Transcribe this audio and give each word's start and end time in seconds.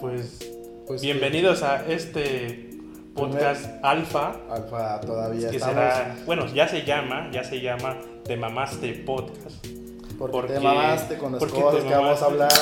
Pues, 0.00 0.50
Pues 0.86 1.02
bienvenidos 1.02 1.62
a 1.62 1.86
este 1.86 2.70
podcast 3.14 3.66
alfa. 3.82 4.36
Alfa 4.50 5.00
todavía 5.00 5.48
Que 5.50 5.56
estamos. 5.56 5.74
será, 5.76 6.16
bueno, 6.26 6.46
ya 6.52 6.68
se 6.68 6.84
llama, 6.84 7.30
ya 7.32 7.44
se 7.44 7.60
llama 7.60 7.96
Te 8.24 8.36
Mamaste 8.36 8.92
Podcast. 9.06 9.64
Porque, 10.18 10.32
porque- 10.32 10.52
te 10.54 10.60
mamaste 10.60 11.16
con 11.18 11.32
las 11.32 11.38
porque 11.40 11.60
cosas 11.60 11.84
que 11.84 11.94
vamos 11.94 12.22
a 12.22 12.24
hablar. 12.26 12.52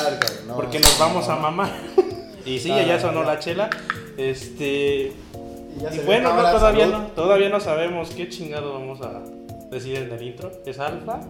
No, 0.47 0.55
porque 0.55 0.79
nos 0.79 0.97
vamos 0.99 1.27
no. 1.27 1.33
a 1.33 1.39
mamar. 1.39 1.71
Y 2.45 2.59
sí, 2.59 2.67
ya 2.67 2.99
sonó 2.99 3.23
la 3.23 3.39
chela. 3.39 3.69
Este. 4.17 5.13
Y 5.77 5.81
ya 5.81 5.89
Y 5.89 5.93
se 5.93 5.99
ve 5.99 6.05
bueno, 6.05 6.33
no, 6.33 6.41
todavía 6.51 6.85
salud. 6.89 6.97
no, 7.03 7.07
todavía 7.11 7.47
no 7.47 7.61
sabemos 7.61 8.09
qué 8.09 8.27
chingado 8.27 8.73
vamos 8.73 8.99
a 9.01 9.23
decir 9.73 9.97
en 9.97 10.11
el 10.11 10.21
intro. 10.21 10.51
¿Es 10.65 10.79
alfa? 10.79 11.21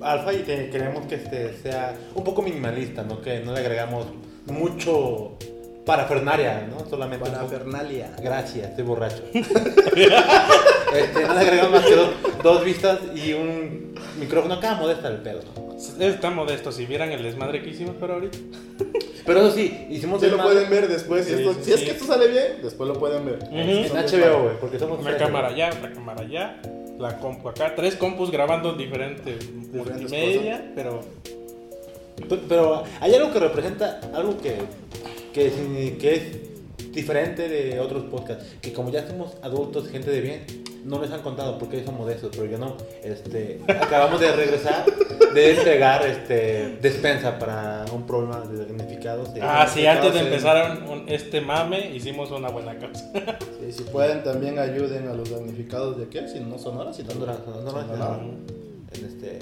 Alfa 0.00 0.32
y 0.32 0.38
que 0.38 0.70
queremos 0.70 1.06
que 1.06 1.16
este 1.16 1.56
sea 1.58 1.94
un 2.14 2.24
poco 2.24 2.42
minimalista, 2.42 3.02
¿no? 3.02 3.20
Que 3.20 3.40
no 3.40 3.52
le 3.52 3.60
agregamos 3.60 4.06
mucho 4.46 5.36
parafernaria, 5.84 6.68
¿no? 6.70 6.88
Solamente 6.88 7.28
Parafernalia. 7.30 8.12
Gracias, 8.22 8.70
estoy 8.70 8.84
borracho. 8.84 9.22
este, 9.32 11.26
no 11.26 11.34
le 11.34 11.40
agregamos 11.40 11.72
más 11.72 11.84
que 11.84 11.96
dos, 11.96 12.10
dos 12.42 12.64
vistas 12.64 12.98
y 13.14 13.32
un 13.32 13.94
micrófono 14.18 14.54
acá 14.54 14.74
modesta 14.74 15.08
el 15.08 15.16
pedo. 15.18 15.40
¿no? 15.56 15.70
Está 16.04 16.30
modesto, 16.30 16.72
si 16.72 16.86
vieran 16.86 17.10
el 17.12 17.22
desmadre 17.22 17.62
que 17.62 17.70
hicimos 17.70 17.96
por 17.96 18.10
ahorita. 18.10 18.38
Pero 19.26 19.40
eso 19.40 19.52
sí, 19.52 19.86
hicimos 19.90 20.20
Sí 20.20 20.26
el 20.26 20.36
lo 20.36 20.42
pueden 20.42 20.68
ver 20.70 20.88
después. 20.88 21.26
si 21.26 21.34
Sí, 21.34 21.42
esto- 21.42 21.54
sí, 21.54 21.60
si 21.64 21.72
es 21.72 21.80
que 21.80 21.90
esto 21.92 22.04
sale 22.04 22.28
bien, 22.28 22.58
después 22.62 22.88
lo 22.88 22.94
pueden 22.98 23.24
ver. 23.24 23.38
Ujú. 23.44 23.56
en 23.58 23.88
Son 23.88 23.98
HBO, 23.98 24.42
güey, 24.44 24.56
porque 24.60 24.78
somos 24.78 25.00
Una 25.00 25.16
cámara 25.16 25.48
allá, 25.48 25.70
otra 25.76 25.92
cámara 25.92 26.22
allá, 26.22 26.56
la 27.00 27.18
compu. 27.18 27.48
Acá, 27.48 27.74
tres 27.74 27.96
compus 27.96 28.30
grabando 28.30 28.74
diferentes 28.74 29.50
multimedia, 29.72 30.72
pero 30.74 31.00
Pe- 32.28 32.40
Pero 32.48 32.84
hay 33.00 33.14
algo 33.14 33.32
que 33.32 33.38
representa, 33.38 33.98
algo 34.14 34.36
que, 34.38 34.56
que, 35.32 35.96
que 35.98 36.14
es 36.14 36.22
diferente 36.92 37.48
de 37.48 37.78
otros 37.80 38.04
podcasts. 38.04 38.44
Que 38.60 38.72
como 38.72 38.90
ya 38.90 39.06
somos 39.06 39.32
adultos, 39.42 39.88
gente 39.88 40.10
de 40.10 40.20
bien, 40.20 40.44
no 40.84 41.00
les 41.00 41.10
han 41.10 41.20
contado 41.22 41.58
porque 41.58 41.84
son 41.84 41.96
modestos, 41.96 42.30
pero 42.34 42.46
yo 42.50 42.58
no. 42.58 42.76
Este, 43.02 43.60
acabamos 43.68 44.20
de 44.20 44.32
regresar 44.32 44.84
de 45.34 45.50
entregar 45.56 46.04
este, 46.06 46.78
despensa 46.80 47.38
para 47.38 47.84
un 47.92 48.06
problema 48.06 48.40
de 48.40 48.64
damnificados. 48.66 49.32
de- 49.34 49.42
Ah, 49.42 49.66
sí, 49.72 49.86
antes 49.86 50.14
de 50.14 50.20
empezar 50.20 50.78
un- 50.88 51.08
este 51.08 51.40
mame, 51.40 51.90
hicimos 51.94 52.30
una 52.30 52.48
buena 52.48 52.76
causa. 52.78 53.10
Sí, 53.60 53.72
si 53.72 53.82
pueden, 53.84 54.24
también 54.24 54.58
ayuden 54.58 55.06
a 55.08 55.12
los 55.12 55.30
damnificados 55.30 55.98
de 55.98 56.08
qué, 56.08 56.26
si 56.26 56.40
no 56.40 56.58
Sonora, 56.58 56.92
si 56.94 57.02
Sonora, 57.04 57.36
Sonora, 57.44 57.82
Sonora. 57.86 58.18
en 58.92 59.04
este, 59.04 59.38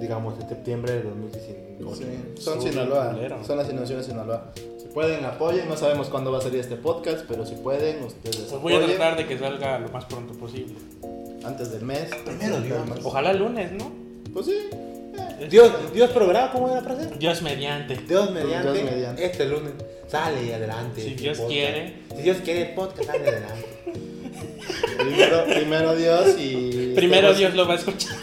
digamos, 0.00 0.40
en 0.40 0.48
septiembre 0.48 0.94
de 0.94 1.02
2019. 1.02 1.94
Sí, 1.94 2.42
son 2.42 2.60
Sinaloa, 2.62 3.14
son 3.46 3.58
las 3.58 3.66
inundaciones 3.68 4.06
de 4.06 4.12
Sinaloa. 4.12 4.52
Si 4.88 4.94
pueden, 4.94 5.24
apoyen. 5.24 5.68
No 5.68 5.76
sabemos 5.76 6.08
cuándo 6.08 6.32
va 6.32 6.38
a 6.38 6.40
salir 6.40 6.60
este 6.60 6.76
podcast, 6.76 7.24
pero 7.28 7.44
si 7.46 7.54
pueden, 7.56 8.02
ustedes 8.04 8.36
Pues 8.36 8.50
voy 8.62 8.72
a 8.72 8.76
apoyen 8.78 8.96
tratar 8.96 9.16
de 9.18 9.26
que 9.26 9.38
salga 9.38 9.78
lo 9.78 9.88
más 9.90 10.04
pronto 10.06 10.32
posible. 10.34 10.74
antes 11.44 11.70
del 11.72 11.82
mes. 11.82 12.10
Primero 12.24 12.60
Dios. 12.60 12.80
Ojalá 13.04 13.30
el 13.32 13.38
lunes, 13.38 13.72
¿no? 13.72 13.92
Pues 14.32 14.46
sí. 14.46 14.56
Dios, 15.48 15.70
Dios 15.94 16.10
proveerá, 16.10 16.50
¿cómo 16.52 16.66
era 16.68 16.76
la 16.76 16.82
frase? 16.82 17.10
Dios 17.18 17.42
mediante. 17.42 17.96
Dios 17.96 18.30
mediante, 18.32 18.72
Dios 18.72 18.90
mediante. 18.90 19.24
este 19.24 19.44
lunes 19.46 19.72
sale 20.08 20.52
adelante. 20.54 21.00
Si 21.02 21.14
Dios 21.14 21.38
podcast. 21.38 21.52
quiere. 21.52 21.94
Si 22.16 22.22
Dios 22.22 22.36
quiere, 22.38 22.62
el 22.70 22.74
podcast 22.74 23.04
sale 23.04 23.28
adelante. 23.28 23.66
Primero, 24.98 25.44
primero 25.44 25.94
Dios 25.96 26.36
y. 26.38 26.92
Primero 26.94 27.32
Dios 27.34 27.54
lo 27.54 27.66
va 27.66 27.74
a 27.74 27.76
escuchar. 27.76 28.16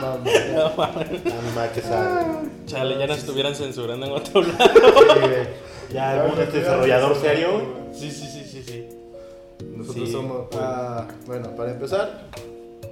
No, 0.00 0.72
mames. 0.76 1.70
Que 1.74 1.80
sale. 1.82 2.26
Chale, 2.66 2.98
ya 2.98 3.06
nos 3.06 3.18
estuvieran 3.18 3.54
censurando 3.54 4.06
en 4.06 4.12
otro 4.12 4.42
lado. 4.42 4.58
Sí, 4.74 5.18
güey. 5.20 5.48
Ya 5.92 6.22
algún 6.22 6.40
este 6.40 6.58
desarrollador 6.60 7.16
serio. 7.16 7.48
Sí, 7.94 8.10
sí, 8.10 8.26
sí, 8.26 8.44
sí, 8.44 8.62
sí. 8.62 8.88
Nosotros 9.76 10.06
Sí, 10.06 10.12
somos. 10.12 10.46
ah, 10.58 11.06
bueno, 11.26 11.54
para 11.56 11.70
empezar, 11.72 12.28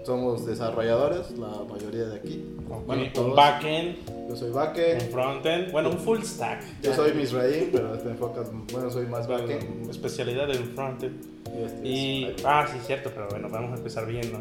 somos 0.06 0.46
desarrolladores, 0.46 1.30
la 1.32 1.48
mayoría 1.68 2.04
de 2.04 2.16
aquí. 2.16 2.44
Bueno, 2.86 3.04
un 3.16 3.34
backend, 3.34 3.96
Yo 4.28 4.36
soy 4.36 4.48
un 4.48 4.54
backend. 4.54 5.10
frontend, 5.10 5.72
bueno, 5.72 5.90
un 5.90 5.98
full 5.98 6.22
stack. 6.22 6.62
Yo 6.82 6.94
soy 6.94 7.12
Misraim, 7.14 7.70
pero 7.72 7.90
te 7.98 8.08
enfocas. 8.10 8.48
Bueno, 8.72 8.90
soy 8.90 9.06
más 9.06 9.26
backend. 9.26 9.90
Especialidad 9.90 10.50
en 10.50 10.74
frontend. 10.74 11.22
Y 11.56 11.62
este 11.64 11.88
Y, 11.88 12.36
ah, 12.44 12.66
sí, 12.70 12.78
cierto, 12.86 13.10
pero 13.14 13.28
bueno, 13.28 13.48
vamos 13.50 13.72
a 13.72 13.76
empezar 13.76 14.06
bien, 14.06 14.32
¿no? 14.32 14.38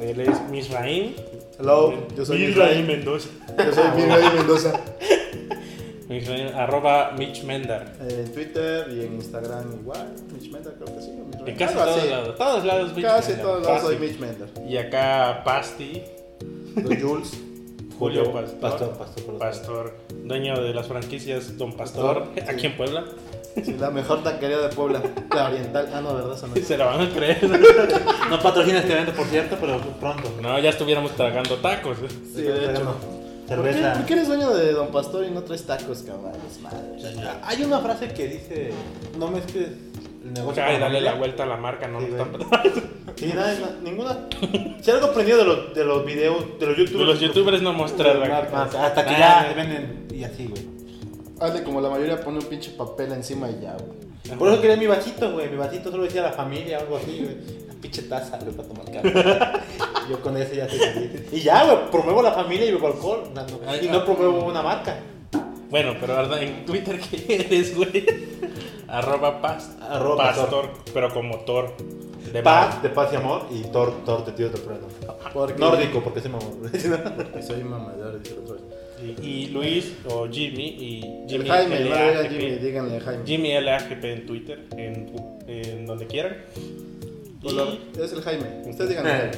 Él 0.00 0.20
es 0.20 0.48
Misraim. 0.50 1.14
Hello, 1.58 1.94
yo 2.16 2.24
soy 2.24 2.38
Misraim 2.46 2.86
Misraim. 2.86 2.86
Mendoza. 2.86 3.28
Yo 3.58 3.72
soy 3.72 3.90
Misraim 3.96 4.34
Mendoza. 4.36 4.80
Misraim, 6.08 6.56
arroba 6.56 7.12
Mitch 7.18 7.42
Mendar. 7.44 7.92
En 8.00 8.32
Twitter 8.32 8.86
y 8.90 9.02
en 9.04 9.14
Instagram 9.14 9.72
igual. 9.80 10.14
Mitch 10.32 10.50
Mender, 10.50 10.74
creo 10.74 10.94
que 10.96 11.02
sí. 11.02 11.10
En 11.46 11.56
casi 11.56 11.74
todos 11.74 12.06
lados. 12.08 12.36
Todos 12.38 12.64
lados 12.64 12.94
Mitch 12.94 13.04
Casi 13.04 13.32
Mendar, 13.32 13.46
todos 13.46 13.66
lados 13.66 13.82
soy. 13.82 13.98
Mitch 13.98 14.18
Mender. 14.18 14.48
Y 14.68 14.76
acá 14.76 15.42
Pasti, 15.44 16.02
Don 16.76 17.00
Jules. 17.00 17.32
Julio 17.98 18.32
Pastor. 18.32 18.60
Pastor, 18.60 18.90
pastor, 18.96 19.24
pastor. 19.24 19.38
Pastor, 19.38 19.94
dueño 20.22 20.60
de 20.62 20.72
las 20.72 20.86
franquicias 20.86 21.58
Don 21.58 21.72
Pastor, 21.72 22.28
Pastor, 22.28 22.44
aquí 22.48 22.60
sí. 22.60 22.66
en 22.66 22.76
Puebla. 22.76 23.04
Sí, 23.64 23.76
la 23.78 23.90
mejor 23.90 24.22
taquería 24.22 24.58
de 24.58 24.68
Puebla. 24.68 25.02
La 25.34 25.46
oriental. 25.46 25.88
Ah, 25.94 26.00
no, 26.00 26.14
¿verdad? 26.14 26.34
Esa 26.36 26.46
no. 26.46 26.54
Se 26.56 26.76
la 26.76 26.86
van 26.86 27.00
a 27.02 27.10
creer. 27.10 27.38
No 28.30 28.38
patrocina 28.40 28.78
este 28.80 28.92
evento, 28.92 29.12
por 29.12 29.26
cierto, 29.26 29.56
pero 29.60 29.78
pronto. 30.00 30.30
No, 30.42 30.58
ya 30.58 30.70
estuviéramos 30.70 31.12
tragando 31.12 31.56
tacos. 31.56 31.98
¿eh? 31.98 32.08
Sí, 32.34 32.42
de 32.42 32.70
hecho. 32.72 32.84
No. 32.84 32.92
¿Por 32.94 33.64
qué, 33.64 33.72
Cerveza. 33.72 33.92
por 33.94 34.04
qué 34.04 34.12
eres 34.12 34.28
dueño 34.28 34.50
de 34.54 34.72
Don 34.72 34.88
Pastor 34.88 35.24
y 35.24 35.30
no 35.30 35.42
traes 35.42 35.64
tacos, 35.64 36.02
cabrón? 36.02 36.32
Es 36.50 36.60
madre. 36.60 36.78
Hay 37.42 37.62
una 37.62 37.78
frase 37.80 38.08
que 38.12 38.28
dice: 38.28 38.72
No 39.18 39.28
mezcles 39.28 39.68
el 40.24 40.32
negocio. 40.34 40.62
Ay, 40.62 40.72
con 40.72 40.80
dale 40.82 40.94
familia". 40.96 41.12
la 41.12 41.18
vuelta 41.18 41.42
a 41.44 41.46
la 41.46 41.56
marca, 41.56 41.88
no 41.88 42.00
Sí, 42.00 42.06
están 42.10 42.28
Sí, 43.16 43.32
nada, 43.34 43.54
na- 43.54 43.76
ninguna. 43.90 44.18
Si 44.82 44.90
algo 44.90 45.06
aprendido 45.06 45.38
de 45.38 45.44
los, 45.44 45.74
de 45.74 45.84
los 45.84 46.04
videos, 46.04 46.44
de 46.60 46.66
los 46.66 46.76
De 46.76 46.84
youtubers. 46.84 47.06
los 47.08 47.20
youtubers 47.20 47.62
no 47.62 47.72
mostrar 47.72 48.12
De 48.20 48.28
la 48.28 48.28
marcas. 48.28 48.74
Hasta 48.74 49.04
que 49.06 49.12
ya 49.12 49.52
venden 49.56 50.06
y 50.14 50.24
así, 50.24 50.46
güey. 50.46 50.67
Hazle 51.40 51.62
como 51.62 51.80
la 51.80 51.88
mayoría 51.88 52.20
pone 52.20 52.38
un 52.38 52.44
pinche 52.44 52.70
papel 52.72 53.12
encima 53.12 53.48
y 53.50 53.60
ya, 53.60 53.76
güey. 53.76 54.36
Por 54.36 54.48
eso 54.48 54.60
quería 54.60 54.76
mi 54.76 54.86
vasito, 54.86 55.32
güey. 55.32 55.48
Mi 55.48 55.56
vasito 55.56 55.90
solo 55.90 56.02
decía 56.02 56.22
la 56.22 56.32
familia 56.32 56.78
o 56.78 56.80
algo 56.82 56.96
así, 56.96 57.20
güey. 57.22 57.64
Una 57.64 57.80
pinche 57.80 58.02
taza, 58.02 58.38
güey, 58.38 58.54
para 58.54 58.68
tomar 58.68 58.90
café. 58.90 59.60
Yo 60.10 60.20
con 60.20 60.36
ese 60.36 60.56
ya 60.56 60.66
feliz. 60.66 61.32
Y 61.32 61.40
ya, 61.40 61.64
güey, 61.64 61.90
promuevo 61.90 62.22
la 62.22 62.32
familia 62.32 62.66
y 62.66 62.72
bebo 62.72 62.88
alcohol. 62.88 63.30
No, 63.34 63.42
no. 63.42 63.76
Y 63.76 63.88
no 63.88 64.04
promuevo 64.04 64.44
una 64.44 64.62
marca. 64.62 64.96
Bueno, 65.70 65.94
pero 66.00 66.16
¿verdad? 66.16 66.42
en 66.42 66.64
Twitter, 66.64 66.98
¿qué 66.98 67.34
eres, 67.34 67.76
güey? 67.76 68.04
Arroba 68.88 69.42
pas, 69.42 69.76
Arroba 69.82 70.34
pastor, 70.34 70.70
pero 70.94 71.12
como 71.12 71.40
Thor. 71.40 71.74
De 72.32 72.42
Paz, 72.42 72.82
de 72.82 72.90
paz 72.90 73.10
y 73.12 73.16
amor. 73.16 73.46
Y 73.50 73.62
Thor, 73.64 74.04
Thor 74.04 74.24
de 74.24 74.32
tío. 74.32 74.50
Porque, 75.32 75.58
Nórdico, 75.58 76.02
porque 76.02 76.20
se 76.20 76.28
mamó. 76.28 76.50
Porque 76.60 77.42
soy 77.42 77.64
mamador, 77.64 78.20
dice 78.22 78.34
el 78.34 78.40
otro. 78.40 78.56
Y, 79.02 79.26
y 79.26 79.46
Luis 79.48 79.92
o 80.08 80.28
Jimmy 80.28 80.68
y 80.68 81.22
El 81.24 81.28
Jimmy 81.28 81.48
Jaime, 81.48 81.80
no 81.80 81.90
LAGP. 81.90 82.30
Jimmy, 82.30 82.50
díganle 82.56 82.96
a 82.96 83.00
Jaime. 83.00 83.22
Jimmy 83.26 83.60
LAGP 83.60 84.04
en 84.04 84.26
Twitter, 84.26 84.64
en, 84.76 85.12
en 85.46 85.86
donde 85.86 86.06
quieran. 86.06 86.36
Y, 87.42 88.00
es 88.00 88.12
el 88.12 88.22
Jaime. 88.22 88.62
Ustedes 88.66 88.90
díganle 88.90 89.10
a 89.10 89.18
Jaime. 89.18 89.32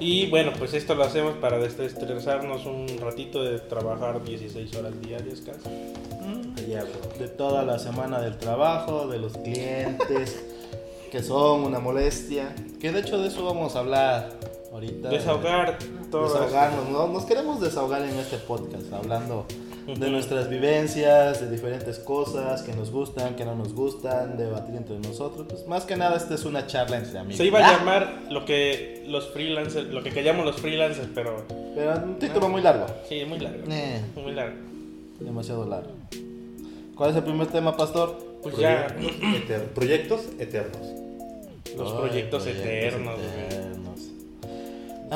y 0.00 0.26
bueno, 0.28 0.52
pues 0.58 0.74
esto 0.74 0.94
lo 0.94 1.04
hacemos 1.04 1.34
para 1.36 1.58
desestresarnos 1.58 2.66
un 2.66 2.86
ratito 3.00 3.42
de 3.42 3.58
trabajar 3.58 4.22
16 4.22 4.74
horas 4.76 5.00
diarias 5.00 5.40
casi. 5.40 5.68
Allá, 6.56 6.82
güey. 6.82 7.18
De 7.18 7.28
toda 7.28 7.64
la 7.64 7.78
semana 7.78 8.20
del 8.20 8.38
trabajo, 8.38 9.08
de 9.08 9.18
los 9.18 9.32
clientes, 9.38 10.42
que 11.10 11.22
son 11.22 11.62
una 11.62 11.78
molestia. 11.78 12.54
Que 12.80 12.92
de 12.92 13.00
hecho 13.00 13.18
de 13.18 13.28
eso 13.28 13.44
vamos 13.44 13.76
a 13.76 13.80
hablar 13.80 14.30
ahorita. 14.74 15.08
Desahogar 15.08 15.78
todo. 16.10 16.24
Desahogarnos, 16.32 16.88
¿no? 16.90 17.06
Nos 17.08 17.24
queremos 17.24 17.60
desahogar 17.60 18.02
en 18.02 18.18
este 18.18 18.36
podcast, 18.38 18.92
hablando 18.92 19.46
de 19.86 20.10
nuestras 20.10 20.48
vivencias, 20.48 21.40
de 21.42 21.50
diferentes 21.50 21.98
cosas 21.98 22.62
que 22.62 22.72
nos 22.74 22.90
gustan, 22.90 23.36
que 23.36 23.44
no 23.44 23.54
nos 23.54 23.74
gustan, 23.74 24.36
debatir 24.38 24.74
entre 24.76 24.98
nosotros. 24.98 25.46
Pues 25.48 25.66
más 25.66 25.84
que 25.84 25.94
nada, 25.96 26.16
esta 26.16 26.34
es 26.34 26.44
una 26.44 26.66
charla 26.66 26.96
entre 26.98 27.18
amigos. 27.18 27.36
Se 27.36 27.44
iba 27.44 27.58
a 27.58 27.72
llamar 27.78 28.22
lo 28.30 28.44
que 28.46 29.04
los 29.06 29.28
freelancers, 29.28 29.88
lo 29.88 30.02
que 30.02 30.10
callamos 30.10 30.44
los 30.46 30.56
freelancers, 30.56 31.08
pero 31.14 31.44
Pero 31.74 31.92
un 32.02 32.18
título 32.18 32.48
muy 32.48 32.62
largo. 32.62 32.86
sí, 33.08 33.24
muy 33.26 33.38
largo. 33.38 33.62
Eh, 33.70 34.00
Muy 34.16 34.32
largo. 34.32 34.56
demasiado 35.20 35.66
largo. 35.68 35.90
¿Cuál 36.96 37.10
es 37.10 37.16
el 37.16 37.22
primer 37.24 37.48
tema, 37.48 37.76
pastor? 37.76 38.18
Pues 38.42 38.56
ya, 38.56 38.86
Proyectos 38.86 39.28
eter- 39.48 39.68
Proyectos 39.74 40.20
eternos. 40.38 40.82
los 41.76 41.92
Ay, 41.92 41.98
proyectos, 41.98 42.46
eternos, 42.46 43.18
eternos. 43.18 43.63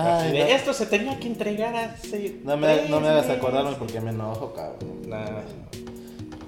Ay, 0.04 0.32
de, 0.32 0.38
no, 0.40 0.44
Esto 0.46 0.72
se 0.72 0.86
tenía 0.86 1.18
que 1.18 1.26
entregar 1.28 1.74
hace. 1.76 2.40
no 2.44 2.56
me, 2.56 2.66
tres 2.74 2.90
no 2.90 3.00
me 3.00 3.08
hagas 3.08 3.26
meses". 3.26 3.38
acordarme 3.38 3.72
porque 3.78 4.00
me 4.00 4.10
enojo, 4.10 4.52
cabrón. 4.54 5.02
Nah. 5.08 5.24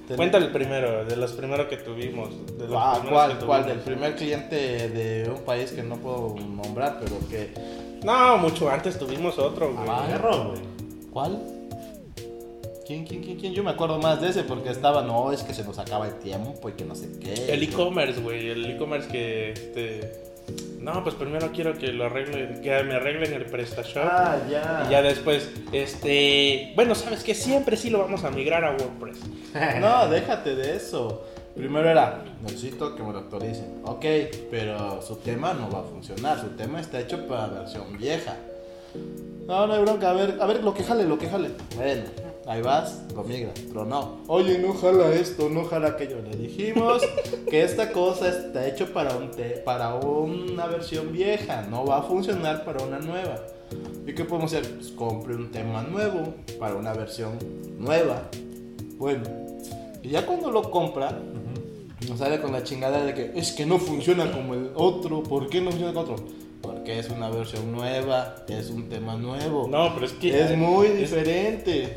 Ten- 0.08 0.17
Cuéntale 0.17 0.47
el 0.47 0.52
primero, 0.52 1.05
de 1.05 1.17
los 1.17 1.32
primeros 1.32 1.67
que 1.69 1.76
tuvimos. 1.76 2.31
De 2.58 2.67
los 2.67 2.76
Ah, 2.76 2.94
primeros 3.00 3.11
¿cuál, 3.12 3.38
que 3.38 3.47
cuál? 3.47 3.67
Del 3.67 3.79
primer 3.79 4.17
cliente 4.17 4.88
de 4.88 5.31
un 5.31 5.43
país 5.44 5.70
que 5.70 5.82
no 5.85 5.97
puedo 5.97 6.35
nombrar, 6.37 6.99
pero 7.00 7.17
que 7.29 7.52
No, 8.02 8.38
mucho 8.38 8.69
antes 8.70 8.99
tuvimos 8.99 9.38
otro, 9.38 9.73
güey. 9.73 9.87
Ah, 9.88 10.05
Perro, 10.08 10.49
güey. 10.49 10.61
¿Cuál? 11.12 11.38
¿Quién, 12.87 13.05
quién, 13.06 13.23
quién, 13.23 13.38
quién? 13.38 13.52
Yo 13.52 13.62
me 13.62 13.70
acuerdo 13.70 13.99
más 14.00 14.20
de 14.20 14.31
ese 14.31 14.43
porque 14.43 14.70
estaba, 14.70 15.02
no, 15.02 15.31
es 15.32 15.44
que 15.44 15.55
se 15.55 15.62
nos 15.62 15.79
acaba 15.79 16.08
el 16.08 16.14
tiempo 16.14 16.69
y 16.69 16.73
que 16.73 16.85
no 16.85 16.97
sé 16.97 17.08
qué. 17.20 17.52
El 17.52 17.62
e-commerce, 17.62 18.20
güey. 18.20 18.49
El 18.49 18.64
e-commerce 18.69 19.08
que, 19.08 19.52
este... 19.52 20.30
No, 20.81 21.02
pues 21.02 21.14
primero 21.14 21.50
quiero 21.52 21.76
que 21.76 21.88
lo 21.88 22.06
arreglen, 22.06 22.62
que 22.62 22.82
me 22.85 22.94
arreglen 22.94 23.32
el 23.35 23.47
PrestaShop. 23.47 24.02
Ah, 24.02 24.38
ya. 24.50 24.85
Y 24.87 24.93
ya 24.93 25.02
después, 25.02 25.50
este... 25.73 26.73
Bueno, 26.75 26.94
¿sabes 26.94 27.23
que 27.23 27.35
Siempre 27.35 27.76
sí 27.76 27.91
lo 27.91 27.99
vamos 27.99 28.25
a 28.25 28.31
migrar 28.31 28.64
a 28.64 28.73
WordPress. 28.73 29.19
No, 29.81 30.08
déjate 30.08 30.55
de 30.55 30.76
eso. 30.76 31.25
Primero 31.55 31.91
era, 31.91 32.23
necesito 32.43 32.94
que 32.94 33.02
me 33.02 33.12
lo 33.12 33.19
actualicen. 33.19 33.82
Ok, 33.85 34.05
pero 34.50 35.02
su 35.02 35.17
tema 35.17 35.52
no 35.52 35.70
va 35.70 35.81
a 35.81 35.82
funcionar. 35.82 36.41
Su 36.41 36.49
tema 36.50 36.81
está 36.81 37.00
hecho 37.00 37.26
para 37.26 37.49
versión 37.49 37.99
vieja. 37.99 38.37
No, 39.47 39.67
no 39.67 39.75
hay 39.75 39.82
bronca. 39.82 40.11
A 40.11 40.12
ver, 40.12 40.38
a 40.41 40.47
ver, 40.47 40.62
lo 40.62 40.73
que 40.73 40.85
jale, 40.85 41.05
lo 41.05 41.19
que 41.19 41.29
jale. 41.29 41.50
Bueno, 41.76 42.02
ahí 42.47 42.63
vas, 42.63 43.03
lo 43.15 43.23
migra. 43.25 43.53
Pero 43.69 43.85
no. 43.85 44.19
Oye, 44.27 44.59
no 44.59 44.75
jala 44.75 45.13
esto, 45.13 45.49
no 45.49 45.65
jala 45.65 45.89
aquello. 45.89 46.21
Le 46.23 46.37
dijimos 46.37 47.03
que 47.49 47.63
esta 47.63 47.93
cosa 47.93 48.29
está 48.29 48.67
hecho 48.67 48.93
para, 48.93 49.17
un 49.17 49.31
te- 49.31 49.59
para 49.65 49.95
una 49.97 50.67
versión 50.67 51.13
vieja. 51.13 51.67
No 51.71 51.85
va 51.87 51.99
a 51.99 52.03
funcionar 52.03 52.65
para 52.65 52.83
una 52.85 52.99
nueva. 52.99 53.37
¿Y 54.07 54.15
qué 54.15 54.25
podemos 54.25 54.53
hacer? 54.53 54.69
Pues 54.75 54.89
compre 54.93 55.35
un 55.37 55.51
tema 55.51 55.83
nuevo 55.83 56.35
para 56.59 56.75
una 56.75 56.93
versión 56.93 57.33
nueva. 57.79 58.29
Bueno, 58.99 59.23
y 60.03 60.09
ya 60.11 60.27
cuando 60.27 60.51
lo 60.51 60.71
compra, 60.71 61.17
nos 62.09 62.19
sale 62.19 62.41
con 62.41 62.51
la 62.53 62.65
chingada 62.65 63.05
de 63.05 63.15
que 63.15 63.33
es 63.39 63.53
que 63.53 63.65
no 63.67 63.79
funciona 63.79 64.33
como 64.33 64.55
el 64.55 64.71
otro. 64.75 65.23
¿Por 65.23 65.49
qué 65.49 65.61
no 65.61 65.71
funciona 65.71 65.93
como 65.95 66.15
otro? 66.15 66.25
Porque 66.62 66.99
es 66.99 67.09
una 67.09 67.31
versión 67.31 67.73
nueva, 67.73 68.37
es 68.49 68.69
un 68.71 68.89
tema 68.89 69.17
nuevo. 69.17 69.67
No, 69.69 69.95
pero 69.95 70.07
es 70.07 70.12
que... 70.12 70.39
es 70.41 70.57
muy 70.57 70.89
es- 70.89 70.99
diferente. 70.99 71.97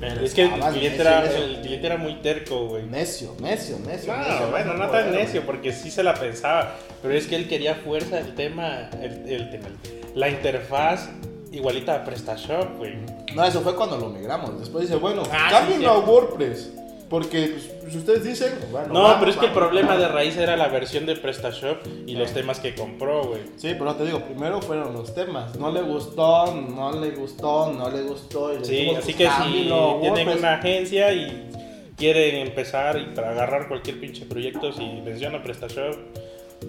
Pero 0.00 0.20
Es 0.20 0.34
que 0.34 0.42
el 0.42 0.50
cliente, 0.60 1.00
era, 1.00 1.24
el 1.24 1.60
cliente 1.60 1.86
era 1.86 1.96
muy 1.96 2.16
terco, 2.16 2.66
güey. 2.66 2.84
Necio, 2.86 3.34
necio, 3.40 3.78
necio. 3.86 4.12
No, 4.12 4.18
necio, 4.18 4.50
bueno, 4.50 4.74
no 4.74 4.88
tan 4.88 5.12
necio, 5.12 5.46
porque 5.46 5.72
sí 5.72 5.90
se 5.92 6.02
la 6.02 6.14
pensaba. 6.14 6.74
Pero 7.00 7.14
es 7.14 7.26
que 7.28 7.36
él 7.36 7.48
quería 7.48 7.76
fuerza 7.76 8.18
el 8.18 8.34
tema, 8.34 8.90
el, 9.00 9.28
el 9.30 9.50
tema, 9.50 9.68
la 10.16 10.28
interfaz 10.28 11.08
igualita 11.52 11.94
a 11.94 12.04
PrestaShop, 12.04 12.78
güey. 12.78 12.94
No, 13.34 13.44
eso 13.44 13.60
fue 13.60 13.76
cuando 13.76 13.96
lo 13.96 14.08
migramos. 14.08 14.58
Después 14.58 14.86
dice, 14.88 14.96
bueno, 14.96 15.22
Ah, 15.30 15.64
sí, 15.68 15.84
a. 15.84 15.92
WordPress. 15.98 16.72
Porque 17.12 17.48
pues, 17.82 17.92
si 17.92 17.98
ustedes 17.98 18.24
dicen, 18.24 18.54
bueno, 18.70 18.86
No, 18.88 19.02
vamos, 19.02 19.16
pero 19.18 19.30
es 19.32 19.36
que 19.36 19.44
el 19.44 19.52
problema 19.52 19.98
de 19.98 20.08
raíz 20.08 20.34
era 20.38 20.56
la 20.56 20.68
versión 20.68 21.04
de 21.04 21.14
PrestaShop 21.14 21.76
y 22.06 22.14
los 22.14 22.32
temas 22.32 22.58
que 22.58 22.74
compró, 22.74 23.24
güey. 23.24 23.42
Sí, 23.58 23.74
pero 23.78 23.94
te 23.94 24.06
digo, 24.06 24.20
primero 24.20 24.62
fueron 24.62 24.94
los 24.94 25.14
temas. 25.14 25.54
No 25.58 25.70
le 25.70 25.82
gustó, 25.82 26.54
no 26.54 26.90
le 26.98 27.10
gustó, 27.10 27.70
no 27.70 27.90
le 27.90 28.00
gustó. 28.04 28.54
y 28.58 28.64
Sí, 28.64 28.88
así 28.96 29.12
pues, 29.12 29.16
que 29.16 29.28
si 29.28 29.52
tienen 29.52 29.70
WordPress. 29.72 30.38
una 30.38 30.54
agencia 30.54 31.12
y 31.12 31.50
quieren 31.98 32.46
empezar 32.46 32.96
y 32.98 33.18
agarrar 33.20 33.68
cualquier 33.68 34.00
pinche 34.00 34.24
proyecto, 34.24 34.72
si 34.72 34.82
menciona 35.04 35.42
PrestaShop, 35.42 35.94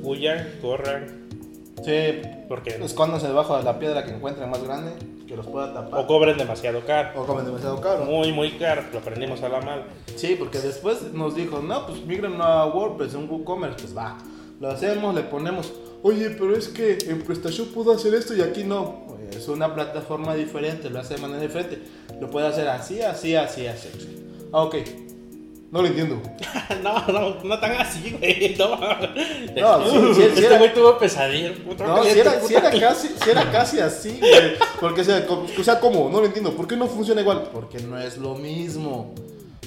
huyan, 0.04 0.56
corran, 0.62 1.23
Sí, 1.84 2.22
porque 2.48 2.70
escóndanse 2.84 3.28
debajo 3.28 3.58
de 3.58 3.64
la 3.64 3.80
piedra 3.80 4.06
que 4.06 4.12
encuentren 4.12 4.50
más 4.50 4.64
grande, 4.64 4.92
que 5.28 5.36
los 5.36 5.48
pueda 5.48 5.74
tapar. 5.74 6.00
o 6.00 6.08
cobren 6.08 6.38
demasiado 6.38 6.86
caro. 6.86 7.22
O 7.22 7.25
comen 7.25 7.46
demasiado 7.46 7.81
caro. 7.81 8.06
Muy, 8.06 8.31
muy 8.31 8.52
caro, 8.52 8.84
lo 8.92 9.00
aprendimos 9.00 9.42
a 9.42 9.50
la 9.50 9.62
mal. 9.62 9.86
Sí, 10.16 10.36
porque 10.38 10.60
después 10.60 11.14
nos 11.14 11.36
dijo, 11.36 11.60
no, 11.60 11.86
pues 11.88 12.06
migren 12.06 12.40
a 12.40 12.66
WordPress, 12.66 13.16
un 13.16 13.30
WooCommerce, 13.30 13.78
pues 13.80 13.98
va. 13.98 14.18
Lo 14.60 14.70
hacemos, 14.70 15.14
le 15.16 15.24
ponemos, 15.24 15.74
oye, 16.04 16.30
pero 16.30 16.56
es 16.56 16.70
que 16.70 16.98
en 17.08 17.22
PrestaShop 17.22 17.74
puedo 17.74 17.92
hacer 17.92 18.14
esto 18.14 18.36
y 18.36 18.42
aquí 18.42 18.64
no. 18.64 19.08
Es 19.31 19.48
una 19.48 19.74
plataforma 19.74 20.36
diferente, 20.36 20.90
lo 20.90 21.00
hace 21.00 21.16
de 21.16 21.22
manera 21.22 21.42
diferente. 21.42 21.81
Lo 22.22 22.30
puede 22.30 22.48
hacer 22.48 22.68
así, 22.68 23.02
así, 23.02 23.36
así, 23.36 23.66
así. 23.68 23.90
Ah, 24.54 24.62
ok. 24.64 24.76
No 25.74 25.81
lo 25.81 25.88
entiendo. 25.88 26.22
No, 26.84 27.06
no, 27.08 27.36
no 27.44 27.60
tan 27.60 27.72
así, 27.74 28.16
güey. 28.20 28.56
No, 28.58 28.75
No, 28.78 29.84
sí, 29.90 29.98
sí, 30.00 30.14
sí 30.16 30.22
este 30.24 30.46
era- 30.46 30.58
güey 30.58 30.74
tuvo 30.74 30.98
No, 31.80 32.04
si 32.04 32.20
era, 32.20 32.40
si 32.42 32.54
era 32.56 32.70
casi, 32.72 33.08
si 33.08 33.30
era 33.30 33.52
casi 33.52 33.80
así, 33.80 34.20
güey. 34.20 34.54
Porque, 34.80 35.02
o 35.02 35.04
sea, 35.04 35.25
co- 35.25 35.46
o 35.60 35.64
sea, 35.64 35.80
¿cómo? 35.80 36.10
No 36.10 36.20
lo 36.20 36.25
entiendo. 36.25 36.52
¿Por 36.52 36.68
qué 36.68 36.75
no 36.75 36.88
funciona 36.88 37.22
igual? 37.22 37.50
Porque 37.54 37.80
no 37.80 38.00
es 38.00 38.18
lo 38.18 38.36
mismo. 38.36 39.14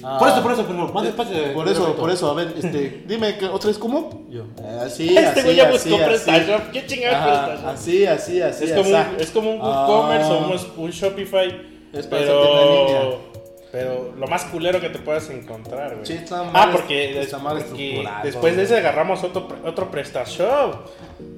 Ah, 0.03 0.19
Por 0.19 0.29
eso, 0.29 0.43
por 0.43 0.53
eso, 0.53 0.64
pero 0.67 0.93
más 0.93 1.05
despacio. 1.05 1.55
Por 1.55 1.69
eso, 1.69 1.97
por 1.97 2.11
eso, 2.11 2.31
a 2.31 2.35
ver, 2.35 2.55
este, 2.56 3.02
dime 3.06 3.35
otra 3.50 3.69
vez 3.69 3.79
cómo. 3.79 4.26
Yo, 4.31 4.43
eh, 4.62 4.81
así, 4.85 5.09
Este 5.09 5.26
así, 5.26 5.43
güey 5.43 5.56
ya 5.56 5.69
así, 5.69 5.88
buscó 5.91 6.05
así. 6.05 6.09
PrestaShop. 6.25 6.70
¿Qué 6.73 6.87
chingada 6.87 7.47
PrestaShop? 7.47 7.69
así, 7.75 8.06
así, 8.06 8.43
así. 8.43 8.64
es, 8.64 8.73
como 8.73 8.91
un, 8.91 9.20
es 9.20 9.31
como 9.31 9.50
un 9.55 9.61
Ah. 9.62 9.87
WooCommerce 9.88 10.31
o 10.31 10.38
un, 10.38 10.85
un 10.85 10.91
Shopify. 10.91 11.49
Es 11.93 12.06
para 12.06 12.23
hacerte 12.23 12.43
en 12.47 12.70
línea. 12.70 13.00
pero, 13.00 13.36
pero 13.76 14.14
lo 14.17 14.26
más 14.26 14.46
culero 14.46 14.81
que 14.81 14.88
te 14.88 14.99
puedas 14.99 15.28
encontrar, 15.28 15.96
güey. 15.96 16.06
Sí, 16.06 16.14
está 16.14 16.44
mal 16.44 16.50
ah, 16.55 16.69
porque, 16.73 17.20
está 17.20 17.38
mal 17.38 17.62
porque 17.62 18.08
después 18.23 18.56
de 18.56 18.62
ese 18.62 18.78
agarramos 18.78 19.23
otro, 19.23 19.49
otro 19.67 19.90
PrestaShop. 19.90 20.87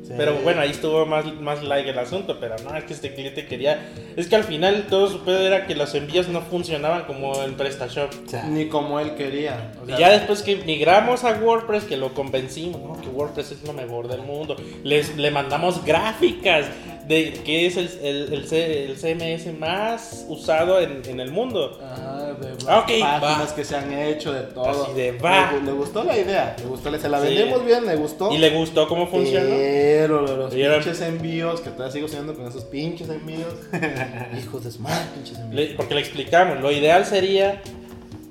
Sí. 0.06 0.14
Pero 0.17 0.37
bueno, 0.37 0.61
ahí 0.61 0.70
estuvo 0.70 1.05
más, 1.05 1.25
más 1.40 1.64
like 1.64 1.90
el 1.90 1.99
asunto. 1.99 2.38
Pero 2.38 2.55
no, 2.62 2.76
es 2.76 2.85
que 2.85 2.93
este 2.93 3.12
cliente 3.12 3.44
quería. 3.46 3.90
Es 4.17 4.29
que 4.29 4.37
al 4.37 4.44
final 4.44 4.87
todo 4.88 5.08
su 5.08 5.25
pedo 5.25 5.40
era 5.40 5.67
que 5.67 5.75
los 5.75 5.93
envíos 5.96 6.29
no 6.29 6.40
funcionaban 6.43 7.06
como 7.06 7.43
en 7.43 7.56
PrestaShop. 7.56 8.12
Ni 8.50 8.69
como 8.69 9.00
él 9.00 9.17
quería. 9.17 9.73
o 9.82 9.85
Y 9.85 9.88
sea, 9.88 9.99
ya 9.99 10.11
después 10.11 10.43
que 10.43 10.58
migramos 10.58 11.25
a 11.25 11.32
WordPress, 11.32 11.85
que 11.85 11.96
lo 11.96 12.14
convencimos, 12.14 12.81
¿no? 12.81 13.00
que 13.00 13.08
WordPress 13.08 13.50
es 13.50 13.64
lo 13.64 13.73
mejor 13.73 14.06
del 14.06 14.23
mundo, 14.23 14.55
les, 14.85 15.17
le 15.17 15.32
mandamos 15.32 15.85
gráficas 15.85 16.67
de 17.08 17.32
que 17.32 17.66
es 17.66 17.76
el, 17.78 17.88
el, 18.02 18.32
el 18.34 18.46
C- 18.46 18.84
el 18.84 18.96
CMS 18.96 19.58
más 19.58 20.26
usado 20.28 20.78
en, 20.81 21.00
en 21.06 21.20
el 21.20 21.31
mundo. 21.32 21.78
Ajá, 21.82 22.34
de 22.34 22.50
las 22.55 22.69
Ah, 22.69 22.81
ok, 22.81 22.87
páginas 23.00 23.50
va. 23.50 23.55
que 23.56 23.64
se 23.64 23.76
han 23.76 23.93
hecho, 23.93 24.32
de 24.32 24.43
todo. 24.43 24.84
Así 24.84 24.93
de, 24.93 25.12
va. 25.12 25.52
Le, 25.52 25.62
le 25.62 25.72
gustó 25.72 26.05
la 26.05 26.19
idea, 26.19 26.55
le 26.58 26.66
gustó, 26.66 26.96
se 26.99 27.08
la 27.08 27.20
Sí. 27.20 27.28
vendimos 27.34 27.64
bien, 27.64 27.87
le 27.87 27.96
gustó. 27.96 28.31
Y 28.32 28.38
le 28.38 28.50
gustó 28.50 28.87
cómo 28.88 29.06
funcionó. 29.06 29.49
Pero 29.49 30.20
los 30.22 30.55
Y 30.55 30.62
pinches 30.62 31.00
envíos, 31.00 31.60
que 31.62 31.70
todavía 31.70 31.93
sigo 31.93 32.08
soñando 32.08 32.34
con 32.34 32.46
esos 32.46 32.64
pinches 32.64 33.08
envíos. 33.08 33.54
Hijos 34.38 34.64
de 34.64 34.70
su 34.70 34.81
madre, 34.81 35.06
pinches 35.14 35.38
envíos. 35.38 35.69
Le- 35.70 35.75
porque 35.76 35.94
le 35.94 36.00
explicamos, 36.00 36.61
lo 36.61 36.70
ideal 36.70 37.06
sería, 37.06 37.62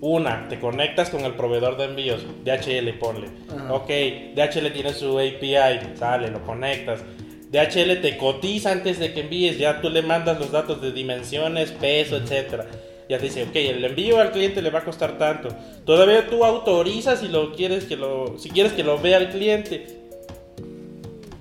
una, 0.01 0.47
te 0.50 0.59
conectas 0.59 1.09
con 1.09 1.25
el 1.25 1.33
proveedor 1.33 1.77
de 1.77 1.85
envíos, 1.85 2.21
DHL, 2.45 2.94
ponle. 3.00 3.30
Ajá. 3.50 3.73
Ok, 3.73 3.89
DHL 4.35 4.71
tiene 4.71 4.94
su 4.94 5.18
API, 5.18 5.95
sale, 5.97 6.30
lo 6.30 6.44
conectas. 6.44 7.00
DHL 7.51 8.01
te 8.01 8.17
cotiza 8.17 8.71
antes 8.71 8.99
de 8.99 9.13
que 9.13 9.21
envíes, 9.21 9.57
ya 9.57 9.81
tú 9.81 9.89
le 9.89 10.01
mandas 10.01 10.39
los 10.39 10.51
datos 10.51 10.81
de 10.81 10.92
dimensiones, 10.92 11.71
peso, 11.71 12.18
etcétera. 12.18 12.68
Ya 13.09 13.18
te 13.18 13.25
dice, 13.25 13.44
ok, 13.44 13.56
el 13.56 13.85
envío 13.85 14.19
al 14.19 14.31
cliente 14.31 14.61
le 14.61 14.69
va 14.69 14.80
a 14.80 14.83
costar 14.83 15.18
tanto. 15.18 15.49
Todavía 15.85 16.27
tú 16.27 16.44
autorizas 16.44 17.21
si 17.21 17.30
lo 17.30 17.54
quieres 17.54 17.85
que 17.85 17.95
lo, 17.95 18.37
si 18.37 18.49
quieres 18.49 18.73
que 18.73 18.83
lo 18.83 18.99
vea 18.99 19.18
el 19.18 19.30
cliente. 19.30 19.87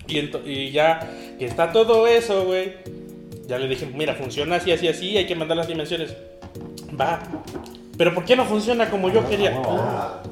Y, 0.06 0.30
y 0.48 0.70
ya 0.70 1.00
que 1.38 1.44
está 1.46 1.72
todo 1.72 2.06
eso, 2.06 2.44
güey. 2.44 2.74
Ya 3.48 3.58
le 3.58 3.66
dije, 3.66 3.86
mira, 3.86 4.14
funciona 4.14 4.56
así, 4.56 4.70
así, 4.70 4.86
así, 4.86 5.16
hay 5.16 5.26
que 5.26 5.34
mandar 5.34 5.56
las 5.56 5.66
dimensiones. 5.66 6.14
Va. 6.98 7.20
Pero 7.98 8.14
¿por 8.14 8.24
qué 8.24 8.36
no 8.36 8.44
funciona 8.44 8.88
como 8.90 9.08
yo 9.08 9.28
quería? 9.28 9.60
Ah, 9.64 10.22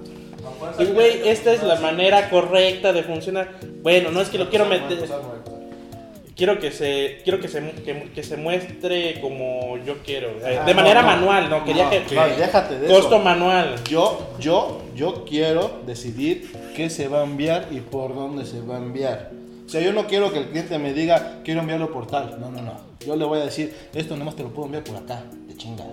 Y 0.79 0.85
güey, 0.87 1.29
esta 1.29 1.53
es 1.53 1.63
la 1.63 1.77
manera 1.81 2.31
correcta 2.31 2.93
de 2.93 3.03
funcionar. 3.03 3.51
Bueno, 3.83 4.11
no 4.11 4.21
es 4.21 4.29
que 4.29 4.39
lo 4.39 4.51
quiero 4.51 4.67
meter. 4.67 5.09
Quiero 6.37 6.59
que 6.59 6.73
se, 6.73 7.21
quiero 7.23 7.39
que 7.39 7.47
se, 7.47 7.61
que, 7.85 8.11
que 8.13 8.23
se 8.25 8.37
muestre 8.37 9.21
como 9.21 9.79
yo 9.85 9.99
quiero. 10.05 10.31
eh, 10.45 10.59
Ah, 10.61 10.65
de 10.65 10.75
manera 10.75 11.01
no. 11.03 11.07
manual, 11.07 11.49
no. 11.49 11.65
Quería 11.65 11.85
No, 11.85 11.91
que. 11.91 11.99
déjate 12.37 12.79
de 12.81 12.89
costo 12.89 13.17
eso. 13.17 13.19
manual. 13.21 13.77
Yo, 13.89 14.33
yo, 14.41 14.83
yo 14.97 15.25
quiero 15.25 15.83
decidir 15.87 16.51
qué 16.75 16.91
se 16.91 17.07
va 17.07 17.21
a 17.21 17.25
enviar 17.25 17.69
y 17.71 17.81
por 17.81 18.15
dónde 18.17 18.45
se 18.47 18.61
va 18.61 18.75
a 18.77 18.79
enviar. 18.79 19.31
O 19.65 19.69
sea, 19.69 19.81
yo 19.81 19.93
no 19.93 20.07
quiero 20.09 20.33
que 20.33 20.41
el 20.41 20.47
cliente 20.49 20.77
me 20.79 20.93
diga, 20.93 21.41
quiero 21.45 21.61
enviarlo 21.61 21.93
por 21.93 22.09
tal. 22.09 22.41
No, 22.41 22.51
no, 22.51 22.61
no. 22.63 22.75
Yo 23.07 23.15
le 23.15 23.25
voy 23.25 23.39
a 23.41 23.45
decir, 23.45 23.73
esto 23.95 24.17
nomás 24.17 24.35
te 24.35 24.43
lo 24.43 24.49
puedo 24.51 24.67
enviar 24.67 24.83
por 24.83 24.97
acá, 24.97 25.23
de 25.47 25.57
chingas. 25.57 25.87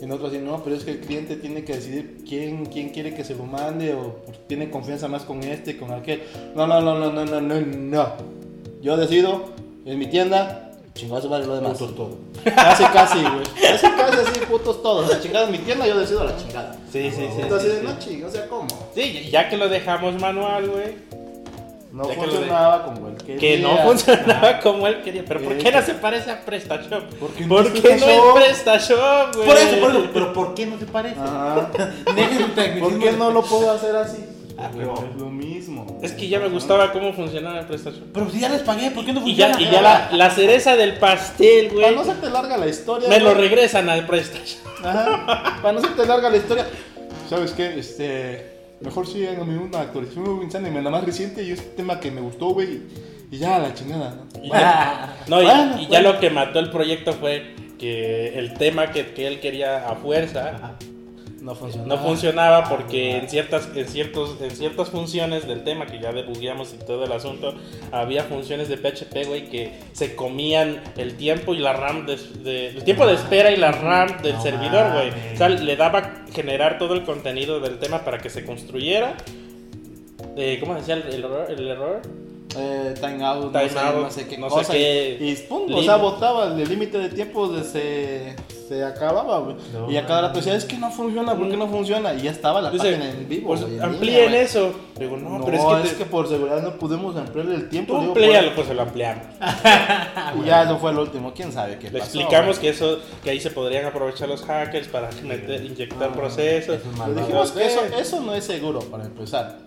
Y 0.00 0.06
nosotros 0.06 0.32
decimos, 0.32 0.58
no, 0.58 0.64
pero 0.64 0.74
es 0.76 0.82
que 0.84 0.92
el 0.92 1.00
cliente 1.00 1.36
tiene 1.36 1.62
que 1.62 1.74
decidir 1.74 2.24
quién, 2.28 2.64
quién 2.66 2.88
quiere 2.88 3.14
que 3.14 3.22
se 3.22 3.34
lo 3.36 3.44
mande 3.44 3.92
o 3.94 4.16
tiene 4.48 4.68
confianza 4.70 5.06
más 5.08 5.22
con 5.24 5.42
este, 5.44 5.76
con 5.76 5.92
aquel. 5.92 6.22
No, 6.56 6.66
no, 6.66 6.80
no, 6.80 6.98
no, 6.98 7.12
no, 7.12 7.24
no, 7.26 7.40
no, 7.40 7.60
no. 7.60 8.41
Yo 8.82 8.96
decido, 8.96 9.44
en 9.86 9.96
mi 9.96 10.08
tienda, 10.08 10.72
chingados 10.92 11.30
vale 11.30 11.46
lo 11.46 11.54
demás. 11.54 11.78
Putos. 11.78 12.14
Casi, 12.42 12.82
casi, 12.86 13.20
güey. 13.20 13.44
Casi, 13.62 13.86
casi 13.88 14.16
así, 14.16 14.40
putos 14.40 14.82
todos. 14.82 15.08
La 15.08 15.20
chingada 15.20 15.46
en 15.46 15.52
mi 15.52 15.58
tienda, 15.58 15.86
yo 15.86 15.96
decido 15.96 16.24
la 16.24 16.36
chingada. 16.36 16.74
Sí, 16.90 17.08
sí, 17.12 17.28
sí. 17.32 17.42
Entonces, 17.42 17.74
sí, 17.74 17.78
sí. 17.78 17.86
no 17.86 17.98
chinga, 18.00 18.26
o 18.26 18.30
sea, 18.30 18.48
¿cómo? 18.48 18.66
Sí, 18.92 19.28
ya 19.30 19.48
que 19.48 19.56
lo 19.56 19.68
dejamos 19.68 20.20
manual, 20.20 20.68
güey. 20.68 20.96
No 21.92 22.08
Ya 22.08 22.14
que 22.14 22.20
funcionaba 22.22 22.84
como 22.84 23.08
el 23.08 23.16
que 23.18 23.36
Que 23.36 23.58
no 23.58 23.76
funcionaba 23.84 24.58
como 24.58 24.86
él 24.88 25.02
quería. 25.02 25.24
Pero 25.28 25.42
¿por 25.42 25.58
qué 25.58 25.70
no 25.70 25.82
se 25.82 25.94
parece 25.94 26.32
a 26.32 26.44
PrestaShop? 26.44 27.04
Porque 27.20 27.44
¿Por 27.44 27.70
no 27.70 27.74
es 27.76 27.80
qué 27.80 27.96
no 27.98 28.06
es 28.08 28.20
PrestaShop, 28.34 29.36
güey? 29.36 29.46
Por 29.46 29.56
eso, 29.58 29.80
por 29.80 29.90
eso. 29.90 30.10
Pero 30.12 30.32
¿por 30.32 30.54
qué 30.54 30.66
no 30.66 30.76
se 30.76 30.86
parece? 30.86 31.20
Ajá. 31.20 31.70
Déjenme 32.16 32.80
¿Por 32.80 32.98
qué 32.98 33.12
no 33.12 33.30
lo 33.30 33.42
puedo 33.42 33.70
hacer 33.70 33.94
así? 33.94 34.24
Ah, 34.58 34.70
Es 34.72 35.20
lo 35.20 35.30
mismo. 35.30 35.98
Es 36.02 36.12
que 36.12 36.28
ya 36.28 36.38
me 36.38 36.48
gustaba 36.48 36.92
cómo 36.92 37.12
funcionaba 37.12 37.60
el 37.60 37.66
PrestaShop. 37.66 38.02
pero 38.12 38.30
si 38.30 38.40
ya 38.40 38.48
les 38.48 38.62
pagué, 38.62 38.90
¿por 38.90 39.04
qué 39.04 39.12
no 39.12 39.26
Y 39.26 39.34
ya, 39.34 39.48
funciona? 39.50 39.70
y 39.70 39.74
ya 39.74 39.82
la, 39.82 40.08
la 40.12 40.30
cereza 40.30 40.76
del 40.76 40.94
pastel, 40.98 41.70
güey. 41.70 41.82
Para 41.84 41.96
no 41.96 42.04
se 42.04 42.14
te 42.20 42.30
larga 42.30 42.56
la 42.56 42.66
historia. 42.68 43.08
Me 43.08 43.20
lo 43.20 43.34
regresan 43.34 43.88
al 43.88 44.06
PrestaShop. 44.06 44.84
Ajá. 44.84 45.58
Para 45.62 45.72
no 45.72 45.80
se 45.80 45.88
te 45.88 46.06
larga 46.06 46.28
la 46.30 46.36
historia. 46.36 46.66
¿Sabes 47.28 47.52
qué? 47.52 47.78
Este. 47.78 48.50
Mejor 48.80 49.06
sí 49.06 49.24
hágame 49.26 49.56
una 49.58 49.80
actualización, 49.80 50.28
un 50.28 50.56
anime 50.56 50.82
la 50.82 50.90
más 50.90 51.04
reciente 51.04 51.42
y 51.44 51.52
este 51.52 51.68
tema 51.76 52.00
que 52.00 52.10
me 52.10 52.20
gustó, 52.20 52.48
güey. 52.48 52.80
Y 53.30 53.38
ya, 53.38 53.58
la 53.60 53.72
chingada, 53.72 54.10
¿no? 54.16 54.44
Y 54.44 54.48
ya- 54.50 55.16
no, 55.28 55.40
y, 55.40 55.44
Bueno, 55.44 55.76
y 55.78 55.82
ya 55.84 55.88
bueno. 56.00 56.12
lo 56.12 56.20
que 56.20 56.30
mató 56.30 56.58
el 56.58 56.70
proyecto 56.70 57.12
fue 57.14 57.54
que 57.78 58.36
el 58.38 58.54
tema 58.54 58.90
que, 58.90 59.14
que 59.14 59.26
él 59.28 59.38
quería 59.40 59.88
a 59.88 59.94
fuerza 59.94 60.72
No 61.42 61.56
funciona. 61.56 61.86
no 61.88 61.98
funcionaba 61.98 62.68
porque 62.68 63.16
en 63.16 63.28
ciertas, 63.28 63.68
en, 63.74 63.88
ciertos, 63.88 64.40
en 64.40 64.52
ciertas 64.52 64.90
funciones 64.90 65.46
del 65.48 65.64
tema 65.64 65.86
que 65.86 65.98
ya 65.98 66.12
debugueamos 66.12 66.72
y 66.72 66.76
todo 66.78 67.04
el 67.04 67.10
asunto, 67.10 67.54
había 67.90 68.22
funciones 68.22 68.68
de 68.68 68.76
PHP, 68.76 69.26
güey, 69.26 69.50
que 69.50 69.80
se 69.92 70.14
comían 70.14 70.80
el 70.96 71.16
tiempo 71.16 71.52
y 71.52 71.58
la 71.58 71.72
RAM, 71.72 72.06
de, 72.06 72.16
de- 72.44 72.68
el 72.68 72.84
tiempo 72.84 73.06
de 73.08 73.14
espera 73.14 73.50
y 73.50 73.56
la 73.56 73.72
RAM 73.72 74.22
del 74.22 74.34
No 74.34 74.42
servidor, 74.42 74.92
güey. 74.92 75.10
O 75.34 75.36
sea, 75.36 75.48
le 75.48 75.74
daba 75.76 76.22
generar 76.32 76.78
todo 76.78 76.94
el 76.94 77.02
contenido 77.02 77.58
del 77.58 77.78
tema 77.80 78.04
para 78.04 78.18
que 78.18 78.30
se 78.30 78.44
construyera. 78.46 79.16
Eh, 80.36 80.58
¿Cómo 80.60 80.76
decía 80.76 80.94
el, 80.94 81.02
el 81.12 81.24
error? 81.24 81.46
El 81.50 81.68
error? 81.68 82.02
Eh, 82.56 82.94
time 83.00 83.24
out, 83.24 83.50
Time 83.52 83.64
no, 83.64 83.70
sé, 83.70 83.78
out, 83.78 83.96
no 84.02 84.10
sé 84.10 84.26
qué 84.28 84.36
no 84.38 84.50
sé 84.50 84.56
cosa. 84.56 84.72
qué 84.74 85.16
y, 85.20 85.30
y 85.30 85.36
pum, 85.36 85.72
o 85.74 85.82
sea, 85.82 85.96
botaba 85.96 86.46
el 86.48 86.68
límite 86.68 86.98
de 86.98 87.08
tiempo 87.08 87.50
se, 87.62 88.36
se 88.68 88.84
acababa. 88.84 89.54
No 89.72 89.90
y 89.90 89.96
a 89.96 90.04
cada 90.04 90.22
rato 90.22 90.38
decía, 90.40 90.54
es 90.54 90.66
que 90.66 90.76
no 90.76 90.90
funciona, 90.90 91.34
¿por 91.34 91.48
qué 91.48 91.56
no 91.56 91.66
funciona? 91.68 92.12
Y 92.12 92.22
ya 92.22 92.30
estaba 92.30 92.60
la 92.60 92.70
Dice, 92.70 92.90
página 92.92 93.10
en 93.10 93.28
vivo. 93.28 93.46
pues 93.48 93.62
en 93.62 93.82
amplíen 93.82 94.24
línea, 94.26 94.42
eso. 94.42 94.72
Digo, 94.98 95.16
no, 95.16 95.30
güey. 95.38 95.44
pero 95.46 95.62
No, 95.62 95.78
es 95.78 95.92
que, 95.92 96.04
te- 96.04 96.10
por 96.10 96.28
seguridad 96.28 96.60
no 96.62 96.74
pudimos 96.78 97.16
ampliarle 97.16 97.54
el 97.54 97.68
tiempo. 97.70 97.94
tú 97.94 98.00
amplíalo, 98.00 98.54
pues 98.54 98.66
se 98.66 98.74
lo 98.74 98.82
ampliamos. 98.82 99.24
Y 100.42 100.46
ya 100.46 100.62
eso 100.64 100.78
fue 100.78 100.90
el 100.90 100.98
último, 100.98 101.32
quién 101.34 101.52
sabe 101.52 101.78
qué 101.78 101.90
Le 101.90 101.98
pasó, 102.00 102.18
explicamos 102.18 102.58
que 102.58 102.68
eso, 102.70 102.98
que 103.22 103.30
ahí 103.30 103.40
se 103.40 103.50
podrían 103.50 103.84
aprovechar 103.86 104.28
los 104.28 104.42
hackers 104.42 104.88
para 104.88 105.10
meter- 105.22 105.64
inyectar 105.64 106.10
Ah, 106.12 106.16
procesos. 106.16 106.78
dijimos 107.16 107.52
que 107.52 107.66
eso, 107.66 107.80
eso 107.98 108.20
no 108.20 108.34
es 108.34 108.44
seguro 108.44 108.80
para 108.80 109.04
empezar. 109.04 109.58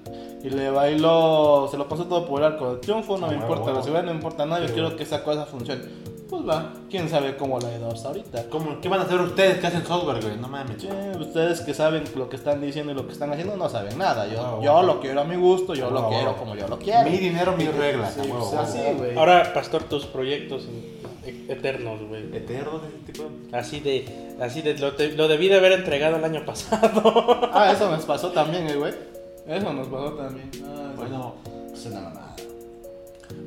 Y 0.45 0.49
le 0.51 0.69
bailó, 0.69 1.67
se 1.71 1.77
lo 1.77 1.87
pasó 1.87 2.05
todo 2.05 2.27
por 2.27 2.41
el 2.41 2.45
arco 2.53 2.69
del 2.69 2.79
triunfo, 2.79 3.17
no 3.17 3.25
Ah, 3.25 3.29
me 3.29 3.35
importa, 3.35 3.65
la 3.65 3.71
huevo. 3.71 3.81
seguridad 3.83 4.03
no 4.03 4.11
me 4.11 4.15
importa 4.17 4.45
nada, 4.45 4.61
yo 4.61 4.67
Sí, 4.67 4.73
quiero 4.73 4.95
que 4.95 5.01
esa 5.03 5.23
cosa 5.23 5.45
funcione. 5.47 5.81
Pues 6.29 6.47
va, 6.47 6.73
quién 6.89 7.07
sabe 7.09 7.35
cómo 7.37 7.59
la 7.59 7.69
hasta 7.91 8.07
ahorita. 8.09 8.49
¿Cómo- 8.49 8.79
¿Qué 8.81 8.87
van 8.89 8.99
a 8.99 9.03
hacer 9.03 9.19
ustedes 9.21 9.59
que 9.59 9.67
hacen 9.67 9.85
software, 9.85 10.21
güey? 10.23 10.37
No 10.37 10.47
mames. 10.47 10.77
Che, 10.77 10.87
ustedes 11.19 11.61
que 11.61 11.73
saben 11.73 12.03
lo 12.15 12.29
que 12.29 12.35
están 12.35 12.61
diciendo 12.61 12.91
y 12.91 12.95
lo 12.95 13.05
que 13.07 13.13
están 13.13 13.31
haciendo 13.31 13.55
no 13.57 13.69
saben 13.69 13.97
nada. 13.97 14.27
Yo, 14.27 14.39
Ah, 14.41 14.59
yo 14.61 14.71
bueno. 14.73 14.87
lo 14.93 14.99
quiero 14.99 15.21
a 15.21 15.23
mi 15.23 15.35
gusto, 15.35 15.73
yo 15.75 15.87
Ah, 15.87 15.89
lo 15.91 16.01
bueno. 16.03 16.09
quiero 16.17 16.37
como 16.37 16.55
yo 16.55 16.67
lo 16.67 16.77
quiero. 16.79 17.09
Mi 17.09 17.17
dinero, 17.17 17.55
mis 17.57 17.73
reglas. 17.75 18.13
Sí, 18.19 18.27
pues 18.27 18.53
así, 18.53 18.79
güey. 18.97 19.17
Ahora, 19.17 19.51
Pastor, 19.53 19.83
tus 19.83 20.05
proyectos 20.05 20.67
eternos, 21.47 21.99
güey. 22.07 22.23
Eterno 22.35 22.79
de 22.79 22.87
ese 22.87 22.97
tipo. 23.11 23.23
Así 23.51 23.79
de, 23.79 24.35
así 24.41 24.61
de, 24.61 24.77
lo, 24.77 24.93
te- 24.93 25.11
lo 25.13 25.27
debí 25.27 25.47
de 25.47 25.57
haber 25.57 25.71
entregado 25.73 26.17
el 26.17 26.23
año 26.23 26.43
pasado. 26.45 27.49
Ah, 27.53 27.71
eso 27.71 27.89
nos 27.89 28.03
pasó 28.05 28.29
también, 28.29 28.67
eh, 28.69 28.75
güey. 28.75 28.93
Eso 29.47 29.73
nos 29.73 29.87
pasó 29.87 30.13
también. 30.13 30.49
Ah, 30.65 30.93
Bueno, 30.95 31.35
es 31.73 31.85
una 31.85 32.01
mamada. 32.01 32.35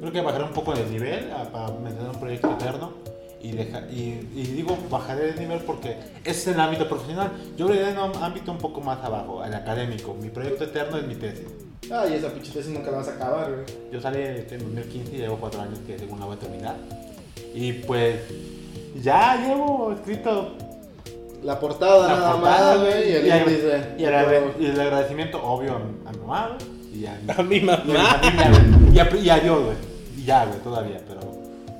creo 0.00 0.12
que 0.12 0.20
bajaré 0.20 0.44
un 0.44 0.52
poco 0.52 0.74
el 0.74 0.90
nivel 0.90 1.30
a- 1.32 1.44
para 1.50 1.70
mencionar 1.78 2.14
un 2.14 2.20
proyecto 2.20 2.50
eterno. 2.52 2.92
Y, 3.40 3.52
deja- 3.52 3.86
y, 3.90 4.28
y 4.34 4.42
digo 4.56 4.76
bajaré 4.90 5.30
el 5.30 5.38
nivel 5.38 5.60
porque 5.60 5.96
es 6.24 6.46
el 6.48 6.58
ámbito 6.58 6.88
profesional. 6.88 7.30
Yo 7.56 7.68
voy 7.68 7.78
en 7.78 7.96
un 7.96 8.16
ámbito 8.22 8.50
un 8.50 8.58
poco 8.58 8.80
más 8.80 8.98
abajo, 9.04 9.44
el 9.44 9.54
académico. 9.54 10.14
Mi 10.14 10.28
proyecto 10.28 10.64
eterno 10.64 10.98
es 10.98 11.06
mi 11.06 11.14
tesis. 11.14 11.46
Ay, 11.90 12.14
esa 12.14 12.30
pinche 12.32 12.50
tesis 12.52 12.72
nunca 12.72 12.90
la 12.90 12.98
vas 12.98 13.08
a 13.08 13.14
acabar, 13.14 13.52
güey. 13.52 13.64
Yo 13.92 14.00
salí 14.00 14.20
en 14.20 14.46
2015 14.58 15.14
y 15.14 15.18
llevo 15.18 15.36
cuatro 15.36 15.60
años 15.62 15.78
que 15.86 15.96
según 15.98 16.18
la 16.18 16.26
voy 16.26 16.36
a 16.36 16.38
terminar. 16.40 16.76
Y 17.54 17.72
pues 17.74 18.20
ya 19.00 19.36
llevo 19.36 19.92
escrito 19.92 20.54
La 21.42 21.58
portada 21.60 22.08
la 22.08 22.14
nada 22.16 22.32
portada, 22.32 22.74
más, 22.76 22.84
güey, 22.84 23.10
y 23.10 23.12
el 23.14 23.26
y 23.26 23.30
índice. 23.30 23.82
y 23.98 24.04
el, 24.04 24.14
y 24.60 24.66
el 24.66 24.80
agradecimiento 24.80 25.40
obvio 25.42 25.74
a, 25.76 26.10
mi 26.12 26.18
mamá 26.18 26.58
y 26.92 27.06
a 27.06 27.18
mi, 27.24 27.32
A 27.32 27.42
mi 27.42 27.56
y 27.56 27.58
a 27.58 27.76
mi 27.76 27.92
mamá. 27.92 28.04
familia 28.20 28.50
y, 28.92 28.98
a, 28.98 29.16
y 29.16 29.30
a 29.30 29.38
Dios, 29.40 29.64
güey. 29.64 29.76
Y 30.16 30.24
ya, 30.24 30.44
güey, 30.46 30.58
todavía, 30.60 31.00
pero 31.06 31.20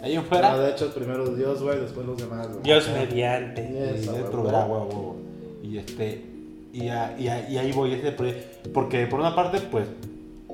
ahí 0.03 0.15
en 0.15 0.21
Ah, 0.21 0.25
fuera. 0.29 0.59
de 0.59 0.71
hecho, 0.71 0.95
primero 0.95 1.27
Dios, 1.35 1.61
güey, 1.63 1.81
después 1.81 2.07
los 2.07 2.17
demás, 2.19 2.47
güey. 2.49 2.63
Dios 2.63 2.89
mediante. 2.89 3.63
Y 4.01 4.09
huevo. 4.09 5.17
Y 5.63 5.79
este. 5.79 6.25
Y, 6.73 6.89
a- 6.89 7.17
y, 7.19 7.27
a- 7.29 7.49
y 7.51 7.59
ahí 7.59 7.73
voy 7.73 7.95
ese 7.95 8.13
proyecto. 8.13 8.71
Porque 8.73 9.07
por 9.07 9.19
una 9.21 9.35
parte, 9.35 9.59
pues. 9.61 9.87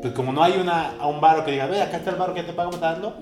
Pues 0.00 0.12
como 0.14 0.32
no 0.32 0.42
hay 0.42 0.58
una, 0.60 0.96
a 0.98 1.06
un 1.06 1.20
baro 1.20 1.44
que 1.44 1.52
diga, 1.52 1.66
ve, 1.66 1.80
acá 1.80 1.96
está 1.98 2.10
el 2.10 2.16
baro 2.16 2.34
que 2.34 2.42
te 2.42 2.52
pagamos 2.52 2.80
dando. 2.80 3.14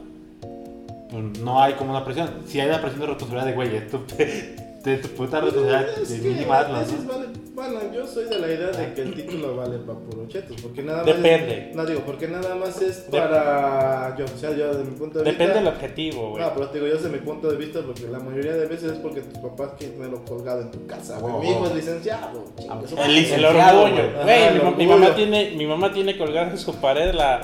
Pues 1.10 1.38
no 1.40 1.60
hay 1.62 1.74
como 1.74 1.90
una 1.90 2.04
presión. 2.04 2.30
Si 2.46 2.60
hay 2.60 2.68
la 2.68 2.80
presión 2.80 3.00
de 3.00 3.06
responsabilidad 3.08 3.46
de, 3.46 3.52
güey, 3.54 3.76
esto 3.76 3.98
te, 4.16 4.71
te, 4.82 4.96
tu 4.98 5.08
puta 5.08 5.40
responsabilidad 5.40 5.98
Es 6.02 6.08
de 6.08 6.20
que 6.20 6.28
mínima 6.28 6.58
hazlo, 6.60 6.72
la 6.74 6.82
tesis 6.84 7.00
¿no? 7.04 7.12
vale- 7.12 7.28
bueno, 7.54 7.78
yo 7.94 8.06
soy 8.06 8.24
de 8.24 8.38
la 8.38 8.46
idea 8.46 8.68
de 8.68 8.94
que 8.94 9.02
el 9.02 9.14
título 9.14 9.54
vale 9.56 9.76
para 9.78 9.98
puro 9.98 10.26
chetos, 10.26 10.56
porque 10.62 10.82
nada 10.82 10.98
más 11.04 11.06
Depende. 11.06 11.68
Es, 11.70 11.76
no 11.76 11.84
digo, 11.84 12.00
porque 12.00 12.26
nada 12.26 12.54
más 12.54 12.80
es 12.80 13.04
para 13.10 14.16
yo, 14.16 14.24
o 14.24 14.38
sea, 14.38 14.50
yo 14.56 14.74
de 14.74 14.84
mi 14.84 14.92
punto 14.96 15.18
de 15.18 15.26
Depende 15.26 15.54
del 15.54 15.64
vista. 15.64 15.76
objetivo, 15.76 16.30
güey. 16.30 16.42
No, 16.42 16.54
pero 16.54 16.68
te 16.68 16.78
digo 16.78 16.88
yo 16.88 16.94
desde 16.96 17.10
mi 17.10 17.18
punto 17.18 17.50
de 17.50 17.56
vista, 17.58 17.80
porque 17.84 18.08
la 18.08 18.18
mayoría 18.20 18.54
de 18.54 18.66
veces 18.66 18.92
es 18.92 18.98
porque 18.98 19.20
tus 19.20 19.38
papás 19.38 19.72
quieren 19.78 19.96
tenerlo 19.98 20.24
colgado 20.24 20.62
en 20.62 20.70
tu 20.70 20.86
casa. 20.86 21.18
güey. 21.18 21.32
Wow, 21.32 21.42
mi 21.42 21.50
hijo 21.50 21.66
es 21.66 21.74
licenciado. 21.74 22.44
El, 22.58 23.14
Licenciado, 23.14 23.82
orgullo. 23.82 24.02
güey. 24.24 24.74
Mi, 24.76 24.84
mi 24.84 24.86
mamá 24.90 25.14
tiene, 25.14 25.50
mi 25.54 25.66
mamá 25.66 25.92
tiene 25.92 26.16
colgado 26.16 26.50
en 26.50 26.58
su 26.58 26.74
pared 26.76 27.12
la, 27.14 27.42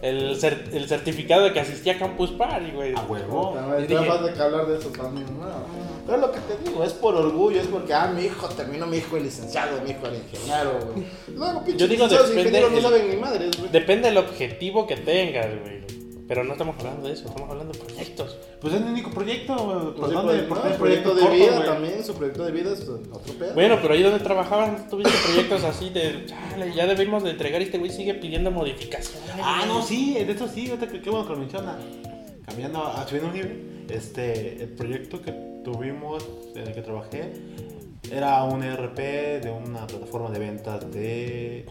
el, 0.00 0.40
cer- 0.40 0.72
el 0.72 0.88
certificado 0.88 1.44
de 1.44 1.52
que 1.52 1.60
asistía 1.60 1.92
a 1.94 1.98
Campus 1.98 2.30
Party, 2.30 2.70
güey. 2.74 2.94
A 2.96 3.02
huevo. 3.02 3.54
No, 3.60 3.76
dije- 3.76 3.94
hablar 4.42 4.66
de 4.66 4.78
eso 4.78 4.88
también. 4.88 5.26
No. 5.38 5.89
Pero 6.06 6.18
lo 6.18 6.32
que 6.32 6.40
te 6.40 6.56
digo 6.68 6.82
es 6.84 6.92
por 6.92 7.14
orgullo, 7.14 7.60
es 7.60 7.66
porque, 7.66 7.94
ah, 7.94 8.12
mi 8.14 8.24
hijo 8.24 8.48
terminó, 8.48 8.86
mi 8.86 8.98
hijo 8.98 9.16
el 9.16 9.24
licenciado, 9.24 9.80
mi 9.82 9.90
hijo 9.90 10.06
el 10.06 10.16
ingeniero, 10.16 10.78
güey. 10.92 11.06
Luego, 11.34 11.64
pinches 11.64 11.80
Yo 11.80 11.88
digo, 11.88 12.06
y 12.06 12.36
depende 12.36 12.70
no 12.70 12.80
saben 12.80 13.10
ni 13.10 13.16
madres, 13.16 13.50
güey. 13.58 13.70
Depende 13.70 14.08
del 14.08 14.18
objetivo 14.18 14.86
que 14.86 14.96
tengas, 14.96 15.48
güey. 15.60 15.80
Pero 16.30 16.44
no 16.44 16.52
estamos 16.52 16.76
hablando 16.78 17.08
de 17.08 17.14
eso, 17.14 17.26
estamos 17.26 17.50
hablando 17.50 17.72
de 17.72 17.78
proyectos. 17.80 18.38
Pues 18.60 18.72
es 18.74 18.80
el 18.80 18.86
único 18.86 19.10
proyecto, 19.10 19.52
güey. 19.52 19.78
Pues 19.80 19.94
pues, 19.96 20.12
¿Por 20.12 20.58
no, 20.58 20.64
el 20.64 20.76
proyecto 20.76 21.12
de 21.12 21.22
corto, 21.22 21.34
vida 21.34 21.56
güey? 21.56 21.66
también, 21.66 22.04
su 22.04 22.14
proyecto 22.14 22.44
de 22.44 22.52
vida 22.52 22.72
es 22.72 22.82
otro 22.82 23.34
pedo. 23.36 23.54
Bueno, 23.54 23.78
pero 23.82 23.94
ahí 23.94 24.02
donde 24.04 24.20
trabajabas, 24.20 24.88
tuviste 24.88 25.12
proyectos 25.24 25.64
así 25.64 25.90
de, 25.90 26.26
chale, 26.26 26.72
ya 26.72 26.86
debimos 26.86 27.24
de 27.24 27.30
entregar 27.30 27.60
y 27.60 27.64
este 27.64 27.78
güey 27.78 27.90
sigue 27.90 28.14
pidiendo 28.14 28.52
modificaciones. 28.52 29.28
Ah, 29.42 29.64
no, 29.66 29.82
sí, 29.82 30.14
de 30.14 30.30
eso 30.30 30.46
sí, 30.46 30.72
qué 31.02 31.10
bueno 31.10 31.26
que 31.26 31.32
lo 31.32 31.38
menciona. 31.40 31.76
Cambiando 32.46 32.94
subiendo 33.08 33.26
un 33.26 33.34
nivel, 33.34 33.86
este, 33.90 34.62
el 34.62 34.68
proyecto 34.68 35.20
que 35.20 35.49
tuvimos, 35.64 36.26
en 36.54 36.66
el 36.68 36.74
que 36.74 36.82
trabajé, 36.82 37.32
era 38.10 38.42
un 38.44 38.62
ERP 38.62 38.96
de 39.42 39.50
una 39.50 39.86
plataforma 39.86 40.30
de 40.30 40.38
ventas 40.38 40.90
de... 40.92 41.66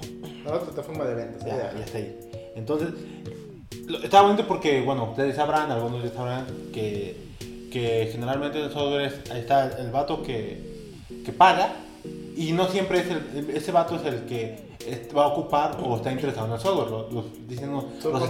Ahora 0.46 0.62
plataforma 0.62 1.06
de 1.06 1.16
ventas. 1.16 1.46
Ya, 1.46 1.58
ya. 1.58 1.74
ya 1.78 1.86
está 1.86 1.98
ahí. 1.98 2.20
Entonces, 2.56 2.90
estaba 4.04 4.28
bonito 4.28 4.48
porque, 4.48 4.82
bueno, 4.82 5.10
ustedes 5.12 5.36
sabrán, 5.36 5.72
algunos 5.72 6.04
ya 6.04 6.10
sabrán 6.12 6.46
que, 6.74 7.18
que 7.72 8.10
generalmente 8.12 8.60
en 8.60 8.66
el 8.66 8.72
software 8.72 9.14
está 9.36 9.78
el 9.80 9.92
vato 9.92 10.22
que, 10.24 10.64
que 11.26 11.32
paga 11.34 11.74
y 12.36 12.52
no 12.54 12.68
siempre 12.68 13.00
es 13.00 13.08
el, 13.10 13.50
ese 13.50 13.72
vato 13.72 13.96
es 13.96 14.06
el 14.06 14.26
que 14.26 14.70
va 15.16 15.26
a 15.26 15.28
ocupar 15.28 15.78
o 15.84 15.98
está 15.98 16.12
interesado 16.12 16.48
en 16.48 16.54
el 16.54 16.60
software. 16.60 16.90
Los, 16.90 17.12
los- 17.14 17.48
dicen 17.48 17.72
los, 17.72 17.84
los. 18.12 18.24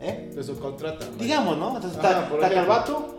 ¿Eh? 0.00 0.30
De 0.34 0.42
subcontrata. 0.42 1.06
Digamos, 1.18 1.56
¿no? 1.56 1.76
Entonces 1.76 1.98
Ajá, 1.98 2.24
está, 2.24 2.34
está 2.46 2.60
el 2.60 2.66
vato, 2.66 3.14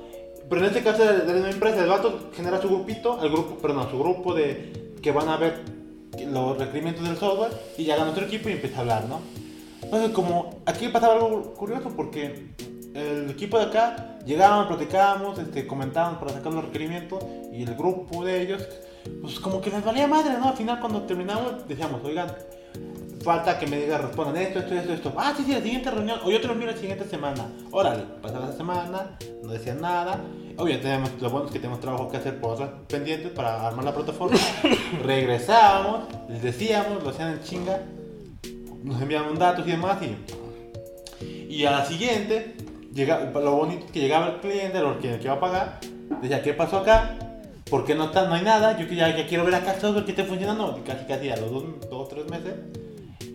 pero 0.49 0.61
en 0.61 0.67
este 0.67 0.83
caso 0.83 1.03
de, 1.03 1.19
de 1.21 1.33
misma 1.33 1.49
empresa, 1.49 1.83
el 1.83 1.89
vato 1.89 2.29
genera 2.33 2.61
su 2.61 2.69
grupito, 2.69 3.21
el 3.23 3.29
grupo, 3.29 3.57
perdón, 3.57 3.89
su 3.89 3.99
grupo 3.99 4.33
de 4.33 4.95
que 5.01 5.11
van 5.11 5.29
a 5.29 5.37
ver 5.37 5.61
los 6.25 6.57
requerimientos 6.57 7.07
del 7.07 7.17
software 7.17 7.51
y 7.77 7.83
llegan 7.83 8.07
a 8.07 8.11
otro 8.11 8.25
equipo 8.25 8.49
y 8.49 8.53
empieza 8.53 8.77
a 8.77 8.81
hablar, 8.81 9.05
¿no? 9.05 9.19
Entonces, 9.81 10.11
como 10.11 10.61
aquí 10.65 10.87
pasaba 10.89 11.15
algo 11.15 11.53
curioso 11.53 11.91
porque 11.95 12.47
el 12.93 13.29
equipo 13.29 13.59
de 13.59 13.65
acá 13.65 14.17
llegaban, 14.25 14.67
platicábamos, 14.67 15.37
este, 15.39 15.67
comentábamos 15.67 16.19
para 16.19 16.33
sacar 16.33 16.53
los 16.53 16.65
requerimientos 16.65 17.23
y 17.53 17.63
el 17.63 17.75
grupo 17.75 18.25
de 18.25 18.41
ellos, 18.41 18.67
pues 19.21 19.39
como 19.39 19.61
que 19.61 19.69
les 19.69 19.83
valía 19.83 20.07
madre, 20.07 20.33
¿no? 20.39 20.49
Al 20.49 20.57
final 20.57 20.79
cuando 20.79 21.03
terminamos 21.03 21.67
decíamos, 21.67 22.01
oigan, 22.03 22.33
falta 23.23 23.57
que 23.57 23.67
me 23.67 23.77
diga, 23.77 23.97
respondan 23.97 24.37
esto, 24.37 24.59
esto, 24.59 24.75
esto, 24.75 24.93
esto. 24.93 25.13
Ah, 25.17 25.33
sí, 25.35 25.43
sí, 25.43 25.51
la 25.51 25.61
siguiente 25.61 25.91
reunión. 25.91 26.19
O 26.23 26.31
yo 26.31 26.39
te 26.39 26.47
lo 26.47 26.53
envío 26.53 26.71
la 26.71 26.77
siguiente 26.77 27.05
semana. 27.05 27.47
Órale, 27.71 28.03
pasaba 28.21 28.47
la 28.47 28.53
semana, 28.53 29.17
no 29.43 29.51
decían 29.51 29.81
nada. 29.81 30.21
Obviamente, 30.57 30.87
tenemos, 30.87 31.21
lo 31.21 31.29
bueno 31.29 31.45
es 31.47 31.51
que 31.51 31.59
tenemos 31.59 31.79
trabajo 31.79 32.09
que 32.09 32.17
hacer 32.17 32.39
por 32.39 32.53
otras 32.53 32.69
pendientes 32.87 33.31
para 33.31 33.67
armar 33.67 33.85
la 33.85 33.93
plataforma. 33.93 34.37
Regresábamos, 35.03 36.05
les 36.29 36.41
decíamos, 36.41 37.03
lo 37.03 37.09
hacían 37.09 37.33
en 37.33 37.41
chinga. 37.41 37.81
Nos 38.83 39.01
enviaban 39.01 39.37
datos 39.37 39.67
y 39.67 39.71
demás. 39.71 39.97
Y, 40.01 41.53
y 41.53 41.65
a 41.65 41.71
la 41.71 41.85
siguiente, 41.85 42.55
llega, 42.93 43.19
lo 43.31 43.55
bonito 43.55 43.85
es 43.85 43.91
que 43.91 43.99
llegaba 43.99 44.27
el 44.27 44.39
cliente, 44.39 44.77
el 44.77 44.97
que, 44.99 45.13
el 45.15 45.19
que 45.19 45.27
va 45.27 45.35
a 45.35 45.39
pagar, 45.39 45.79
decía, 46.21 46.41
¿qué 46.41 46.53
pasó 46.53 46.77
acá? 46.77 47.17
¿Por 47.69 47.83
qué 47.83 47.95
no, 47.95 48.05
está, 48.05 48.27
no 48.27 48.33
hay 48.33 48.43
nada? 48.43 48.79
Yo 48.79 48.87
que 48.87 48.95
ya, 48.95 49.15
ya 49.15 49.27
quiero 49.27 49.43
ver 49.43 49.55
acá 49.55 49.73
software 49.79 50.05
que 50.05 50.11
esté 50.11 50.23
funcionando. 50.23 50.79
Y 50.79 50.87
casi, 50.87 51.05
casi 51.05 51.29
a 51.29 51.35
los 51.35 51.51
dos, 51.51 51.63
dos 51.89 52.05
o 52.05 52.07
tres 52.07 52.29
meses 52.29 52.53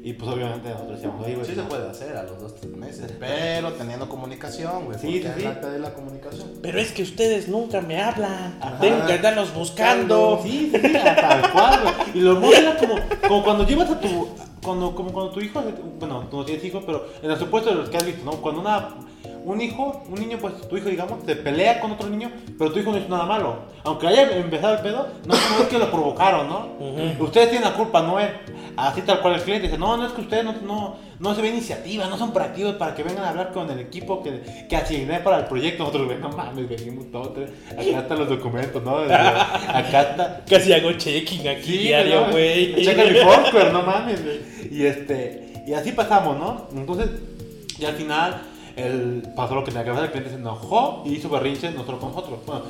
Y 0.05 0.15
pues 0.15 0.33
obviamente 0.33 0.69
nosotros 0.69 0.97
decíamos, 0.97 1.25
oye, 1.25 1.35
güey. 1.37 1.47
Sí 1.47 1.55
se 1.55 1.63
puede 1.63 1.89
hacer 1.89 2.17
a 2.17 2.25
los 2.25 2.41
dos, 2.41 2.57
tres 2.57 2.77
meses, 2.77 3.13
pero 3.21 3.73
teniendo 3.75 4.09
comunicación, 4.09 4.87
güey. 4.87 4.99
Sí, 4.99 5.23
sí, 5.39 5.47
acta 5.47 5.71
de 5.71 5.79
la 5.79 5.95
comunicación. 5.95 6.49
Pero 6.61 6.81
es 6.81 6.91
que 6.91 7.05
ustedes 7.05 7.47
nunca 7.47 7.81
me 7.81 8.03
hablan. 8.03 8.59
Ajá. 8.61 8.79
Tengo 8.81 9.07
que 9.07 9.13
andarlos 9.13 9.55
buscando. 9.55 10.41
Sí, 10.43 10.73
sí, 10.73 10.81
sí, 10.83 10.93
tal 10.93 11.53
cual, 11.53 11.81
güey. 11.83 11.95
Y 12.15 12.21
lo 12.21 12.33
hermoso 12.33 12.57
era 12.57 12.77
como, 12.77 12.95
como 13.29 13.45
cuando 13.45 13.65
llevas 13.65 13.91
a 13.91 14.01
tu. 14.01 14.29
Cuando, 14.65 14.93
como 14.93 15.13
cuando 15.13 15.31
tu 15.31 15.41
hijo. 15.41 15.63
Bueno, 16.01 16.27
tú 16.29 16.39
no 16.39 16.45
tienes 16.45 16.65
hijos, 16.65 16.83
pero 16.85 17.07
en 17.23 17.31
el 17.31 17.39
supuesto 17.39 17.71
de 17.71 17.77
los 17.77 17.89
que 17.89 17.97
has 17.97 18.05
visto, 18.05 18.25
¿no? 18.25 18.33
Cuando 18.33 18.61
una. 18.61 18.89
Un 19.45 19.61
hijo, 19.61 20.05
un 20.09 20.15
niño, 20.15 20.39
pues 20.41 20.55
tu 20.69 20.77
hijo, 20.77 20.89
digamos, 20.89 21.19
se 21.27 21.35
pelea 21.35 21.81
con 21.81 21.91
otro 21.93 22.09
niño, 22.09 22.31
pero 22.57 22.71
tu 22.71 22.79
hijo 22.79 22.93
no 22.93 22.99
hizo 22.99 23.09
nada 23.09 23.27
malo. 23.27 23.57
Aunque 23.83 24.07
haya 24.07 24.37
empezado 24.37 24.75
el 24.75 24.81
pedo, 24.81 25.09
no, 25.27 25.35
es 25.35 25.67
que 25.69 25.81
lo 25.81 25.91
provocaron, 25.91 26.49
¿no? 26.49 26.69
Ujú. 26.79 27.25
Ustedes 27.25 27.51
tienen 27.51 27.69
la 27.69 27.77
culpa, 27.77 28.03
no 28.03 28.21
él. 28.21 28.31
Así 28.76 29.02
tal 29.02 29.21
cual 29.21 29.35
el 29.35 29.43
cliente 29.43 29.67
dice, 29.69 29.79
no, 29.79 29.97
no 29.97 30.07
es 30.07 30.12
que 30.12 30.23
ustedes 30.23 30.45
no, 30.45 30.55
no, 30.62 30.97
no 31.19 31.35
se 31.35 31.43
ven 31.43 31.55
iniciativa, 31.55 32.07
no 32.07 32.17
son 32.17 32.33
proactivos 32.33 32.75
para 32.76 32.95
que 32.95 33.02
vengan 33.02 33.25
a 33.25 33.31
hablar 33.31 33.52
con 33.52 33.71
el 33.71 33.79
equipo 33.79 34.23
que, 34.23 34.67
que 34.69 34.76
asigné 34.76 35.21
para 35.21 35.41
el 35.41 35.45
proyecto. 35.47 35.85
Nosotros, 35.85 36.19
no 36.21 36.29
mames, 36.31 36.69
venimos 36.69 37.11
todos. 37.11 37.49
Acá 37.71 37.83
están 37.83 38.19
los 38.19 38.29
documentos, 38.29 38.83
¿no? 38.83 38.99
Acá 38.99 40.02
está. 40.02 40.45
Casi 40.49 40.73
hago 40.73 40.93
checking 40.93 41.49
aquí 41.49 41.62
Sí, 41.62 41.79
diario, 41.79 42.31
güey. 42.31 42.83
Checa 42.83 43.05
mi 43.05 43.19
Foursquare, 43.19 43.73
no 43.73 43.83
mames, 43.83 44.25
güey. 44.25 44.41
Y 44.71 44.87
este, 44.87 45.62
y 45.67 45.73
así 45.75 45.93
pasamos, 45.93 46.38
¿no? 46.38 46.69
Entonces, 46.75 47.11
y 47.79 47.85
al 47.85 47.95
final, 47.95 48.43
el, 48.76 49.23
pasó 49.37 49.55
lo 49.55 49.64
que 49.64 49.71
tenía 49.71 49.85
que 49.85 49.91
pasar, 49.91 50.05
el 50.07 50.11
cliente 50.11 50.31
se 50.31 50.37
enojó 50.37 51.02
y 51.05 51.14
hizo 51.14 51.29
berrinche 51.29 51.71
nosotros 51.71 52.00
con 52.00 52.09
nosotros. 52.11 52.38
Bueno, 52.47 52.62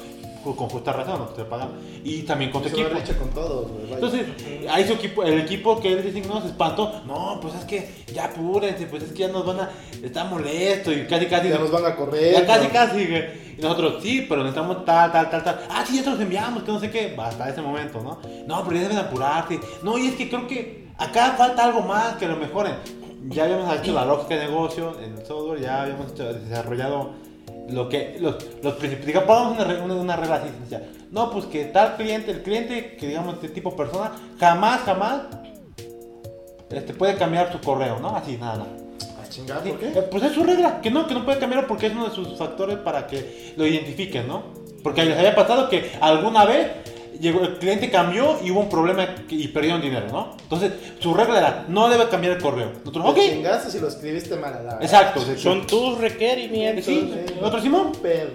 con 0.42 0.68
justa 0.68 0.92
razón, 0.92 1.28
te 1.36 1.44
pagan. 1.44 1.70
Y 2.04 2.22
también 2.22 2.50
con 2.50 2.62
tu 2.62 2.68
equipo. 2.68 2.88
con 3.18 3.30
todos. 3.30 3.66
Entonces, 3.90 4.26
ahí 4.70 4.86
su 4.86 4.94
equipo, 4.94 5.22
el 5.22 5.38
equipo 5.40 5.80
que 5.80 5.92
él 5.92 6.02
designó 6.02 6.40
se 6.40 6.48
espantó. 6.48 7.02
No, 7.06 7.38
pues 7.40 7.54
es 7.54 7.64
que 7.64 7.88
ya 8.12 8.26
apúrense, 8.26 8.86
pues 8.86 9.04
es 9.04 9.12
que 9.12 9.18
ya 9.20 9.28
nos 9.28 9.46
van 9.46 9.60
a. 9.60 9.70
Está 10.02 10.24
molesto 10.24 10.92
y 10.92 11.06
casi, 11.06 11.26
casi. 11.26 11.48
ya 11.48 11.58
nos 11.58 11.70
van 11.70 11.86
a 11.86 11.94
correr. 11.96 12.32
Ya 12.32 12.46
casi, 12.46 12.66
casi, 12.68 13.06
güey. 13.06 13.42
Y 13.58 13.60
nosotros, 13.62 14.02
sí, 14.02 14.26
pero 14.28 14.42
necesitamos 14.42 14.84
tal, 14.84 15.12
tal, 15.12 15.30
tal, 15.30 15.44
tal. 15.44 15.60
Ah, 15.70 15.84
sí, 15.86 15.96
ya 15.96 16.04
se 16.04 16.10
los 16.10 16.20
enviamos, 16.20 16.62
que 16.62 16.72
no 16.72 16.80
sé 16.80 16.90
qué. 16.90 17.14
Hasta 17.18 17.48
ese 17.48 17.60
momento, 17.62 18.00
¿no? 18.00 18.18
No, 18.46 18.64
pero 18.64 18.76
ya 18.76 18.82
deben 18.82 18.98
apurarse. 18.98 19.60
No, 19.82 19.98
y 19.98 20.06
es 20.08 20.14
que 20.14 20.28
creo 20.28 20.46
que 20.48 20.88
acá 20.98 21.34
falta 21.36 21.64
algo 21.64 21.82
más 21.82 22.16
que 22.16 22.26
lo 22.26 22.36
mejoren. 22.36 22.74
Ya 23.28 23.44
habíamos 23.44 23.72
hecho 23.76 23.92
la 23.92 24.04
lógica 24.04 24.34
de 24.34 24.46
negocio 24.46 24.98
en 25.00 25.16
el 25.16 25.24
software, 25.24 25.60
ya 25.60 25.82
habíamos 25.82 26.10
hecho- 26.10 26.32
desarrollado 26.34 27.10
lo 27.70 27.88
que, 27.88 28.16
los, 28.20 28.36
los. 28.62 28.80
Digamos, 28.80 29.26
pongamos 29.26 29.64
una, 29.64 29.84
una, 29.84 29.94
una 29.94 30.16
regla 30.16 30.36
así, 30.36 30.48
sencilla. 30.48 30.82
No, 31.10 31.30
pues 31.30 31.46
que 31.46 31.66
tal 31.66 31.96
cliente, 31.96 32.30
el 32.30 32.42
cliente 32.42 32.96
que 32.96 33.08
digamos 33.08 33.40
de 33.40 33.48
tipo 33.48 33.76
persona, 33.76 34.12
jamás, 34.38 34.80
jamás 34.82 35.22
este, 36.70 36.94
puede 36.94 37.16
cambiar 37.16 37.52
su 37.52 37.60
correo, 37.60 37.98
¿no? 38.00 38.16
Así, 38.16 38.36
nada. 38.36 38.66
Ah, 39.18 39.28
chingada, 39.28 39.62
Sí, 39.62 39.70
¿por 39.70 39.84
eh? 39.84 40.08
Pues 40.10 40.22
es 40.24 40.32
su 40.32 40.42
regla, 40.42 40.80
que 40.80 40.90
no, 40.90 41.06
que 41.06 41.14
no 41.14 41.24
puede 41.24 41.38
cambiarlo 41.38 41.68
porque 41.68 41.86
es 41.86 41.92
uno 41.92 42.08
de 42.08 42.14
sus 42.14 42.36
factores 42.38 42.78
para 42.78 43.06
que 43.06 43.52
lo 43.56 43.66
identifiquen, 43.66 44.26
¿no? 44.26 44.42
Porque 44.82 45.04
les 45.04 45.18
había 45.18 45.34
pasado 45.34 45.68
que 45.68 45.92
alguna 46.00 46.44
vez 46.44 46.70
llegó, 47.22 47.40
el 47.40 47.56
cliente 47.58 47.90
cambió 47.90 48.38
y 48.42 48.50
hubo 48.50 48.60
un 48.60 48.68
problema 48.68 49.06
y 49.28 49.48
perdieron 49.48 49.80
dinero, 49.80 50.08
¿no? 50.10 50.36
Entonces, 50.42 50.72
su 50.98 51.14
regla 51.14 51.38
era, 51.38 51.64
no 51.68 51.88
debe 51.88 52.08
cambiar 52.08 52.36
el 52.36 52.42
correo. 52.42 52.72
Nosotros, 52.80 53.04
ok, 53.06 53.14
Te 53.14 53.30
chingaste 53.30 53.70
si 53.70 53.78
lo 53.78 53.88
escribiste 53.88 54.36
mal 54.36 54.52
a 54.54 54.62
la 54.62 54.72
exacto. 54.82 55.22
Son 55.36 55.66
tus 55.66 55.98
requerimientos. 55.98 56.84
Sí, 56.84 57.10
otro 57.40 57.60
Simón. 57.62 57.92
Pero. 58.02 58.32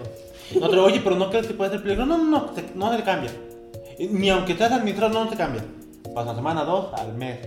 Nosotros, 0.56 0.86
oye, 0.86 1.01
pero 1.03 1.17
no 1.17 1.29
crees 1.29 1.46
que 1.46 1.53
puede 1.53 1.72
ser 1.72 1.84
peligroso. 1.84 2.08
No, 2.08 2.17
no, 2.17 2.24
no, 2.24 2.51
no 2.74 2.98
se 2.98 3.03
cambia. 3.03 3.32
Ni 4.00 4.29
aunque 4.29 4.56
seas 4.56 4.72
administrador, 4.72 5.25
no 5.25 5.29
se 5.29 5.36
cambia. 5.36 5.63
Pasa 6.15 6.34
semana, 6.34 6.63
dos, 6.63 6.94
al 6.94 7.13
mes. 7.13 7.38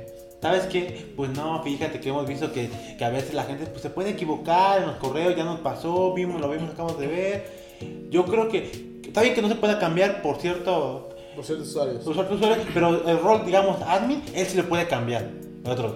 ¿Sabes 0.42 0.64
qué? 0.66 1.12
Pues 1.16 1.30
no, 1.30 1.62
fíjate 1.62 2.00
que 2.00 2.10
hemos 2.10 2.26
visto 2.26 2.52
que, 2.52 2.70
que 2.98 3.04
a 3.04 3.10
veces 3.10 3.34
la 3.34 3.44
gente 3.44 3.66
pues, 3.66 3.82
se 3.82 3.90
puede 3.90 4.10
equivocar 4.10 4.80
en 4.80 4.86
los 4.88 4.96
correos, 4.96 5.36
ya 5.36 5.44
nos 5.44 5.60
pasó, 5.60 6.14
vimos, 6.14 6.40
lo 6.40 6.48
vimos, 6.48 6.70
acabamos 6.70 6.98
de 6.98 7.06
ver. 7.06 7.70
Yo 8.10 8.24
creo 8.24 8.48
que 8.48 8.90
que 9.02 9.08
está 9.08 9.22
bien 9.22 9.34
que 9.34 9.42
no 9.42 9.48
se 9.48 9.54
pueda 9.54 9.78
cambiar 9.78 10.22
por 10.22 10.36
cierto 10.36 11.09
Por 11.34 11.44
ciertos 11.44 11.68
usuarios. 11.68 12.04
por 12.04 12.14
cierto 12.14 12.34
usuario, 12.34 12.64
pero 12.74 13.08
el 13.08 13.18
rol, 13.20 13.44
digamos, 13.46 13.80
admin, 13.82 14.22
él 14.34 14.46
sí 14.46 14.56
le 14.56 14.62
puede 14.64 14.86
cambiar. 14.88 15.28
Nosotros, 15.64 15.94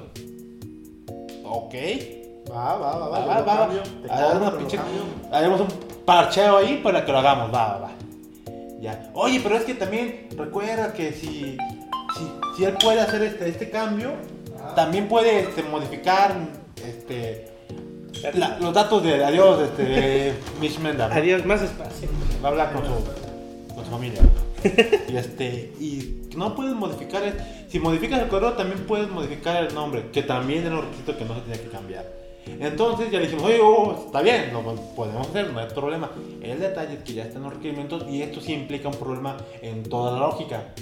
ok. 1.44 1.75
Va, 2.51 2.77
va, 2.77 2.99
va, 2.99 3.09
va. 3.09 3.18
Va, 3.18 3.25
yo 3.25 3.29
va, 3.29 3.40
lo 3.40 3.47
va, 3.47 3.57
cambio, 3.59 3.83
una 4.40 4.51
lo 4.51 4.59
pinche-. 4.59 4.79
Haremos 5.33 5.61
un 5.61 5.68
parcheo 6.05 6.59
ahí 6.59 6.81
para 6.83 7.05
que 7.05 7.12
lo 7.12 7.18
hagamos, 7.18 7.53
va, 7.53 7.68
va, 7.68 7.79
va. 7.79 7.90
Ya. 8.81 9.11
Oye, 9.14 9.40
pero 9.42 9.57
es 9.57 9.64
que 9.64 9.75
también 9.75 10.29
recuerda 10.37 10.92
que 10.92 11.12
si, 11.12 11.57
si, 12.16 12.31
si 12.57 12.64
él 12.64 12.75
puede 12.83 13.01
hacer 13.01 13.23
este, 13.23 13.49
este 13.49 13.70
cambio, 13.70 14.12
también 14.77 15.09
puede 15.09 15.40
este, 15.40 15.62
modificar 15.62 16.37
este, 16.87 17.49
la- 18.35 18.59
los 18.59 18.75
datos 18.75 19.03
de 19.03 19.25
adiós, 19.25 19.62
este, 19.62 19.83
de 19.85 20.35
Mitch 20.61 20.79
Mendel, 20.81 21.09
¿no? 21.09 21.14
Adiós, 21.14 21.44
más 21.47 21.62
espacio. 21.62 22.09
Va 22.42 22.49
a 22.49 22.51
hablar 22.53 22.73
con 22.75 22.83
su, 22.85 23.75
con 23.75 23.85
su 23.85 23.90
familia. 23.90 24.20
y 25.09 25.16
este, 25.16 25.72
y 25.81 26.20
no 26.37 26.55
puedes 26.55 26.74
modificar, 26.74 27.22
es- 27.24 27.35
si 27.68 27.79
modificas 27.79 28.22
el 28.22 28.29
correo 28.29 28.53
también 28.55 28.81
puedes 28.87 29.09
modificar 29.11 29.62
el 29.64 29.74
nombre, 29.74 30.11
que 30.12 30.22
también 30.22 30.66
era 30.66 30.77
un 30.77 30.83
requisito 30.83 31.16
que 31.16 31.24
no 31.24 31.35
se 31.35 31.40
tenía 31.42 31.62
que 31.62 31.68
cambiar. 31.70 32.24
Entonces 32.46 33.11
ya 33.11 33.18
le 33.20 33.24
dijimos, 33.27 33.44
oye, 33.46 33.59
oh, 33.62 34.05
está 34.07 34.20
bien, 34.20 34.53
lo 34.53 34.62
podemos 34.94 35.29
hacer, 35.29 35.50
no 35.50 35.61
hay 35.61 35.68
problema. 35.68 36.11
El 36.42 36.61
detalle 36.61 36.94
es 36.94 37.03
que 37.03 37.14
ya 37.14 37.24
están 37.24 37.42
los 37.42 37.55
requerimientos 37.55 38.05
y 38.11 38.20
esto 38.20 38.40
sí 38.40 38.53
implica 38.53 38.88
un 38.88 38.96
problema 38.96 39.37
en 39.62 39.83
toda 39.85 40.12
la 40.12 40.18
lógica. 40.27 40.74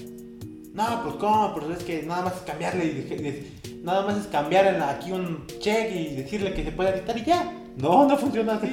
No, 0.74 1.02
pues 1.04 1.14
cómo, 1.16 1.52
pero 1.54 1.72
es 1.72 1.84
que 1.84 2.02
nada 2.02 2.22
más 2.22 2.36
es 2.36 2.42
cambiarle 2.42 2.84
y 2.86 3.82
nada 3.84 4.04
más 4.06 4.18
es 4.18 4.26
cambiar 4.26 4.66
aquí 4.82 5.12
un 5.12 5.46
check 5.60 5.94
y 5.94 6.14
decirle 6.16 6.52
que 6.54 6.64
se 6.64 6.72
puede 6.72 6.90
editar 6.90 7.16
y 7.16 7.24
ya. 7.24 7.52
No, 7.76 8.06
no 8.06 8.16
funciona 8.16 8.54
así. 8.54 8.68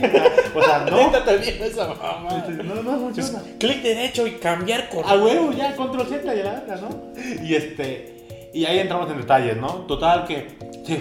O 0.55 0.61
sea, 0.61 0.79
no. 0.89 1.09
También 1.25 1.61
esa 1.61 1.87
mamá. 1.87 2.45
No, 2.63 2.75
no 2.83 2.99
funciona. 2.99 3.41
Clic 3.59 3.81
derecho 3.81 4.27
y 4.27 4.31
cambiar 4.33 4.81
A 4.81 4.89
correo. 4.89 5.23
huevo, 5.23 5.51
ya, 5.53 5.75
control 5.75 6.07
Z 6.07 6.33
y 6.33 6.43
la 6.43 6.51
verga, 6.51 6.75
¿no? 6.81 7.43
Y 7.43 7.55
este. 7.55 8.49
Y 8.53 8.65
ahí 8.65 8.79
entramos 8.79 9.09
en 9.11 9.17
detalles, 9.17 9.57
¿no? 9.57 9.67
Total 9.85 10.25
que 10.25 10.47
se 10.85 10.99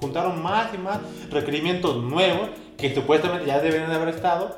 juntaron 0.00 0.42
más 0.42 0.74
y 0.74 0.78
más 0.78 0.98
requerimientos 1.30 2.02
nuevos 2.02 2.50
que 2.76 2.94
supuestamente 2.94 3.46
ya 3.46 3.60
deberían 3.60 3.90
de 3.90 3.96
haber 3.96 4.14
estado, 4.14 4.56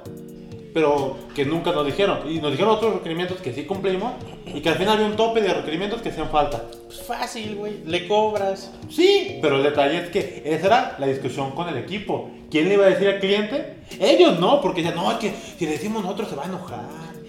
pero 0.75 1.17
que 1.35 1.45
nunca 1.45 1.73
nos 1.73 1.87
dijeron. 1.87 2.21
Y 2.31 2.39
nos 2.41 2.51
dijeron 2.53 2.75
otros 2.75 2.95
requerimientos 2.95 3.41
que 3.41 3.53
sí 3.53 3.65
cumplimos 3.65 4.13
y 4.47 4.61
que 4.61 4.69
al 4.69 4.77
final 4.77 4.95
había 4.95 5.07
un 5.07 5.17
tope 5.17 5.41
de 5.41 5.53
requerimientos 5.53 6.03
que 6.03 6.11
hacían 6.11 6.29
falta. 6.31 6.63
Pues 6.87 7.03
fácil, 7.03 7.57
güey. 7.57 7.85
Le 7.85 8.09
cobras. 8.09 8.73
Sí, 8.89 9.39
pero 9.43 9.57
el 9.57 9.63
detalle 9.63 9.99
es 9.99 10.09
que 10.11 10.43
esa 10.45 10.67
era 10.67 10.97
la 10.99 11.07
discusión 11.07 11.53
con 11.53 11.69
el 11.69 11.77
equipo. 11.79 12.31
¿Quién 12.51 12.69
le 12.69 12.75
iba 12.75 12.87
a 12.87 12.91
decir 12.91 13.09
al 13.09 13.21
cliente? 13.21 13.77
Ellos 13.99 14.39
no, 14.39 14.61
porque 14.61 14.83
decían, 14.83 15.01
no, 15.01 15.11
es 15.11 15.19
que 15.19 15.33
si 15.59 15.67
le 15.67 15.73
decimos 15.73 16.03
nosotros 16.03 16.29
se 16.29 16.37
va 16.37 16.45
a 16.45 16.47
enojar. 16.47 16.81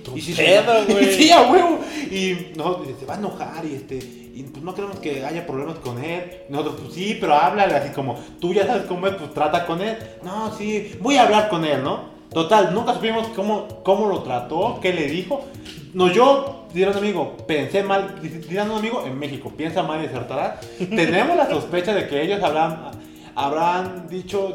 Tu 0.03 0.17
y 0.17 0.21
si 0.21 0.33
pedo, 0.33 0.85
se... 0.85 0.93
güey. 0.93 1.13
sí, 1.13 1.31
a 1.31 1.41
huevo. 1.49 1.79
Y 2.09 2.33
dice, 2.33 2.95
se 2.99 3.05
va 3.05 3.15
a 3.15 3.17
enojar 3.17 3.65
y 3.65 3.75
este 3.75 4.21
y 4.33 4.43
pues 4.43 4.63
no 4.63 4.73
queremos 4.73 4.99
que 4.99 5.25
haya 5.25 5.45
problemas 5.45 5.77
con 5.79 6.03
él. 6.03 6.23
Nosotros, 6.49 6.75
pues 6.81 6.93
sí, 6.93 7.17
pero 7.19 7.35
háblale 7.35 7.75
así 7.75 7.89
como, 7.89 8.17
tú 8.39 8.53
ya 8.53 8.65
sabes 8.65 8.83
cómo 8.83 9.07
es, 9.07 9.15
pues 9.15 9.33
trata 9.33 9.65
con 9.65 9.81
él. 9.81 9.97
No, 10.23 10.55
sí, 10.57 10.95
voy 10.99 11.17
a 11.17 11.23
hablar 11.23 11.49
con 11.49 11.65
él, 11.65 11.83
¿no? 11.83 12.11
Total, 12.31 12.73
nunca 12.73 12.93
supimos 12.93 13.27
cómo, 13.35 13.83
cómo 13.83 14.07
lo 14.07 14.23
trató, 14.23 14.79
qué 14.81 14.93
le 14.93 15.07
dijo. 15.07 15.45
No, 15.93 16.07
yo, 16.07 16.67
dirá 16.73 16.91
un 16.91 16.97
amigo, 16.97 17.35
pensé 17.45 17.83
mal, 17.83 18.21
dirá 18.21 18.63
un 18.63 18.71
amigo 18.71 19.03
en 19.05 19.19
México, 19.19 19.51
piensa 19.55 19.83
mal 19.83 20.01
y 20.01 20.05
acertará. 20.05 20.59
Tenemos 20.77 21.35
la 21.35 21.49
sospecha 21.49 21.93
de 21.93 22.07
que 22.07 22.21
ellos 22.21 22.41
habrán, 22.41 22.91
habrán 23.35 24.07
dicho 24.07 24.53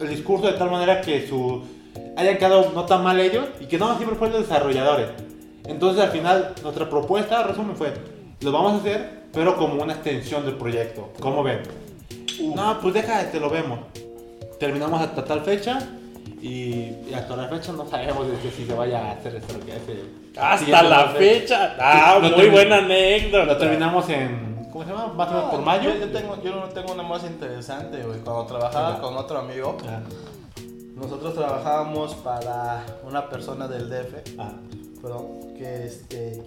el 0.00 0.08
discurso 0.08 0.46
de 0.46 0.52
tal 0.58 0.70
manera 0.70 1.00
que 1.00 1.26
su 1.26 1.62
hayan 2.16 2.36
quedado 2.36 2.72
no 2.74 2.84
tan 2.84 3.02
mal 3.02 3.18
ellos 3.20 3.46
y 3.60 3.66
que 3.66 3.78
no 3.78 3.96
siempre 3.96 4.16
fueron 4.18 4.38
los 4.40 4.48
desarrolladores. 4.48 5.08
Entonces 5.66 6.02
al 6.02 6.10
final 6.10 6.54
nuestra 6.62 6.88
propuesta, 6.88 7.42
resumen, 7.42 7.76
fue, 7.76 7.92
lo 8.40 8.52
vamos 8.52 8.72
a 8.74 8.76
hacer, 8.76 9.22
pero 9.32 9.56
como 9.56 9.82
una 9.82 9.92
extensión 9.94 10.44
del 10.46 10.54
proyecto. 10.54 11.12
¿Cómo 11.20 11.42
ven? 11.42 11.60
No, 12.54 12.78
pues 12.80 12.94
deja, 12.94 13.30
te 13.30 13.40
lo 13.40 13.50
vemos. 13.50 13.80
Terminamos 14.58 15.00
hasta 15.00 15.24
tal 15.24 15.40
fecha 15.42 15.78
y, 16.40 16.46
y 16.48 17.10
hasta 17.14 17.36
la 17.36 17.48
fecha 17.48 17.72
no 17.72 17.86
sabemos 17.88 18.26
de 18.28 18.50
si 18.50 18.64
se 18.64 18.74
vaya 18.74 18.98
a 19.06 19.10
hacer 19.12 19.36
esto. 19.36 19.54
que 19.64 19.72
ese- 19.72 20.40
Hasta 20.40 20.82
la 20.84 21.06
fecha. 21.08 21.76
Ah, 21.78 22.18
Lo 22.22 22.30
muy 22.36 22.46
termi- 22.46 22.50
buena 22.52 22.76
anécdota. 22.78 23.44
Lo 23.44 23.56
terminamos 23.56 24.08
en, 24.08 24.57
¿cómo 24.78 24.84
se 24.84 24.90
llama? 24.96 25.12
Más 25.14 25.28
o 25.28 25.32
menos 25.32 25.50
por 25.50 25.60
mayo. 25.62 25.90
Yo, 25.94 26.00
yo 26.06 26.10
tengo, 26.12 26.42
yo 26.42 26.54
no 26.54 26.68
tengo 26.68 26.92
una 26.92 27.02
más 27.02 27.24
interesante, 27.24 28.02
güey. 28.02 28.20
Cuando 28.20 28.46
trabajaba 28.46 28.88
Ajá. 28.90 29.00
con 29.00 29.16
otro 29.16 29.38
amigo, 29.38 29.76
Ah, 29.88 30.00
nosotros 30.94 31.34
trabajábamos 31.34 32.14
para 32.16 32.84
una 33.04 33.28
persona 33.28 33.66
del 33.68 33.88
DF, 33.88 34.34
ah, 34.38 34.52
perdón, 35.02 35.54
que, 35.56 35.84
este, 35.86 36.42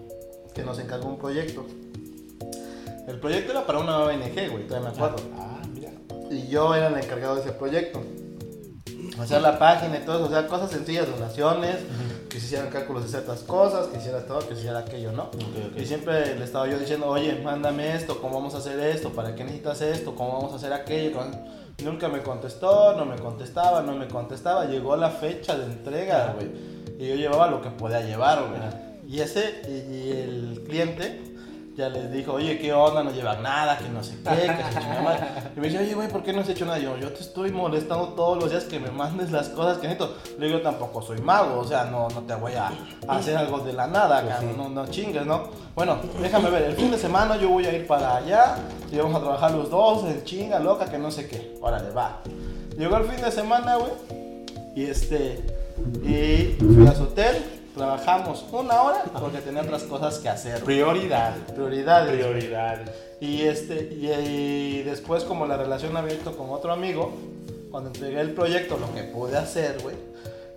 que 0.54 0.64
nos 0.64 0.80
encargó 0.80 1.08
un 1.10 1.18
proyecto. 1.18 1.66
El 3.08 3.20
proyecto 3.20 3.52
era 3.52 3.66
para 3.66 3.80
una 3.80 4.00
ONG, 4.00 4.50
güey, 4.52 4.68
todavía 4.68 4.90
me 4.92 4.96
acuerdo. 4.96 5.18
ah, 5.38 5.62
mira. 5.74 5.92
Y 6.30 6.48
yo 6.48 6.74
era 6.76 6.88
el 6.88 6.96
encargado 6.96 7.36
de 7.36 7.42
ese 7.42 7.52
proyecto. 7.52 8.02
Hacer 9.20 9.42
la 9.42 9.60
página 9.60 9.98
y 9.98 10.06
todo 10.06 10.18
eso, 10.18 10.26
o 10.26 10.30
sea, 10.30 10.48
cosas 10.48 10.72
sencillas, 10.72 11.10
donaciones, 11.10 11.78
que 12.30 12.40
se 12.40 12.46
hicieran 12.46 12.70
cálculos 12.70 13.04
de 13.04 13.10
ciertas 13.10 13.42
cosas, 13.42 13.88
que 13.88 13.96
se 13.96 14.02
hiciera 14.04 14.26
todo, 14.26 14.40
que 14.40 14.54
se 14.54 14.62
hiciera 14.62 14.80
aquello, 14.80 15.12
¿no? 15.12 15.30
Y 15.76 15.86
siempre 15.86 16.36
le 16.36 16.44
estaba 16.46 16.68
yo 16.68 16.80
diciendo, 16.80 17.08
oye, 17.08 17.42
mándame 17.44 17.96
esto, 17.96 18.22
¿cómo 18.22 18.36
vamos 18.36 18.56
a 18.56 18.60
hacer 18.60 18.80
esto? 18.80 19.10
¿Para 19.10 19.36
qué 19.36 19.44
necesitas 19.44 19.82
esto? 19.82 20.16
¿Cómo 20.16 20.34
vamos 20.34 20.54
a 20.54 20.56
hacer 20.56 20.74
aquello? 20.74 21.20
Nunca 21.84 22.08
me 22.08 22.22
contestó, 22.22 22.96
no 22.96 23.06
me 23.06 23.18
contestaba, 23.18 23.82
no 23.82 23.94
me 23.94 24.08
contestaba. 24.08 24.66
Llegó 24.66 24.96
la 24.96 25.10
fecha 25.10 25.58
de 25.58 25.66
entrega, 25.66 26.34
güey. 26.36 26.52
Y 27.00 27.08
yo 27.08 27.16
llevaba 27.16 27.48
lo 27.50 27.62
que 27.62 27.70
podía 27.70 28.02
llevar, 28.02 28.46
güey. 28.48 28.62
Y 29.08 29.20
ese, 29.20 29.62
y, 29.68 29.94
y 29.94 30.12
el 30.12 30.64
cliente 30.68 31.31
ya 31.76 31.88
les 31.90 32.12
dijo, 32.12 32.34
oye, 32.34 32.60
¿qué 32.60 32.74
onda? 32.74 33.04
No 33.04 33.12
llevan 33.12 33.42
nada, 33.42 33.78
que 33.78 33.88
no 33.90 34.04
sé 34.04 34.18
qué, 34.24 34.48
que 34.48 34.64
se 34.64 34.80
chingada. 34.80 35.52
Y 35.56 35.60
me 35.60 35.68
dice, 35.68 35.80
oye, 35.80 35.94
güey, 35.94 36.10
¿por 36.10 36.22
qué 36.22 36.34
no 36.34 36.42
has 36.42 36.50
hecho 36.50 36.66
nada? 36.66 36.80
Y 36.80 36.84
yo, 36.84 36.98
yo 36.98 37.12
te 37.12 37.22
estoy 37.22 37.52
molestando 37.52 38.10
todos 38.10 38.38
los 38.38 38.52
días 38.52 38.66
que 38.66 38.80
me 38.80 38.92
mandes 38.92 39.32
las 39.32 39.50
cosas 39.50 39.78
que 39.78 39.88
necesito. 39.88 40.16
Le 40.38 40.48
digo, 40.48 40.62
tampoco 40.62 41.02
soy 41.02 41.20
mago, 41.22 41.60
o 41.60 41.64
sea, 41.64 41.86
no, 41.86 42.10
no 42.10 42.22
te 42.22 42.36
voy 42.36 42.54
a 42.54 42.72
hacer 43.08 43.38
algo 43.38 43.60
de 43.60 43.74
la 43.74 43.88
nada, 43.88 44.22
Pues 44.22 44.58
no, 44.58 44.70
no 44.70 44.88
chingues, 44.88 45.26
¿no? 45.26 45.44
Bueno, 45.74 45.98
déjame 46.22 46.50
ver, 46.50 46.64
el 46.64 46.76
fin 46.76 46.92
de 46.92 46.98
semana 46.98 47.38
yo 47.38 47.50
voy 47.50 47.66
a 47.66 47.74
ir 47.74 47.88
para 47.88 48.18
allá 48.18 48.58
y 48.92 48.98
vamos 48.98 49.16
a 49.16 49.20
trabajar 49.22 49.52
los 49.52 49.70
dos 49.70 50.04
en 50.04 50.24
chinga, 50.24 50.60
loca, 50.60 50.86
que 50.86 50.98
no 50.98 51.10
sé 51.10 51.28
qué. 51.28 51.58
Órale, 51.62 51.92
va. 51.92 52.20
Llegó 52.78 52.98
el 52.98 53.06
fin 53.06 53.22
de 53.24 53.32
semana, 53.32 53.78
güey, 53.78 53.92
y 54.76 54.86
este, 54.86 55.44
y 56.04 56.58
fui 56.60 56.88
a 56.88 56.94
su 56.94 57.04
hotel, 57.04 57.61
trabajamos 57.76 58.46
una 58.52 58.82
hora 58.82 59.04
porque 59.20 59.40
tenía 59.40 59.62
otras 59.62 59.84
cosas 59.84 60.20
que 60.20 60.30
hacer. 60.30 60.64
Prioridad. 60.64 61.36
Prioridades. 61.54 62.14
Prioridades. 62.14 62.90
Y, 63.20 63.44
este, 63.44 63.94
y, 63.94 64.12
y 64.12 64.84
después, 64.84 65.24
como 65.24 65.46
la 65.46 65.58
relación 65.58 65.96
había 65.96 66.12
abierto 66.12 66.38
con 66.38 66.50
otro 66.50 66.72
amigo, 66.72 67.14
cuando 67.70 67.90
entregué 67.90 68.20
el 68.20 68.32
proyecto, 68.32 68.78
lo 68.78 68.94
que 68.94 69.04
pude 69.04 69.38
hacer, 69.38 69.80
güey. 69.82 69.96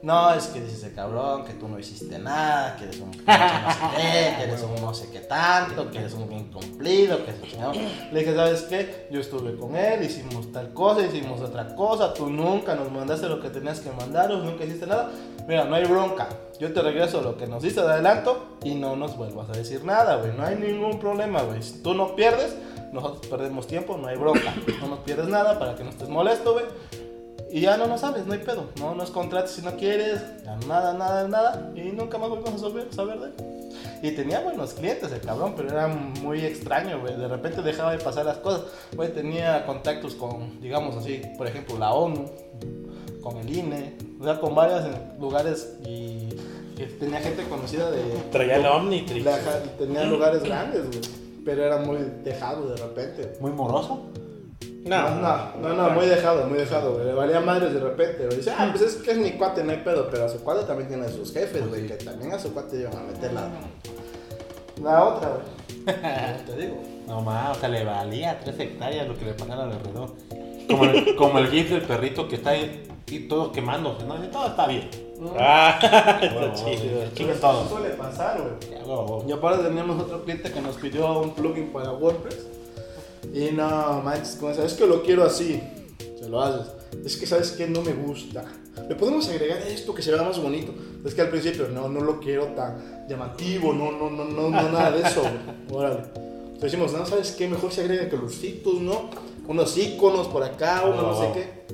No, 0.05 0.35
es 0.35 0.49
que 0.49 0.61
dices 0.61 0.93
cabrón, 0.95 1.47
que 1.47 1.55
tú 1.55 1.67
no 1.67 1.79
hiciste 1.79 2.19
nada, 2.19 2.77
que 2.77 2.85
eres 2.85 3.01
un 3.01 3.11
pinche 3.11 3.33
no 3.33 3.71
sé 3.73 3.79
qué, 3.97 4.35
que 4.37 4.43
eres 4.43 4.63
un 4.63 4.83
no 4.83 4.93
sé 4.93 5.09
qué 5.11 5.21
tanto, 5.21 5.91
que 5.91 5.99
eres 5.99 6.13
un 6.13 6.31
incumplido, 6.31 7.25
que 7.25 7.31
es 7.31 7.55
un. 7.55 8.13
Le 8.13 8.21
dije, 8.21 8.35
¿sabes 8.35 8.63
qué? 8.65 9.09
Yo 9.11 9.21
estuve 9.21 9.57
con 9.57 9.75
él, 9.75 10.05
hicimos 10.05 10.53
tal 10.53 10.75
cosa, 10.75 11.07
hicimos 11.07 11.41
otra 11.41 11.75
cosa, 11.75 12.13
tú 12.13 12.29
nunca 12.29 12.75
nos 12.75 12.93
mandaste 12.93 13.31
lo 13.31 13.41
que 13.41 13.49
tenías 13.49 13.81
que 13.81 13.91
mandaros, 13.93 14.45
nunca 14.45 14.65
hiciste 14.65 14.87
nada. 14.87 15.11
Mira, 15.47 15.65
no 15.65 15.75
hay 15.75 15.85
bronca. 15.85 16.29
Yo 16.59 16.73
te 16.73 16.81
regreso 16.81 17.21
lo 17.21 17.37
que 17.37 17.47
nos 17.47 17.63
diste 17.63 17.83
de 17.83 17.89
adelanto 17.89 18.57
y 18.63 18.75
no 18.75 18.97
nos 18.97 19.17
vuelvas 19.17 19.51
a 19.51 19.53
decir 19.53 19.85
nada, 19.85 20.17
güey. 20.17 20.33
No 20.37 20.45
hay 20.45 20.57
ningún 20.57 20.99
problema, 20.99 21.43
güey. 21.43 21.63
Si 21.63 21.83
tú 21.83 21.95
no 21.95 22.15
pierdes, 22.17 22.57
nosotros 22.93 23.27
perdemos 23.27 23.67
tiempo, 23.67 23.97
no 23.97 24.07
hay 24.07 24.17
bronca. 24.17 24.55
No 24.81 24.89
nos 24.89 25.01
pierdes 25.01 25.29
nada 25.29 25.59
para 25.59 25.75
que 25.75 25.85
no 25.85 25.91
estés 25.91 26.09
molesto, 26.09 26.53
güey. 26.53 26.65
Y 27.51 27.61
ya 27.61 27.77
no 27.77 27.87
nos 27.87 28.03
hables, 28.03 28.27
no 28.27 28.33
hay 28.33 28.41
pedo. 28.41 28.71
No 28.81 28.95
nos 28.95 29.11
contrates 29.11 29.53
si 29.53 29.63
no 29.63 29.77
quieres, 29.77 30.21
nada, 30.67 30.93
nada, 30.93 31.29
nada. 31.29 31.73
Y 31.75 31.83
nunca 31.93 32.19
más 32.19 32.29
volvimos 32.29 32.55
a 32.55 32.59
saber 32.59 33.19
de 33.21 33.27
él. 33.27 33.55
Y 34.03 34.11
tenía 34.11 34.41
buenos 34.41 34.75
clientes 34.75 35.11
el 35.13 35.21
cabrón, 35.21 35.55
pero 35.57 35.71
era 35.71 35.87
muy 35.87 36.45
extraño, 36.45 37.01
güey. 37.01 37.17
De 37.17 37.29
repente 37.29 37.63
dejaba 37.63 37.93
de 37.93 37.99
pasar 37.99 38.25
las 38.25 38.39
cosas. 38.39 38.63
Güey, 38.95 39.13
tenía 39.13 39.65
contactos 39.67 40.15
con, 40.15 40.61
digamos 40.61 40.97
así, 40.97 41.23
por 41.39 41.47
ejemplo, 41.47 41.79
la 41.79 41.93
ONU, 41.93 42.29
con 43.25 43.39
el 43.39 43.57
INE, 43.57 43.95
o 44.21 44.25
sea, 44.25 44.39
con 44.39 44.55
varios 44.55 44.83
lugares 45.19 45.79
y 45.83 46.29
que 46.77 46.85
tenía 47.01 47.21
gente 47.21 47.45
conocida 47.45 47.91
de... 47.91 48.03
Traía 48.31 48.57
el 48.57 48.67
Omnitrix. 48.67 49.27
tenía 49.79 50.05
lugares 50.05 50.43
grandes, 50.43 50.87
güey. 50.89 51.01
Pero 51.43 51.65
era 51.65 51.79
muy 51.79 51.99
dejado 52.23 52.69
de 52.69 52.77
repente. 52.77 53.33
Muy 53.41 53.53
moroso. 53.53 54.11
No, 54.85 55.15
no, 55.17 55.57
no, 55.57 55.73
no, 55.73 55.91
muy 55.91 56.05
dejado, 56.07 56.47
muy 56.47 56.59
dejado, 56.59 56.95
güey. 56.95 57.07
Le 57.07 57.15
valía 57.15 57.41
madres 57.41 57.73
de 57.73 57.81
repente, 57.81 58.27
güey. 58.27 58.37
Dice, 58.37 58.53
ah, 58.57 58.69
pues 58.71 58.83
es 58.83 58.97
que 58.97 59.13
es 59.13 59.19
mi 59.19 59.33
cuate, 59.33 59.65
no 59.65 59.73
hay 59.73 59.79
pedo. 59.79 60.09
Pero 60.11 60.27
a 60.27 60.29
su 60.29 60.43
cuate 60.45 60.67
también 60.67 60.89
tiene 60.89 61.09
sus 61.09 61.33
jefes, 61.33 61.67
güey. 61.67 61.87
Que 61.87 61.95
también 61.95 62.33
a 62.33 62.39
su 62.39 62.53
cuate 62.53 62.81
iban 62.81 62.97
a 62.97 63.03
meter 63.03 63.33
la, 63.33 63.49
la 64.83 65.05
otra, 65.05 65.31
güey. 65.31 65.97
Te 66.47 66.57
digo. 66.57 66.83
No 67.07 67.23
más, 67.23 67.57
o 67.57 67.61
sea, 67.61 67.69
le 67.71 67.85
valía 67.85 68.39
tres 68.41 68.59
hectáreas 68.59 69.09
lo 69.09 69.17
que 69.17 69.25
le 69.25 69.33
pasara 69.33 69.65
alrededor. 69.65 70.11
Como 70.69 70.85
el, 70.85 71.17
como 71.17 71.39
el 71.39 71.49
gif 71.49 71.71
del 71.71 71.83
perrito 71.83 72.29
que 72.29 72.37
está 72.37 72.51
ahí 72.51 72.87
y 73.07 73.21
todo 73.29 73.53
quemándose, 73.53 74.05
¿no? 74.07 74.17
Dice, 74.17 74.29
todo 74.29 74.47
está 74.47 74.67
bien. 74.67 74.89
Ah, 75.39 75.79
Bueno, 75.81 76.47
está 76.55 76.55
chido. 76.55 77.05
Chinguen 77.15 77.37
eso 77.37 77.41
todo. 77.41 77.69
suele 77.69 77.91
pasar, 77.91 78.41
güey. 78.41 79.29
Y 79.29 79.33
aparte 79.33 79.65
teníamos 79.65 80.03
otro 80.03 80.25
cliente 80.25 80.51
que 80.51 80.61
nos 80.61 80.77
pidió 80.77 81.21
un 81.21 81.31
plugin 81.35 81.73
para 81.73 81.93
WordPress. 81.93 82.47
Y 83.33 83.51
no, 83.53 84.03
manches, 84.05 84.37
con 84.37 84.51
es 84.53 84.75
que 84.75 84.87
lo 84.87 85.03
quiero 85.03 85.25
así. 85.25 85.63
Se 86.21 86.29
lo 86.29 86.41
haces. 86.43 86.67
Es 87.05 87.17
que 87.17 87.27
sabes 87.27 87.53
que 87.53 87.67
no 87.67 87.83
me 87.83 87.93
gusta. 87.93 88.45
Le 88.89 88.95
podemos 88.97 89.29
agregar 89.29 89.59
esto 89.63 89.95
que 89.95 90.03
se 90.03 90.13
vea 90.13 90.23
más 90.23 90.41
bonito. 90.41 90.73
Es 91.05 91.15
que 91.15 91.21
al 91.23 91.29
principio 91.31 91.69
no, 91.69 91.89
no 91.89 92.01
lo 92.01 92.19
quiero 92.21 92.47
tan 92.49 93.07
llamativo, 93.09 93.73
no, 93.73 93.93
no, 93.93 94.11
no, 94.11 94.25
no, 94.25 94.51
no 94.51 94.63
nada 94.71 94.91
de 94.91 95.03
eso. 95.03 95.21
güey. 95.23 95.33
Órale. 95.73 96.01
Entonces 96.55 96.63
decimos, 96.73 96.93
no, 96.93 97.05
¿sabes 97.07 97.33
qué? 97.33 97.49
Mejor 97.49 97.73
se 97.73 97.83
agrega 97.83 98.09
colorcitos, 98.09 98.81
¿no? 98.81 99.11
Unos 99.47 99.77
iconos 99.77 100.29
por 100.29 100.43
acá, 100.43 100.83
uno 100.87 101.03
no 101.03 101.21
sé 101.21 101.31
qué. 101.35 101.65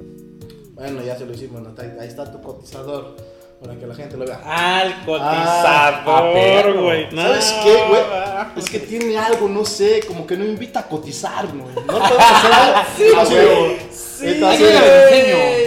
Bueno, 0.80 1.02
ya 1.04 1.16
se 1.16 1.26
lo 1.26 1.34
hicimos, 1.34 1.60
¿no? 1.62 1.74
ahí, 1.78 2.08
está 2.08 2.30
tu 2.32 2.40
cotizador 2.40 3.14
para 3.60 3.74
que 3.78 3.86
la 3.86 3.94
gente 3.94 4.16
lo 4.16 4.24
vea. 4.24 4.40
Al 4.42 4.94
Ah, 5.20 6.02
cotizador, 6.04 6.80
güey. 6.82 7.10
¿Sabes 7.14 7.54
No, 7.58 7.64
qué, 7.64 7.74
güey? 7.88 8.00
ah, 8.12 8.52
Es 8.56 8.70
que 8.70 8.78
tiene 8.80 9.18
algo, 9.18 9.48
no 9.48 9.64
sé, 9.66 10.00
como 10.08 10.26
que 10.26 10.36
no 10.38 10.44
invita 10.46 10.80
a 10.80 10.88
cotizar, 10.88 11.46
güey. 11.52 11.74
No 11.86 11.98
podemos 11.98 12.18
hacer 12.18 12.52
algo. 12.52 12.80
Sí, 12.96 13.04
Así, 13.16 13.34
güey. 13.34 13.76
Sí, 13.92 14.40
güey. 14.40 14.58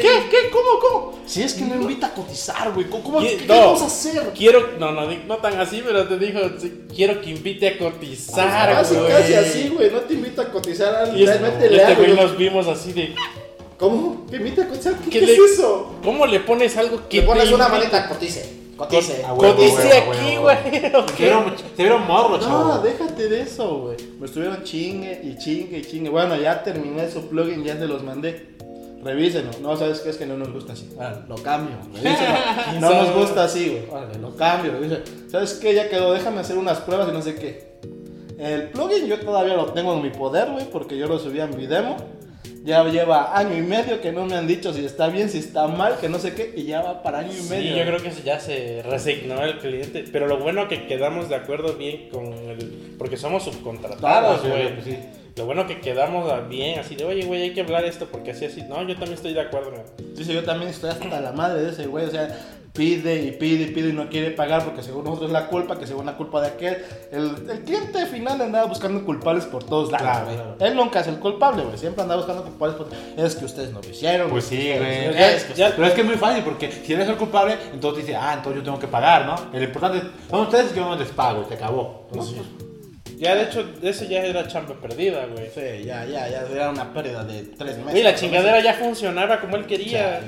¿Qué? 0.02 0.28
¿Qué? 0.32 0.50
¿Cómo? 0.52 0.80
¿Cómo? 0.82 1.14
Si 1.28 1.42
es 1.44 1.54
que 1.54 1.64
no 1.66 1.76
invita 1.76 2.08
a 2.08 2.14
cotizar, 2.14 2.72
güey. 2.74 2.88
¿Cómo, 2.90 3.20
¿Qué? 3.20 3.38
qué, 3.38 3.46
No. 3.48 3.56
vamos 3.60 3.82
a 3.84 3.86
hacer? 3.86 4.32
Quiero, 4.36 4.72
no, 4.80 4.92
no, 4.92 5.06
no 5.12 5.38
tan 5.38 5.60
así, 5.60 5.82
pero 5.86 6.08
te 6.08 6.18
dijo, 6.18 6.40
quiero 6.96 7.22
que 7.22 7.30
invite 7.32 7.68
a 7.70 7.78
cotizar, 7.78 8.72
Casi, 8.74 8.96
güey. 8.96 9.12
casi 9.12 9.34
así, 9.36 9.70
güey. 9.70 9.92
No 9.92 10.00
te 10.02 10.14
invita 10.16 10.42
a 10.44 10.52
cotizar. 10.52 11.10
Y 11.16 11.24
este, 11.24 11.38
Realmente 11.38 11.66
este 11.66 11.76
le 11.78 11.84
hago. 11.84 11.96
güey 11.98 12.10
yo- 12.16 12.22
nos 12.24 12.38
vimos 12.38 12.68
así 12.68 12.94
de, 12.94 13.16
¿Cómo? 13.84 14.26
¿Qué 14.30 14.38
invita 14.38 14.62
a 14.64 14.68
cotizar? 14.70 14.94
¿Qué, 14.96 15.10
¿Qué 15.10 15.20
qué 15.20 15.26
le- 15.26 15.34
es 15.34 15.40
eso? 15.56 15.94
¿cómo 16.04 16.26
le 16.26 16.40
pones 16.40 16.78
algo 16.78 17.02
que 17.10 17.18
Le 17.20 17.24
pones 17.28 17.50
te 17.50 17.54
una 17.56 17.68
manita, 17.68 18.08
cotice. 18.08 18.64
Cotice. 18.78 19.24
Ah, 19.28 19.34
Cotice 19.38 19.98
aquí, 19.98 20.38
güey. 20.38 20.58
Se 21.18 21.24
vieron, 21.24 21.54
se 21.76 21.84
vieron 21.84 22.08
morros, 22.08 22.42
No, 22.42 22.48
chavo. 22.72 22.78
déjate 22.80 23.28
de 23.28 23.42
eso, 23.42 23.80
güey. 23.82 23.98
Me 24.20 24.26
estuvieron 24.26 24.64
chingue 24.64 25.20
y 25.24 25.38
chingue 25.38 25.80
y 25.80 25.82
chingue. 25.84 26.10
Bueno, 26.10 26.36
ya 26.38 26.64
terminé 26.64 27.12
su 27.12 27.28
plugin, 27.28 27.64
ya 27.66 27.78
se 27.78 27.86
los 27.88 28.04
mandé. 28.04 28.54
Revísenlo. 29.04 29.52
No, 29.62 29.76
¿sabes 29.76 30.00
qué? 30.00 30.12
Es 30.12 30.18
que 30.18 30.26
no 30.26 30.38
nos 30.38 30.52
gusta 30.54 30.72
así. 30.74 30.90
Órale, 30.98 31.18
lo 31.28 31.36
cambio. 31.36 31.76
Revísenlo. 31.94 32.80
No 32.80 32.90
nos 33.04 33.14
gusta 33.14 33.44
así, 33.44 33.68
güey. 33.70 33.84
Órale, 33.92 34.18
lo 34.20 34.34
cambio. 34.38 34.72
Revisen. 34.72 35.04
¿Sabes 35.30 35.54
qué? 35.56 35.74
Ya 35.76 35.90
quedó. 35.90 36.14
Déjame 36.14 36.40
hacer 36.40 36.58
unas 36.58 36.80
pruebas 36.80 37.10
y 37.10 37.12
no 37.12 37.22
sé 37.22 37.36
qué. 37.36 37.74
El 38.40 38.70
plugin 38.70 39.06
yo 39.08 39.20
todavía 39.20 39.56
lo 39.56 39.66
tengo 39.74 39.94
en 39.94 40.02
mi 40.02 40.10
poder, 40.10 40.50
güey, 40.52 40.70
porque 40.72 40.98
yo 40.98 41.08
lo 41.08 41.20
subí 41.20 41.42
a 41.42 41.48
mi 41.48 41.68
demo. 41.68 41.98
Ya 42.64 42.82
lleva 42.86 43.38
año 43.38 43.58
y 43.58 43.62
medio 43.62 44.00
que 44.00 44.14
no 44.14 44.26
me 44.26 44.36
han 44.36 44.48
dicho 44.48 44.74
si 44.74 44.86
está 44.86 45.08
bien, 45.10 45.30
si 45.30 45.40
está 45.40 45.68
mal, 45.68 45.98
que 46.00 46.08
no 46.08 46.18
sé 46.18 46.34
qué, 46.34 46.54
y 46.56 46.64
ya 46.64 46.82
va 46.82 47.04
para 47.04 47.20
año 47.20 47.32
y 47.32 47.36
Sí, 47.36 47.50
medio. 47.50 47.76
yo 47.76 47.84
creo 47.86 48.02
que 48.02 48.12
ya 48.24 48.40
se 48.40 48.82
resignó 48.84 49.44
el 49.44 49.58
cliente, 49.60 50.06
pero 50.14 50.28
lo 50.28 50.38
bueno 50.40 50.70
que 50.70 50.88
quedamos 50.88 51.28
de 51.28 51.36
acuerdo 51.36 51.74
bien 51.74 52.08
con 52.10 52.26
el, 52.34 52.96
porque 52.98 53.18
somos 53.18 53.44
subcontratados, 53.44 54.42
Sí, 54.42 54.48
güey. 54.48 54.70
sí. 54.84 54.98
Lo 55.36 55.46
bueno 55.46 55.66
que 55.68 55.82
quedamos 55.82 56.32
bien, 56.48 56.80
así 56.80 56.96
de, 56.96 57.04
oye, 57.06 57.26
güey, 57.26 57.42
hay 57.42 57.54
que 57.54 57.62
hablar 57.62 57.84
esto 57.86 58.06
porque 58.10 58.32
así, 58.32 58.46
así. 58.46 58.62
No, 58.62 58.82
yo 58.84 58.94
también 58.94 59.14
estoy 59.16 59.34
de 59.34 59.42
acuerdo, 59.42 59.72
güey. 59.72 60.14
Dice, 60.16 60.32
yo 60.34 60.44
también 60.44 60.70
estoy 60.70 60.92
hasta 60.92 61.20
la 61.20 61.32
madre 61.34 61.64
de 61.64 61.70
ese 61.72 61.88
güey, 61.88 62.06
o 62.06 62.12
sea, 62.12 62.30
pide 62.74 63.22
y 63.24 63.32
pide 63.34 63.66
y 63.66 63.68
pide 63.68 63.90
y 63.90 63.94
no 63.94 64.10
quiere 64.10 64.32
pagar 64.32 64.64
porque 64.66 64.82
según 64.82 65.04
nosotros 65.04 65.30
es 65.30 65.34
la 65.34 65.48
culpa, 65.48 65.78
que 65.78 65.86
según 65.86 66.08
la 66.08 66.18
culpa 66.18 66.42
de 66.42 66.48
aquel, 66.48 66.78
el, 67.12 67.36
el 67.50 67.60
cliente 67.64 68.06
final 68.08 68.42
andaba 68.42 68.66
buscando 68.66 69.06
culpables 69.06 69.46
por 69.46 69.64
todos 69.64 69.92
lados, 69.92 70.08
Claro, 70.08 70.26
claro. 70.34 70.56
Él 70.60 70.76
nunca 70.76 71.02
es 71.02 71.08
el 71.08 71.20
culpable, 71.20 71.64
güey, 71.64 71.78
siempre 71.78 72.02
andaba 72.02 72.22
buscando 72.22 72.44
culpables 72.44 72.76
por... 72.78 72.88
Es 73.16 73.36
que 73.36 73.46
ustedes 73.46 73.72
no 73.72 73.80
lo 73.80 73.88
hicieron. 73.88 74.30
Pues 74.32 74.46
sí, 74.46 74.74
güey. 74.76 75.06
es 75.20 75.44
que- 75.44 75.54
Pero 75.76 75.86
es 75.86 75.94
que 75.94 76.02
es 76.02 76.08
muy 76.08 76.16
fácil 76.18 76.44
porque 76.44 76.72
si 76.72 76.94
eres 76.94 77.08
el 77.08 77.16
culpable, 77.16 77.56
entonces 77.72 78.08
dice, 78.08 78.18
ah, 78.18 78.34
entonces 78.34 78.62
yo 78.62 78.66
tengo 78.66 78.80
que 78.80 78.88
pagar, 78.88 79.26
¿no? 79.28 79.36
El 79.56 79.64
importante 79.64 80.02
son 80.30 80.42
ustedes 80.42 80.72
que 80.72 80.80
yo 80.80 80.86
no 80.86 80.96
les 80.96 81.10
pago 81.10 81.44
y 81.46 81.50
se 81.50 81.54
acabó. 81.54 82.08
¿no? 82.12 82.24
Sí. 82.24 82.42
Ya, 83.20 83.36
de 83.36 83.44
hecho, 83.44 83.64
eso 83.84 84.04
ya 84.06 84.24
era 84.24 84.48
chamba 84.48 84.74
perdida, 84.82 85.28
güey. 85.28 85.46
Sí, 85.54 85.86
ya, 85.86 86.04
ya, 86.06 86.28
ya, 86.28 86.44
era 86.52 86.72
una 86.72 86.92
pérdida 86.92 87.24
de 87.24 87.44
tres 87.44 87.78
meses. 87.78 87.92
Güey, 87.92 88.04
la 88.04 88.16
chingadera 88.16 88.60
ya 88.62 88.74
funcionaba 88.74 89.40
como 89.40 89.56
él 89.58 89.66
quería. 89.68 90.22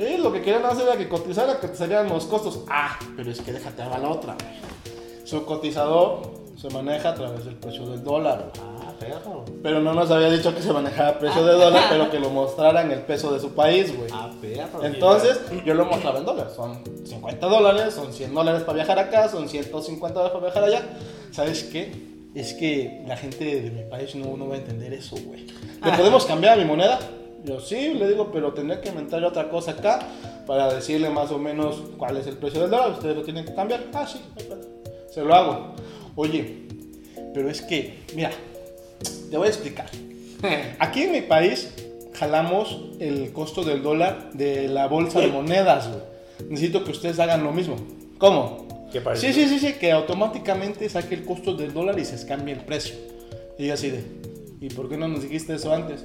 Sí, 0.00 0.16
lo 0.16 0.32
que 0.32 0.40
querían 0.40 0.64
hacer 0.64 0.86
era 0.86 0.96
que 0.96 1.10
cotizara, 1.10 1.60
salieran 1.74 2.08
los 2.08 2.24
costos. 2.24 2.60
Ah, 2.70 2.98
pero 3.16 3.30
es 3.30 3.42
que 3.42 3.52
déjate 3.52 3.84
va 3.84 3.98
la 3.98 4.08
otra, 4.08 4.34
güey. 4.34 5.26
Su 5.26 5.44
cotizador 5.44 6.22
se 6.56 6.70
maneja 6.70 7.10
a 7.10 7.14
través 7.14 7.44
del 7.44 7.56
precio 7.56 7.86
del 7.86 8.02
dólar. 8.02 8.50
Ah, 8.62 8.94
perro. 8.98 9.44
Pero 9.62 9.80
no 9.80 9.92
nos 9.92 10.10
había 10.10 10.30
dicho 10.30 10.54
que 10.54 10.62
se 10.62 10.72
manejaba 10.72 11.10
a 11.10 11.18
precio 11.18 11.44
de 11.44 11.52
dólar, 11.52 11.84
pero 11.90 12.10
que 12.10 12.18
lo 12.18 12.30
mostraran 12.30 12.90
el 12.90 13.00
peso 13.00 13.30
de 13.30 13.40
su 13.40 13.50
país, 13.50 13.94
güey. 13.94 14.08
Ah, 14.10 14.30
perro. 14.40 14.82
Entonces, 14.82 15.38
yo 15.66 15.74
lo 15.74 15.84
mostraba 15.84 16.18
en 16.18 16.24
dólares. 16.24 16.54
Son 16.56 16.82
50 17.04 17.46
dólares, 17.46 17.92
son 17.92 18.10
100 18.10 18.32
dólares 18.32 18.62
para 18.62 18.76
viajar 18.76 18.98
acá, 18.98 19.28
son 19.28 19.50
150 19.50 20.18
dólares 20.18 20.32
para 20.32 20.46
viajar 20.46 20.64
allá. 20.64 20.82
¿Sabes 21.30 21.64
qué? 21.64 21.92
Es 22.34 22.54
que 22.54 23.04
la 23.06 23.18
gente 23.18 23.44
de 23.44 23.70
mi 23.70 23.82
país 23.82 24.14
no, 24.14 24.34
no 24.38 24.48
va 24.48 24.54
a 24.54 24.58
entender 24.58 24.94
eso, 24.94 25.16
güey. 25.26 25.46
¿Le 25.84 25.92
podemos 25.92 26.24
cambiar 26.24 26.54
a 26.54 26.56
mi 26.56 26.64
moneda? 26.64 26.98
Yo 27.44 27.60
sí, 27.60 27.94
le 27.94 28.08
digo, 28.08 28.30
pero 28.32 28.52
tendría 28.52 28.80
que 28.80 28.90
inventar 28.90 29.24
otra 29.24 29.48
cosa 29.48 29.72
acá 29.72 30.00
para 30.46 30.72
decirle 30.72 31.08
más 31.10 31.30
o 31.30 31.38
menos 31.38 31.82
cuál 31.96 32.16
es 32.16 32.26
el 32.26 32.36
precio 32.36 32.62
del 32.62 32.70
dólar. 32.70 32.90
Ustedes 32.92 33.16
lo 33.16 33.22
tienen 33.22 33.44
que 33.44 33.54
cambiar. 33.54 33.84
Ah, 33.94 34.06
sí, 34.06 34.20
se 35.10 35.24
lo 35.24 35.34
hago. 35.34 35.74
Oye, 36.16 36.66
pero 37.32 37.48
es 37.48 37.62
que, 37.62 38.00
mira, 38.14 38.30
te 39.30 39.36
voy 39.36 39.46
a 39.46 39.50
explicar. 39.50 39.86
Aquí 40.78 41.02
en 41.02 41.12
mi 41.12 41.22
país 41.22 41.72
jalamos 42.14 42.80
el 42.98 43.32
costo 43.32 43.64
del 43.64 43.82
dólar 43.82 44.32
de 44.32 44.68
la 44.68 44.86
bolsa 44.86 45.20
de 45.20 45.28
monedas, 45.28 45.88
güey. 45.88 46.50
Necesito 46.50 46.84
que 46.84 46.90
ustedes 46.90 47.18
hagan 47.18 47.44
lo 47.44 47.52
mismo. 47.52 47.76
¿Cómo? 48.18 48.88
¿Qué 48.92 49.00
parece? 49.00 49.32
Sí, 49.32 49.42
sí, 49.44 49.48
sí, 49.48 49.58
sí, 49.58 49.72
que 49.74 49.92
automáticamente 49.92 50.88
saque 50.88 51.14
el 51.14 51.24
costo 51.24 51.54
del 51.54 51.72
dólar 51.72 51.98
y 51.98 52.04
se 52.04 52.26
cambie 52.26 52.54
el 52.54 52.60
precio. 52.60 52.96
Y 53.58 53.70
así 53.70 53.90
de, 53.90 54.04
¿y 54.60 54.68
por 54.70 54.88
qué 54.88 54.96
no 54.96 55.06
nos 55.08 55.22
dijiste 55.22 55.54
eso 55.54 55.72
antes? 55.72 56.04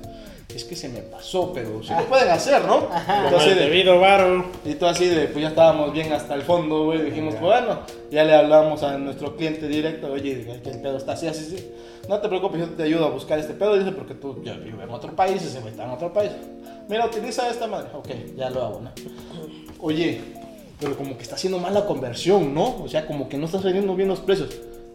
Es 0.53 0.63
que 0.63 0.75
se 0.75 0.87
me 0.87 0.99
pasó, 0.99 1.51
pero 1.53 1.83
sí 1.83 1.89
lo 1.97 2.05
pueden 2.05 2.29
hacer, 2.29 2.63
¿no? 2.63 2.87
Como 2.87 3.25
Entonces, 3.25 3.51
el 3.51 3.55
de- 3.59 3.63
debido 3.65 3.99
varo. 3.99 4.45
y 4.63 4.75
tú 4.75 4.85
así 4.85 5.05
de, 5.05 5.25
pues 5.27 5.41
ya 5.41 5.49
estábamos 5.49 5.91
bien 5.91 6.13
hasta 6.13 6.33
el 6.33 6.43
fondo, 6.43 6.85
güey. 6.85 7.01
Dijimos, 7.01 7.35
pues 7.35 7.43
bueno, 7.45 7.79
ya 8.09 8.23
le 8.23 8.33
hablamos 8.35 8.81
a 8.83 8.97
nuestro 8.97 9.35
cliente 9.35 9.67
directo, 9.67 10.11
oye, 10.11 10.59
el 10.63 10.81
pedo 10.81 10.97
está 10.97 11.11
así, 11.13 11.27
así, 11.27 11.55
así. 11.55 11.71
No 12.07 12.19
te 12.19 12.29
preocupes, 12.29 12.61
yo 12.61 12.69
te 12.69 12.83
ayudo 12.83 13.05
a 13.05 13.09
buscar 13.09 13.37
este 13.39 13.53
pedo. 13.53 13.77
Dice, 13.77 13.91
porque 13.91 14.13
tú 14.13 14.41
ya 14.43 14.53
vives 14.53 14.81
en 14.81 14.89
otro 14.91 15.13
país, 15.15 15.41
ese 15.43 15.59
güey 15.59 15.71
está 15.71 15.83
en 15.83 15.89
otro 15.89 16.13
país. 16.13 16.31
Mira, 16.87 17.05
utiliza 17.05 17.49
esta 17.49 17.67
madre. 17.67 17.89
Ok, 17.93 18.07
ya 18.37 18.49
lo 18.49 18.63
hago, 18.63 18.81
¿no? 18.81 18.91
Oye, 19.81 20.21
pero 20.79 20.95
como 20.95 21.17
que 21.17 21.23
está 21.23 21.35
haciendo 21.35 21.57
mal 21.59 21.73
la 21.73 21.85
conversión, 21.85 22.53
¿no? 22.53 22.77
O 22.83 22.87
sea, 22.87 23.05
como 23.07 23.27
que 23.27 23.37
no 23.37 23.45
estás 23.47 23.63
vendiendo 23.63 23.95
bien 23.95 24.07
los 24.07 24.19
precios. 24.19 24.49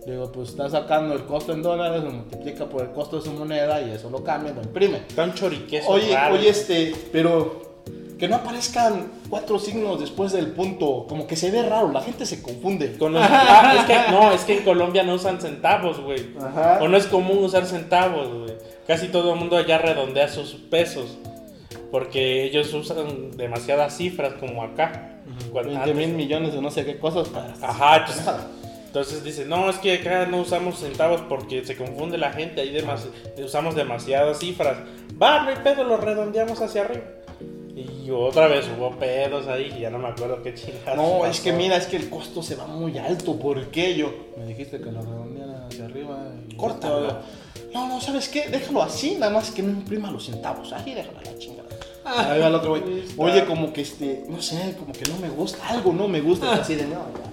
Digo, 0.07 0.33
pues 0.33 0.51
está 0.51 0.69
sacando 0.71 1.15
el 1.15 1.25
costo 1.25 1.53
en 1.53 1.63
dólares, 1.63 2.03
lo 2.03 2.11
multiplica 2.11 2.67
por 2.67 2.83
el 2.83 2.91
costo 2.93 3.17
de 3.19 3.23
su 3.23 3.33
moneda 3.33 3.81
y 3.83 3.91
eso 3.91 4.09
lo 4.11 4.25
cambia, 4.25 4.53
lo 4.53 4.63
imprime. 4.63 5.03
Un 5.17 5.35
choriqueso 5.35 5.91
Oye, 5.91 6.15
raro. 6.15 6.35
oye, 6.35 6.49
este, 6.49 6.95
pero 7.13 7.69
que 8.19 8.27
no 8.29 8.37
aparezcan 8.37 9.13
cuatro 9.29 9.59
signos 9.59 10.01
después 10.01 10.33
del 10.33 10.49
punto, 10.49 11.07
como 11.09 11.27
que 11.27 11.37
se 11.37 11.51
ve 11.51 11.63
raro, 11.63 11.91
la 11.93 12.01
gente 12.03 12.25
se 12.27 12.43
confunde. 12.43 12.97
Con 12.99 13.13
los- 13.13 13.23
ah, 13.29 13.75
es 13.79 13.85
que, 13.85 14.11
no, 14.13 14.33
es 14.33 14.41
que 14.45 14.59
en 14.59 14.65
Colombia 14.65 15.03
no 15.03 15.15
usan 15.15 15.41
centavos, 15.41 16.01
güey. 16.01 16.31
Ajá. 16.41 16.79
O 16.83 16.89
no 16.89 16.97
es 16.97 17.07
común 17.07 17.45
usar 17.45 17.65
centavos, 17.67 18.29
güey. 18.29 18.55
Casi 18.87 19.09
todo 19.09 19.33
el 19.35 19.39
mundo 19.39 19.57
allá 19.57 19.79
redondea 19.79 20.29
sus 20.29 20.55
pesos. 20.55 21.19
Porque 21.91 22.45
ellos 22.45 22.73
usan 22.73 23.37
demasiadas 23.37 23.97
cifras 23.97 24.35
como 24.35 24.63
acá. 24.63 25.17
Cuando 25.53 25.71
20 25.73 25.95
mil 25.95 26.05
antes- 26.05 26.17
millones 26.17 26.53
de 26.55 26.61
no 26.63 26.71
sé 26.71 26.85
qué 26.85 26.99
cosas 26.99 27.29
para... 27.29 27.55
Ajá, 27.63 27.97
entonces, 27.99 28.27
entonces 28.91 29.23
dice, 29.23 29.45
no, 29.45 29.71
es 29.71 29.77
que 29.79 29.93
acá 29.95 30.27
no 30.27 30.39
usamos 30.41 30.81
centavos 30.81 31.21
porque 31.29 31.65
se 31.65 31.77
confunde 31.77 32.19
la 32.19 32.33
gente, 32.33 32.61
ahí 32.61 32.73
demas- 32.73 33.07
usamos 33.41 33.77
demasiadas 33.77 34.41
cifras. 34.41 34.79
Va, 35.23 35.45
no 35.45 35.51
hay 35.51 35.57
pedo, 35.63 35.85
lo 35.85 35.97
redondeamos 35.97 36.61
hacia 36.61 36.81
arriba. 36.83 37.05
Y 37.77 38.11
otra 38.11 38.49
vez 38.49 38.67
hubo 38.77 38.91
pedos 38.99 39.47
ahí, 39.47 39.73
y 39.77 39.83
ya 39.83 39.91
no 39.91 39.99
me 39.99 40.09
acuerdo 40.09 40.43
qué 40.43 40.55
chingados. 40.55 40.97
No, 40.97 41.25
es 41.25 41.39
que 41.41 41.53
mira, 41.53 41.77
es 41.77 41.87
que 41.87 41.97
el 41.99 42.11
costo 42.11 42.43
se 42.43 42.57
va 42.57 42.67
muy 42.67 42.99
alto, 42.99 43.39
¿por 43.39 43.65
qué 43.67 43.95
yo? 43.95 44.13
Me 44.37 44.47
dijiste 44.47 44.79
que 44.81 44.91
lo 44.91 45.03
redondeara 45.03 45.67
hacia 45.69 45.85
arriba 45.85 46.19
y... 46.49 46.57
Córtalo. 46.57 47.19
No, 47.73 47.87
no, 47.87 48.01
¿sabes 48.01 48.29
qué? 48.29 48.49
Déjalo 48.49 48.83
así, 48.83 49.15
nada 49.15 49.31
más 49.33 49.53
que 49.53 49.63
no 49.63 49.71
imprima 49.71 50.11
los 50.11 50.27
centavos. 50.27 50.73
Ahí 50.73 50.95
déjalo 50.95 51.21
a 51.21 51.23
la 51.23 51.39
chingada. 51.39 51.69
Ahí 52.05 52.41
va 52.41 52.49
el 52.49 52.55
otro 52.57 52.71
güey. 52.71 53.05
Oye, 53.17 53.45
como 53.45 53.73
que 53.73 53.83
este, 53.83 54.25
no 54.29 54.43
sé, 54.43 54.75
como 54.77 54.93
que 54.93 55.09
no 55.09 55.17
me 55.19 55.29
gusta, 55.29 55.69
algo 55.69 55.93
no 55.93 56.09
me 56.09 56.21
gusta. 56.21 56.53
Así 56.61 56.75
de, 56.75 56.83
no, 56.87 56.91
ya. 57.15 57.31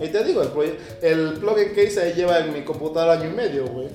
Y 0.00 0.08
te 0.08 0.24
digo, 0.24 0.42
el, 0.42 0.76
el 1.02 1.32
plugin 1.34 1.74
que 1.74 1.84
hice 1.84 2.00
ahí 2.00 2.12
lleva 2.14 2.38
en 2.38 2.52
mi 2.52 2.62
computadora 2.62 3.12
año 3.14 3.28
y 3.28 3.32
medio, 3.32 3.66
güey. 3.66 3.88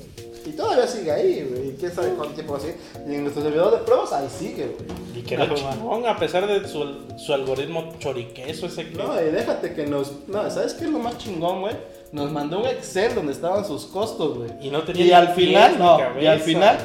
Y 0.45 0.51
todavía 0.51 0.85
sigue 0.85 1.11
ahí, 1.11 1.47
güey. 1.49 1.69
Y 1.69 1.71
quién 1.73 1.91
sabe 1.91 2.09
cuánto 2.09 2.35
tiempo 2.35 2.55
así. 2.55 2.67
Y 3.07 3.15
en 3.15 3.23
nuestro 3.23 3.41
servidor 3.41 3.71
de 3.71 3.77
pruebas 3.79 4.13
ahí 4.13 4.27
sigue, 4.29 4.67
güey. 4.77 5.19
Y 5.19 5.23
quedó 5.23 5.47
chingón, 5.55 6.05
a 6.05 6.19
pesar 6.19 6.45
de 6.45 6.67
su, 6.67 6.85
su 7.17 7.33
algoritmo 7.33 7.93
choriqueso 7.97 8.67
ese 8.67 8.89
que... 8.89 8.95
No, 8.95 9.19
y 9.19 9.31
déjate 9.31 9.73
que 9.73 9.87
nos. 9.87 10.27
No, 10.27 10.47
¿sabes 10.51 10.75
qué 10.75 10.85
es 10.85 10.91
lo 10.91 10.99
más 10.99 11.17
chingón, 11.17 11.61
güey? 11.61 11.75
Nos 12.11 12.31
mandó 12.31 12.59
un 12.59 12.67
Excel 12.67 13.15
donde 13.15 13.33
estaban 13.33 13.65
sus 13.65 13.85
costos, 13.85 14.37
güey. 14.37 14.51
Y 14.61 14.69
no 14.69 14.83
tenía 14.83 15.05
Y 15.05 15.11
al 15.11 15.29
final, 15.29 15.79
no. 15.79 15.97
cabeza. 15.97 16.21
Y 16.21 16.27
al 16.27 16.39
final, 16.39 16.77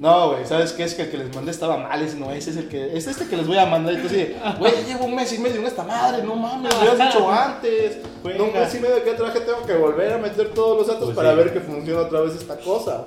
no, 0.00 0.32
güey. 0.32 0.44
¿Sabes 0.46 0.72
qué? 0.72 0.84
Es 0.84 0.94
que 0.94 1.02
el 1.02 1.10
que 1.10 1.18
les 1.18 1.34
mandé 1.34 1.50
estaba 1.50 1.76
mal. 1.76 2.02
Ese 2.02 2.16
no, 2.16 2.30
ese 2.32 2.50
es 2.50 2.56
el 2.56 2.68
que. 2.68 2.96
Es 2.96 3.06
este 3.06 3.26
que 3.26 3.36
les 3.36 3.46
voy 3.46 3.58
a 3.58 3.66
mandar. 3.66 3.94
Así, 3.94 4.34
güey, 4.58 4.72
ya 4.74 4.80
llevo 4.86 5.04
un 5.04 5.14
mes 5.14 5.32
y 5.32 5.38
medio 5.38 5.60
en 5.60 5.66
esta 5.66 5.84
madre. 5.84 6.22
No 6.24 6.34
mames, 6.34 6.72
lo 6.74 6.80
hubieras 6.80 7.14
hecho 7.14 7.30
antes. 7.30 7.98
No, 8.36 8.44
un 8.44 8.52
mes 8.52 8.74
y 8.74 8.80
medio 8.80 9.04
que 9.04 9.12
traje, 9.12 9.40
tengo 9.40 9.62
que 9.64 9.74
volver 9.74 10.12
a 10.14 10.18
meter 10.18 10.48
todos 10.52 10.78
los 10.78 10.86
datos 10.88 11.04
Pues 11.04 11.16
para 11.16 11.30
sí. 11.30 11.36
ver 11.36 11.52
que 11.52 11.60
funciona 11.60 12.00
otra 12.02 12.20
vez 12.20 12.34
esta 12.34 12.56
cosa. 12.58 13.06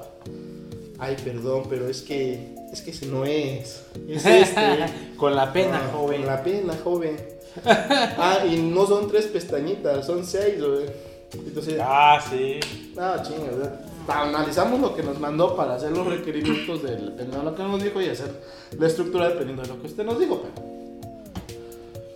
Ay, 1.00 1.15
perdón, 1.23 1.63
pero 1.69 1.88
es 1.89 2.02
que. 2.02 2.56
Es 2.71 2.82
que 2.82 2.91
ese 2.91 3.06
no 3.08 3.26
es. 3.26 3.84
Es 4.10 4.26
este. 4.26 4.86
Con 5.17 5.36
la 5.36 5.52
pena, 5.54 5.82
Ah, 5.84 5.91
joven. 5.93 6.21
Con 6.21 6.28
la 6.28 6.43
pena, 6.43 6.73
joven. 6.84 7.17
ah, 7.65 8.39
y 8.50 8.58
no 8.58 8.86
son 8.86 9.08
tres 9.10 9.26
pestañitas, 9.28 10.06
son 10.06 10.26
seis, 10.26 10.56
güey. 10.60 10.86
Entonces, 11.34 11.78
Ah, 11.82 12.19
sí. 12.30 12.60
no, 12.95 13.23
chinga, 13.23 13.52
güey. 13.52 13.69
Analizamos 14.08 14.80
lo 14.80 14.96
que 14.96 15.04
nos 15.04 15.20
mandó 15.20 15.56
para 15.56 15.76
hacer 15.76 15.91
los 15.91 16.08
requerimientos 16.08 16.82
del, 16.84 17.08
dependiendo 17.08 17.39
de 17.39 17.43
lo 17.43 17.56
que 17.56 17.63
nos 17.63 17.84
dijo 17.84 18.02
y 18.02 18.10
hacer 18.10 18.32
la 18.80 18.88
estructura 18.88 19.30
dependiendo 19.30 19.63
de 19.63 19.67
lo 19.70 19.82
que 19.82 19.88
usted 19.88 20.04
nos 20.06 20.20
dijo, 20.20 20.41
pero. 20.43 20.67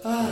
Ah, 0.04 0.30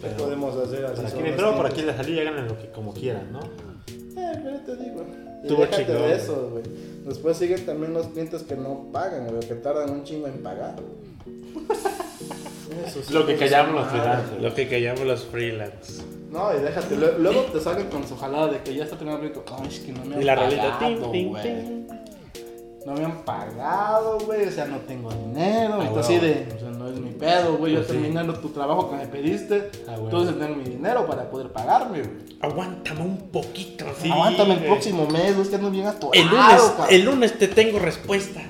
¿Qué 0.00 0.08
Pero- 0.08 0.16
podemos 0.24 0.56
hacer 0.56 0.84
así? 0.86 1.02
Pero 1.14 1.14
por 1.14 1.34
tiempos. 1.36 1.64
aquí 1.70 1.82
les 1.82 1.96
salí 1.96 2.12
y 2.14 2.20
háganle 2.20 2.42
lo 2.42 2.58
que 2.58 2.68
como 2.70 2.92
quieran, 2.92 3.32
¿no? 3.32 3.40
Eh, 3.40 4.40
pero 4.42 4.58
te 4.60 4.76
digo. 4.76 5.04
Y 5.42 5.46
Estuvo 5.46 5.60
déjate 5.62 5.86
chingón, 5.86 6.02
de 6.02 6.14
eso, 6.16 6.48
güey. 6.52 6.62
Después 7.06 7.36
siguen 7.36 7.64
también 7.66 7.94
los 7.94 8.06
clientes 8.08 8.42
que 8.42 8.54
no 8.56 8.86
pagan, 8.92 9.26
güey, 9.28 9.40
que 9.40 9.54
tardan 9.54 9.90
un 9.90 10.04
chingo 10.04 10.26
en 10.28 10.42
pagar. 10.42 10.76
Eso 12.86 13.00
sí, 13.02 13.12
Lo 13.12 13.26
que 13.26 13.34
pues, 13.34 13.50
callamos 13.50 13.74
los 13.74 13.84
madre. 13.86 14.00
freelancers. 14.00 14.42
Lo 14.42 14.54
que 14.54 14.68
callamos 14.68 15.00
los 15.06 15.24
freelance. 15.24 16.02
No, 16.32 16.56
y 16.56 16.60
déjate, 16.62 16.96
lue- 16.96 17.18
luego 17.18 17.42
te 17.42 17.60
salen 17.60 17.88
con 17.88 18.08
su 18.08 18.16
jalada 18.16 18.48
de 18.48 18.62
que 18.62 18.74
ya 18.74 18.84
está 18.84 18.96
terminando 18.96 19.26
el 19.26 19.32
proyecto. 19.32 19.56
Ay, 19.60 19.68
es 19.68 19.80
que 19.80 19.92
no 19.92 20.04
me 20.04 20.14
han 20.16 20.22
Y 20.22 20.24
la 20.24 20.34
pagado, 20.34 21.08
güey. 21.10 21.30
No 22.84 22.94
me 22.94 23.04
han 23.04 23.18
pagado, 23.24 24.18
güey, 24.26 24.48
o 24.48 24.50
sea, 24.50 24.64
no 24.64 24.78
tengo 24.78 25.10
dinero. 25.12 25.78
Ah, 25.80 26.00
así 26.00 26.18
de, 26.18 26.48
o 26.56 26.58
sea, 26.58 26.70
no 26.70 26.88
es 26.88 26.98
mi 26.98 27.10
pedo, 27.10 27.56
güey, 27.58 27.74
yo 27.74 27.78
Pues 27.80 27.88
sí. 27.88 27.92
terminando 27.92 28.34
tu 28.40 28.48
trabajo 28.48 28.90
que 28.90 28.96
me 28.96 29.06
pediste. 29.06 29.70
Ah, 29.86 29.92
huevo. 29.92 30.04
Entonces 30.06 30.34
tener 30.38 30.56
mi 30.56 30.64
dinero 30.64 31.06
para 31.06 31.30
poder 31.30 31.52
pagarme, 31.52 31.98
güey. 32.02 32.10
Aguántame 32.40 33.02
un 33.02 33.18
poquito. 33.30 33.84
sí, 34.02 34.10
Aguántame 34.10 34.54
el 34.54 34.58
güey. 34.60 34.70
próximo 34.70 35.06
mes, 35.06 35.36
es 35.36 35.48
que 35.48 35.56
ando 35.56 35.70
bien 35.70 35.86
atorado, 35.86 36.12
El 36.14 36.26
lunes, 36.28 36.60
cabrón. 36.60 36.86
el 36.90 37.02
lunes 37.04 37.38
te 37.38 37.46
tengo 37.48 37.78
respuesta. 37.78 38.40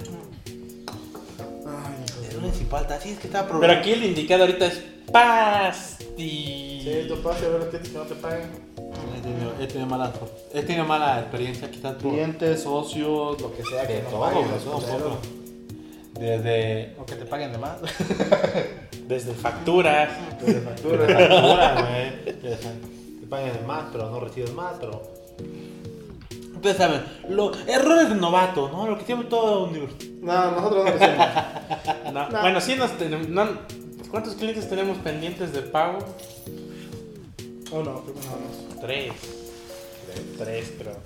Ay, 1.67 2.27
El 2.31 2.37
lunes 2.37 2.57
sin 2.57 2.69
falta, 2.69 2.99
sí, 3.01 3.11
es 3.11 3.19
que 3.19 3.27
estaba 3.27 3.59
Pero 3.61 3.73
aquí 3.73 3.91
el 3.93 4.05
indicado 4.05 4.45
ahorita 4.45 4.67
es 4.67 4.83
Pasti. 5.13 6.72
Sí, 6.83 7.07
tú 7.09 7.17
pase 7.23 7.47
a 7.47 7.49
ver 7.51 7.61
los 7.61 7.69
clientes 7.69 7.93
que 7.93 7.99
no 7.99 8.05
te 8.05 8.15
paguen. 8.17 8.49
He 9.17 9.21
tenido, 9.21 9.53
he 9.61 9.67
tenido 9.67 9.87
mala, 9.87 10.13
he 10.53 10.63
tenido 10.63 10.85
mala 10.85 11.21
experiencia 11.21 11.71
quizás 11.71 11.95
por... 11.95 12.13
Clientes, 12.13 12.63
socios, 12.63 13.41
lo 13.41 13.55
que 13.55 13.63
sea, 13.65 13.87
que 13.87 13.95
De 13.95 14.03
no 14.03 14.09
todo, 14.11 14.21
paguen 14.21 14.49
poco. 14.65 15.19
Desde... 16.19 16.97
O 16.99 17.07
que 17.07 17.15
te 17.15 17.25
paguen 17.25 17.53
de 17.53 17.59
más. 17.59 17.77
Desde 19.07 19.33
facturas. 19.35 20.11
Desde 20.41 20.61
factura. 20.61 21.07
factura, 21.07 21.75
güey. 21.83 22.41
Te 22.41 23.27
pagan 23.29 23.53
de 23.53 23.67
más, 23.67 23.85
pero 23.93 24.11
no 24.11 24.21
recibes 24.21 24.53
más, 24.53 24.75
pero... 24.81 25.03
Ustedes 26.55 26.77
saben, 26.77 27.03
los 27.29 27.57
errores 27.67 28.09
de 28.09 28.15
novato, 28.15 28.69
¿no? 28.71 28.87
Lo 28.87 28.97
que 28.99 29.05
tiene 29.05 29.25
todo 29.25 29.65
universidad. 29.65 30.13
No, 30.21 30.51
nosotros 30.53 30.85
no 30.85 30.91
lo 30.91 30.97
hacemos. 30.97 31.27
No, 32.13 32.29
No. 32.29 32.41
Bueno, 32.41 32.61
sí 32.61 32.75
nos 32.77 32.93
tenemos. 32.99 33.29
no- 33.29 33.83
¿Cuántos 34.11 34.35
clientes 34.35 34.69
tenemos 34.69 34.99
pendientes 34.99 35.53
de 35.55 35.63
pago? 35.63 35.99
Oh, 37.73 37.83
no, 37.83 38.03
primero 38.05 38.27
nada 38.27 38.39
más. 38.39 38.81
Tres. 38.81 39.13
Tres, 40.39 40.73
creo. 40.79 40.97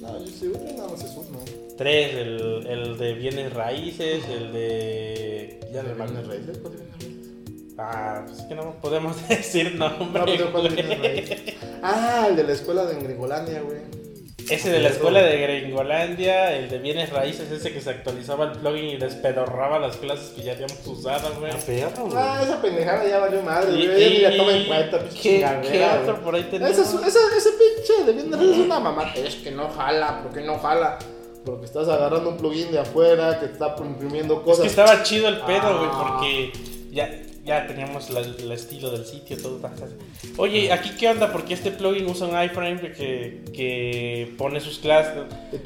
No, 0.00 0.18
yo 0.18 0.26
sí, 0.26 0.46
ahorita 0.46 0.72
nada 0.72 0.88
más 0.88 1.04
es 1.04 1.16
uno. 1.16 1.38
Tres, 1.78 2.14
el, 2.14 2.66
el 2.66 2.98
de 2.98 3.14
bienes 3.14 3.52
raíces, 3.52 4.24
el 4.28 4.52
de. 4.52 5.60
Ya 5.72 5.82
me 5.82 5.94
¿Bienes 5.94 6.26
raíces? 6.26 6.58
¿Cuál 6.58 6.74
bienes 6.74 6.92
raíces? 6.94 7.32
Ah, 7.78 8.22
pues 8.26 8.40
es 8.40 8.44
que 8.46 8.54
no 8.54 8.72
podemos 8.80 9.28
decir 9.28 9.74
nombre. 9.76 10.20
No, 10.20 10.24
pero 10.26 10.52
¿cuál 10.52 10.68
bienes 10.74 10.98
raíces? 10.98 11.54
Ah, 11.82 12.26
el 12.28 12.36
de 12.36 12.42
la 12.44 12.52
escuela 12.52 12.86
de 12.86 13.00
Gringolandia, 13.00 13.60
güey. 13.62 14.05
Ese 14.48 14.70
de 14.70 14.78
la 14.80 14.90
escuela 14.90 15.20
de 15.22 15.40
Gringolandia, 15.40 16.56
el 16.56 16.68
de 16.68 16.78
bienes 16.78 17.10
raíces, 17.10 17.50
ese 17.50 17.72
que 17.72 17.80
se 17.80 17.90
actualizaba 17.90 18.44
el 18.44 18.52
plugin 18.52 18.84
y 18.90 18.96
despedorraba 18.96 19.78
las 19.78 19.96
clases 19.96 20.28
que 20.30 20.42
ya 20.42 20.52
habíamos 20.52 20.86
usado, 20.86 21.34
güey. 21.40 21.50
A 21.52 21.56
perro, 21.56 22.04
güey. 22.04 22.16
Ah, 22.16 22.40
esa 22.42 22.62
pendejada 22.62 23.06
ya 23.08 23.18
valió 23.18 23.42
madre, 23.42 23.72
Y- 23.72 23.86
güey. 23.86 24.20
Ya 24.20 24.36
toma 24.36 24.52
en 24.52 24.66
cuenta, 24.66 24.98
pinche 25.00 25.20
¿Qué, 25.22 25.30
chingadera, 25.36 25.62
qué 25.62 25.78
güey. 25.78 25.98
otro 26.02 26.20
por 26.22 26.34
ahí 26.34 26.42
tenemos? 26.44 26.70
Ese, 26.78 26.82
es- 26.82 26.94
ese, 27.06 27.18
ese 27.36 27.50
pinche 27.50 28.04
de 28.04 28.12
bienes 28.12 28.38
raíces 28.38 28.56
es 28.58 28.64
una 28.64 28.78
mamá. 28.80 29.12
Es 29.16 29.34
que 29.36 29.50
no 29.50 29.68
jala, 29.68 30.22
¿por 30.22 30.32
qué 30.32 30.40
no 30.42 30.58
jala? 30.58 30.98
Porque 31.44 31.64
estás 31.64 31.88
agarrando 31.88 32.30
un 32.30 32.36
plugin 32.36 32.70
de 32.72 32.78
afuera 32.80 33.38
que 33.40 33.46
está 33.46 33.74
imprimiendo 33.80 34.34
Es 34.34 34.40
cosas. 34.40 34.60
que 34.62 34.66
estaba 34.68 35.02
chido 35.02 35.28
el 35.28 35.38
pedo, 35.40 35.78
güey, 35.78 35.90
Ah. 35.92 36.18
porque 36.18 36.52
ya, 36.92 37.10
ya 37.46 37.66
teníamos 37.66 38.10
la- 38.10 38.20
el 38.20 38.50
estilo 38.52 38.90
del 38.90 39.06
sitio, 39.06 39.36
todo. 39.40 39.60
Oye, 40.36 40.72
¿aquí 40.72 40.90
qué 40.98 41.08
onda? 41.08 41.30
Porque 41.32 41.54
este 41.54 41.70
plugin 41.70 42.06
usa 42.06 42.26
un 42.26 42.42
iframe 42.42 42.92
que, 42.92 43.44
que 43.54 44.34
pone 44.36 44.60
sus 44.60 44.80
clases, 44.80 45.14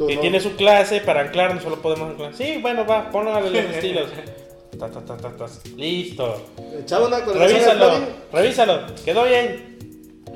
que 0.07 0.15
no. 0.15 0.21
tiene 0.21 0.41
su 0.41 0.55
clase 0.57 1.01
para 1.01 1.23
anclar, 1.23 1.55
no 1.55 1.61
solo 1.61 1.81
podemos 1.81 2.11
anclar. 2.11 2.35
Sí, 2.35 2.59
bueno, 2.61 2.87
va, 2.87 3.11
ponlo 3.11 3.35
a 3.35 3.41
los 3.41 3.53
estilos. 3.55 4.09
Ta, 4.79 4.91
ta, 4.91 5.05
ta, 5.05 5.17
ta, 5.17 5.37
ta. 5.37 5.47
Listo. 5.77 6.47
Echaba 6.81 7.09
una 7.09 7.19
Revísalo, 7.21 7.99
revísalo. 8.33 8.81
Quedó 9.05 9.25
bien. 9.25 9.79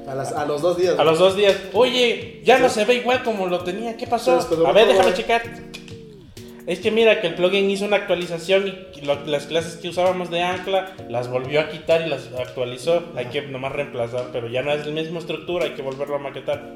a, 0.08 0.14
las- 0.14 0.32
a 0.32 0.44
los 0.46 0.62
dos 0.62 0.76
días. 0.78 0.98
A 0.98 1.04
los 1.04 1.18
dos 1.18 1.36
días. 1.36 1.56
Oye, 1.74 2.40
ya 2.42 2.58
no 2.58 2.68
se 2.70 2.84
ve 2.86 2.94
igual 2.94 3.22
como 3.22 3.46
lo 3.46 3.60
tenía. 3.64 3.96
¿Qué 3.96 4.06
pasó? 4.06 4.38
A 4.66 4.72
ver, 4.72 4.88
déjame 4.88 5.12
checar. 5.14 5.42
Es 6.66 6.80
que 6.80 6.90
mira 6.90 7.20
que 7.20 7.26
el 7.26 7.34
plugin 7.34 7.68
hizo 7.70 7.84
una 7.84 7.96
actualización 7.96 8.72
y 8.94 9.04
lo- 9.04 9.26
las 9.26 9.46
clases 9.46 9.76
que 9.76 9.88
usábamos 9.88 10.30
de 10.30 10.40
ancla 10.42 10.92
las 11.10 11.28
volvió 11.28 11.60
a 11.60 11.68
quitar 11.68 12.02
y 12.06 12.08
las 12.08 12.28
actualizó. 12.38 13.02
Hay 13.16 13.26
que 13.26 13.42
nomás 13.42 13.72
reemplazar, 13.72 14.28
pero 14.32 14.48
ya 14.48 14.62
no 14.62 14.72
es 14.72 14.86
la 14.86 14.92
misma 14.92 15.18
estructura, 15.18 15.66
hay 15.66 15.72
que 15.72 15.82
volverlo 15.82 16.16
a 16.16 16.18
maquetar. 16.20 16.74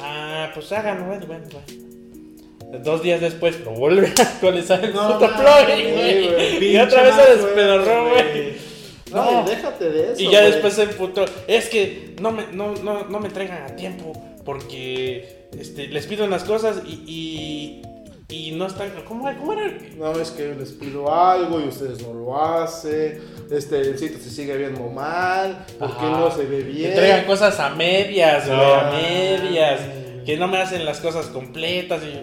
Ah, 0.00 0.50
pues 0.54 0.70
háganlo, 0.72 1.06
bueno, 1.06 1.26
bueno, 1.26 1.44
bueno. 1.50 2.82
Dos 2.84 3.02
días 3.02 3.20
después 3.20 3.60
lo 3.64 3.72
vuelve 3.72 4.06
a 4.18 4.22
actualizar 4.22 4.82
el 4.84 4.94
No 4.94 5.18
puto 5.18 5.30
plugin, 5.34 5.94
güey. 5.94 6.28
güey, 6.32 6.72
Y 6.72 6.76
otra 6.78 7.02
vez 7.02 7.14
se 7.16 7.36
despedorró, 7.36 8.10
güey. 8.10 8.52
No, 9.12 9.42
No. 9.42 9.44
déjate 9.48 9.90
de 9.90 10.12
eso. 10.12 10.22
Y 10.22 10.30
ya 10.30 10.40
güey. 10.40 10.52
después 10.52 10.78
el 10.78 10.88
puto. 10.90 11.24
Es 11.46 11.68
que 11.68 12.14
no 12.20 12.30
me, 12.30 12.44
no, 12.52 12.72
no, 12.76 13.04
no 13.08 13.20
me 13.20 13.26
entregan 13.28 13.64
a 13.64 13.76
tiempo. 13.76 14.12
Porque 14.44 15.48
este, 15.58 15.88
les 15.88 16.06
pido 16.06 16.24
unas 16.24 16.44
cosas 16.44 16.82
y, 16.86 17.02
y, 17.06 17.82
y 18.32 18.52
no 18.52 18.66
están. 18.66 18.90
¿Cómo, 19.06 19.28
era? 19.28 19.38
¿Cómo 19.38 19.52
era? 19.52 19.72
No, 19.96 20.12
es 20.20 20.30
que 20.30 20.54
les 20.54 20.72
pido 20.72 21.12
algo 21.14 21.60
y 21.60 21.64
ustedes 21.68 22.00
no 22.06 22.14
lo 22.14 22.42
hacen. 22.42 23.20
Este, 23.50 23.80
el 23.80 23.98
sitio 23.98 24.18
se 24.18 24.30
sigue 24.30 24.56
viendo 24.56 24.80
mal. 24.88 25.66
¿Por 25.78 25.88
qué 25.90 26.06
Ajá. 26.06 26.18
no 26.20 26.30
se 26.30 26.44
ve 26.46 26.62
bien? 26.62 26.90
Entregan 26.92 27.24
cosas 27.26 27.58
a 27.60 27.70
medias, 27.70 28.46
güey, 28.46 28.58
a 28.60 28.88
Ay. 28.90 29.02
medias. 29.02 29.80
Que 30.24 30.36
no 30.36 30.48
me 30.48 30.58
hacen 30.58 30.84
las 30.84 31.00
cosas 31.00 31.26
completas. 31.26 32.02
Y 32.04 32.12
yo, 32.12 32.20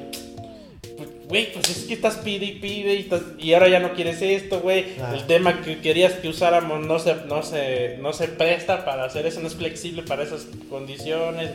pues, 0.97 1.09
Güey, 1.27 1.53
pues 1.53 1.69
es 1.69 1.83
que 1.85 1.93
estás 1.93 2.15
pide 2.17 2.45
y 2.45 2.59
pide 2.59 2.95
y, 2.95 3.01
estás- 3.01 3.21
y 3.37 3.53
ahora 3.53 3.69
ya 3.69 3.79
no 3.79 3.93
quieres 3.93 4.19
esto, 4.21 4.61
güey. 4.61 4.95
Ah. 4.99 5.11
El 5.13 5.27
tema 5.27 5.61
que 5.61 5.79
querías 5.79 6.13
que 6.13 6.27
usáramos 6.27 6.83
no 6.83 6.97
se, 6.97 7.13
no, 7.27 7.43
se, 7.43 7.97
no 7.99 8.13
se 8.13 8.27
presta 8.29 8.83
para 8.83 9.03
hacer 9.05 9.27
eso, 9.27 9.39
no 9.39 9.45
es 9.47 9.53
flexible 9.55 10.01
para 10.01 10.23
esas 10.23 10.47
condiciones. 10.71 11.51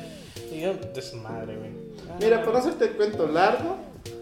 Y 0.54 0.60
yo, 0.60 0.74
desmadre, 0.94 1.56
güey. 1.56 1.70
Mira, 2.20 2.40
para 2.40 2.52
no 2.52 2.58
hacerte 2.58 2.84
el 2.84 2.90
cuento 2.92 3.26
largo, 3.26 3.76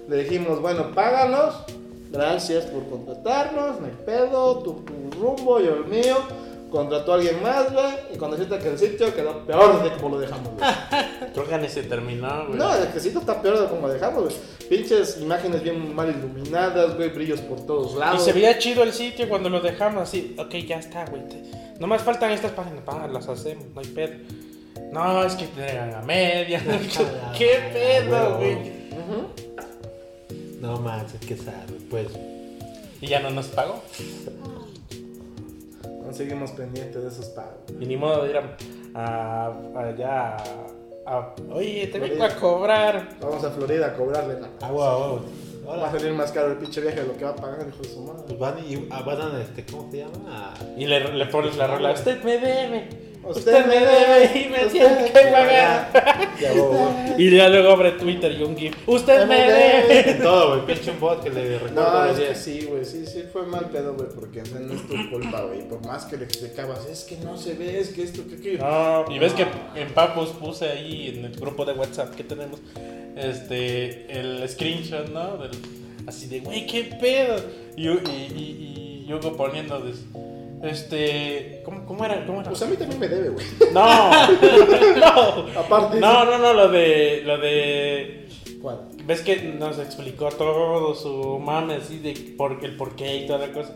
le 0.09 0.17
dijimos, 0.25 0.61
bueno, 0.61 0.93
páganos. 0.95 1.55
Gracias 2.11 2.67
por 2.67 2.87
contratarnos, 2.91 3.81
no 3.81 3.87
hay 3.87 3.93
pedo, 4.05 4.59
tu, 4.59 4.75
tu 4.83 5.19
rumbo, 5.19 5.59
yo 5.61 5.77
el 5.77 5.87
mío. 5.87 6.17
Contrató 6.71 7.13
a 7.13 7.15
alguien 7.17 7.43
más, 7.43 7.73
güey. 7.73 7.87
Y 8.15 8.19
cuando 8.19 8.37
sienta 8.37 8.59
que 8.59 8.69
el 8.69 8.79
sitio 8.79 9.15
quedó 9.15 9.45
peor 9.47 9.83
de 9.83 9.91
como 9.93 10.11
lo 10.11 10.19
dejamos, 10.19 10.49
güey. 10.55 10.71
Creo 11.35 11.47
que 11.49 11.59
ni 11.59 11.69
se 11.69 11.83
terminó, 11.85 12.47
güey. 12.47 12.59
No, 12.59 12.75
el 12.75 12.89
que 12.89 13.01
sitio 13.01 13.21
está 13.21 13.41
peor 13.41 13.61
de 13.61 13.67
como 13.69 13.87
lo 13.89 13.93
dejamos, 13.95 14.25
güey. 14.25 14.35
Pinches 14.69 15.19
imágenes 15.21 15.63
bien 15.63 15.95
mal 15.95 16.11
iluminadas, 16.11 16.97
güey, 16.97 17.11
brillos 17.11 17.41
por 17.41 17.65
todos 17.67 17.95
Y 17.95 17.99
lados. 17.99 18.25
se 18.25 18.33
veía 18.33 18.59
chido 18.59 18.83
el 18.83 18.93
sitio 18.93 19.29
cuando 19.29 19.49
lo 19.51 19.61
dejamos 19.61 20.03
así. 20.03 20.35
Ok, 20.39 20.55
ya 20.67 20.79
está, 20.79 21.05
güey. 21.07 21.23
Nomás 21.79 22.03
faltan 22.03 22.31
estas 22.31 22.53
páginas. 22.53 22.81
Pa, 22.85 23.07
las 23.07 23.29
hacemos, 23.29 23.65
no 23.75 23.81
hay 23.81 23.87
pedo. 23.89 24.15
No, 24.93 25.25
es 25.25 25.35
que 25.35 25.47
te 25.47 25.79
a 25.79 26.03
media. 26.07 26.63
¿Qué 27.39 27.59
pedo, 27.73 28.37
güey? 28.37 28.55
Ujú. 28.93 29.42
No 30.63 30.79
manches, 30.81 31.21
qué 31.21 31.35
güey, 31.35 31.81
pues. 31.91 32.07
Y 33.01 33.07
ya 33.09 33.21
no 33.21 33.31
nos 33.31 33.47
pagó. 33.49 33.83
Aún 36.05 36.15
seguimos 36.15 36.53
pendientes 36.53 37.03
de 37.03 37.09
esos 37.09 37.27
pagos. 37.27 37.55
Y 37.81 37.85
ni 37.87 37.97
modo 37.97 38.23
de 38.25 38.31
ir 38.31 38.37
a, 38.37 38.57
a- 38.95 39.79
allá 39.89 40.37
a, 40.37 40.45
a- 41.07 41.35
Oye, 41.53 41.89
te 41.89 41.99
vengo 41.99 42.23
a 42.25 42.31
cobrar. 42.37 43.17
Vamos 43.21 43.43
a 43.45 43.51
Florida 43.51 43.89
a 43.89 43.95
cobrarle 43.95 44.41
la. 44.41 44.49
Ah, 44.61 44.71
guau, 44.71 45.21
guau. 45.65 45.79
Va 45.81 45.89
a 45.89 45.93
salir 45.93 46.13
más 46.13 46.33
caro 46.33 46.53
el 46.53 46.59
pinche 46.59 46.81
viaje 46.81 47.01
de 47.03 47.07
lo 47.07 47.17
que 47.17 47.25
va 47.25 47.31
a 47.31 47.37
pagar, 47.37 47.67
hijo 47.69 47.83
de 47.83 47.89
su 47.89 48.01
madre. 48.03 48.23
pues 48.27 48.39
van 48.39 48.59
y 48.69 48.87
ah, 48.91 49.03
van 49.03 49.21
a, 49.21 49.41
este, 49.41 49.65
¿cómo 49.65 49.91
se 49.91 49.99
llama? 49.99 50.55
Y 50.77 50.87
le, 50.87 51.13
le 51.13 51.27
pones 51.27 51.57
la 51.57 51.67
rola. 51.69 51.93
Usted 51.93 52.23
me 52.23 52.39
debe. 52.39 53.12
Usted 53.25 53.39
Usted 53.39 53.67
me 53.67 53.75
debe 53.79 54.41
y 54.41 54.49
me 54.49 54.59
tiene 54.71 55.05
que 55.13 55.21
pagar. 55.31 57.15
Y 57.19 57.31
ya 57.37 57.49
luego 57.49 57.71
abre 57.71 57.93
Twitter 57.93 58.33
y 58.33 58.43
un 58.43 58.57
GIF. 58.57 58.75
Usted 58.87 59.27
me 59.27 59.37
debe. 59.41 60.15
Todo, 60.23 60.49
güey, 60.63 60.67
pinche 60.75 60.91
un 60.91 61.01
bot 61.01 61.23
que 61.23 61.31
le 61.31 61.59
recuerda 61.59 61.93
No, 61.93 62.05
los 62.07 62.13
es 62.13 62.19
que 62.19 62.25
días. 62.27 62.39
sí, 62.39 62.67
güey, 62.69 62.85
sí, 62.85 63.07
sí 63.07 63.23
fue 63.33 63.47
mal 63.47 63.71
pedo, 63.71 63.95
güey, 63.95 64.09
porque 64.15 64.43
o 64.43 64.47
sea, 64.47 64.59
no 64.59 64.75
es 64.75 64.87
tu 64.89 65.11
culpa, 65.11 65.43
güey. 65.43 65.69
Por 65.69 65.87
más 65.87 66.05
que 66.07 66.17
le 66.17 66.25
explicabas, 66.25 66.85
es 66.87 67.05
que 67.05 67.17
no 67.19 67.37
se 67.39 67.55
ve, 67.55 67.79
es 67.79 67.91
que 67.91 68.03
esto, 68.03 68.23
que 68.29 68.35
aquello. 68.37 68.59
No, 68.59 69.05
y 69.15 69.19
ves 69.19 69.33
que 69.35 69.47
en 69.77 69.89
Papus 69.95 70.31
puse 70.31 70.69
ahí 70.69 71.15
en 71.17 71.25
el 71.25 71.37
grupo 71.37 71.65
de 71.65 71.75
WhatsApp 71.75 72.15
que 72.17 72.25
tenemos 72.25 72.61
este 73.17 74.11
el 74.19 74.49
screenshot, 74.49 75.09
¿no? 75.11 75.37
Del, 75.39 75.51
así 76.07 76.27
de, 76.27 76.41
güey, 76.41 76.67
qué 76.67 76.85
pedo. 77.01 77.37
Y, 77.77 77.89
y, 77.89 77.95
y, 78.37 79.05
y 79.09 79.13
Hugo 79.15 79.37
poniendo, 79.37 79.81
des- 79.81 80.05
este, 80.63 81.61
¿cómo, 81.65 81.85
cómo 81.85 82.05
era? 82.05 82.25
¿Cómo 82.25 82.41
era? 82.41 82.51
Pues 82.51 82.63
a 82.63 82.67
mí 82.67 82.77
también 82.77 83.01
me 83.01 83.09
debe, 83.09 83.31
güey. 83.31 83.45
No, 83.73 84.11
no, 84.97 85.61
Aparte. 85.61 86.01
no, 86.01 86.25
no, 86.25 86.39
no, 86.39 86.53
lo 86.55 86.69
de, 86.69 87.23
lo 87.25 87.39
de, 87.39 88.29
¿Cuál? 88.61 88.83
ves 89.05 89.23
que 89.23 89.43
nos 89.43 89.79
explicó 89.79 90.29
todo 90.29 90.95
su 90.95 91.39
mame 91.39 91.75
así 91.75 91.99
de 91.99 92.35
por, 92.37 92.65
el 92.65 92.77
por 92.77 92.95
qué 92.95 93.17
y 93.17 93.27
toda 93.27 93.47
la 93.47 93.53
cosa. 93.53 93.75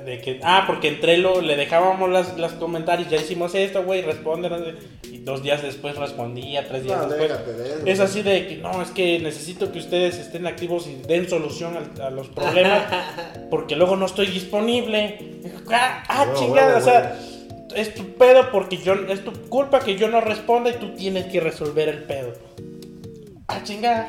De 0.00 0.20
que, 0.20 0.40
ah, 0.42 0.64
porque 0.66 0.88
entre 0.88 1.18
lo 1.18 1.40
le 1.40 1.56
dejábamos 1.56 2.10
las, 2.10 2.38
las 2.38 2.52
comentarios, 2.52 3.10
ya 3.10 3.18
hicimos 3.18 3.54
esto, 3.54 3.84
güey, 3.84 4.02
responden. 4.02 4.76
Y 5.04 5.18
dos 5.18 5.42
días 5.42 5.62
después 5.62 5.96
respondía, 5.96 6.66
tres 6.66 6.84
días 6.84 6.98
No, 7.02 7.08
después. 7.08 7.30
déjate 7.30 7.52
de 7.52 7.68
eso. 7.68 7.86
Es 7.86 8.00
así 8.00 8.22
de 8.22 8.46
que 8.46 8.56
no, 8.56 8.82
es 8.82 8.90
que 8.90 9.18
necesito 9.18 9.70
que 9.70 9.78
ustedes 9.78 10.18
estén 10.18 10.46
activos 10.46 10.86
y 10.86 10.96
den 11.06 11.28
solución 11.28 11.76
a, 12.00 12.10
los 12.10 12.28
problemas, 12.28 12.84
porque 13.50 13.76
luego 13.76 13.96
no 13.96 14.06
estoy 14.06 14.26
disponible. 14.26 15.40
Ah, 15.70 16.02
ah, 16.08 16.26
chingada, 16.34 16.74
huevo, 16.74 16.78
o 16.78 16.82
sea, 16.82 17.18
es 17.74 17.94
tu 17.94 18.14
pedo 18.14 18.50
porque 18.50 18.78
yo, 18.78 18.94
es 18.94 19.24
tu 19.24 19.32
culpa 19.48 19.80
que 19.80 19.96
yo 19.96 20.08
no 20.08 20.20
responda 20.20 20.70
y 20.70 20.74
tú 20.74 20.94
tienes 20.94 21.26
que 21.26 21.40
resolver 21.40 21.88
el 21.88 22.04
pedo. 22.04 22.34
Ah, 23.48 23.60
chingada. 23.62 24.08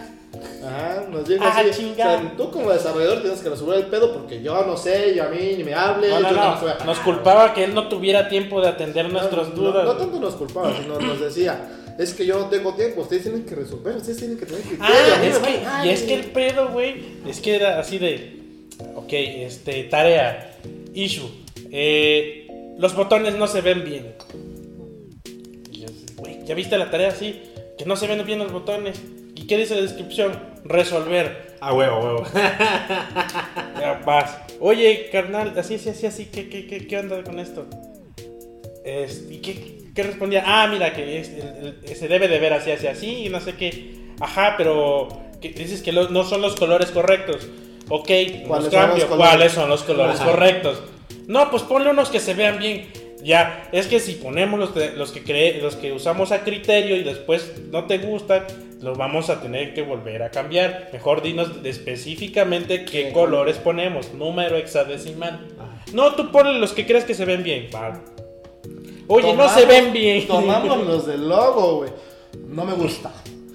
Ajá, 0.65 1.05
nos 1.11 1.27
dijo 1.27 1.43
Ah, 1.45 1.59
así. 1.59 1.69
chingada. 1.81 2.17
O 2.17 2.21
sea, 2.21 2.33
tú 2.37 2.51
como 2.51 2.71
desarrollador 2.71 3.21
tienes 3.21 3.39
que 3.41 3.49
resolver 3.49 3.79
el 3.79 3.85
pedo 3.87 4.13
porque 4.13 4.41
yo 4.41 4.65
no 4.65 4.75
sé, 4.77 5.13
yo 5.15 5.25
a 5.25 5.29
mí 5.29 5.53
ni 5.57 5.63
me 5.63 5.73
hable. 5.73 6.09
No, 6.09 6.19
no, 6.21 6.29
yo 6.29 6.35
no. 6.35 6.57
fui 6.57 6.69
a- 6.69 6.83
Nos 6.85 6.99
culpaba 6.99 7.53
que 7.53 7.63
él 7.65 7.73
no 7.75 7.87
tuviera 7.87 8.27
tiempo 8.29 8.59
de 8.61 8.69
atender 8.69 9.11
nuestras 9.11 9.49
No, 9.49 9.55
dudas. 9.55 9.85
No, 9.85 9.93
no 9.93 9.97
tanto 9.99 10.19
nos 10.19 10.33
culpaba, 10.35 10.75
sino 10.75 10.99
nos 10.99 11.19
decía, 11.19 11.69
es 11.99 12.13
que 12.13 12.25
yo 12.25 12.39
no 12.39 12.45
tengo 12.47 12.73
tiempo, 12.73 13.01
ustedes 13.01 13.23
tienen 13.23 13.45
que 13.45 13.53
resolver, 13.55 13.95
ustedes 13.97 14.17
tienen 14.17 14.37
que 14.37 14.45
tener 14.47 14.61
criterio. 14.61 14.85
Ah, 14.85 15.15
a 15.15 15.19
mí 15.19 15.27
es 15.27 15.37
que, 15.37 15.87
y 15.87 15.89
es 15.91 16.01
que 16.03 16.13
el 16.15 16.25
pedo, 16.31 16.69
güey, 16.69 16.95
es 17.27 17.39
que 17.39 17.55
era 17.55 17.79
así 17.79 17.99
de, 17.99 18.39
ok, 18.95 19.09
este, 19.13 19.83
tarea, 19.83 20.57
issue, 20.95 21.29
eh, 21.71 22.47
los 22.79 22.95
botones 22.95 23.35
no 23.35 23.45
se 23.47 23.61
ven 23.61 23.83
bien. 23.85 24.15
Y 25.71 25.81
yo 25.81 25.85
así, 25.87 26.05
güey, 26.17 26.43
¿ya 26.45 26.55
viste 26.55 26.75
la 26.77 26.89
tarea 26.89 27.09
así? 27.09 27.39
Que 27.77 27.85
no 27.85 27.95
se 27.95 28.07
ven 28.07 28.25
bien 28.25 28.39
los 28.39 28.51
botones. 28.51 28.99
¿Y 29.43 29.47
qué 29.47 29.57
dice 29.57 29.75
la 29.75 29.81
descripción? 29.81 30.39
Resolver. 30.63 31.57
Ah, 31.59 31.73
huevo, 31.73 31.99
huevo. 31.99 32.23
Ya 33.79 34.01
vas. 34.05 34.37
Oye, 34.61 35.09
carnal, 35.11 35.53
así, 35.57 35.75
así, 35.75 35.89
así, 35.89 36.05
así, 36.05 36.25
¿qué, 36.27 36.47
qué, 36.47 36.65
qué, 36.65 36.87
qué 36.87 36.97
onda 36.97 37.21
con 37.23 37.39
esto? 37.39 37.65
Es- 38.85 39.25
¿Y 39.29 39.39
qué, 39.39 39.79
qué 39.93 40.03
respondía? 40.03 40.43
Ah, 40.45 40.67
mira, 40.71 40.93
que 40.93 41.19
es- 41.19 41.27
el- 41.27 41.79
el- 41.83 41.95
se 41.97 42.07
debe 42.07 42.29
de 42.29 42.39
ver 42.39 42.53
así, 42.53 42.71
así, 42.71 42.87
así, 42.87 43.25
y 43.25 43.29
no 43.29 43.41
sé 43.41 43.55
qué. 43.55 43.95
Ajá, 44.21 44.55
pero 44.57 45.09
que 45.41 45.49
dices 45.49 45.81
que 45.81 45.91
lo- 45.91 46.07
no 46.07 46.23
son 46.23 46.41
los 46.41 46.55
colores 46.55 46.91
correctos. 46.91 47.45
Ok, 47.89 48.07
¿Cuáles 48.07 48.47
los 48.47 48.47
son 48.47 48.61
los 48.61 48.71
cambio. 48.71 49.07
¿Cuáles 49.09 49.51
son 49.51 49.69
los 49.69 49.83
colores 49.83 50.21
Ajá. 50.21 50.31
correctos? 50.31 50.81
No, 51.27 51.51
pues 51.51 51.63
ponle 51.63 51.89
unos 51.89 52.09
que 52.09 52.21
se 52.21 52.33
vean 52.33 52.59
bien. 52.59 52.87
Ya, 53.23 53.69
es 53.71 53.87
que 53.87 53.99
si 53.99 54.13
ponemos 54.13 54.59
los, 54.59 54.75
los 54.97 55.11
que 55.11 55.23
cree, 55.23 55.61
los 55.61 55.75
que 55.77 55.93
usamos 55.93 56.31
a 56.31 56.43
criterio 56.43 56.95
y 56.97 57.03
después 57.03 57.53
no 57.71 57.85
te 57.85 57.97
gustan, 57.99 58.43
los 58.81 58.97
vamos 58.97 59.29
a 59.29 59.39
tener 59.41 59.73
que 59.73 59.81
volver 59.81 60.23
a 60.23 60.29
cambiar. 60.29 60.89
Mejor 60.91 61.21
dinos 61.21 61.63
de- 61.63 61.69
específicamente 61.69 62.83
qué 62.85 63.11
colores 63.13 63.57
ponemos, 63.57 64.13
número 64.13 64.57
hexadecimal. 64.57 65.47
Ajá. 65.57 65.85
No, 65.93 66.15
tú 66.15 66.31
ponle 66.31 66.59
los 66.59 66.73
que 66.73 66.85
crees 66.85 67.05
que 67.05 67.13
se 67.13 67.23
ven 67.25 67.43
bien. 67.43 67.69
va. 67.73 68.01
Oye, 69.07 69.33
no 69.33 69.47
se 69.49 69.65
ven 69.65 69.93
bien. 69.93 70.27
Tomamos 70.27 70.85
los 70.87 71.07
del 71.07 71.27
logo, 71.29 71.77
güey. 71.77 71.91
No 72.47 72.65
me 72.65 72.73
gusta. 72.73 73.11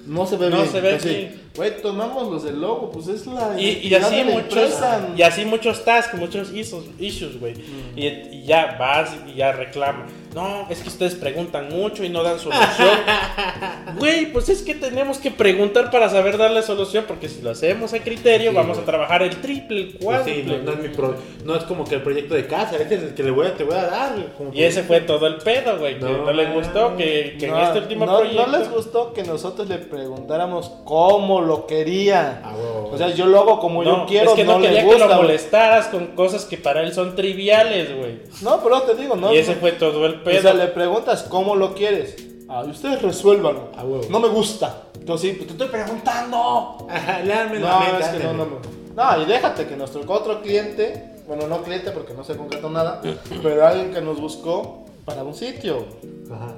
No 0.08 0.26
se 0.26 0.36
ve 0.36 0.50
No 0.50 0.56
bien. 0.56 0.70
se 0.70 0.80
ve 0.80 0.94
Así. 0.94 1.28
Güey, 1.54 1.82
tomamos 1.82 2.30
los 2.30 2.44
del 2.44 2.60
logo, 2.60 2.90
pues 2.90 3.08
es 3.08 3.26
la. 3.26 3.60
Y, 3.60 3.92
así 3.94 4.24
muchos, 4.24 4.78
y 5.16 5.22
así 5.22 5.44
muchos 5.44 5.84
tasks, 5.84 6.14
muchos 6.14 6.52
issues, 6.52 6.84
issues 6.98 7.38
güey. 7.38 7.54
Y, 7.94 8.06
y 8.06 8.44
ya 8.46 8.76
vas 8.78 9.10
y 9.26 9.34
ya 9.34 9.52
reclama. 9.52 10.06
No, 10.34 10.66
es 10.70 10.80
que 10.82 10.88
ustedes 10.88 11.14
preguntan 11.14 11.68
mucho 11.70 12.04
y 12.04 12.08
no 12.08 12.22
dan 12.22 12.38
solución. 12.38 12.68
Güey, 13.98 14.32
pues 14.32 14.48
es 14.48 14.62
que 14.62 14.74
tenemos 14.74 15.18
que 15.18 15.30
preguntar 15.30 15.90
para 15.90 16.08
saber 16.10 16.36
darle 16.38 16.62
solución, 16.62 17.04
porque 17.08 17.28
si 17.28 17.40
lo 17.42 17.50
hacemos 17.50 17.92
a 17.94 17.98
criterio, 18.00 18.50
Sí, 18.50 18.56
vamos 18.56 18.78
a 18.78 18.82
trabajar 18.84 19.22
el 19.22 19.40
triple, 19.40 19.80
el 19.80 19.88
Pues 19.94 20.20
sí, 20.24 20.44
no, 20.46 20.58
no 20.58 20.72
es 20.72 20.78
mi 20.78 20.88
pro- 20.88 21.14
no 21.44 21.56
es 21.56 21.64
como 21.64 21.84
que 21.84 21.96
el 21.96 22.02
proyecto 22.02 22.34
de 22.34 22.46
casa, 22.46 22.76
este 22.76 22.96
es 22.96 23.02
el 23.02 23.14
que 23.14 23.22
le 23.22 23.30
voy 23.30 23.46
a, 23.46 23.54
te 23.54 23.64
voy 23.64 23.74
a 23.74 23.86
dar. 23.86 24.14
como 24.36 24.52
Y 24.52 24.62
ese 24.62 24.82
fue 24.82 25.00
todo 25.00 25.26
el 25.26 25.36
pedo, 25.38 25.78
güey. 25.78 25.98
Que 25.98 26.04
no, 26.04 26.26
No, 26.26 26.32
les 26.32 26.52
gustó 26.54 26.96
que, 26.96 27.36
que 27.40 27.46
No, 27.48 27.58
en 27.58 27.64
este 27.64 27.78
último 27.80 28.06
no, 28.06 28.18
proyecto. 28.18 28.46
no 28.46 28.58
les 28.58 28.70
gustó 28.70 29.12
que 29.14 29.22
nosotros 29.24 29.68
le 29.68 29.78
preguntáramos 29.78 30.70
cómo 30.84 31.40
lo 31.40 31.66
quería. 31.66 32.42
Ah, 32.44 32.54
huevo. 32.54 32.90
O 32.92 32.98
sea, 32.98 33.08
yo 33.08 33.26
lo 33.26 33.40
hago 33.40 33.58
como 33.58 33.82
yo 33.82 34.04
quiero, 34.06 34.30
es 34.30 34.36
que 34.36 34.44
no, 34.44 34.60
quería 34.60 34.84
gusta. 34.84 35.06
que 35.08 35.08
lo 35.14 35.16
molestaras 35.22 35.86
con 35.86 36.08
cosas 36.08 36.44
que 36.44 36.56
para 36.58 36.82
él 36.82 36.92
son 36.92 37.16
triviales, 37.16 37.96
güey. 37.96 38.18
No, 38.42 38.60
pero 38.62 38.82
te 38.82 38.94
digo, 38.94 39.16
no. 39.16 39.32
y 39.34 39.38
ese 39.38 39.54
no. 39.54 39.60
fue 39.60 39.72
todo 39.72 40.06
el 40.06 40.17
Pedo. 40.24 40.42
sea, 40.42 40.54
le 40.54 40.66
preguntas 40.68 41.22
cómo 41.24 41.56
lo 41.56 41.74
quieres. 41.74 42.16
Ah, 42.48 42.62
ustedes 42.64 43.02
resuélvanlo. 43.02 43.70
A 43.76 43.84
huevo. 43.84 44.02
No 44.10 44.20
me 44.20 44.28
gusta. 44.28 44.84
Entonces, 44.98 45.30
sí, 45.30 45.36
pues, 45.36 45.46
te 45.48 45.52
estoy 45.52 45.68
preguntando. 45.68 46.86
Ajá, 46.90 47.20
léanme 47.24 47.58
la 47.60 47.70
No, 47.70 47.80
mente, 47.80 48.02
es 48.02 48.08
que 48.08 48.24
no, 48.24 48.32
no, 48.32 48.46
no. 48.46 48.58
No, 48.96 49.22
y 49.22 49.26
déjate 49.26 49.66
que 49.66 49.76
nuestro 49.76 50.02
otro 50.12 50.40
cliente, 50.42 51.14
bueno, 51.26 51.46
no 51.46 51.62
cliente 51.62 51.90
porque 51.92 52.14
no 52.14 52.24
se 52.24 52.36
concretó 52.36 52.68
nada, 52.68 53.00
pero 53.42 53.64
alguien 53.66 53.92
que 53.92 54.00
nos 54.00 54.20
buscó 54.20 54.84
para 55.04 55.22
un 55.22 55.34
sitio. 55.34 55.84
Ajá. 56.32 56.54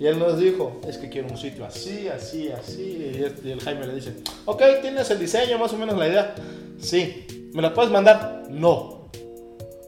Y 0.00 0.06
él 0.06 0.18
nos 0.18 0.38
dijo, 0.38 0.80
es 0.88 0.98
que 0.98 1.08
quiero 1.08 1.28
un 1.28 1.36
sitio 1.38 1.64
así, 1.64 2.08
así, 2.08 2.50
así. 2.50 3.12
Y 3.16 3.22
el- 3.22 3.36
y 3.44 3.50
el 3.52 3.60
Jaime 3.60 3.86
le 3.86 3.94
dice, 3.94 4.14
ok, 4.44 4.60
¿tienes 4.82 5.08
el 5.10 5.20
diseño, 5.20 5.56
más 5.56 5.72
o 5.72 5.76
menos 5.78 5.96
la 5.96 6.08
idea? 6.08 6.34
Sí. 6.80 7.50
¿Me 7.52 7.62
la 7.62 7.72
puedes 7.72 7.92
mandar? 7.92 8.42
No. 8.50 9.08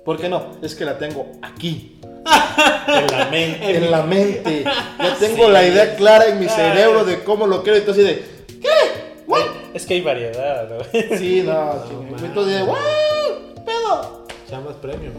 ¿Por 0.04 0.16
qué 0.20 0.28
no? 0.28 0.52
Es 0.62 0.76
que 0.76 0.84
la 0.84 0.96
tengo 0.98 1.26
aquí, 1.42 1.95
En 2.26 3.06
la 3.06 3.24
mente. 3.30 3.70
en 3.76 3.90
la 3.90 4.02
mente. 4.02 4.64
Ya 4.64 5.16
tengo 5.20 5.48
la 5.48 5.66
idea 5.66 5.96
clara 5.96 6.26
en 6.26 6.40
mi 6.40 6.48
cerebro 6.48 7.04
de 7.04 7.22
cómo 7.22 7.46
lo 7.46 7.62
quiero. 7.62 7.78
Entonces, 7.78 8.04
de, 8.04 8.24
Es 9.74 9.86
que 9.86 9.94
hay 9.94 10.00
variedad, 10.00 10.68
¿no? 10.68 10.84
sí, 11.18 11.42
no, 11.44 11.84
chingada. 11.88 12.26
Entonces. 12.26 12.62
¿Qué 13.54 13.60
pedo? 13.62 14.26
Llamas 14.50 14.76
premium. 14.76 15.14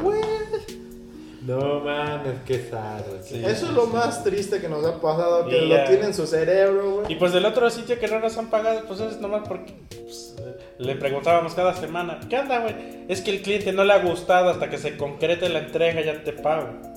No 1.47 1.80
mames, 1.80 2.39
qué 2.45 2.60
sad. 2.70 2.99
Sí. 3.24 3.41
Eso 3.45 3.68
es 3.68 3.72
lo 3.72 3.86
más 3.88 4.22
triste 4.22 4.60
que 4.60 4.68
nos 4.68 4.86
ha 4.86 4.99
pasado, 4.99 5.47
que 5.47 5.58
Y 5.58 5.68
lo 5.70 5.82
tiene 5.86 6.08
en 6.08 6.14
su 6.14 6.28
cerebro, 6.28 7.03
Y 7.03 7.05
güey. 7.05 7.20
pues 7.20 7.32
del 7.32 7.45
otro 7.45 7.70
sitio 7.70 7.97
que 7.97 8.08
no 8.10 8.20
nos 8.20 8.38
han 8.38 8.49
pagado, 8.49 8.82
pues 8.86 8.99
es 8.99 9.22
nomás 9.22 9.47
porque 9.47 9.74
pues, 10.03 10.36
le 10.78 10.95
preguntábamos 10.95 11.53
cada 11.53 11.74
semana, 11.74 12.20
¿qué 12.30 12.38
onda, 12.38 12.60
güey? 12.60 12.76
Es 13.08 13.22
que 13.22 13.32
el 13.32 13.41
cliente 13.41 13.72
no 13.72 13.86
le 13.86 13.93
ha 13.93 13.99
gustado 13.99 14.49
hasta 14.49 14.70
que 14.70 14.78
se 14.78 14.97
concrete 14.97 15.47
la 15.47 15.60
entrega, 15.60 16.01
ya 16.01 16.22
te 16.22 16.34
pago. 16.34 16.97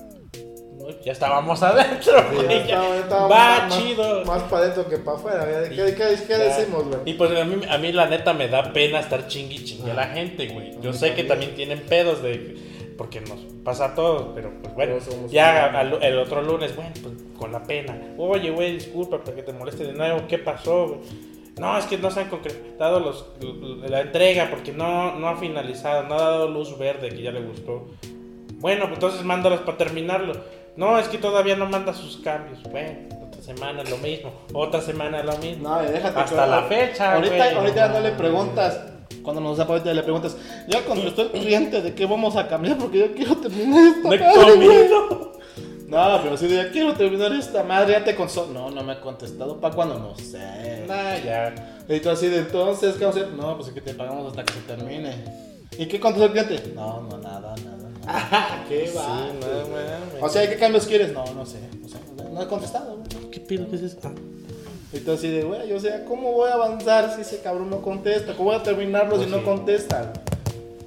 Ya 1.03 1.11
estábamos 1.11 1.61
adentro, 1.63 2.13
Ya 2.13 2.43
güey. 2.43 2.67
ya. 2.67 2.79
Va 3.27 3.27
más- 3.67 3.77
chido. 3.77 4.25
Más 4.25 4.43
para 4.43 4.63
adentro 4.63 4.87
que 4.87 4.97
para 4.97 5.17
afuera. 5.17 5.45
¿Qué, 5.69 5.95
qué, 5.95 6.37
decimos, 6.37 6.85
güey? 6.85 6.99
Y 7.05 7.13
pues 7.15 7.31
a 7.39 7.43
mí, 7.45 7.61
a 7.69 7.77
mí 7.77 7.91
la 7.91 8.07
neta 8.07 8.33
me 8.33 8.47
da 8.47 8.71
pena 8.73 8.99
estar 8.99 9.27
chingui 9.27 9.63
chingue 9.63 9.91
a 9.91 9.95
la 9.95 10.07
gente, 10.07 10.47
güey. 10.47 10.79
Yo 10.81 10.93
sé 10.93 11.13
que 11.13 11.23
también 11.23 11.55
tienen 11.55 11.79
pedos 11.81 12.21
de... 12.21 12.69
Porque 12.97 13.19
nos 13.21 13.39
pasa 13.63 13.85
a 13.85 13.95
todos, 13.95 14.27
pero 14.35 14.51
pues 14.61 14.75
bueno, 14.75 14.95
ya 15.29 15.65
al- 15.79 16.03
el 16.03 16.19
otro 16.19 16.41
lunes, 16.43 16.75
bueno, 16.75 16.91
pues 17.01 17.13
con 17.37 17.51
la 17.51 17.63
pena. 17.63 17.97
Oye, 18.17 18.51
güey, 18.51 18.73
disculpa 18.73 19.17
porque 19.23 19.41
te 19.41 19.53
moleste 19.53 19.85
de 19.85 19.93
nuevo, 19.93 20.27
¿qué 20.27 20.37
pasó, 20.37 20.87
güey? 20.87 20.99
No, 21.59 21.77
es 21.77 21.85
que 21.85 21.97
no 21.97 22.11
se 22.11 22.19
han 22.21 22.29
concretado 22.29 22.99
los, 22.99 23.25
la 23.89 24.01
entrega 24.01 24.49
porque 24.51 24.71
no, 24.71 25.15
no 25.15 25.29
ha 25.29 25.37
finalizado, 25.37 26.03
no 26.03 26.15
ha 26.15 26.21
dado 26.21 26.47
luz 26.47 26.77
verde 26.77 27.09
que 27.09 27.21
ya 27.23 27.31
le 27.31 27.41
gustó. 27.41 27.87
Bueno, 28.55 28.83
pues 28.83 28.93
entonces 28.95 29.23
mándalos 29.23 29.61
para 29.61 29.77
terminarlo. 29.77 30.33
No, 30.75 30.97
es 30.97 31.07
que 31.07 31.17
todavía 31.17 31.55
no 31.55 31.67
manda 31.67 31.93
sus 31.93 32.17
cambios. 32.17 32.61
Bueno, 32.63 33.09
otra 33.27 33.41
semana 33.41 33.83
lo 33.83 33.97
mismo, 33.97 34.31
otra 34.53 34.81
semana 34.81 35.21
lo 35.23 35.37
mismo. 35.37 35.69
No, 35.69 35.81
déjate 35.81 36.19
Hasta 36.19 36.47
la 36.47 36.63
fecha, 36.63 37.15
Ahorita, 37.15 37.35
güey. 37.35 37.55
ahorita 37.55 37.87
no 37.89 37.99
le 37.99 38.11
preguntas. 38.11 38.79
Cuando 39.23 39.41
nos 39.41 39.57
da 39.57 39.65
ahorita 39.65 39.93
le 39.93 40.03
preguntas, 40.03 40.35
ya 40.67 40.83
contestó 40.85 41.23
el 41.23 41.31
cliente 41.31 41.81
de 41.81 41.93
qué 41.93 42.05
vamos 42.05 42.35
a 42.35 42.47
cambiar 42.47 42.77
porque 42.77 42.99
yo 42.99 43.13
quiero 43.13 43.35
terminar 43.37 43.83
esta 43.87 44.13
he 44.15 44.19
madre, 44.19 44.65
güey". 44.65 44.89
No, 45.87 46.19
pero 46.23 46.37
si 46.37 46.47
ya 46.47 46.71
quiero 46.71 46.93
terminar 46.93 47.33
esta 47.33 47.63
madre, 47.63 47.91
ya 47.91 48.03
te 48.03 48.15
contestó. 48.15 48.47
No, 48.47 48.71
no 48.71 48.81
me 48.81 48.93
ha 48.93 49.01
contestado. 49.01 49.59
¿Para 49.59 49.75
cuándo? 49.75 49.99
No 49.99 50.15
sé. 50.15 50.85
Nah, 50.87 51.17
ya. 51.17 51.53
Y 51.89 51.99
tú 51.99 52.09
así 52.09 52.27
de 52.27 52.37
entonces, 52.39 52.95
¿qué 52.95 53.03
vamos 53.03 53.17
a 53.17 53.25
hacer? 53.25 53.33
No, 53.33 53.57
pues 53.57 53.67
es 53.67 53.73
que 53.73 53.81
te 53.81 53.93
pagamos 53.93 54.27
hasta 54.27 54.45
que 54.45 54.53
se 54.53 54.61
termine. 54.61 55.25
¿Y 55.77 55.87
qué 55.87 55.99
contestó 55.99 56.25
el 56.27 56.31
cliente? 56.31 56.71
No, 56.73 57.01
no, 57.01 57.17
nada, 57.17 57.53
nada. 57.57 57.70
¿Qué 58.69 58.87
Sí, 58.87 58.93
va? 58.97 59.27
no. 60.19 60.25
O 60.25 60.29
sea, 60.29 60.49
¿qué 60.49 60.55
cambios 60.57 60.85
quieres? 60.87 61.11
No, 61.13 61.25
no 61.33 61.45
sé. 61.45 61.57
No, 62.31 62.41
he 62.41 62.47
contestado, 62.47 62.97
güey. 62.97 63.29
¿Qué 63.31 63.39
pido 63.39 63.69
que 63.69 63.75
es 63.75 63.81
esto? 63.83 64.11
Tú 65.05 65.11
así 65.13 65.29
de, 65.29 65.43
güey, 65.43 65.71
o 65.71 65.79
sea, 65.79 66.03
¿cómo 66.05 66.33
voy 66.33 66.49
a 66.49 66.55
avanzar 66.55 67.15
si 67.15 67.21
ese 67.21 67.39
cabrón 67.39 67.69
no 67.69 67.81
contesta? 67.81 68.33
¿Cómo 68.35 68.51
voy 68.51 68.59
a 68.59 68.63
terminarlo 68.63 69.15
Pues 69.15 69.23
si 69.25 69.31
no 69.31 69.37
sí. 69.39 69.43
contesta? 69.45 70.11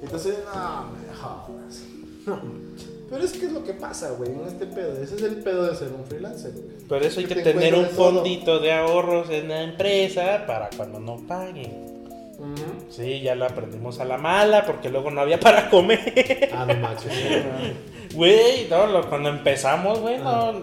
Entonces, 0.01 0.35
no, 0.45 0.85
me 0.91 1.15
jodas. 1.15 1.83
Pero 3.09 3.23
es 3.23 3.33
que 3.33 3.45
es 3.45 3.51
lo 3.51 3.63
que 3.63 3.73
pasa, 3.73 4.11
güey, 4.11 4.31
en 4.31 4.41
este 4.47 4.65
pedo. 4.67 4.93
Ese 5.01 5.15
es 5.15 5.21
el 5.23 5.35
pedo 5.37 5.65
de 5.67 5.75
ser 5.75 5.89
un 5.89 6.05
freelancer, 6.05 6.51
güey. 6.51 6.65
Por 6.87 7.01
eso 7.03 7.19
hay 7.19 7.25
que 7.27 7.35
te 7.35 7.43
tener 7.43 7.73
un 7.75 7.85
todo. 7.87 8.13
fondito 8.13 8.59
de 8.59 8.71
ahorros 8.73 9.29
en 9.29 9.47
la 9.49 9.61
empresa 9.63 10.43
para 10.45 10.69
cuando 10.75 10.99
no 10.99 11.17
paguen. 11.27 11.94
Sí, 12.89 13.21
ya 13.21 13.35
lo 13.35 13.45
aprendimos 13.45 13.99
a 13.99 14.05
la 14.05 14.17
mala 14.17 14.65
porque 14.65 14.89
luego 14.89 15.09
no 15.11 15.21
había 15.21 15.39
para 15.39 15.69
comer. 15.69 16.49
Ah, 16.53 16.65
no 16.67 16.73
macho. 16.75 17.07
Güey, 18.13 18.67
no, 18.69 18.85
lo- 18.87 19.09
cuando 19.09 19.29
empezamos, 19.29 19.99
güey, 19.99 20.17
no, 20.19 20.53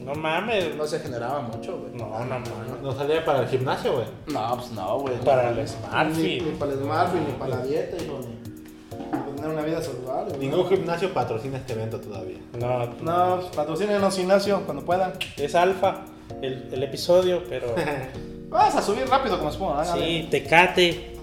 no 0.00 0.14
mames. 0.14 0.74
No 0.76 0.86
se 0.86 0.98
generaba 1.00 1.40
mucho, 1.40 1.78
güey. 1.78 1.92
No, 1.94 2.20
no 2.24 2.38
mames. 2.40 2.80
No 2.82 2.92
salía 2.92 3.22
para 3.24 3.40
el 3.42 3.48
gimnasio, 3.48 3.92
güey. 3.94 4.06
No, 4.28 4.56
pues 4.56 4.70
no, 4.70 5.00
güey. 5.00 5.16
Para 5.18 5.50
el 5.50 5.68
Smartfit. 5.68 6.42
ni 6.42 6.50
para 6.52 6.72
el 6.72 6.78
Smartfit, 6.78 7.20
ni 7.26 7.32
para 7.32 7.56
la 7.56 7.62
dieta, 7.66 7.96
hijo, 8.02 8.20
ni 8.20 8.96
para 9.10 9.24
tener 9.26 9.50
una 9.50 9.62
vida 9.62 9.82
saludable. 9.82 10.34
güey. 10.36 10.48
Ningún 10.48 10.68
gimnasio 10.68 11.12
patrocina 11.12 11.58
este 11.58 11.74
evento 11.74 12.00
todavía. 12.00 12.38
No, 12.58 12.86
No, 13.02 13.36
pues 13.40 13.54
patrocínenos 13.54 14.18
Ignacio 14.18 14.62
cuando 14.64 14.84
puedan. 14.84 15.12
es 15.36 15.54
alfa 15.54 16.02
el, 16.40 16.68
el 16.72 16.82
episodio, 16.82 17.42
pero 17.48 17.74
Vas 18.48 18.76
a 18.76 18.82
subir 18.82 19.08
rápido 19.08 19.38
como 19.38 19.50
espuma, 19.50 19.82
¿eh? 19.82 19.88
sí, 19.94 20.28
Tecate, 20.30 21.16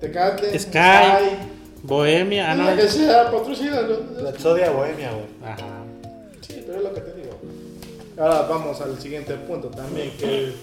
Tecate, 0.00 0.58
Sky. 0.58 1.56
Bohemia, 1.82 2.50
ah, 2.50 2.54
no. 2.54 2.64
La 2.64 2.76
que 2.76 2.88
sea, 2.88 3.30
patrocínalo. 3.30 4.00
La 4.18 4.30
Exodia 4.30 4.70
Bohemia, 4.70 5.12
güey. 5.12 5.26
Ajá. 5.44 5.84
Sí, 6.40 6.64
pero 6.66 6.78
es 6.78 6.84
lo 6.84 6.94
que 6.94 7.00
te 7.00 7.12
digo. 7.14 7.30
Ahora 8.18 8.42
vamos 8.48 8.80
al 8.80 8.98
siguiente 8.98 9.34
punto 9.34 9.68
también, 9.68 10.10
que, 10.18 10.54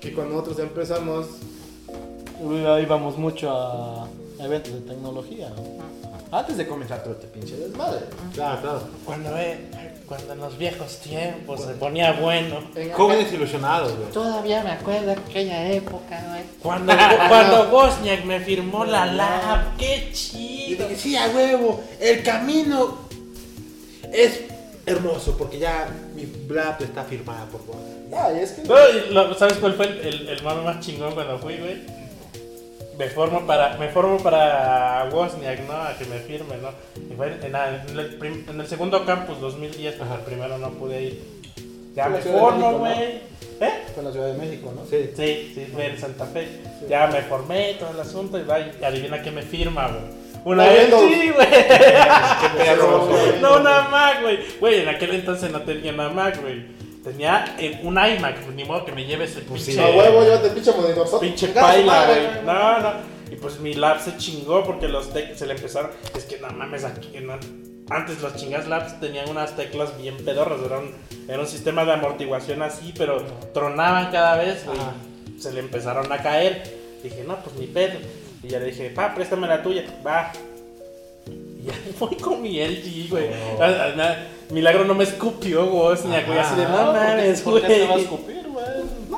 que 0.00 0.12
cuando 0.12 0.34
nosotros 0.34 0.58
empezamos, 0.60 1.26
íbamos 2.80 3.16
mucho 3.16 3.50
a 3.50 4.08
eventos 4.40 4.74
de 4.74 4.80
tecnología. 4.80 5.48
¿no? 5.50 6.36
Antes 6.36 6.58
de 6.58 6.66
comenzar 6.68 7.02
todo 7.02 7.14
este 7.14 7.26
pinche 7.26 7.56
desmadre. 7.56 8.00
Claro, 8.34 8.60
claro. 8.60 8.82
Cuando, 9.04 9.36
eh, 9.38 9.58
cuando 10.08 10.32
en 10.32 10.38
los 10.38 10.56
viejos 10.56 10.98
tiempos 11.00 11.62
se 11.62 11.74
ponía 11.74 12.12
bueno. 12.12 12.62
En 12.74 12.92
Jóvenes 12.92 13.30
ilusionados, 13.32 13.94
güey. 13.94 14.10
Todavía 14.10 14.64
me 14.64 14.70
acuerdo 14.70 15.06
de 15.06 15.12
aquella 15.12 15.70
época, 15.70 16.24
güey. 16.28 16.42
Cuando, 16.62 16.94
cuando 17.28 17.68
Bosniak 17.68 18.24
me 18.24 18.40
firmó 18.40 18.86
la 18.86 19.04
lab, 19.06 19.76
qué 19.76 20.08
chido. 20.12 20.86
sí, 20.96 21.14
a 21.16 21.28
huevo, 21.28 21.82
el 22.00 22.22
camino 22.22 22.98
es 24.10 24.44
hermoso 24.86 25.36
porque 25.36 25.58
ya 25.58 25.88
mi 26.14 26.24
blab 26.24 26.82
está 26.82 27.04
firmada 27.04 27.44
por. 27.46 27.60
Ah, 28.16 28.32
y 28.34 28.38
es 28.38 28.52
que... 28.52 28.62
No, 28.62 29.30
y 29.30 29.34
¿Sabes 29.34 29.58
cuál 29.58 29.74
fue 29.74 29.86
el, 29.86 29.98
el, 30.00 30.28
el 30.30 30.42
mame 30.42 30.62
más 30.62 30.80
chingón 30.80 31.12
cuando 31.12 31.38
fui, 31.38 31.58
güey? 31.58 31.97
Me 32.98 33.06
formo 33.08 33.46
para, 33.46 33.76
me 33.76 33.88
formo 33.88 34.18
para 34.18 35.08
Wozniak, 35.12 35.60
¿no? 35.68 35.72
A 35.74 35.94
que 35.96 36.04
me 36.06 36.18
firme, 36.18 36.56
¿no? 36.60 36.70
Y 37.10 37.14
fue 37.14 37.28
en, 37.28 37.54
en 37.54 37.98
el, 37.98 38.14
prim- 38.16 38.44
en 38.48 38.60
el 38.60 38.66
segundo 38.66 39.06
campus, 39.06 39.40
2010, 39.40 39.94
pues 39.94 40.10
el 40.10 40.18
primero 40.20 40.58
no 40.58 40.70
pude 40.72 41.02
ir. 41.02 41.22
Ya 41.94 42.08
me 42.08 42.18
formo, 42.18 42.78
güey. 42.78 42.92
¿Eh? 43.60 43.70
Fue 43.94 43.98
en 44.00 44.04
la 44.04 44.10
Ciudad 44.12 44.26
de 44.32 44.34
México, 44.34 44.72
¿no? 44.74 44.84
Sí. 44.84 45.10
Sí, 45.16 45.52
sí, 45.54 45.66
fue 45.72 45.86
en 45.86 45.98
Santa 45.98 46.26
Fe. 46.26 46.48
Ya 46.88 47.06
me 47.06 47.22
formé 47.22 47.74
todo 47.78 47.90
el 47.90 48.00
asunto 48.00 48.38
y 48.38 48.42
va, 48.42 48.58
y 48.60 48.72
adivina 48.84 49.22
qué 49.22 49.30
me 49.30 49.42
firma, 49.42 49.88
güey. 49.88 50.02
Una 50.44 50.64
vez 50.64 50.86
sí, 50.88 51.30
güey. 51.34 51.46
No, 53.40 53.56
una 53.60 53.82
Mac, 53.88 54.22
güey. 54.22 54.38
Güey, 54.60 54.80
en 54.82 54.88
aquel 54.88 55.14
entonces 55.14 55.50
no 55.50 55.62
tenía 55.62 55.92
una 55.92 56.08
Mac, 56.08 56.40
güey. 56.40 56.77
Tenía 57.08 57.56
eh, 57.58 57.80
un 57.84 57.94
iMac, 57.94 58.42
pues 58.44 58.54
ni 58.54 58.64
modo 58.64 58.84
que 58.84 58.92
me 58.92 59.04
lleves 59.06 59.34
el 59.36 59.42
Pues 59.44 59.62
pinche. 59.64 59.82
A 59.82 59.96
huevo, 59.96 60.22
llévate 60.22 60.48
el 60.48 60.52
pinche 60.52 60.72
monitor. 60.72 61.20
Pinche 61.20 61.48
paila, 61.48 62.06
güey. 62.06 62.44
No, 62.44 62.78
no. 62.80 62.92
Y 63.30 63.36
pues 63.36 63.58
mi 63.60 63.72
lab 63.72 63.98
se 64.00 64.16
chingó 64.18 64.62
porque 64.62 64.88
los 64.88 65.10
tec 65.12 65.34
se 65.34 65.46
le 65.46 65.54
empezaron. 65.54 65.90
Es 66.14 66.24
que 66.24 66.38
no 66.38 66.48
mames, 66.50 66.84
aquí 66.84 67.18
no- 67.20 67.38
Antes 67.90 68.20
los 68.20 68.36
chingas 68.36 68.68
labs 68.68 69.00
tenían 69.00 69.30
unas 69.30 69.56
teclas 69.56 69.96
bien 69.96 70.18
pedorras. 70.18 70.60
Era 70.66 70.78
un, 70.80 70.94
era 71.26 71.40
un 71.40 71.46
sistema 71.46 71.86
de 71.86 71.92
amortiguación 71.94 72.60
así, 72.60 72.92
pero 72.96 73.22
tronaban 73.54 74.12
cada 74.12 74.36
vez. 74.36 74.66
Ajá. 74.68 74.92
Se 75.38 75.50
le 75.54 75.60
empezaron 75.60 76.12
a 76.12 76.18
caer. 76.22 76.62
Dije, 77.02 77.24
no, 77.26 77.36
pues 77.42 77.56
ni 77.56 77.66
pedo. 77.66 77.98
Y 78.42 78.48
ya 78.48 78.58
le 78.58 78.66
dije, 78.66 78.90
pa, 78.90 79.14
préstame 79.14 79.46
la 79.46 79.62
tuya. 79.62 79.84
Va. 80.06 80.30
Ya 81.68 81.74
voy 81.98 82.16
con 82.16 82.42
mi 82.42 82.58
LG, 82.60 83.08
güey. 83.10 83.26
Oh. 83.58 83.62
Milagro 84.50 84.84
no 84.84 84.94
me 84.94 85.04
escupió, 85.04 85.66
güey. 85.66 85.96
güey. 86.26 86.38
Así 86.38 86.56
de, 86.56 86.62
no 86.64 86.68
Ah, 86.78 86.84
¿por 86.86 86.94
qué- 86.94 87.06
mames, 87.16 87.40
¿Por 87.42 87.60
qué 87.60 87.66
te 87.66 87.78
va 87.80 87.84
a 87.84 87.88
güey. 87.92 88.02
escupir, 88.04 88.34
güey? 88.36 88.47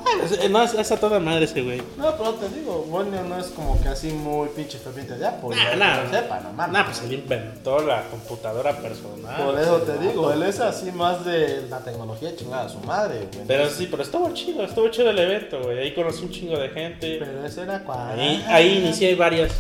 No, 0.04 0.24
Es- 0.24 0.50
No, 0.50 0.62
es, 0.80 0.92
a 0.92 0.96
toda 0.98 1.18
madre 1.20 1.44
ese 1.44 1.62
güey. 1.62 1.82
No, 1.96 2.16
pero 2.16 2.34
te 2.34 2.48
digo, 2.50 2.84
Bonio 2.88 3.22
no 3.24 3.38
es 3.38 3.46
como 3.48 3.80
que 3.80 3.88
así 3.88 4.08
muy 4.08 4.48
pinche 4.48 4.78
ferviente 4.78 5.16
de 5.16 5.26
Apple. 5.26 5.50
Nah, 5.56 5.70
¿no? 5.72 5.76
nah. 5.76 6.10
Sepa, 6.10 6.40
no 6.40 6.52
mames. 6.52 6.72
Nah, 6.72 6.84
pues 6.84 7.02
él 7.02 7.12
inventó 7.14 7.80
la 7.80 8.02
computadora 8.10 8.76
personal. 8.76 9.44
Por 9.44 9.58
eso 9.58 9.78
te 9.78 9.98
digo, 9.98 10.32
él 10.32 10.42
es 10.42 10.60
así 10.60 10.90
más 10.92 11.24
de 11.24 11.66
la 11.68 11.78
tecnología 11.80 12.34
chingada 12.36 12.68
su 12.68 12.78
madre, 12.80 13.28
güey. 13.32 13.46
Pero 13.46 13.68
sí, 13.70 13.88
pero 13.90 14.02
estuvo 14.02 14.32
chido, 14.32 14.64
estuvo 14.64 14.88
chido 14.88 15.10
el 15.10 15.18
evento, 15.18 15.60
güey. 15.62 15.78
Ahí 15.78 15.94
conocí 15.94 16.24
un 16.24 16.30
chingo 16.30 16.58
de 16.58 16.68
gente. 16.70 17.16
Pero 17.18 17.44
ese 17.44 17.62
era 17.62 17.80
cuando. 17.84 18.20
Ahí, 18.20 18.44
ahí 18.48 18.78
inicié 18.78 19.14
varias, 19.14 19.52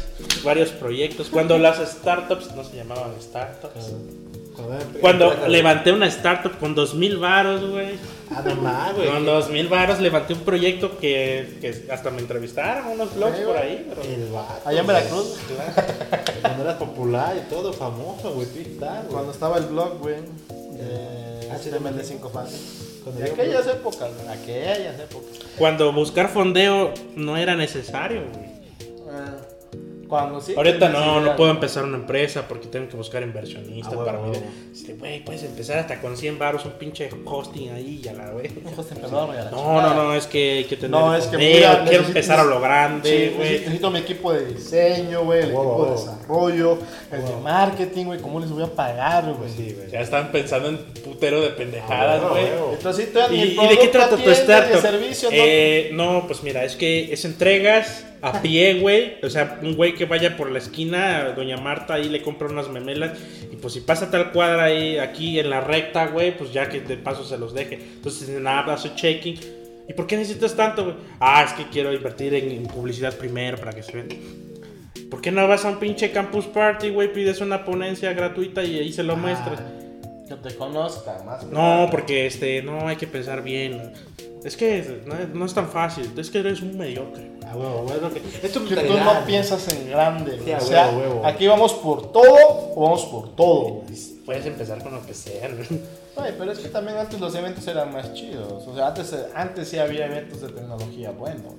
varios 0.42 0.70
proyectos. 0.70 1.28
Cuando 1.28 1.58
las 1.58 1.78
startups 1.78 2.54
no 2.54 2.64
se 2.64 2.76
llamaban 2.76 3.12
startups. 3.20 3.92
Cuando 5.00 5.34
levanté 5.48 5.92
una 5.92 6.06
startup 6.08 6.58
con 6.58 6.74
dos 6.74 6.94
mil 6.94 7.16
varos, 7.18 7.64
güey. 7.70 7.96
Ah, 8.34 8.42
no 8.44 8.54
más, 8.56 8.94
güey. 8.94 9.08
Con 9.08 9.26
dos 9.26 9.50
mil 9.50 9.68
varos 9.68 10.00
levanté 10.00 10.34
un 10.34 10.40
proyecto 10.40 10.98
que, 10.98 11.58
que 11.60 11.92
hasta 11.92 12.10
me 12.10 12.20
entrevistaron 12.20 12.86
unos 12.88 13.14
blogs 13.14 13.38
por 13.40 13.56
ahí. 13.56 13.86
Pero... 13.88 14.02
El 14.02 14.30
vato, 14.30 14.68
Allá 14.68 14.80
en. 14.80 14.86
Veracruz. 14.86 15.36
Cuando 16.40 16.62
eras 16.62 16.76
popular 16.76 17.36
y 17.36 17.50
todo, 17.50 17.72
famoso, 17.72 18.32
güey. 18.34 18.46
güey. 18.78 19.02
Cuando 19.10 19.32
estaba 19.32 19.58
el 19.58 19.64
blog, 19.66 19.98
güey. 19.98 20.16
De 20.16 21.50
HTML5 21.50 22.20
HTML5 22.20 22.30
fácil. 22.30 22.60
De 23.16 23.24
aquellas 23.30 23.66
épocas, 23.66 24.10
güey, 24.14 24.28
aquellas 24.28 25.00
épocas. 25.00 25.38
Cuando 25.58 25.92
buscar 25.92 26.28
fondeo 26.28 26.92
no 27.16 27.36
era 27.36 27.56
necesario, 27.56 28.22
güey. 28.32 28.50
Ah, 29.10 29.38
Cuando 30.10 30.40
sí. 30.40 30.54
Ahorita 30.56 30.88
no, 30.90 31.20
no 31.20 31.36
puedo 31.36 31.50
empezar 31.52 31.84
una 31.84 31.96
empresa 31.96 32.46
porque 32.46 32.66
tengo 32.66 32.88
que 32.88 32.96
buscar 32.96 33.22
inversionistas 33.22 33.94
Ah, 33.98 34.04
para. 34.04 34.18
Dice, 34.72 34.94
güey, 34.94 35.24
puedes 35.24 35.42
empezar 35.44 35.78
hasta 35.78 36.00
con 36.00 36.16
100 36.16 36.38
baros 36.38 36.64
un 36.66 36.72
pinche 36.72 37.08
hosting 37.24 37.70
ahí 37.70 38.00
y 38.04 38.08
a 38.08 38.12
la 38.12 38.30
vez. 38.32 38.52
No, 39.50 39.80
no, 39.80 39.94
no, 39.94 40.14
es 40.14 40.26
que 40.26 40.58
hay 40.58 40.64
que 40.64 40.76
tener 40.76 40.90
No, 40.90 41.14
es 41.14 41.26
que 41.26 41.36
mira, 41.38 41.84
quiero 41.84 42.02
necesito- 42.04 42.06
empezar 42.08 42.40
a 42.40 42.44
lo 42.44 42.60
grande, 42.60 43.08
necesito, 43.10 43.36
güey. 43.38 43.50
necesito 43.60 43.90
mi 43.90 43.98
equipo 44.00 44.32
de 44.32 44.46
diseño, 44.46 45.24
güey, 45.24 45.38
el 45.40 45.44
equipo 45.50 45.84
de 45.86 45.90
desarrollo, 45.92 46.78
el 47.12 47.24
de 47.24 47.36
marketing, 47.42 48.04
güey, 48.06 48.20
¿cómo 48.20 48.40
les 48.40 48.50
voy 48.50 48.62
a 48.62 48.66
pagar, 48.66 49.32
güey? 49.32 49.50
Sí, 49.50 49.74
güey. 49.78 49.90
Ya 49.90 50.00
están 50.00 50.30
pensando 50.32 50.68
en 50.68 50.78
putero 51.04 51.40
de 51.40 51.50
pendejadas, 51.50 52.20
Ah, 52.24 52.28
güey. 52.30 52.46
Entonces, 52.74 53.08
¿Y, 53.30 53.34
y 53.60 53.68
de 53.68 53.78
qué 53.78 53.88
trata 53.88 54.16
tu 54.16 54.30
startup? 54.30 54.74
el 54.74 54.80
servicio, 54.80 55.30
¿no? 55.30 55.36
Eh, 55.38 55.90
no, 55.92 56.24
pues 56.26 56.42
mira, 56.42 56.64
es 56.64 56.76
que 56.76 57.12
es 57.12 57.24
entregas 57.24 58.04
a 58.22 58.42
pie, 58.42 58.80
güey. 58.80 59.16
O 59.22 59.30
sea, 59.30 59.58
un 59.62 59.74
güey 59.76 59.94
que 59.94 60.04
vaya 60.04 60.36
por 60.36 60.50
la 60.50 60.58
esquina, 60.58 61.32
doña 61.36 61.56
Marta 61.56 61.94
ahí 61.94 62.08
le 62.08 62.22
compra 62.22 62.48
unas 62.48 62.68
memelas. 62.68 63.18
Y 63.50 63.56
pues 63.56 63.74
si 63.74 63.80
pasa 63.80 64.10
tal 64.10 64.32
cuadra 64.32 64.64
ahí, 64.64 64.98
aquí 64.98 65.38
en 65.38 65.50
la 65.50 65.60
recta, 65.60 66.06
güey, 66.06 66.36
pues 66.36 66.52
ya 66.52 66.68
que 66.68 66.80
de 66.80 66.96
paso 66.96 67.24
se 67.24 67.38
los 67.38 67.54
deje. 67.54 67.74
Entonces, 67.74 68.28
nada, 68.28 68.74
hace 68.74 68.94
checking. 68.94 69.38
¿Y 69.88 69.92
por 69.92 70.06
qué 70.06 70.16
necesitas 70.16 70.54
tanto, 70.54 70.84
güey? 70.84 70.96
Ah, 71.18 71.44
es 71.46 71.52
que 71.52 71.68
quiero 71.68 71.92
invertir 71.92 72.34
en, 72.34 72.50
en 72.50 72.62
publicidad 72.64 73.16
primero 73.16 73.56
para 73.58 73.72
que 73.72 73.82
se 73.82 73.92
vea. 73.92 74.04
¿Por 75.10 75.20
qué 75.20 75.32
no 75.32 75.46
vas 75.48 75.64
a 75.64 75.70
un 75.70 75.78
pinche 75.80 76.12
campus 76.12 76.46
party, 76.46 76.90
güey? 76.90 77.12
Pides 77.12 77.40
una 77.40 77.64
ponencia 77.64 78.12
gratuita 78.12 78.62
y 78.62 78.78
ahí 78.78 78.92
se 78.92 79.02
lo 79.02 79.16
muestras. 79.16 79.60
Que 80.28 80.36
te 80.36 80.54
conozca 80.54 81.20
más. 81.24 81.44
No, 81.44 81.88
porque 81.90 82.26
este, 82.26 82.62
no 82.62 82.86
hay 82.86 82.94
que 82.94 83.08
pensar 83.08 83.42
bien. 83.42 83.92
Es 84.44 84.56
que 84.56 85.02
no, 85.06 85.14
no 85.34 85.44
es 85.44 85.52
tan 85.54 85.68
fácil, 85.68 86.10
es 86.16 86.30
que 86.30 86.38
eres 86.38 86.62
un 86.62 86.76
mediocre. 86.78 87.30
Ah, 87.46 87.54
huevo, 87.56 87.82
güey. 87.82 87.96
es 87.96 88.02
lo 88.02 88.10
que- 88.14 88.48
tú 88.88 88.94
no 88.98 89.24
piensas 89.26 89.68
en 89.68 89.90
grande. 89.90 90.40
Sí, 90.44 90.52
a 90.52 90.58
o 90.58 90.60
sea, 90.60 90.88
huevo, 90.88 90.98
huevo. 91.00 91.26
aquí 91.26 91.46
vamos 91.46 91.74
por 91.74 92.10
todo 92.12 92.72
o 92.74 92.82
vamos 92.84 93.04
por 93.06 93.34
todo. 93.36 93.82
Puedes 94.24 94.46
empezar 94.46 94.82
con 94.82 94.94
lo 94.94 95.04
que 95.04 95.12
sea. 95.14 95.48
¿no? 95.48 95.56
Ay, 96.16 96.34
pero 96.38 96.52
es 96.52 96.58
que 96.60 96.68
también 96.68 96.96
antes 96.98 97.18
los 97.20 97.34
eventos 97.34 97.66
eran 97.66 97.92
más 97.92 98.14
chidos. 98.14 98.66
O 98.66 98.74
sea, 98.74 98.88
antes, 98.88 99.14
antes 99.34 99.68
sí 99.68 99.78
había 99.78 100.06
eventos 100.06 100.40
de 100.40 100.48
tecnología 100.48 101.10
buenos. 101.10 101.54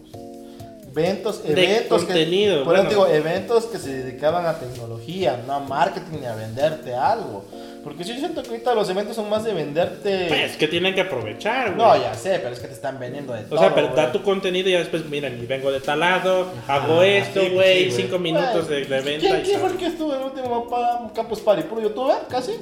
Eventos, 0.92 1.44
De 1.44 1.52
eventos 1.54 2.04
contenido, 2.04 2.60
que, 2.60 2.66
por 2.66 2.76
eso 2.76 2.84
bueno. 2.84 2.90
digo, 3.06 3.08
eventos 3.08 3.66
que 3.66 3.78
se 3.78 3.94
dedicaban 4.04 4.46
a 4.46 4.60
tecnología, 4.60 5.42
no 5.48 5.54
a 5.54 5.60
marketing 5.60 6.20
ni 6.20 6.26
a 6.26 6.36
venderte 6.36 6.94
algo. 6.94 7.46
Porque 7.84 8.04
sí 8.04 8.14
siento 8.18 8.44
que 8.44 8.50
ahorita 8.50 8.74
los 8.76 8.90
eventos 8.90 9.16
son 9.16 9.30
más 9.30 9.44
de 9.44 9.54
venderte. 9.54 10.26
Pues 10.28 10.56
que 10.58 10.68
tienen 10.68 10.94
que 10.94 11.02
aprovechar, 11.02 11.74
güey. 11.76 11.78
no, 11.88 11.98
ya 12.02 12.14
sé, 12.14 12.40
pero 12.40 12.54
es 12.54 12.60
que 12.60 12.68
te 12.68 12.74
están 12.74 13.00
vendiendo 13.00 13.34
de 13.34 13.44
todo. 13.44 13.56
O 13.60 13.60
sea, 13.60 13.74
pero 13.74 13.88
da 13.96 14.12
tu 14.12 14.22
contenido 14.22 14.70
y 14.70 14.74
ya 14.74 14.80
después, 14.80 15.06
miren, 15.06 15.46
vengo 15.48 15.72
de 15.72 15.80
tal 15.80 16.00
lado, 16.00 16.48
hago 16.68 16.94
Ajá, 16.96 17.06
esto, 17.08 17.42
sí, 17.42 17.50
güey, 17.50 17.92
sí, 17.92 18.02
cinco 18.04 18.20
minutos 18.20 18.68
de, 18.68 18.86
de 18.86 19.02
venta 19.02 19.28
¿Quién, 19.28 19.40
y 19.40 19.44
quién 19.44 19.60
fue 19.60 19.70
el 19.70 19.78
que 19.78 19.88
estuvo 19.88 20.14
en 20.14 20.20
el 20.22 20.26
último 20.28 20.68
pa- 20.70 21.12
Campus 21.16 21.40
Party? 21.42 21.64
¿Puro 21.64 21.82
youtuber? 21.82 22.18
¿Casi? 22.30 22.54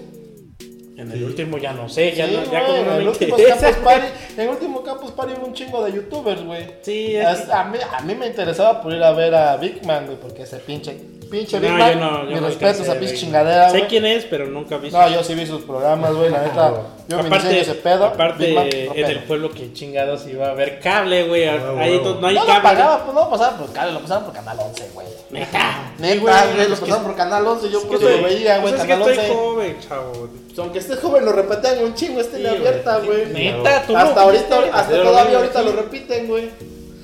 En 0.99 1.09
el 1.11 1.23
último 1.23 1.57
ya 1.57 1.71
no 1.71 1.87
sé, 1.87 2.13
ya, 2.13 2.27
Sí, 2.27 2.33
no, 2.35 2.51
ya 2.51 2.59
güey, 2.59 2.65
como 2.65 2.77
en 2.77 2.85
no 2.87 2.95
el 2.97 3.07
último. 3.07 3.37
Campus 3.37 3.77
Party, 3.83 4.07
en 4.35 4.39
el 4.41 4.49
último 4.49 4.83
Campus 4.83 5.11
Party 5.11 5.33
hubo 5.37 5.47
un 5.47 5.53
chingo 5.53 5.83
de 5.85 5.93
youtubers, 5.93 6.43
güey. 6.43 6.67
Sí, 6.81 7.15
es 7.15 7.49
A 7.49 7.63
mí, 7.63 7.77
a 7.97 8.01
mí 8.01 8.15
me 8.15 8.27
interesaba 8.27 8.81
por 8.81 8.93
ir 8.93 9.01
a 9.01 9.11
ver 9.13 9.33
a 9.33 9.55
Big 9.57 9.85
Man, 9.85 10.05
güey, 10.07 10.17
porque 10.19 10.43
ese 10.43 10.57
pinche, 10.57 10.97
pinche 11.31 11.57
No, 11.57 11.61
Big 11.61 11.71
yo 11.71 11.77
Man, 11.77 11.99
no, 11.99 12.23
yo 12.25 12.29
mi 12.35 12.41
no 12.41 12.47
respeto 12.47 12.91
a 12.91 12.95
pinche 12.95 13.15
chingadera, 13.15 13.69
Sé 13.69 13.87
quién 13.87 14.05
es, 14.05 14.25
pero 14.25 14.45
nunca 14.47 14.77
vi 14.77 14.91
No, 14.91 15.09
yo 15.09 15.23
sí 15.23 15.35
vi 15.35 15.45
sus 15.45 15.61
programas, 15.63 16.13
güey, 16.13 16.29
la 16.31 16.41
neta, 16.43 16.73
yo 17.10 17.24
me 17.24 17.28
inicié 17.30 17.49
en 17.51 17.57
ese 17.57 17.76
pedo. 17.76 18.05
aparte 18.05 18.53
Man, 18.53 18.70
en 18.72 18.93
pedo. 18.93 19.05
el 19.07 19.24
pueblo 19.24 19.51
que 19.51 19.74
chingados 19.74 20.26
iba 20.28 20.47
a 20.47 20.51
haber 20.51 20.80
cable, 20.80 21.24
güey. 21.28 21.47
huevo, 21.49 21.80
Ahí 21.80 21.91
huevo. 21.97 22.18
no 22.22 22.28
hay 22.28 22.36
no 22.36 22.41
lo 22.41 22.47
cable. 22.47 22.62
pagaba, 22.64 23.03
pues 23.03 23.14
no 23.16 23.22
lo 23.26 23.30
pasaban 23.30 23.57
por 23.60 23.74
cable, 23.74 23.91
lo 23.93 23.99
pasaban 24.01 24.24
por 24.26 24.34
Canal 24.34 24.57
11, 24.60 24.89
güey. 24.93 25.07
Neta. 25.32 25.93
Neta, 25.97 26.45
güey, 26.53 26.70
lo 26.70 26.76
pasaban 26.78 27.03
por 27.03 27.16
Canal 27.16 27.47
11, 27.47 27.70
yo 27.70 27.82
por 27.84 27.95
eso 27.97 28.10
lo 28.10 28.24
veía, 28.24 28.60
güey, 28.60 28.74
pues 28.74 28.82
es 28.82 28.88
que 28.88 28.93
estoy 28.93 29.18
11. 29.18 29.34
joven, 29.34 29.78
chavo. 29.88 30.30
Aunque 30.60 30.80
estés 30.80 30.99
joven, 30.99 31.26
lo 31.26 31.32
repetían 31.32 31.84
un 31.84 31.93
chingo, 31.95 32.20
este 32.22 32.39
güey. 32.41 32.55
abierta, 32.55 32.97
güey. 32.99 33.26
Neta, 33.28 33.84
tú 33.88 33.95
Hasta 33.97 34.14
no 34.16 34.22
ahorita, 34.22 34.60
hasta 34.74 34.97
lo 34.97 35.03
todavía 35.03 35.38
ahorita 35.38 35.62
lo 35.64 35.72
repiten, 35.74 36.28
güey. 36.28 36.49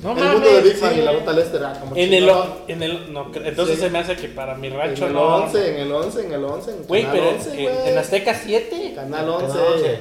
No 0.03 0.11
el 0.11 0.17
mundo 0.23 0.39
de 0.47 0.55
mames, 0.57 0.63
Big 0.73 0.81
Man 0.81 0.93
sí, 0.93 0.99
y 0.99 1.03
la 1.03 1.11
güey. 1.11 1.19
ruta 1.21 1.33
Lester, 1.33 1.63
ah, 1.65 1.73
como 1.79 1.95
En 1.95 2.13
el, 2.13 2.31
en 2.67 2.83
el, 2.83 3.13
no, 3.13 3.31
entonces 3.33 3.75
Sí. 3.75 3.81
se 3.81 3.89
me 3.89 3.99
hace 3.99 4.15
que 4.15 4.27
para 4.27 4.55
mi 4.55 4.67
En 4.67 4.77
rancho 4.77 5.07
el 5.07 5.13
no. 5.13 5.35
11, 5.37 5.69
en 5.69 5.75
el 5.81 5.91
11, 5.91 6.25
en 6.25 6.31
el 6.33 6.43
11. 6.43 6.71
En 6.71 6.83
Güey, 6.87 7.07
pero 7.11 7.29
11, 7.29 7.49
en, 7.49 7.63
güey. 7.63 7.89
en 7.89 7.97
Azteca 7.97 8.33
7. 8.35 8.91
Canal 8.95 9.29
11. 9.29 9.47
Canal 9.47 9.67
11. 9.73 9.99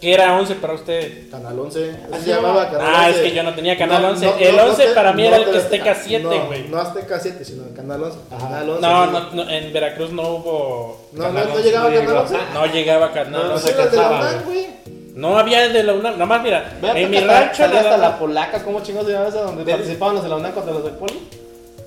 ¿Qué 0.00 0.14
era 0.14 0.38
11 0.38 0.54
para 0.54 0.72
usted? 0.74 1.30
Canal 1.30 1.58
11. 1.58 1.90
Así 1.90 1.98
Así 2.14 2.24
se 2.24 2.30
llamaba 2.30 2.70
Canal 2.70 2.86
11. 2.86 2.96
Ah, 2.96 3.10
es 3.10 3.16
que 3.16 3.32
yo 3.34 3.42
no 3.42 3.54
tenía 3.54 3.76
Canal 3.76 4.00
No, 4.02 4.08
11. 4.10 4.24
no, 4.26 4.36
el 4.38 4.56
no, 4.56 4.64
11 4.64 4.86
no, 4.88 4.94
para 4.94 5.12
mí 5.12 5.22
no, 5.22 5.28
era 5.28 5.36
el 5.36 5.42
no, 5.42 5.48
que 5.52 5.58
no, 5.58 5.62
Azteca 5.64 5.92
no, 5.94 6.00
7, 6.04 6.40
güey. 6.46 6.68
No, 6.68 6.78
Azteca 6.78 7.20
7, 7.20 7.44
sino 7.44 7.66
el 7.66 7.74
Canal 7.74 8.02
11. 8.04 8.18
Ajá. 8.30 8.48
Canal 8.48 8.70
11. 8.70 8.80
No, 8.82 9.06
no, 9.06 9.30
no, 9.32 9.50
en 9.50 9.72
Veracruz 9.74 10.10
no 10.12 10.22
hubo. 10.22 11.08
No, 11.12 11.24
Canal 11.24 11.44
no, 11.44 11.50
no 11.50 11.54
11. 11.56 11.66
llegaba 11.68 11.88
no 11.90 11.94
Canal 11.96 12.08
llegó. 12.08 12.20
11. 12.22 12.36
No 12.54 12.66
llegaba 12.66 13.12
Canal 13.12 13.32
No, 13.48 13.54
11. 13.54 13.66
sí, 13.68 13.74
era 13.74 13.90
de 15.14 15.20
güey. 15.20 15.22
güey. 15.22 15.32
No 15.32 15.38
había 15.38 15.68
de 15.68 15.82
la 15.82 15.92
UNAM. 15.94 16.18
Nomás 16.18 16.42
mira, 16.42 16.78
Vean 16.80 16.96
en 16.96 17.10
mi 17.10 17.16
hasta- 17.18 17.40
rancho 17.40 17.64
hasta 17.64 17.82
daban- 17.82 18.00
la 18.00 18.18
polaca, 18.18 18.62
¿cómo 18.62 18.80
chingados 18.82 19.06
se 19.08 19.12
llamaba 19.14 19.30
esa? 19.30 19.42
Donde 19.42 19.64
participaban 19.64 20.14
los 20.14 20.24
de 20.24 20.30
la 20.30 20.36
UNAM 20.36 20.52
contra 20.52 20.72
los 20.72 20.84
del 20.84 20.94
Poli. 20.94 21.20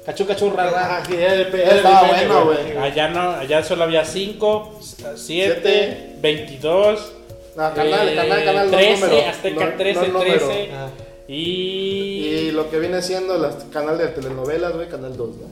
Cachú, 0.06 0.26
cachú, 0.28 0.50
rara. 0.50 0.70
Ajá, 0.98 1.04
sí, 1.06 1.14
pe- 1.16 1.64
Estaba 1.64 2.08
bueno, 2.08 2.46
güey. 2.46 2.78
Allá 2.78 3.08
no, 3.08 3.30
allá 3.32 3.64
solo 3.64 3.84
había 3.86 4.04
5, 4.04 4.78
7, 4.82 5.16
Siete. 5.16 6.16
22. 6.20 7.14
No, 7.56 7.74
canal, 7.74 8.10
eh, 8.10 8.16
canal, 8.16 8.44
canal, 8.46 8.72
no 8.72 8.78
13, 8.78 9.02
número. 9.08 9.30
Azteca 9.30 9.66
No- 9.66 9.78
13, 9.78 10.08
no 10.08 10.14
número. 10.20 10.48
13. 10.48 10.72
Ajá. 10.74 10.90
Y. 11.28 11.34
Y 12.28 12.52
lo 12.52 12.70
que 12.70 12.80
viene 12.80 13.02
siendo 13.02 13.36
el 13.36 13.70
canal 13.72 13.98
de 13.98 14.08
telenovelas, 14.08 14.74
güey, 14.74 14.90
canal 14.90 15.16
2, 15.16 15.30
¿no? 15.38 15.48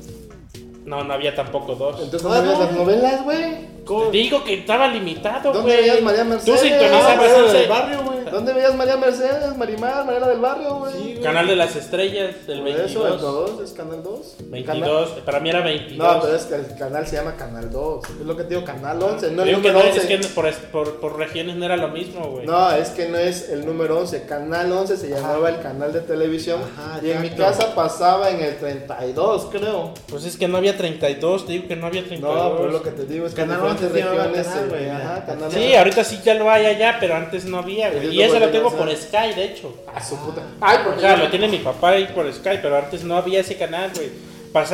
No, 0.85 1.03
no 1.03 1.13
había 1.13 1.35
tampoco 1.35 1.75
dos. 1.75 1.95
Entonces, 2.01 2.23
¿dónde 2.23 2.41
veías 2.41 2.59
las 2.59 2.71
novelas, 2.73 3.23
güey? 3.23 3.71
Te 4.11 4.17
digo 4.17 4.43
que 4.43 4.53
estaba 4.53 4.87
limitado, 4.87 5.51
¿Dónde 5.51 5.71
güey. 5.73 5.81
veías 5.89 6.01
María 6.01 6.21
Tú 6.23 6.29
Mercedes? 6.29 6.59
sintonizabas 6.61 7.17
Ah, 7.17 7.43
11. 7.43 7.57
del 7.57 7.69
barrio, 7.69 8.03
güey. 8.03 8.21
¿Dónde 8.31 8.53
veías 8.53 8.75
María 8.75 8.95
Mercedes, 8.95 9.57
Marimar, 9.57 10.05
Mariela 10.05 10.27
del 10.29 10.39
Barrio, 10.39 10.75
güey? 10.75 10.93
Sí, 10.93 10.99
güey. 11.13 11.21
Canal 11.21 11.47
de 11.47 11.55
las 11.57 11.75
Estrellas, 11.75 12.47
del 12.47 12.59
Por 12.59 12.67
eso, 12.69 13.05
el 13.07 13.11
22. 13.13 13.21
2 13.21 13.61
es 13.69 13.71
Canal 13.73 14.03
2. 14.03 14.35
22, 14.45 15.09
para 15.25 15.39
mí 15.41 15.49
era 15.49 15.61
22. 15.61 15.97
No, 16.15 16.21
pero 16.21 16.35
es 16.35 16.43
que 16.43 16.55
el 16.55 16.75
canal 16.77 17.07
se 17.07 17.15
llama 17.17 17.35
Canal 17.35 17.69
2. 17.71 18.05
Es 18.21 18.25
lo 18.25 18.37
que 18.37 18.43
te 18.43 18.49
digo, 18.55 18.63
Canal 18.63 19.01
11, 19.03 19.31
no 19.31 19.41
el 19.41 19.47
Digo 19.49 19.61
que 19.61 19.67
número 19.69 19.79
no, 19.89 19.93
11. 19.95 19.99
es 20.13 20.21
que 20.21 20.27
por, 20.29 20.53
por, 20.71 20.99
por 21.01 21.17
regiones 21.17 21.55
no 21.57 21.65
era 21.65 21.75
lo 21.75 21.89
mismo, 21.89 22.25
güey. 22.27 22.45
No, 22.45 22.71
es 22.71 22.89
que 22.91 23.09
no 23.09 23.17
es 23.17 23.49
el 23.49 23.65
número 23.65 23.99
11. 23.99 24.23
Canal 24.25 24.71
11 24.71 24.95
se 24.95 25.09
llamaba 25.09 25.49
el 25.49 25.59
canal 25.59 25.91
de 25.91 25.99
televisión. 26.01 26.61
Ajá, 26.77 26.99
y 27.03 27.09
en 27.11 27.21
mi 27.21 27.31
casa 27.31 27.75
pasaba 27.75 28.29
en 28.29 28.39
el 28.41 28.57
32, 28.57 29.47
creo. 29.51 29.93
Pues 30.07 30.23
es 30.23 30.37
que 30.37 30.47
no 30.47 30.57
había 30.57 30.70
32, 30.77 31.45
te 31.45 31.51
digo 31.53 31.67
que 31.67 31.75
no 31.75 31.87
había 31.87 32.01
32. 32.03 32.35
No, 32.35 32.57
pero 32.57 32.71
lo 32.71 32.81
que 32.83 32.91
te 32.91 33.05
digo 33.05 33.25
es 33.25 33.33
que 33.33 33.41
Canal 33.41 33.59
en 33.59 33.73
diferentes 33.73 33.87
11 33.87 33.93
se 33.93 34.03
llamaba 34.05 34.23
regiones. 34.27 34.47
se- 34.47 34.67
güey, 34.69 34.89
Ajá. 34.89 35.25
Canal 35.25 35.51
Sí, 35.51 35.57
11. 35.57 35.77
ahorita 35.77 36.03
sí 36.03 36.19
ya 36.23 36.33
lo 36.35 36.51
hay 36.51 36.65
allá, 36.65 36.97
pero 36.99 37.15
antes 37.15 37.45
no 37.45 37.57
había, 37.57 37.89
güey. 37.91 38.09
Y 38.15 38.21
eso 38.21 38.33
que 38.33 38.39
lo 38.39 38.45
te 38.47 38.51
tengo 38.53 38.71
por 38.75 38.87
o. 38.89 38.95
Sky, 38.95 39.33
de 39.35 39.43
hecho. 39.45 39.73
A 39.93 40.03
su 40.03 40.15
puta. 40.17 40.41
Ay, 40.59 40.77
O 40.81 40.83
porque 40.85 41.01
sea, 41.01 41.17
lo 41.17 41.29
tiene 41.29 41.47
mi 41.47 41.57
papá 41.59 41.89
ahí 41.91 42.07
por 42.13 42.31
Sky, 42.33 42.59
pero 42.61 42.77
antes 42.77 43.03
no 43.03 43.15
había 43.17 43.39
ese 43.41 43.55
canal, 43.57 43.91
güey. 43.95 44.09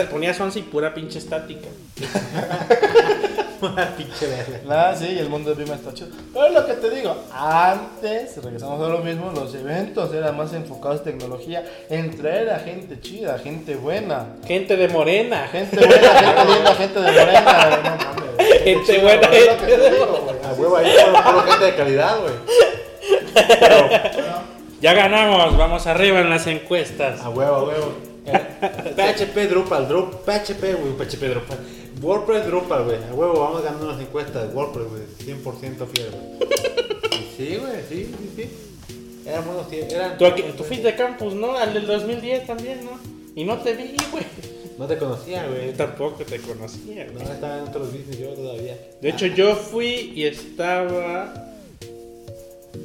Ponías 0.07 0.39
11 0.39 0.59
y 0.59 0.61
pura 0.63 0.93
pinche 0.93 1.19
estática. 1.19 1.67
Pinche 3.97 4.27
verga. 4.27 4.59
Ah, 4.69 4.95
sí, 4.95 5.17
el 5.19 5.29
mundo 5.29 5.49
de 5.49 5.55
Prima 5.55 5.75
está 5.75 5.93
chido. 5.93 6.09
Pero 6.33 6.45
es 6.47 6.53
lo 6.53 6.65
que 6.65 6.73
te 6.73 6.89
digo, 6.89 7.15
antes, 7.33 8.43
regresamos 8.43 8.85
a 8.85 8.89
lo 8.89 8.99
mismo, 8.99 9.31
los 9.31 9.53
eventos 9.55 10.13
eran 10.13 10.37
más 10.37 10.53
enfocados 10.53 10.99
en 10.99 11.03
tecnología, 11.03 11.63
en 11.89 12.15
traer 12.15 12.49
a 12.49 12.59
gente 12.59 12.99
chida, 12.99 13.39
gente 13.39 13.75
buena. 13.75 14.35
Gente 14.45 14.75
de 14.75 14.87
morena. 14.87 15.47
Gente 15.47 15.77
buena, 15.77 15.95
gente 15.95 16.45
linda, 16.53 16.75
gente 16.75 16.99
de 16.99 17.11
morena. 17.11 17.69
No 17.69 17.81
mames. 17.81 18.63
Gente 18.63 18.93
Chido, 18.93 19.01
buena, 19.01 19.27
es 19.27 19.45
lo 19.45 19.57
que 19.57 19.65
gente 19.65 19.75
te 19.75 19.81
de 19.81 19.91
digo, 19.91 20.05
güey. 20.05 20.37
A 20.43 20.53
huevo 20.53 20.77
ahí, 20.77 20.91
gente 21.49 21.65
de 21.65 21.75
calidad, 21.75 22.17
güey. 22.19 22.33
Ya 24.79 24.93
ganamos, 24.93 25.57
vamos 25.57 25.87
arriba 25.87 26.19
en 26.19 26.29
las 26.29 26.45
encuestas. 26.45 27.21
A 27.21 27.29
huevo, 27.29 27.55
a 27.55 27.63
huevo. 27.63 28.06
Eh, 28.27 28.93
PHP 28.95 29.47
Drupal, 29.49 29.87
Drup, 29.87 30.25
PHP, 30.25 30.61
güey, 30.75 30.93
PHP 30.97 31.21
Drupal. 31.29 31.57
WordPress 32.01 32.45
Drupal, 32.47 32.83
güey. 32.85 32.97
A 33.09 33.13
huevo, 33.13 33.39
vamos 33.39 33.63
ganando 33.63 33.87
las 33.91 33.99
encuestas 34.01 34.47
de 34.47 34.53
WordPress, 34.53 34.87
güey. 34.89 35.03
100% 35.37 35.87
fiel, 35.87 36.07
güey. 36.11 36.49
Sí, 37.37 37.55
güey, 37.57 37.81
sí, 37.89 38.11
sí, 38.17 38.31
sí. 38.35 38.49
Eran 39.27 39.45
buenos 39.45 39.69
tiempos. 39.69 39.93
Eran... 39.93 40.17
Tú, 40.17 40.25
aquí- 40.25 40.43
tú 40.55 40.63
fuiste 40.63 40.87
de 40.87 40.95
campus, 40.95 41.33
¿no? 41.33 41.57
Al 41.57 41.73
del 41.73 41.85
2010 41.87 42.45
también, 42.47 42.83
¿no? 42.85 42.91
Y 43.35 43.43
no 43.43 43.57
te 43.57 43.73
vi, 43.73 43.95
güey. 44.11 44.23
No 44.77 44.85
te 44.87 44.97
conocía, 44.97 45.47
güey. 45.47 45.67
Yo 45.67 45.73
tampoco 45.73 46.23
te 46.23 46.39
conocía, 46.39 47.05
No, 47.05 47.13
güey. 47.13 47.25
estaba 47.31 47.57
en 47.57 47.63
otros 47.67 47.91
business 47.91 48.19
yo 48.19 48.29
todavía. 48.29 48.77
De 49.01 49.09
hecho, 49.09 49.25
yo 49.27 49.55
fui 49.55 50.11
y 50.15 50.25
estaba 50.25 51.51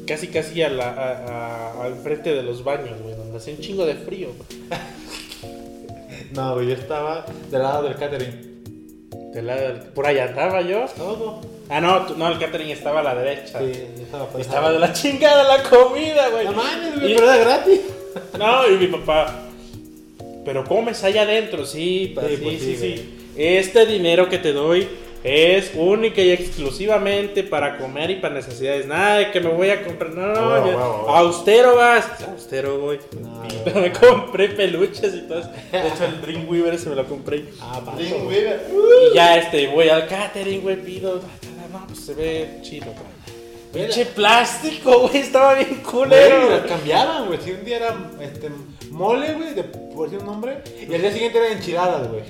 casi 0.07 0.29
casi 0.29 0.63
a 0.63 0.69
la, 0.71 0.89
a- 0.91 1.27
a- 1.73 1.85
al 1.85 1.95
frente 1.97 2.35
de 2.35 2.43
los 2.43 2.65
baños, 2.65 3.01
güey, 3.03 3.15
donde 3.15 3.37
hacía 3.39 3.55
un 3.55 3.61
chingo 3.61 3.85
de 3.85 3.95
frío. 3.95 4.29
No, 6.35 6.55
güey, 6.55 6.69
yo 6.69 6.75
estaba 6.75 7.27
del 7.51 7.63
lado 7.63 7.83
del 7.85 7.97
catering. 7.97 8.53
De 9.35 9.43
la- 9.43 9.81
por 9.95 10.07
allá 10.07 10.25
andaba 10.27 10.61
yo. 10.63 10.85
Todo. 10.97 11.41
Ah, 11.69 11.81
no, 11.81 12.07
tú- 12.07 12.15
no, 12.17 12.29
el 12.29 12.39
catering 12.39 12.71
estaba 12.71 13.01
a 13.01 13.03
la 13.03 13.15
derecha. 13.15 13.59
Sí, 13.61 13.73
yo 13.97 14.03
estaba 14.03 14.27
por 14.27 14.41
Estaba 14.41 14.73
de 14.73 14.79
la 14.79 14.93
chingada 14.93 15.57
la 15.57 15.63
comida, 15.63 16.29
güey. 16.31 16.45
No 16.45 16.53
mames, 16.53 17.01
güey, 17.01 17.15
pero 17.15 17.33
era 17.33 17.37
gratis. 17.45 17.81
No, 18.39 18.69
y 18.69 18.77
mi 18.77 18.87
papá. 18.89 19.43
Pero 20.45 20.65
comes 20.65 21.03
allá 21.05 21.23
adentro, 21.23 21.65
sí, 21.65 22.13
pa- 22.15 22.23
Sí, 22.23 22.37
sí, 22.37 22.43
pues 22.43 22.61
sí, 22.61 22.77
sí, 22.77 22.97
sí. 22.97 23.19
Este 23.37 23.87
dinero 23.87 24.29
que 24.29 24.39
te 24.39 24.53
doy 24.53 24.87
es 25.25 25.73
única 25.77 26.21
y 26.21 26.31
exclusivamente 26.33 27.43
para 27.45 27.79
comer 27.79 28.11
y 28.11 28.17
para 28.17 28.35
necesidades. 28.35 28.87
Nada 28.87 29.19
de 29.19 29.31
que 29.31 29.41
me 29.41 29.51
voy 29.51 29.71
a 29.71 29.85
comprar. 29.85 30.11
No, 30.13 30.27
no, 30.33 30.59
yo- 30.67 30.77
huevo. 30.77 31.09
austero 31.11 31.77
vas. 31.77 32.07
Austero 32.29 32.79
voy. 32.81 32.99
No, 33.21 33.43
me 33.81 33.93
compré 33.93 34.49
peluches 34.49 35.15
y 35.15 35.23
todo. 35.29 35.41
eso. 35.41 35.51
De 35.71 35.89
hecho, 35.89 36.05
el 36.05 36.21
Dreamweaver 36.23 36.79
se 36.79 36.89
me 36.91 36.97
lo 36.97 37.07
compré. 37.07 37.45
Ah, 37.61 37.81
paso, 37.85 37.97
Dream 37.99 38.25
güey. 38.25 38.39
Weaver. 38.39 38.61
Y 39.11 39.15
ya 39.15 39.37
este, 39.39 39.69
voy 39.69 39.89
al 39.89 40.09
catering, 40.09 40.61
güey, 40.63 40.77
pido. 40.77 41.21
No, 41.73 41.87
pues 41.87 42.01
se 42.01 42.15
ve 42.15 42.59
chido, 42.63 42.87
güey. 42.87 43.12
Pinche 43.73 44.05
plástico, 44.07 45.01
güey, 45.09 45.19
estaba 45.19 45.55
bien 45.55 45.69
Güey, 45.71 45.83
culero. 45.83 46.51
las 46.51 46.61
cambiaban, 46.63 47.27
güey. 47.27 47.39
Si 47.43 47.51
un 47.53 47.65
día 47.65 47.77
era 47.79 47.97
este, 48.21 48.51
mole, 48.91 49.33
güey, 49.33 49.55
de, 49.55 49.65
por 49.65 50.05
decir 50.11 50.19
un 50.21 50.27
nombre, 50.27 50.59
y 50.89 50.95
al 50.95 51.01
día 51.01 51.13
siguiente 51.13 51.39
eran 51.39 51.53
enchiladas, 51.53 52.09
güey. 52.09 52.23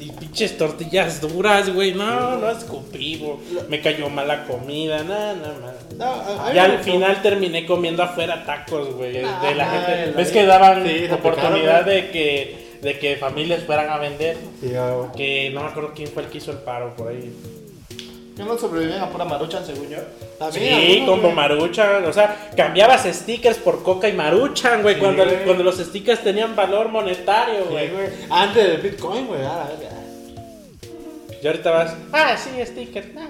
Y 0.00 0.10
pinches 0.10 0.58
tortillas 0.58 1.20
duras, 1.20 1.72
güey. 1.72 1.92
No, 1.94 2.36
no 2.38 2.50
escupí, 2.50 3.18
güey. 3.18 3.36
Me 3.68 3.80
cayó 3.80 4.08
mala 4.08 4.44
comida, 4.46 5.04
nada, 5.04 5.34
nada 5.34 5.58
más. 5.60 5.96
No, 5.96 6.04
a- 6.04 6.48
a 6.48 6.52
me 6.52 6.60
al 6.60 6.78
final 6.80 7.22
terminé 7.22 7.64
comiendo 7.64 8.02
afuera 8.02 8.44
tacos, 8.44 8.92
güey. 8.94 9.12
De 9.12 9.22
la 9.22 9.64
Ajá, 9.66 9.86
gente. 9.86 10.06
la- 10.10 10.16
¿Ves 10.16 10.30
que 10.32 10.46
daban 10.46 10.84
Sí, 10.86 11.06
oportunidad 11.12 11.84
de 11.84 12.10
que, 12.10 12.78
de 12.82 12.98
que 12.98 13.16
familias 13.16 13.62
fueran 13.64 13.88
a 13.90 13.98
vender? 13.98 14.36
Sí, 14.60 14.72
ah, 14.76 15.12
Que 15.16 15.50
no 15.54 15.62
me 15.62 15.68
acuerdo 15.68 15.92
quién 15.94 16.08
fue 16.08 16.24
el 16.24 16.28
que 16.28 16.38
hizo 16.38 16.50
el 16.50 16.58
paro 16.58 16.94
por 16.96 17.08
ahí. 17.08 17.32
Que 18.36 18.44
no 18.44 18.58
sobrevivían 18.58 19.00
a 19.00 19.08
pura 19.08 19.24
maruchan, 19.24 19.64
según 19.64 19.88
yo. 19.88 19.96
también, 20.38 20.62
Sí, 20.78 20.92
algunos, 20.92 21.08
como 21.08 21.22
güey. 21.22 21.34
Maruchan, 21.34 22.04
o 22.04 22.12
sea, 22.12 22.50
cambiabas 22.54 23.04
stickers 23.04 23.56
por 23.56 23.82
Coca 23.82 24.08
y 24.08 24.12
Maruchan, 24.12 24.82
güey, 24.82 24.96
Sí, 24.96 25.00
cuando, 25.00 25.24
güey. 25.24 25.44
cuando 25.44 25.64
los 25.64 25.78
stickers 25.78 26.22
tenían 26.22 26.54
valor 26.54 26.88
monetario, 26.90 27.62
Sí, 27.64 27.68
güey. 27.70 27.90
güey. 27.90 28.08
Antes 28.28 28.66
del 28.66 28.80
Bitcoin, 28.82 29.26
güey. 29.26 29.40
ah. 29.42 29.68
Y 31.42 31.46
ahorita 31.46 31.70
vas, 31.70 31.94
ah, 32.12 32.36
sí, 32.36 32.50
stickers, 32.64 33.14
nah. 33.14 33.26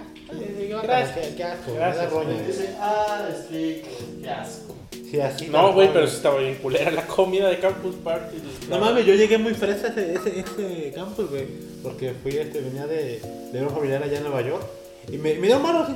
Gracias. 0.82 1.28
Qué, 1.28 1.34
qué 1.36 1.44
asco, 1.44 1.72
Gracias. 1.74 2.46
Dice, 2.46 2.74
ah, 2.80 3.28
stickers, 3.44 3.94
qué 4.22 4.30
asco. 4.30 4.74
Sí, 5.11 5.20
así. 5.20 5.46
No, 5.48 5.72
güey, 5.72 5.92
pero 5.92 6.07
sí 6.09 6.16
estaba 6.16 6.38
bien 6.40 6.57
culera 6.57 6.90
la 6.90 7.07
comida 7.07 7.48
de 7.48 7.59
Campus 7.61 7.94
Party. 7.96 8.38
No 8.68 8.78
mames, 8.80 9.07
yo 9.07 9.14
llegué 9.14 9.38
muy 9.38 9.54
fresa 9.54 9.86
a 9.86 9.90
ese, 9.90 10.14
ese, 10.14 10.40
ese 10.40 10.92
campus, 10.92 11.30
güey. 11.30 11.46
Porque 11.82 12.12
fui, 12.22 12.36
este, 12.36 12.61
venía 12.61 12.86
de, 12.88 13.20
de 13.52 13.62
un 13.62 13.70
familiar 13.70 14.02
allá 14.02 14.16
en 14.18 14.24
Nueva 14.24 14.40
York. 14.42 14.64
Y 15.09 15.18
me, 15.18 15.34
dio 15.34 15.59
malo 15.61 15.80
así, 15.80 15.94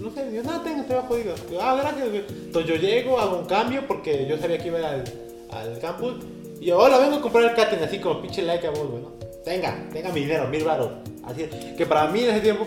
no 0.00 0.10
sé, 0.10 0.32
yo 0.32 0.42
nada 0.42 0.62
tengo, 0.62 0.80
estoy 0.80 0.96
jodido. 1.06 1.34
Ah, 1.60 1.76
gracias, 1.80 2.08
güey. 2.08 2.24
Entonces 2.28 2.70
yo 2.70 2.76
llego, 2.76 3.18
hago 3.18 3.38
un 3.38 3.46
cambio 3.46 3.86
porque 3.86 4.26
yo 4.26 4.38
sabía 4.38 4.58
que 4.58 4.68
iba 4.68 4.78
al, 4.78 5.04
al 5.50 5.78
campus. 5.78 6.14
Y 6.60 6.66
yo, 6.66 6.78
hola, 6.78 6.98
vengo 6.98 7.16
a 7.16 7.20
comprar 7.20 7.44
el 7.44 7.54
catering, 7.54 7.84
así 7.84 7.98
como 7.98 8.20
pinche 8.20 8.42
like 8.42 8.66
a 8.66 8.70
vos, 8.70 8.88
güey, 8.90 9.02
¿no? 9.02 9.12
Tenga, 9.44 9.88
tenga 9.92 10.10
mi 10.10 10.20
dinero, 10.20 10.48
mil 10.48 10.64
baros. 10.64 10.90
Así, 11.24 11.48
que 11.76 11.86
para 11.86 12.08
mí 12.10 12.20
en 12.20 12.30
ese 12.30 12.40
tiempo, 12.40 12.66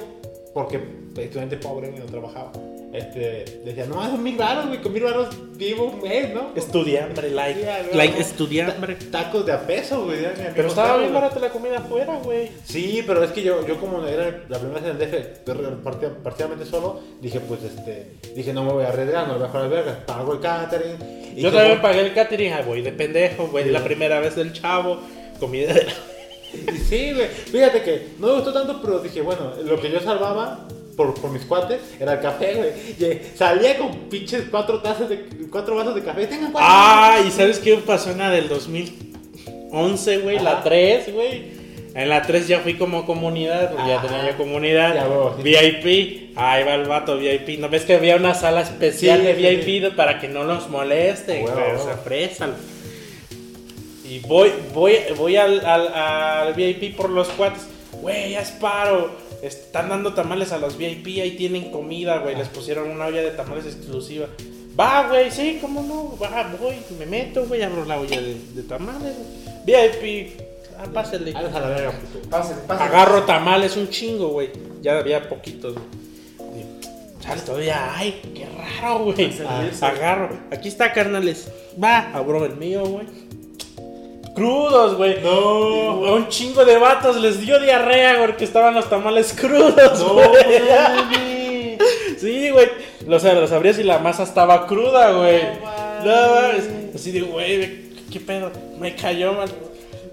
porque 0.54 0.82
estudiante 1.18 1.58
pobre, 1.58 1.90
güey, 1.90 2.00
no 2.00 2.06
trabajaba. 2.06 2.52
Este, 2.94 3.62
decía, 3.64 3.86
no, 3.86 4.04
son 4.04 4.22
mil 4.22 4.36
baros, 4.36 4.68
güey, 4.68 4.82
con 4.82 4.92
mil 4.92 5.04
baros 5.04 5.30
vivo 5.56 5.86
un 5.86 6.02
mes, 6.02 6.34
¿no? 6.34 6.52
Estudiambre, 6.56 7.30
like. 7.30 7.60
Sí, 7.62 7.66
güey, 7.66 7.96
like, 7.98 8.20
estudiambre. 8.22 8.96
Ta- 8.96 9.24
Tacos 9.24 9.46
de 9.46 9.54
a 9.54 9.66
peso, 9.66 10.04
güey. 10.06 10.20
Pero 10.56 10.68
estaba 10.68 10.98
bien 10.98 11.14
barata 11.14 11.40
la 11.40 11.50
comida 11.50 11.78
afuera, 11.78 12.20
güey. 12.24 12.50
Sí, 12.66 13.02
pero 13.08 13.24
es 13.24 13.32
que 13.32 13.44
yo, 13.44 13.66
yo 13.66 13.80
como 13.80 14.06
era 14.06 14.44
la 14.50 14.60
primera 14.60 14.82
vez 14.82 14.90
en 14.90 15.02
el 15.02 15.34
DF, 15.46 16.14
parcialmente 16.24 16.66
solo, 16.66 17.00
dije, 17.22 17.40
pues, 17.40 17.64
este, 17.64 18.14
dije, 18.36 18.54
no 18.54 18.64
me 18.66 18.74
voy 18.74 18.84
a 18.84 18.90
arriesgar, 18.90 19.28
no 19.28 19.34
le 19.34 19.40
voy 19.40 19.48
a 19.48 19.52
jugar 19.52 19.64
al 19.66 19.70
verga, 19.72 20.06
pago 20.06 20.34
el 20.34 20.40
catering. 20.40 20.98
y 21.36 21.42
Yo 21.42 21.52
que 21.52 21.58
también 21.58 21.82
pagué 21.82 22.02
el 22.02 22.14
catering, 22.14 22.54
ah, 22.54 22.62
güey, 22.66 22.82
de 22.82 22.92
pendejo, 22.92 23.48
güey. 23.48 23.64
Sí. 23.66 23.70
La 23.72 23.84
primera 23.84 24.20
vez 24.20 24.36
del 24.36 24.52
chavo, 24.54 25.00
comida 25.40 25.74
de 25.74 25.88
Y 26.54 26.78
sí, 26.78 27.14
güey, 27.14 27.28
fíjate 27.28 27.82
que 27.84 28.08
no 28.20 28.28
me 28.28 28.34
gustó 28.34 28.52
tanto, 28.52 28.82
pero 28.82 29.00
dije, 29.00 29.22
bueno, 29.22 29.54
lo 29.64 29.80
que 29.80 29.90
yo 29.90 30.00
salvaba 30.02 30.68
por, 30.96 31.14
por 31.16 31.32
mis 31.32 31.44
cuates 31.44 31.80
era 32.00 32.14
el 32.14 32.20
café, 32.20 32.56
güey. 32.56 32.70
Eh, 33.00 33.32
salía 33.36 33.78
con 33.78 33.92
pinches 34.10 34.44
cuatro 34.52 34.80
tazas 34.82 35.10
de, 35.10 35.26
cuatro 35.52 35.76
vasos 35.76 35.96
de 35.96 36.04
café, 36.04 36.28
tengan 36.28 36.52
cuatro. 36.52 36.70
Ah, 36.72 37.20
¿y 37.26 37.32
sabes 37.32 37.60
qué 37.60 37.76
pasó 37.78 38.12
en 38.12 38.20
la 38.20 38.30
del 38.30 38.48
2011, 38.50 40.18
güey? 40.20 40.40
La 40.40 40.52
Ajá. 40.54 40.64
3, 40.64 41.14
güey. 41.14 41.62
En 41.94 42.08
la 42.08 42.22
3 42.22 42.48
ya 42.48 42.60
fui 42.60 42.76
como 42.76 43.06
comunidad, 43.06 43.74
ya 43.86 44.02
tenía 44.02 44.32
yo 44.32 44.38
comunidad. 44.38 44.96
Ya, 44.96 45.06
sí. 45.36 45.44
VIP, 45.44 46.38
ahí 46.38 46.64
va 46.64 46.76
el 46.76 46.86
vato 46.86 47.18
VIP. 47.18 47.60
¿No 47.60 47.68
ves 47.68 47.84
que 47.84 47.96
había 47.96 48.16
una 48.16 48.34
sala 48.34 48.62
especial 48.62 49.20
Sí, 49.20 49.26
de 49.26 49.34
VIP 49.34 49.94
para 49.96 50.18
que 50.20 50.30
no 50.30 50.46
nos 50.46 50.70
molesten? 50.70 51.44
O 51.44 51.52
huevo. 51.52 51.84
sea, 51.84 52.02
présalo. 52.02 52.54
Y 54.06 54.20
voy, 54.20 54.52
voy, 54.74 54.96
voy 55.18 55.36
al, 55.36 55.66
al, 55.66 55.88
al 55.94 56.54
VIP 56.54 56.96
por 56.96 57.10
los 57.10 57.28
cuates. 57.30 57.68
Güey, 58.02 58.32
ya 58.32 58.42
es 58.42 58.52
paro. 58.52 59.12
Están 59.42 59.90
dando 59.90 60.14
tamales 60.14 60.52
a 60.52 60.58
los 60.58 60.78
VIP, 60.78 61.22
ahí 61.22 61.36
tienen 61.38 61.72
comida, 61.72 62.20
güey. 62.20 62.36
Les 62.36 62.48
pusieron 62.48 62.90
una 62.90 63.08
olla 63.08 63.22
de 63.22 63.32
tamales 63.32 63.66
exclusiva. 63.66 64.28
Va, 64.80 65.08
güey, 65.10 65.32
sí, 65.32 65.58
cómo 65.60 65.82
no. 65.82 66.18
Va, 66.18 66.54
voy, 66.60 66.76
me 66.98 67.06
meto, 67.06 67.46
güey, 67.46 67.62
abro 67.64 67.84
la 67.86 68.00
olla 68.00 68.22
de, 68.22 68.36
de 68.54 68.64
tamales. 68.64 69.16
güey. 69.16 69.52
VIP, 69.66 70.40
ah, 70.78 70.86
pásale. 70.94 71.34
Adiós 71.36 71.54
a 71.54 71.60
la 71.60 71.68
verga, 71.68 71.92
puto. 71.92 72.30
Pásale, 72.30 72.62
pásale. 72.68 72.90
Agarro 72.90 73.24
tamales 73.24 73.76
un 73.78 73.90
chingo, 73.90 74.30
güey. 74.30 74.50
Ya 74.82 75.00
había 75.00 75.28
poquitos, 75.28 75.74
güey. 75.74 76.02
Chale, 77.20 77.42
todavía 77.42 77.96
ay, 77.96 78.20
qué 78.34 78.48
raro, 78.82 79.06
güey. 79.06 79.32
Ah, 79.48 79.64
Agarro. 79.82 80.40
Aquí 80.52 80.68
está, 80.68 80.92
carnales. 80.92 81.50
Va, 81.82 82.12
abro 82.14 82.46
el 82.46 82.56
mío, 82.58 82.84
güey. 82.86 83.06
Crudos, 84.34 84.96
güey. 84.96 85.22
No. 85.22 86.06
A 86.06 86.16
un 86.16 86.28
chingo 86.30 86.64
de 86.66 86.78
vatos 86.78 87.18
les 87.18 87.42
dio 87.42 87.60
diarrea, 87.60 88.16
güey, 88.16 88.28
porque 88.28 88.46
estaban 88.46 88.74
los 88.74 88.90
tamales 88.90 89.34
crudos, 89.34 90.00
No, 90.00 90.14
güey. 90.14 91.78
Sí, 92.18 92.50
güey. 92.50 92.70
Los 93.08 93.26
abrías 93.26 93.80
y 93.80 93.84
la 93.84 94.00
masa 94.00 94.24
estaba 94.24 94.68
cruda, 94.68 95.12
güey. 95.12 95.42
No 96.06 96.06
No. 96.06 96.92
Así 96.96 97.12
digo, 97.12 97.28
güey, 97.28 97.90
¿qué 98.12 98.20
pedo? 98.20 98.52
Me 98.80 98.96
cayó 98.96 99.34
mal. 99.34 99.50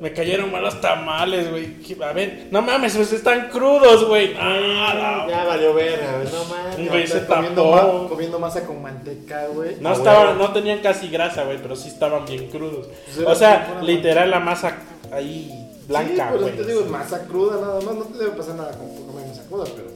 Me 0.01 0.13
cayeron 0.13 0.53
mal 0.53 0.63
los 0.63 0.81
tamales, 0.81 1.51
güey. 1.51 1.75
¿Qué- 1.83 1.97
A 2.05 2.13
ver, 2.13 2.47
no 2.53 2.63
mames, 2.63 2.95
pues 2.97 3.13
están 3.13 3.49
crudos, 3.49 4.07
güey. 4.07 4.33
Ah, 4.39 5.25
no. 5.27 5.29
Ya 5.31 5.45
valió 5.45 5.75
verga, 5.75 6.19
güey, 6.21 6.33
no 6.33 6.45
mames. 6.45 6.89
Güey, 6.89 7.07
se 7.09 7.27
comiendo, 7.27 7.65
ma- 7.73 8.09
comiendo 8.09 8.39
masa 8.39 8.65
con 8.65 8.81
manteca, 8.81 9.47
güey. 9.53 9.77
No 9.81 9.89
Ah, 9.89 9.93
estaban, 9.95 10.39
no 10.39 10.53
tenían 10.53 10.79
casi 10.81 11.09
grasa, 11.09 11.43
güey, 11.45 11.59
pero 11.61 11.75
sí 11.75 11.89
estaban 11.89 12.25
bien 12.27 12.49
crudos. 12.49 12.87
Sí, 13.13 13.25
O 13.27 13.35
sea, 13.35 13.81
literal 13.83 14.31
la 14.31 14.39
masa 14.39 14.77
ahí 15.13 15.51
blanca, 15.89 16.11
sí, 16.13 16.23
pero 16.33 16.41
güey. 16.43 16.57
te 16.57 16.65
digo, 16.65 16.85
masa 16.85 17.25
cruda 17.27 17.61
nada 17.61 17.81
más. 17.81 17.95
No 17.97 18.05
te 18.05 18.19
debe 18.19 18.31
pasar 18.33 18.55
nada 18.55 18.71
con 18.79 18.89
comer 19.07 19.27
masa 19.27 19.43
cruda, 19.49 19.65
pero. 19.75 19.88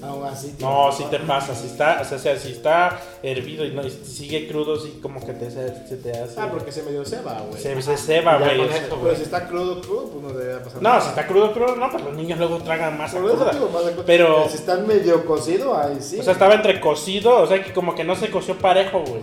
Aún 0.00 0.24
así. 0.26 0.54
No, 0.60 0.92
sí 0.92 1.04
te 1.10 1.18
pasa, 1.18 1.54
si 1.54 1.66
está, 1.66 1.98
o 2.00 2.04
sea, 2.04 2.18
o 2.18 2.20
sea, 2.20 2.36
si 2.38 2.52
está 2.52 3.00
hervido 3.22 3.64
y 3.64 3.72
no 3.72 3.84
y 3.84 3.90
sigue 3.90 4.46
crudo, 4.46 4.78
sí 4.78 5.00
como 5.02 5.24
que 5.24 5.32
te, 5.32 5.50
se, 5.50 5.88
se 5.88 5.96
te 5.96 6.12
hace. 6.12 6.40
Ah, 6.40 6.48
porque 6.50 6.70
se 6.70 6.82
medio 6.84 7.04
ceba, 7.04 7.42
güey. 7.48 7.60
se, 7.60 7.82
se 7.82 7.96
ceba, 7.96 8.38
Ya 8.38 8.54
güey. 8.54 8.68
Pero 9.02 9.16
si 9.16 9.22
está 9.22 9.48
crudo, 9.48 9.80
crudo, 9.80 10.04
pues 10.10 10.22
no 10.32 10.38
debe 10.38 10.58
pasar 10.60 10.82
No, 10.82 10.88
nada. 10.90 11.00
si 11.00 11.08
está 11.08 11.26
crudo, 11.26 11.52
crudo, 11.52 11.74
no, 11.74 11.90
pues 11.90 12.04
los 12.04 12.14
niños 12.14 12.38
luego 12.38 12.58
tragan 12.58 12.96
masa 12.96 13.18
Por 13.20 13.26
eso 13.30 13.36
cruda. 13.38 13.52
digo, 13.52 13.70
masa. 13.70 13.90
Pero- 14.06 14.48
si 14.48 14.54
está 14.56 14.76
medio 14.76 15.24
cocido, 15.26 15.76
ahí 15.76 15.98
sí. 16.00 16.20
O 16.20 16.22
sea, 16.22 16.32
estaba 16.32 16.54
entre 16.54 16.78
cocido, 16.80 17.34
o 17.42 17.46
sea, 17.46 17.62
que 17.64 17.72
como 17.72 17.94
que 17.96 18.04
no 18.04 18.14
se 18.14 18.30
coció 18.30 18.56
parejo, 18.56 19.00
güey. 19.00 19.22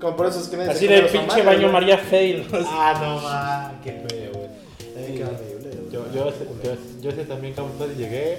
Como 0.00 0.16
por 0.16 0.26
eso 0.26 0.40
es 0.40 0.48
que 0.48 0.56
nadie 0.56 0.70
Así 0.70 0.86
de 0.88 1.02
pinche 1.02 1.42
baño 1.42 1.60
güey. 1.62 1.72
María 1.72 1.98
Fail. 1.98 2.46
Ah, 2.66 2.98
no 3.00 3.20
mames, 3.20 3.80
qué 3.84 3.92
feo, 4.08 4.32
güey. 4.32 4.48
Sí. 5.06 5.18
Yo, 5.92 6.02
yo, 6.12 6.26
yo, 6.30 6.32
yo, 6.62 6.72
yo 7.00 7.10
sé 7.12 7.24
también 7.24 7.54
cómo 7.54 7.68
fue, 7.78 7.88
llegué 7.96 8.38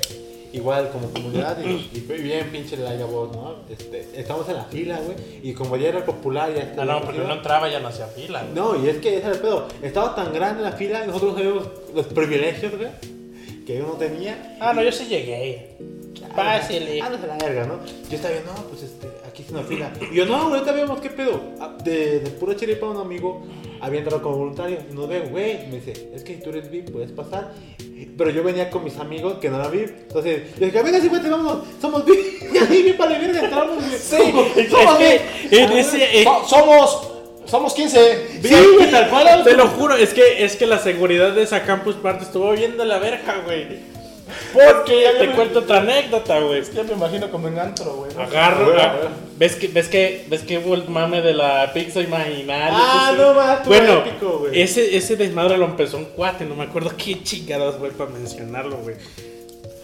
igual 0.53 0.89
como 0.91 1.09
comunidad 1.11 1.57
y, 1.63 1.89
y 1.93 1.99
bien 2.21 2.49
pinche 2.51 2.75
la 2.77 3.05
voz, 3.05 3.31
¿no? 3.35 3.55
Este, 3.69 4.07
estamos 4.15 4.47
en 4.49 4.55
la 4.55 4.63
fila, 4.65 4.99
güey, 4.99 5.15
y 5.43 5.53
como 5.53 5.77
ya 5.77 5.89
era 5.89 6.05
popular, 6.05 6.51
ya 6.53 6.73
Ah, 6.81 6.85
no, 6.85 7.01
porque 7.01 7.19
no 7.19 7.33
entraba 7.33 7.69
ya 7.69 7.79
no 7.79 7.89
hacía 7.89 8.07
fila. 8.07 8.41
güey. 8.43 8.53
No, 8.55 8.83
y 8.83 8.89
es 8.89 8.97
que 8.97 9.09
ese 9.17 9.25
era 9.27 9.35
el 9.35 9.39
pedo. 9.41 9.67
Estaba 9.81 10.15
tan 10.15 10.33
grande 10.33 10.63
la 10.63 10.71
fila, 10.71 11.05
nosotros 11.05 11.35
sabíamos 11.35 11.63
los 11.93 12.05
privilegios, 12.07 12.75
güey, 12.77 12.89
que 13.65 13.77
yo 13.77 13.85
no 13.87 13.93
tenía. 13.93 14.57
Ah, 14.59 14.73
no, 14.73 14.81
yo 14.83 14.91
sí 14.91 15.05
llegué. 15.05 15.77
Pásele. 16.35 17.01
Ah, 17.01 17.09
no 17.09 17.27
la 17.27 17.37
verga, 17.37 17.65
¿no? 17.65 17.79
Yo 18.09 18.15
estaba 18.15 18.33
viendo, 18.33 18.53
no, 18.53 18.63
pues 18.63 18.83
este, 18.83 19.07
una 19.51 19.63
fila. 19.63 19.91
Y 20.11 20.15
yo, 20.15 20.25
no, 20.25 20.35
ahorita 20.35 20.71
vemos 20.71 20.99
qué 21.01 21.09
pedo. 21.09 21.41
Ah, 21.59 21.75
De, 21.83 22.19
de 22.19 22.29
pura 22.31 22.55
chiripa, 22.55 22.87
un 22.87 22.97
amigo 22.97 23.41
había 23.81 23.99
entrado 23.99 24.21
como 24.21 24.37
voluntario. 24.37 24.77
Y 24.89 24.93
nos 24.93 25.07
ve, 25.07 25.21
güey, 25.21 25.67
me 25.67 25.79
dice, 25.79 26.09
es 26.13 26.23
que 26.23 26.35
tú 26.35 26.49
eres 26.49 26.69
VIP, 26.69 26.91
puedes 26.91 27.11
pasar. 27.11 27.53
Pero 28.17 28.29
yo 28.29 28.43
venía 28.43 28.69
con 28.69 28.83
mis 28.83 28.97
amigos 28.97 29.35
que 29.39 29.49
no 29.49 29.57
eran 29.57 29.71
VIP. 29.71 29.89
Entonces, 30.07 30.41
yo 30.59 30.65
dije, 30.65 30.81
venga, 30.83 30.99
50, 31.01 31.29
vámonos, 31.29 31.63
somos 31.81 32.05
VIP. 32.05 32.19
Y 32.53 32.57
así, 32.57 32.83
VIP, 32.83 32.97
para 32.97 33.17
verga, 33.19 33.39
entramos. 33.41 33.83
Sí, 33.99 34.17
somos 34.69 34.97
bien. 34.97 35.21
en 35.51 35.71
ese- 35.73 36.21
eh, 36.21 36.23
So- 36.23 36.45
somos, 36.47 37.11
somos 37.45 37.73
15. 37.73 38.27
Sí, 38.41 38.55
güey, 38.75 38.89
tal 38.91 39.09
cual. 39.09 39.43
Te 39.43 39.53
lo 39.55 39.67
juro, 39.67 39.95
es 39.95 40.13
que, 40.13 40.43
es 40.43 40.55
que 40.55 40.65
la 40.65 40.79
seguridad 40.79 41.31
de 41.33 41.43
esa 41.43 41.63
campus 41.63 41.95
party 41.95 42.23
estuvo 42.25 42.51
bien 42.53 42.77
de 42.77 42.85
la 42.85 42.99
verga, 42.99 43.41
güey. 43.45 43.67
Porque 44.53 45.01
ya 45.01 45.17
te 45.19 45.27
me- 45.27 45.35
cuento 45.35 45.59
otra 45.59 45.79
anécdota, 45.79 46.39
güey. 46.39 46.63
Ya 46.73 46.83
me 46.83 46.93
imagino 46.93 47.29
como 47.31 47.47
en 47.47 47.59
antro, 47.59 47.93
güey. 47.95 48.13
¿no? 48.13 48.21
Agarro, 48.21 48.65
Güey. 48.71 48.79
ah, 48.79 48.95
¿ves 49.37 49.55
que, 49.55 49.67
ves 49.67 49.87
que, 49.87 50.25
ves 50.29 50.41
que 50.43 50.57
hubo 50.59 50.75
el 50.75 50.87
mame 50.89 51.21
de 51.21 51.33
la 51.33 51.71
pizza 51.73 52.01
imaginaria? 52.01 52.77
Ah, 52.79 53.13
no, 53.17 53.33
más, 53.33 53.57
estuvo 53.59 53.75
Bueno, 53.75 53.93
épico, 53.99 54.39
güey. 54.39 54.61
ese, 54.61 54.95
ese 54.97 55.15
desmadre 55.15 55.57
lo 55.57 55.65
empezó 55.65 55.97
un 55.97 56.05
cuate, 56.05 56.45
no 56.45 56.55
me 56.55 56.63
acuerdo 56.63 56.91
qué 56.97 57.21
chingados, 57.23 57.77
güey, 57.77 57.91
para 57.91 58.09
mencionarlo, 58.09 58.77
güey. 58.77 58.95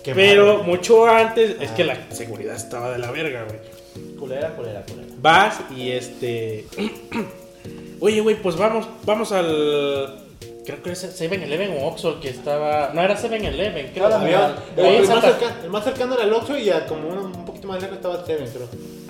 Qué 0.04 0.14
Pero 0.14 0.62
mucho 0.64 1.08
antes, 1.08 1.56
es 1.60 1.72
que 1.72 1.84
la 1.84 1.98
seguridad 2.12 2.56
estaba 2.56 2.92
de 2.92 3.00
la 3.00 3.10
verga, 3.12 3.44
güey. 3.46 4.16
Culera, 4.18 4.50
culera, 4.56 4.84
culera. 4.84 5.08
Vas 5.18 5.60
y 5.76 5.92
este. 5.92 6.66
Oye, 8.00 8.22
güey, 8.22 8.36
pues 8.36 8.56
vamos, 8.58 8.88
vamos 9.06 9.32
al. 9.32 10.20
Creo 10.66 10.82
que 10.82 10.92
es 10.92 11.22
7-Eleven 11.22 11.78
o 11.80 11.88
Oxxo 11.88 12.20
que 12.20 12.30
estaba. 12.30 12.92
No, 12.94 13.02
era 13.04 13.16
7-Eleven, 13.18 13.92
creo. 13.94 14.08
Claro, 14.08 14.16
Había- 14.16 14.56
el, 14.78 14.86
el 14.86 15.08
más 15.08 15.22
cercano, 15.24 15.56
el 15.64 15.70
más 15.70 15.84
cercano 15.84 16.14
era 16.16 16.24
el 16.24 16.34
8 16.34 16.58
y 16.58 16.70
a 16.72 16.86
como 16.88 17.08
uno, 17.10 17.22
un 17.26 17.46
poquito 17.46 17.68
más 17.68 17.82
lejos 17.82 17.98
estaba 17.98 18.16
el 18.16 18.22
7, 18.26 18.46
creo. 18.54 18.68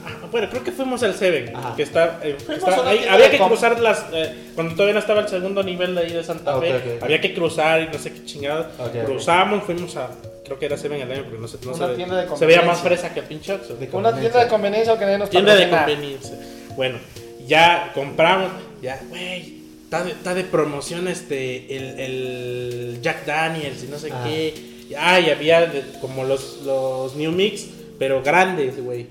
Ah, 0.08 0.28
bueno, 0.30 0.47
creo 0.51 0.64
que 0.64 0.72
fuimos 0.72 1.01
al 1.01 1.16
7, 1.16 1.51
Ajá. 1.56 1.76
que 1.76 1.84
está, 1.84 2.20
eh, 2.24 2.36
que 2.38 2.43
Fuimos 2.43 2.68
está- 2.70 2.76
a 2.76 2.82
una 2.82 2.89
ahí- 2.91 3.06
había 3.10 3.32
que 3.32 3.39
cruzar 3.39 3.80
las, 3.80 4.06
eh, 4.14 4.51
cuando 4.53 4.74
todavía 4.74 4.93
no 4.93 4.99
estaba 4.99 5.22
el 5.22 5.28
segundo 5.30 5.64
nivel 5.64 5.95
de 5.95 6.01
ahí 6.01 6.12
de 6.12 6.24
Santa 6.24 6.56
Ah, 6.56 6.60
Fe, 6.60 6.76
ok, 6.76 6.82
ok. 6.97 7.03
había 7.03 7.22
que 7.22 7.34
cruzar 7.34 7.82
y 7.82 7.88
no 7.88 7.97
sé 7.97 8.14
qué 8.14 8.24
chingada, 8.26 8.70
Ok, 8.78 8.88
ok. 8.97 9.06
cruzamos, 9.06 9.64
fuimos 9.64 9.95
a, 9.95 10.10
creo 10.43 10.60
que 10.60 10.66
era 10.68 10.78
7-Eleven, 10.78 11.24
porque 11.24 11.39
no 11.39 11.47
sé, 11.47 11.58
no 11.66 11.72
Una 11.74 11.88
se, 11.88 11.95
tienda 11.95 12.22
de 12.24 12.38
se 12.38 12.45
veía 12.45 12.62
más 12.64 12.80
fresa 12.82 13.14
que 13.14 13.22
el 13.22 13.26
pinche 13.26 13.53
Oxxo. 13.53 13.78
Una 13.93 14.14
tienda 14.20 14.43
de 14.43 14.47
conveniencia 14.49 14.99
que 14.99 15.06
nadie 15.06 15.18
nos 15.18 15.30
Tienda 15.32 15.56
de 15.56 15.70
conveniencia. 15.70 16.36
Bueno, 16.76 16.99
ya 17.47 17.91
compramos, 17.95 18.51
ya, 18.84 18.99
güey, 19.10 19.55
está 19.86 20.04
de, 20.04 20.12
está 20.12 20.34
de 20.36 20.44
promoción 20.44 21.08
este, 21.08 21.76
el, 21.78 22.00
el 22.00 23.00
Jack 23.02 23.26
Daniels 23.26 23.84
y 23.84 23.88
no 23.88 23.98
sé 23.98 24.10
Ah. 24.12 24.24
qué. 24.26 24.76
Ah, 25.00 25.20
y 25.20 25.30
había 25.32 25.66
de- 25.66 25.84
como 26.02 26.24
los, 26.26 26.62
los 26.64 27.16
New 27.16 27.32
Mix, 27.32 27.66
pero 27.98 28.22
grandes, 28.22 28.84
güey. 28.84 29.08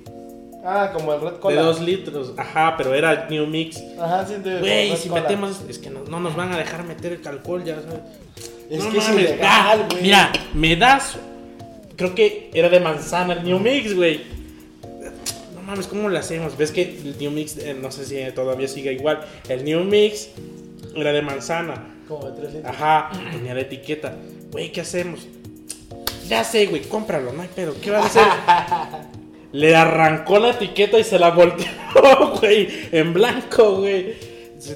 Ah, 0.65 0.91
como 0.95 1.13
el 1.13 1.21
Red 1.21 1.33
De 1.33 1.39
Cola. 1.41 1.63
dos 1.63 1.81
litros. 1.81 2.33
Ajá, 2.37 2.75
pero 2.79 2.95
era 2.95 3.27
New 3.29 3.47
Mix. 3.47 3.83
Ajá, 4.01 4.25
sí, 4.27 4.35
de 4.43 4.61
Güey, 4.61 4.97
si 4.97 5.09
Cola. 5.09 5.23
metemos, 5.23 5.61
es 5.69 5.79
que 5.79 5.91
no, 5.91 6.05
no 6.05 6.21
nos 6.21 6.37
van 6.37 6.53
a 6.53 6.59
dejar 6.59 6.85
meter 6.85 7.13
el 7.21 7.27
alcohol, 7.29 7.65
ya 7.65 7.75
sabes. 7.83 8.01
Es 8.71 8.83
no 8.85 8.91
que 8.93 8.99
es 8.99 9.09
mames, 9.09 9.25
ilegal, 9.25 9.41
ah, 9.83 9.87
güey. 9.91 10.03
Mira, 10.03 10.33
me 10.55 10.77
das. 10.77 11.17
Creo 11.97 12.15
que 12.15 12.51
era 12.55 12.69
de 12.71 12.81
manzana 12.81 13.35
el 13.35 13.45
New 13.45 13.59
Mix, 13.59 13.95
güey. 13.95 14.23
No 15.55 15.63
mames, 15.63 15.87
¿cómo 15.87 16.09
lo 16.09 16.19
hacemos? 16.19 16.57
Ves 16.57 16.71
que 16.71 16.83
el 16.83 17.17
New 17.19 17.31
Mix, 17.31 17.59
eh, 17.59 17.75
no 17.75 17.91
sé 17.93 18.05
si 18.07 18.17
todavía 18.35 18.67
sigue 18.69 18.93
igual. 18.93 19.21
El 19.49 19.65
New 19.65 19.85
Mix 19.85 20.29
era 20.97 21.13
de 21.13 21.23
manzana. 21.23 21.75
Como 22.09 22.31
de 22.31 22.41
3 22.41 22.55
litros. 22.55 22.75
Ajá, 22.75 23.11
tenía 23.33 23.55
la 23.55 23.61
etiqueta. 23.61 24.15
Güey, 24.51 24.73
¿qué 24.73 24.81
hacemos? 24.83 25.27
Ya 26.29 26.43
sé, 26.45 26.67
güey, 26.67 26.83
cómpralo, 26.83 27.33
no 27.33 27.43
hay 27.43 27.49
pedo. 27.55 27.75
¿Qué 27.83 27.91
va 27.91 27.99
a 27.99 28.07
hacer? 28.07 28.23
Le 29.53 29.77
arrancó 29.77 30.39
la 30.39 30.51
etiqueta 30.51 30.99
y 30.99 31.05
se 31.05 31.19
la 31.19 31.31
volteó, 31.31 31.67
güey, 32.41 32.69
en 32.91 33.13
blanco, 33.15 33.77
güey. 33.77 34.15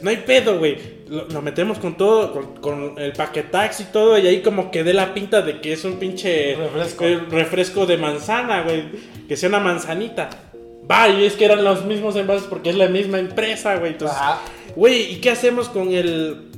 No 0.02 0.10
hay 0.10 0.18
pedo, 0.18 0.58
güey. 0.58 0.98
Lo, 1.08 1.26
lo 1.28 1.42
metemos 1.42 1.78
con 1.78 1.96
todo, 1.96 2.32
con, 2.32 2.56
con 2.60 2.94
el 2.98 3.12
paquetax 3.12 3.80
y 3.80 3.84
todo, 3.84 4.18
y 4.18 4.26
ahí 4.26 4.40
como 4.42 4.70
que 4.70 4.84
dé 4.84 4.92
la 4.92 5.14
pinta 5.14 5.40
de 5.42 5.60
que 5.60 5.72
es 5.72 5.84
un 5.84 5.94
pinche 5.98 6.54
Refresco. 6.54 7.04
eh, 7.06 7.16
refresco 7.30 7.86
de 7.86 7.96
manzana, 7.96 8.62
güey. 8.62 8.84
Que 9.26 9.36
sea 9.36 9.48
una 9.48 9.58
manzanita. 9.60 10.28
Va, 10.90 11.08
y 11.08 11.24
es 11.24 11.34
que 11.34 11.44
eran 11.44 11.64
los 11.64 11.84
mismos 11.84 12.16
envases 12.16 12.46
porque 12.48 12.70
es 12.70 12.76
la 12.76 12.88
misma 12.88 13.18
empresa, 13.18 13.76
güey. 13.76 13.92
Entonces, 13.92 14.16
Ajá. 14.16 14.40
Güey, 14.74 15.12
¿y 15.12 15.16
qué 15.16 15.30
hacemos 15.30 15.68
con 15.68 15.92
el. 15.92 16.50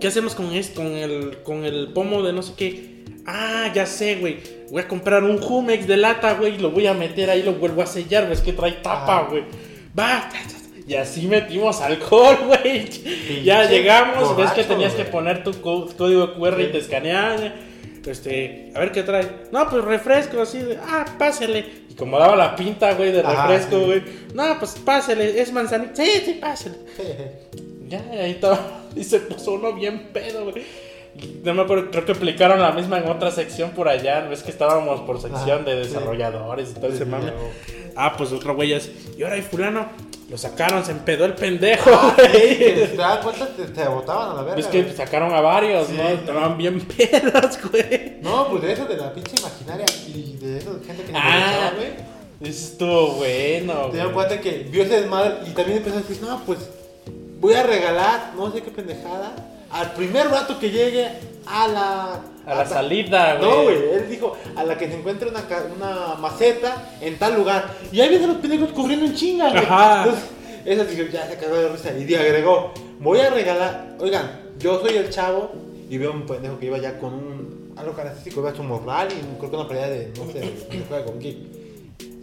¿Qué 0.00 0.08
hacemos 0.08 0.34
con 0.34 0.52
esto? 0.52 0.82
Con 0.82 0.96
el, 0.96 1.38
con 1.42 1.64
el 1.64 1.88
pomo 1.92 2.22
de 2.22 2.32
no 2.32 2.42
sé 2.42 2.54
qué. 2.56 3.04
Ah, 3.26 3.70
ya 3.72 3.86
sé, 3.86 4.16
güey. 4.16 4.38
Voy 4.70 4.82
a 4.82 4.88
comprar 4.88 5.22
un 5.22 5.38
Jumex 5.38 5.86
de 5.86 5.96
lata, 5.96 6.34
güey. 6.34 6.58
Lo 6.58 6.70
voy 6.70 6.86
a 6.86 6.94
meter 6.94 7.30
ahí, 7.30 7.42
lo 7.42 7.54
vuelvo 7.54 7.82
a 7.82 7.86
sellar, 7.86 8.24
güey. 8.24 8.34
Es 8.34 8.40
que 8.40 8.52
trae 8.52 8.72
tapa, 8.72 9.28
güey. 9.30 9.44
Va. 9.98 10.28
Y 10.86 10.94
así 10.94 11.28
metimos 11.28 11.80
alcohol, 11.80 12.36
güey. 12.46 12.88
Ya 13.44 13.68
llegamos, 13.70 14.36
ves 14.36 14.50
que 14.50 14.64
tenías 14.64 14.94
que 14.94 15.04
poner 15.04 15.44
tu 15.44 15.52
código 15.60 16.34
QR 16.34 16.60
y 16.60 16.72
te 16.72 16.78
escaneaban. 16.78 17.54
Este, 18.06 18.72
a 18.74 18.80
ver 18.80 18.92
qué 18.92 19.02
trae. 19.02 19.46
No, 19.52 19.68
pues 19.68 19.84
refresco, 19.84 20.42
así 20.42 20.58
de, 20.58 20.76
ah, 20.76 21.04
pásele. 21.18 21.64
Y 21.88 21.94
como 21.94 22.18
daba 22.18 22.36
la 22.36 22.56
pinta, 22.56 22.94
güey, 22.94 23.12
de 23.12 23.22
refresco, 23.22 23.78
sí. 23.78 23.84
güey. 23.84 24.02
No, 24.34 24.58
pues 24.58 24.76
pásele, 24.84 25.40
es 25.40 25.52
manzanita. 25.52 25.94
Sí, 25.96 26.10
sí, 26.24 26.34
pásele. 26.40 26.76
Ya, 27.88 28.00
ahí 28.10 28.30
estaba. 28.32 28.78
Y 28.96 29.04
se 29.04 29.20
puso 29.20 29.52
uno 29.52 29.72
bien 29.74 30.08
pedo, 30.12 30.50
güey. 30.50 30.64
Y 31.14 31.40
No 31.44 31.54
me 31.54 31.62
acuerdo, 31.62 31.90
creo 31.90 32.04
que 32.04 32.12
aplicaron 32.12 32.60
la 32.60 32.72
misma 32.72 32.98
en 32.98 33.08
otra 33.08 33.30
sección 33.30 33.70
por 33.70 33.88
allá. 33.88 34.20
Ves 34.28 34.42
que 34.42 34.50
estábamos 34.50 35.00
por 35.02 35.20
sección 35.20 35.60
Ah, 35.62 35.70
de 35.70 35.84
sí. 35.84 35.90
desarrolladores 35.90 36.70
y 36.70 36.74
todo 36.74 36.88
ese 36.92 37.04
mame. 37.04 37.26
ya, 37.26 37.32
Ah, 37.96 38.14
pues 38.16 38.32
otro 38.32 38.54
güey 38.54 38.72
es. 38.72 38.90
Y 39.18 39.22
ahora 39.22 39.36
hay 39.36 39.42
fulano. 39.42 39.86
Lo 40.30 40.38
sacaron, 40.38 40.82
se 40.82 40.92
empedó 40.92 41.26
el 41.26 41.34
pendejo, 41.34 41.90
Ah, 41.92 42.14
güey. 42.16 42.58
te 42.58 42.96
das 42.96 43.18
cuenta, 43.18 43.46
te, 43.48 43.64
te 43.64 43.86
botaban 43.86 44.30
a 44.30 44.34
la 44.34 44.40
verga. 44.42 44.56
Ves 44.56 44.66
que 44.68 44.82
güey. 44.82 44.96
sacaron 44.96 45.34
a 45.34 45.42
varios, 45.42 45.88
Sí, 45.88 45.94
¿no? 45.98 46.04
no. 46.04 46.08
Estaban 46.08 46.56
bien 46.56 46.80
pedas, 46.96 47.58
güey. 47.70 48.16
No, 48.22 48.48
pues 48.48 48.62
de 48.62 48.72
eso, 48.72 48.86
de 48.86 48.96
la 48.96 49.12
pinche 49.12 49.32
imaginaria 49.38 49.84
y 50.08 50.36
de 50.38 50.56
eso, 50.58 50.72
de 50.74 50.86
gente 50.86 51.02
que 51.04 51.12
nos 51.12 51.20
Ah, 51.22 51.72
güey. 51.76 51.88
Eso 52.50 52.64
estuvo 52.72 53.08
bueno, 53.16 53.74
Te 53.92 53.98
das 53.98 54.08
cuenta 54.08 54.40
que 54.40 54.66
vio 54.70 54.82
ese 54.84 55.02
desmadre 55.02 55.34
y 55.46 55.50
también 55.50 55.78
empezó 55.78 55.98
a 55.98 56.00
decir, 56.00 56.18
no, 56.22 56.40
pues 56.46 56.58
voy 57.38 57.54
a 57.54 57.62
regalar, 57.62 58.32
no 58.36 58.50
sé 58.50 58.62
qué 58.62 58.70
pendejada, 58.70 59.34
al 59.72 59.92
primer 59.92 60.28
vato 60.28 60.58
que 60.58 60.70
llegue 60.70 61.08
a 61.46 61.68
la... 61.68 62.20
A 62.44 62.54
la 62.56 62.66
salida, 62.66 63.36
güey. 63.36 63.50
No, 63.50 63.62
güey, 63.62 63.76
él 63.94 64.08
dijo, 64.10 64.36
a 64.56 64.64
la 64.64 64.76
que 64.76 64.88
se 64.88 64.96
encuentre 64.96 65.28
una, 65.28 65.44
una 65.76 66.14
maceta 66.16 66.90
en 67.00 67.16
tal 67.18 67.36
lugar. 67.36 67.72
Y 67.92 68.00
ahí 68.00 68.14
a 68.16 68.26
los 68.26 68.38
pendejos 68.38 68.72
corriendo 68.72 69.06
en 69.06 69.14
chinga, 69.14 69.50
güey. 69.50 69.64
Ajá. 69.64 70.04
Entonces, 70.04 70.28
esa 70.64 70.84
dijo, 70.84 71.08
ya 71.10 71.28
se 71.28 71.36
cagó 71.36 71.56
de 71.56 71.68
risa. 71.68 71.90
Y 71.96 72.14
agregó, 72.14 72.72
voy 72.98 73.20
a 73.20 73.30
regalar, 73.30 73.96
oigan, 74.00 74.40
yo 74.58 74.80
soy 74.80 74.96
el 74.96 75.10
chavo 75.10 75.52
y 75.88 75.98
veo 75.98 76.12
un 76.12 76.26
pendejo 76.26 76.58
que 76.58 76.66
iba 76.66 76.78
ya 76.78 76.98
con 76.98 77.14
un, 77.14 77.74
algo 77.76 77.92
característico, 77.92 78.40
iba 78.40 78.54
su 78.54 78.62
morral 78.62 79.08
y 79.10 79.38
creo 79.38 79.50
que 79.50 79.56
una 79.56 79.68
pelea 79.68 79.88
de, 79.88 80.12
no 80.16 80.26
sé, 80.32 80.40
de 80.40 80.84
juega 80.88 81.04
con 81.04 81.18
quién. 81.18 81.50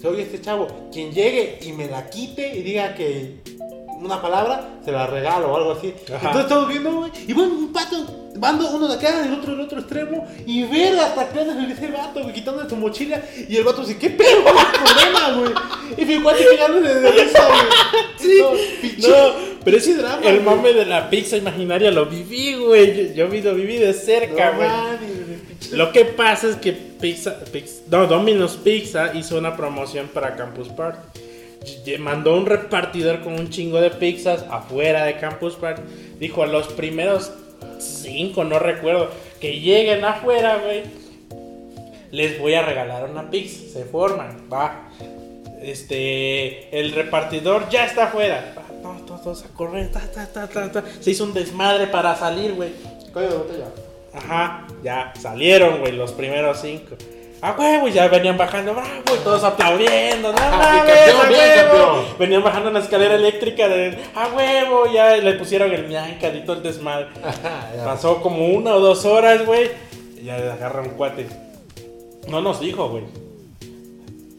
Soy 0.02 0.22
este 0.22 0.40
chavo, 0.40 0.68
quien 0.92 1.12
llegue 1.12 1.60
y 1.62 1.74
me 1.74 1.88
la 1.88 2.10
quite 2.10 2.56
y 2.56 2.64
diga 2.64 2.96
que 2.96 3.42
una 4.02 4.22
palabra, 4.22 4.70
se 4.84 4.92
la 4.92 5.08
regalo 5.08 5.52
o 5.52 5.58
algo 5.58 5.72
así. 5.74 5.94
Ajá. 6.08 6.16
Entonces 6.18 6.42
estamos 6.44 6.68
viendo, 6.70 6.92
güey, 6.92 7.12
y 7.28 7.34
van 7.34 7.52
un 7.52 7.74
pato, 7.74 7.98
van 8.36 8.58
dos- 8.58 8.74
uno 8.74 8.88
de 8.88 8.96
acá, 8.96 9.26
el 9.26 9.34
otro 9.34 9.52
del 9.52 9.62
otro 9.62 9.80
extremo, 9.80 10.28
y 10.46 10.64
ver 10.64 10.98
hasta 11.00 11.22
acá 11.22 11.42
en 11.42 11.72
ese 11.72 11.88
vato, 11.88 12.22
güey, 12.22 12.34
quitándole 12.34 12.70
su 12.70 12.76
mochila, 12.76 13.22
y 13.48 13.56
el 13.58 13.64
vato 13.64 13.82
dice, 13.82 13.98
¿qué 13.98 14.10
pedo? 14.12 14.44
¿Qué 14.46 14.80
problema, 14.80 15.32
güey? 15.40 15.54
Y 15.98 16.06
mi 16.06 16.22
cuate 16.24 16.44
pegándole 16.46 16.96
de 16.96 17.12
risa, 17.12 17.46
güey. 17.48 17.60
Sí. 18.20 18.98
No, 19.02 19.08
No, 19.08 19.34
pero 19.64 19.78
ese 19.78 19.96
drama, 19.96 20.22
el 20.26 20.42
güey. 20.42 20.56
mame 20.56 20.74
de 20.74 20.86
la 20.86 21.10
pizza 21.10 21.38
imaginaria 21.38 21.90
lo 21.92 22.06
viví, 22.06 22.56
güey. 22.56 23.10
Yo, 23.10 23.14
yo 23.14 23.28
vi- 23.30 23.42
lo 23.42 23.54
viví 23.56 23.78
de 23.78 23.94
cerca, 23.94 24.52
No 24.52 24.58
güey. 24.58 24.70
Lo 25.72 25.92
que 25.92 26.06
pasa 26.06 26.48
es 26.50 26.56
que 26.56 26.72
Pizza, 26.74 27.38
Pix- 27.52 27.82
no, 27.90 28.08
Domino's 28.08 28.58
Pizza 28.64 29.12
hizo 29.14 29.38
una 29.38 29.56
promoción 29.56 30.08
para 30.14 30.36
Campus 30.36 30.70
Party. 30.70 31.00
Mandó 32.00 32.36
un 32.36 32.46
repartidor 32.46 33.22
con 33.22 33.34
un 33.34 33.50
chingo 33.50 33.82
de 33.82 33.90
pizzas 33.92 34.46
afuera 34.50 35.06
de 35.06 35.18
Campus 35.18 35.56
Party. 35.56 35.82
Dijo 36.20 36.44
a 36.44 36.48
los 36.48 36.68
primeros 36.68 37.32
cinco, 37.80 38.44
no 38.44 38.60
recuerdo, 38.60 39.10
que 39.40 39.60
lleguen 39.60 40.04
afuera, 40.06 40.58
güey. 40.58 40.84
Les 42.12 42.40
voy 42.40 42.54
a 42.56 42.64
regalar 42.64 43.10
una 43.10 43.30
pizza. 43.30 43.72
Se 43.72 43.86
forman, 43.86 44.48
va. 44.52 44.90
Este, 45.62 46.80
el 46.80 46.94
repartidor 46.94 47.70
ya 47.70 47.86
está 47.86 48.06
afuera. 48.06 48.54
Va, 48.58 48.64
todos, 48.82 49.06
todos, 49.06 49.22
todos 49.24 49.46
a 49.46 49.48
correr. 49.50 49.92
ta, 49.92 50.00
ta, 50.00 50.26
ta, 50.26 50.48
ta, 50.48 50.72
ta. 50.72 50.84
Se 51.02 51.12
hizo 51.12 51.24
un 51.26 51.34
desmadre 51.34 51.88
para 51.88 52.16
salir, 52.16 52.54
güey. 52.54 52.72
Código 53.14 53.32
de 53.32 53.38
botella. 53.38 53.66
Ajá, 54.14 54.68
ya 54.84 55.14
salieron, 55.20 55.82
güey, 55.82 55.92
los 55.92 56.12
primeros 56.14 56.62
cinco. 56.62 56.96
A 57.42 57.54
huevo, 57.54 57.88
y 57.88 57.94
ya 57.94 58.08
venían 58.10 58.38
bajando, 58.38 58.74
bravo, 58.74 58.90
y 59.06 59.24
todos 59.24 59.44
aplaudiendo, 59.46 60.34
no 60.34 60.38
Ah, 60.38 60.52
mames, 60.52 60.94
campeón, 60.94 61.26
a 61.26 61.30
bien, 61.30 61.42
huevo. 61.72 61.86
campeón. 61.96 62.06
Venían 62.20 62.44
bajando 62.44 62.70
la 62.72 62.80
escalera 62.80 63.16
eléctrica 63.16 63.70
de, 63.70 63.98
a 64.14 64.28
huevo, 64.28 64.92
ya 64.92 65.16
le 65.16 65.34
pusieron 65.34 65.72
el 65.72 65.88
mianca 65.88 66.28
y 66.28 66.42
todo 66.44 66.58
el 66.58 66.64
desmadre. 66.64 67.08
Pasó 67.86 68.22
como 68.22 68.46
una 68.48 68.76
o 68.76 68.82
dos 68.82 69.06
horas, 69.06 69.46
güey, 69.46 69.72
y 70.22 70.26
ya 70.26 70.36
agarra 70.36 70.82
un 70.82 70.90
cuate. 70.90 71.28
No 72.28 72.42
nos 72.42 72.60
dijo, 72.60 72.90
güey. 72.90 73.04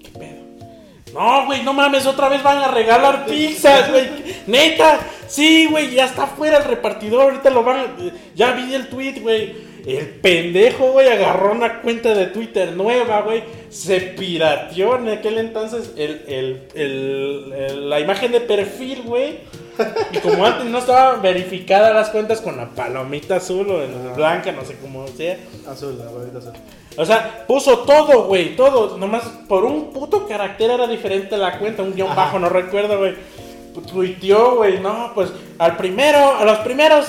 ¿Qué 0.03 0.11
pedo? 0.19 1.15
No, 1.15 1.47
güey, 1.47 1.63
no 1.63 1.73
mames, 1.73 2.05
otra 2.07 2.29
vez 2.29 2.43
van 2.43 2.59
a 2.59 2.69
regalar 2.69 3.25
pizzas, 3.27 3.91
güey. 3.91 4.11
Neta, 4.47 5.01
sí, 5.27 5.67
güey, 5.71 5.91
ya 5.95 6.05
está 6.05 6.27
fuera 6.27 6.59
el 6.59 6.65
repartidor, 6.65 7.23
ahorita 7.23 7.49
lo 7.49 7.65
van 7.65 7.77
a... 7.79 7.87
Ya 8.35 8.53
vi 8.53 8.75
el 8.75 8.89
tweet, 8.91 9.21
güey. 9.23 9.70
El 9.87 10.07
pendejo, 10.21 10.93
güey, 10.93 11.09
agarró 11.09 11.53
una 11.53 11.81
cuenta 11.81 12.15
de 12.15 12.27
Twitter 12.27 12.73
nueva, 12.73 13.23
güey. 13.23 13.43
Se 13.71 14.01
pirateó 14.01 14.97
en 14.97 15.09
aquel 15.09 15.39
entonces 15.39 15.93
el, 15.97 16.23
el- 16.29 16.63
el- 16.75 17.89
la 17.91 18.01
imagen 18.01 18.33
de 18.33 18.41
perfil, 18.41 19.03
güey. 19.05 19.39
Y 20.13 20.19
como 20.19 20.45
antes 20.45 20.67
no 20.67 20.79
estaban 20.79 21.23
verificadas 21.23 21.95
las 21.95 22.11
cuentas 22.11 22.41
con 22.43 22.57
la 22.57 22.69
palomita 22.69 23.37
azul 23.37 23.71
o 23.71 23.83
en 23.83 24.15
blanca, 24.15 24.53
no 24.53 24.65
sé 24.65 24.77
cómo 24.81 25.07
sea. 25.09 25.39
Azul, 25.71 25.97
la 25.99 26.11
bolita 26.11 26.39
azul. 26.39 26.53
O 26.97 27.05
sea, 27.07 27.45
puso 27.47 27.79
todo, 27.81 28.25
güey, 28.25 28.57
todo. 28.57 28.99
Nomás 28.99 29.23
por 29.49 29.65
un 29.65 29.91
puto 29.93 30.27
carácter 30.27 30.71
era 30.73 30.87
diferente 30.87 31.37
la 31.39 31.59
cuenta, 31.59 31.83
un 31.83 31.95
guion 31.95 32.15
bajo, 32.15 32.39
no 32.39 32.49
recuerdo, 32.51 32.99
güey. 32.99 33.15
Tuiteó, 33.91 34.57
güey, 34.57 34.81
no, 34.81 35.13
pues 35.15 35.31
al 35.59 35.77
primero, 35.77 36.37
a 36.37 36.45
los 36.45 36.59
primeros 36.59 37.07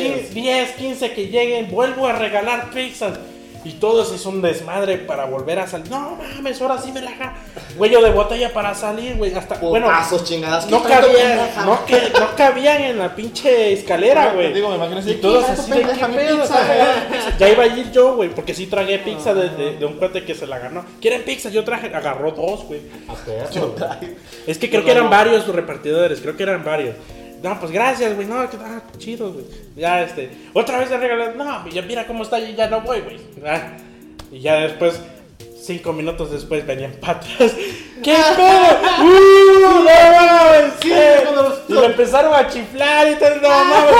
Diez. 0.00 0.34
10, 0.34 0.70
15 0.72 1.12
que 1.12 1.28
lleguen, 1.28 1.70
vuelvo 1.70 2.06
a 2.06 2.12
regalar 2.12 2.70
pizzas. 2.70 3.18
Y 3.64 3.74
todo 3.74 4.02
eso 4.02 4.16
es 4.16 4.26
un 4.26 4.42
desmadre 4.42 4.98
para 4.98 5.24
volver 5.26 5.60
a 5.60 5.68
salir. 5.68 5.88
No 5.88 6.18
mames, 6.34 6.60
ahora 6.60 6.78
sí 6.82 6.90
me 6.90 7.00
la 7.00 7.12
ja- 7.12 7.36
Huello 7.76 8.02
de 8.02 8.10
botella 8.10 8.52
para 8.52 8.74
salir, 8.74 9.14
güey. 9.16 9.32
Hasta, 9.32 9.54
bueno, 9.58 9.86
Putazos, 9.86 10.24
chingadas. 10.24 10.68
no 10.68 10.82
¿qué 10.82 10.88
tanto 10.88 11.06
cabían, 11.06 11.38
no, 11.64 11.86
que, 11.86 11.94
no 12.18 12.36
cabían 12.36 12.82
en 12.82 12.98
la 12.98 13.14
pinche 13.14 13.72
escalera, 13.72 14.32
güey. 14.32 14.52
digo, 14.52 14.68
me 14.68 14.74
imagino 14.74 14.98
así, 14.98 15.12
Y 15.12 15.14
todos 15.14 15.44
"¿Qué, 15.44 15.54
tu 15.54 15.60
así 15.62 15.70
de 15.70 15.78
qué 15.84 16.06
pedo, 16.06 16.40
pizza, 16.40 16.60
ajá, 16.60 17.06
güey?" 17.08 17.20
Ya 17.38 17.48
iba 17.50 17.62
a 17.62 17.66
ir 17.68 17.92
yo, 17.92 18.16
güey, 18.16 18.30
porque 18.30 18.52
sí 18.52 18.66
tragué 18.66 18.98
pizza 18.98 19.32
de, 19.32 19.50
de- 19.50 19.76
de 19.76 19.84
un 19.86 19.92
cuate 19.92 20.24
que 20.24 20.34
se 20.34 20.48
la 20.48 20.58
ganó. 20.58 20.84
¿Quieren 21.00 21.22
pizza? 21.22 21.48
Yo 21.48 21.62
traje, 21.62 21.86
agarró 21.94 22.32
dos, 22.32 22.64
güey. 22.64 22.80
Es 24.48 24.58
que 24.58 24.68
creo 24.70 24.84
que 24.84 24.90
eran 24.90 25.08
varios 25.08 25.46
los 25.46 25.54
repartidores, 25.54 26.20
creo 26.20 26.36
que 26.36 26.42
eran 26.42 26.64
varios. 26.64 26.96
No, 27.42 27.58
pues 27.58 27.72
gracias, 27.72 28.14
güey. 28.14 28.26
No, 28.26 28.48
que 28.48 28.56
ah, 28.56 28.82
chido, 28.98 29.32
güey. 29.32 29.44
Ya, 29.76 30.02
este. 30.02 30.30
Otra 30.52 30.78
vez 30.78 30.90
le 30.90 30.96
regalé. 30.98 31.34
No, 31.34 31.68
ya 31.68 31.82
mira 31.82 32.06
cómo 32.06 32.22
está 32.22 32.38
y 32.38 32.54
ya 32.54 32.68
no 32.68 32.82
voy, 32.82 33.00
güey. 33.00 33.18
Ah, 33.44 33.72
y 34.30 34.40
ya 34.40 34.60
después, 34.60 35.00
cinco 35.60 35.92
minutos 35.92 36.30
después, 36.30 36.64
venían 36.64 36.92
patas. 36.92 37.28
¿Qué 38.02 38.16
pedo? 38.36 38.78
¡Uh! 39.00 39.60
¡No 39.60 39.82
mames! 39.82 40.72
¿qué? 40.80 41.22
Y 41.68 41.72
le 41.72 41.86
empezaron 41.86 42.32
a 42.34 42.48
chiflar 42.48 43.10
y 43.10 43.14
tal. 43.16 43.42
No 43.42 43.48
mames. 43.64 43.94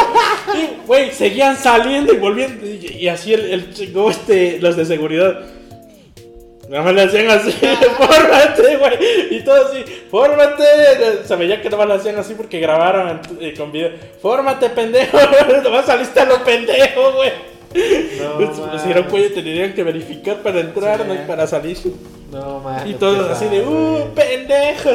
Y, 0.55 0.86
güey, 0.86 1.12
seguían 1.12 1.57
saliendo 1.57 2.12
y 2.12 2.18
volviendo. 2.18 2.64
Y, 2.64 2.99
y 3.01 3.09
así 3.09 3.34
el, 3.34 3.45
el 3.53 3.74
este, 4.09 4.61
los 4.61 4.76
de 4.76 4.86
seguridad. 4.86 5.40
Nada 6.69 6.85
más 6.85 6.95
le 6.95 7.03
hacían 7.03 7.29
así, 7.29 7.51
fórmate, 7.99 8.77
güey. 8.77 9.37
Y 9.37 9.41
todo 9.45 9.67
así, 9.67 9.85
fórmate. 10.11 10.65
Se 11.25 11.37
veía 11.37 11.61
que 11.61 11.69
nada 11.69 11.79
más 11.85 11.89
le 11.89 11.95
hacían 12.01 12.19
así 12.19 12.35
porque 12.35 12.61
grabaron 12.61 13.21
eh, 13.41 13.53
con 13.57 13.73
video. 13.73 13.91
Fórmate, 14.21 14.71
pendejo. 14.71 15.19
Nomás 15.65 15.87
saliste 15.87 16.21
a 16.21 16.25
lo 16.25 16.43
pendejo, 16.45 17.13
güey. 17.13 17.33
No, 17.75 18.79
si 18.85 18.91
era 18.91 19.01
un 19.01 19.07
cuello, 19.09 19.33
tendrían 19.35 19.75
que 19.75 19.83
verificar 19.83 20.37
para 20.43 20.61
entrar, 20.61 21.01
Sí. 21.01 21.05
no 21.09 21.15
y 21.15 21.19
para 21.27 21.47
salir. 21.47 21.77
No, 22.31 22.61
man. 22.61 22.89
Y 22.89 22.95
todos 22.95 23.29
así 23.31 23.47
de, 23.47 23.61
uh, 23.63 24.09
pendejos. 24.15 24.95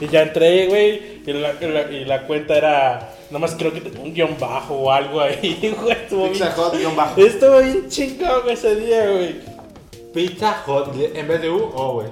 Y 0.00 0.06
ya 0.08 0.22
entré, 0.22 0.66
güey. 0.68 1.14
Y 1.26 1.32
la, 1.32 1.54
la- 1.60 1.90
y 1.90 2.04
la 2.04 2.22
cuenta 2.26 2.56
era, 2.56 3.10
nomás 3.30 3.56
creo 3.58 3.72
que 3.72 3.80
un 3.98 4.12
guion 4.14 4.36
bajo 4.38 4.74
o 4.74 4.92
algo 4.92 5.20
ahí, 5.20 5.74
güey. 5.80 5.92
Estuvo 5.96 6.28
bien, 6.30 6.94
bajo. 6.96 7.20
estuvo 7.24 7.58
bien 7.60 7.88
chingón 7.88 8.42
ese 8.50 8.76
día, 8.76 9.06
güey. 9.10 9.53
Pizza 10.14 10.62
Hot 10.64 10.94
en 10.96 11.28
vez 11.28 11.42
de 11.42 11.50
U, 11.50 11.72
O, 11.74 11.94
güey. 11.94 12.08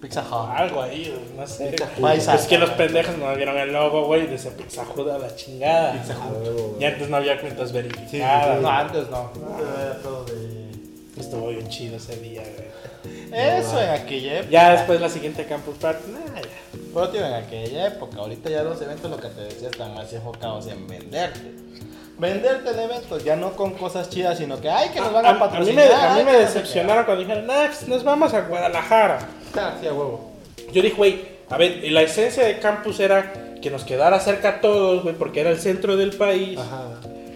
Pizza 0.00 0.20
Hut. 0.20 0.50
Algo 0.54 0.82
ahí, 0.82 1.10
güey, 1.10 1.38
no 1.38 1.46
sé. 1.46 1.68
Pizza 1.70 1.86
Hut. 1.96 2.02
Paisa. 2.02 2.34
Es 2.34 2.46
que 2.46 2.58
los 2.58 2.70
pendejos 2.70 3.16
no 3.16 3.34
vieron 3.34 3.56
el 3.56 3.72
logo, 3.72 4.04
güey, 4.06 4.26
de 4.26 4.34
ese 4.34 4.50
Pizza 4.50 4.84
Hut 4.94 5.08
a 5.08 5.18
la 5.18 5.34
chingada. 5.34 5.94
Pizza 5.94 6.14
Hut. 6.18 6.80
Y 6.80 6.84
antes 6.84 7.08
no 7.08 7.16
había 7.16 7.40
cuentas 7.40 7.72
verificadas. 7.72 8.60
No, 8.60 8.68
antes 8.68 9.08
no. 9.10 9.32
Era 9.82 10.02
todo 10.02 10.24
de... 10.26 10.66
Estuvo 11.18 11.48
bien 11.48 11.66
chido 11.68 11.96
ese 11.96 12.16
día, 12.16 12.42
güey. 12.42 12.76
Eso 13.32 13.80
en 13.80 13.90
aquella 13.90 14.34
época. 14.40 14.50
Ya 14.50 14.72
después 14.72 15.00
la 15.00 15.08
siguiente 15.08 15.46
Campus 15.46 15.76
Party, 15.76 16.10
nah, 16.10 16.40
ya. 16.40 16.48
Pero 16.92 17.08
tío, 17.08 17.26
en 17.26 17.32
aquella 17.32 17.86
época. 17.88 18.18
Ahorita 18.18 18.50
ya 18.50 18.62
los 18.62 18.80
eventos, 18.82 19.10
lo 19.10 19.16
que 19.16 19.28
te 19.28 19.40
decía, 19.42 19.70
están 19.70 19.94
más 19.94 20.12
enfocados 20.12 20.66
en 20.66 20.86
venderte. 20.86 21.54
Venderte 22.18 22.70
el 22.70 22.78
evento, 22.78 23.18
ya 23.18 23.36
no 23.36 23.52
con 23.52 23.72
cosas 23.74 24.08
chidas, 24.08 24.38
sino 24.38 24.58
que, 24.60 24.70
ay, 24.70 24.88
que 24.90 25.00
nos 25.00 25.12
van 25.12 25.26
a, 25.26 25.28
A, 25.28 25.30
a 25.32 25.34
mí 25.34 25.40
patrocinar. 25.40 25.86
me, 25.88 25.94
a 25.94 26.14
mí 26.14 26.24
me 26.24 26.36
decepcionaron 26.38 27.04
cuando 27.04 27.22
dijeron, 27.22 27.46
nah, 27.46 27.66
pues 27.66 27.86
nos 27.88 28.02
vamos 28.04 28.32
a 28.32 28.40
Guadalajara. 28.42 29.18
Ah, 29.54 29.74
sí, 29.80 29.86
a 29.86 29.92
huevo. 29.92 30.30
Yo 30.72 30.80
dije, 30.82 30.94
güey, 30.96 31.24
a 31.50 31.58
ver, 31.58 31.80
la 31.92 32.02
esencia 32.02 32.44
de 32.44 32.58
campus 32.58 33.00
era 33.00 33.32
que 33.60 33.70
nos 33.70 33.84
quedara 33.84 34.18
cerca 34.20 34.48
a 34.48 34.60
todos, 34.60 35.02
güey, 35.02 35.14
porque 35.14 35.40
era 35.40 35.50
el 35.50 35.58
centro 35.58 35.96
del 35.96 36.12
país. 36.16 36.58
Ajá. 36.58 36.84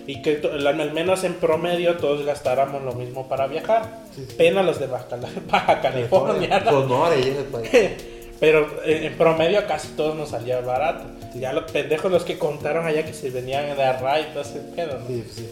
Y 0.07 0.23
que 0.23 0.41
al 0.43 0.93
menos 0.93 1.23
en 1.25 1.35
promedio 1.35 1.97
todos 1.99 2.25
gastáramos 2.25 2.83
lo 2.83 2.95
mismo 2.95 3.29
para 3.29 3.47
viajar. 3.47 3.99
Sí, 4.17 4.25
sí. 4.29 4.35
Pena 4.37 4.63
los 4.63 4.81
de 4.81 4.87
Baja, 4.87 5.07
Baja 5.51 5.81
California. 5.81 6.61
¿no? 6.65 6.71
Sonora 6.71 7.17
y 7.17 7.21
ese 7.29 7.43
país. 7.45 7.71
Pero 8.41 8.67
eh, 8.85 9.07
en 9.07 9.19
promedio 9.19 9.65
casi 9.67 9.89
todos 9.89 10.17
nos 10.17 10.31
salía 10.31 10.61
barato. 10.63 11.05
Ya 11.35 11.53
los 11.53 11.71
pendejos 11.71 12.11
los 12.11 12.25
que 12.25 12.39
contaron 12.39 12.87
allá 12.87 13.05
que 13.05 13.13
se 13.13 13.31
venían 13.31 13.77
de 13.77 13.83
Array 13.83 14.23
y 14.23 14.33
todo 14.33 14.43
ese 14.43 14.59
pedo, 14.75 14.99
¿no? 14.99 15.07
Sí, 15.07 15.25
sí. 15.31 15.49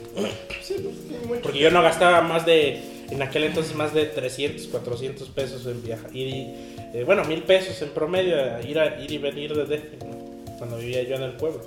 Porque 1.42 1.58
yo 1.58 1.70
no 1.70 1.82
gastaba 1.82 2.20
más 2.20 2.44
de, 2.44 2.80
en 3.10 3.22
aquel 3.22 3.44
entonces, 3.44 3.74
más 3.74 3.94
de 3.94 4.06
300, 4.06 4.66
400 4.66 5.28
pesos 5.28 5.66
en 5.66 5.82
viajar. 5.82 6.14
Y, 6.14 6.54
eh, 6.94 7.04
bueno, 7.06 7.24
mil 7.24 7.42
pesos 7.42 7.80
en 7.82 7.90
promedio, 7.90 8.36
a 8.36 8.60
ir, 8.62 8.78
a, 8.78 9.00
ir 9.00 9.12
y 9.12 9.18
venir 9.18 9.54
de 9.54 9.76
DF, 9.76 10.04
¿no? 10.04 10.56
cuando 10.58 10.78
vivía 10.78 11.02
yo 11.04 11.16
en 11.16 11.22
el 11.22 11.32
pueblo. 11.32 11.60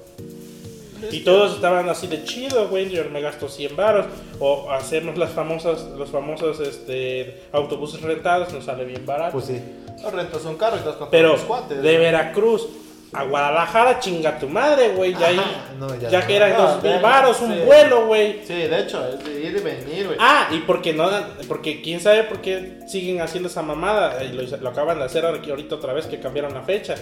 Y 1.09 1.21
todos 1.21 1.55
estaban 1.55 1.89
así 1.89 2.05
de 2.05 2.23
chido, 2.23 2.69
güey, 2.69 2.89
yo 2.89 3.03
me 3.09 3.21
gasto 3.21 3.49
100 3.49 3.75
baros. 3.75 4.05
O 4.39 4.69
hacemos 4.69 5.17
las 5.17 5.31
famosas, 5.31 5.83
los 5.97 6.09
famosos 6.09 6.59
este, 6.59 7.41
autobuses 7.51 8.01
rentados, 8.01 8.53
nos 8.53 8.65
sale 8.65 8.85
bien 8.85 9.05
barato. 9.05 9.31
Pues 9.31 9.45
sí. 9.45 9.59
No 10.03 10.11
rentas 10.11 10.45
un 10.45 10.57
carro 10.57 10.75
y 10.75 10.79
estás 10.79 10.95
con 10.95 11.09
Pero 11.09 11.29
los 11.29 11.41
cuates. 11.41 11.81
de 11.81 11.97
Veracruz 11.97 12.67
a 13.13 13.23
Guadalajara, 13.23 13.99
chinga 13.99 14.39
tu 14.39 14.47
madre, 14.47 14.89
güey. 14.89 15.13
Ya, 15.13 15.31
no, 15.77 15.93
ya 15.99 16.09
ya 16.09 16.19
no. 16.21 16.27
que 16.27 16.35
eran 16.35 16.53
No, 16.53 16.61
dos 16.61 16.83
mil 16.83 16.99
varos, 16.99 17.41
un 17.41 17.53
sí. 17.53 17.59
vuelo, 17.65 18.05
güey. 18.07 18.39
Sí, 18.45 18.53
de 18.53 18.79
hecho, 18.79 19.05
es 19.07 19.23
de 19.23 19.31
ir 19.41 19.57
y 19.57 19.59
venir, 19.59 20.05
güey. 20.07 20.17
Ah, 20.19 20.47
y 20.51 20.59
porque 20.59 20.93
no 20.93 21.09
porque 21.47 21.81
quién 21.81 21.99
sabe 21.99 22.23
por 22.23 22.39
qué 22.41 22.79
siguen 22.87 23.21
haciendo 23.21 23.49
esa 23.49 23.61
mamada. 23.61 24.23
Y 24.23 24.29
lo, 24.29 24.43
lo 24.57 24.69
acaban 24.69 24.97
de 24.99 25.05
hacer 25.05 25.25
aquí 25.25 25.49
ahorita 25.49 25.75
otra 25.75 25.91
vez 25.93 26.05
que 26.05 26.19
cambiaron 26.19 26.53
la 26.53 26.61
fecha. 26.61 26.95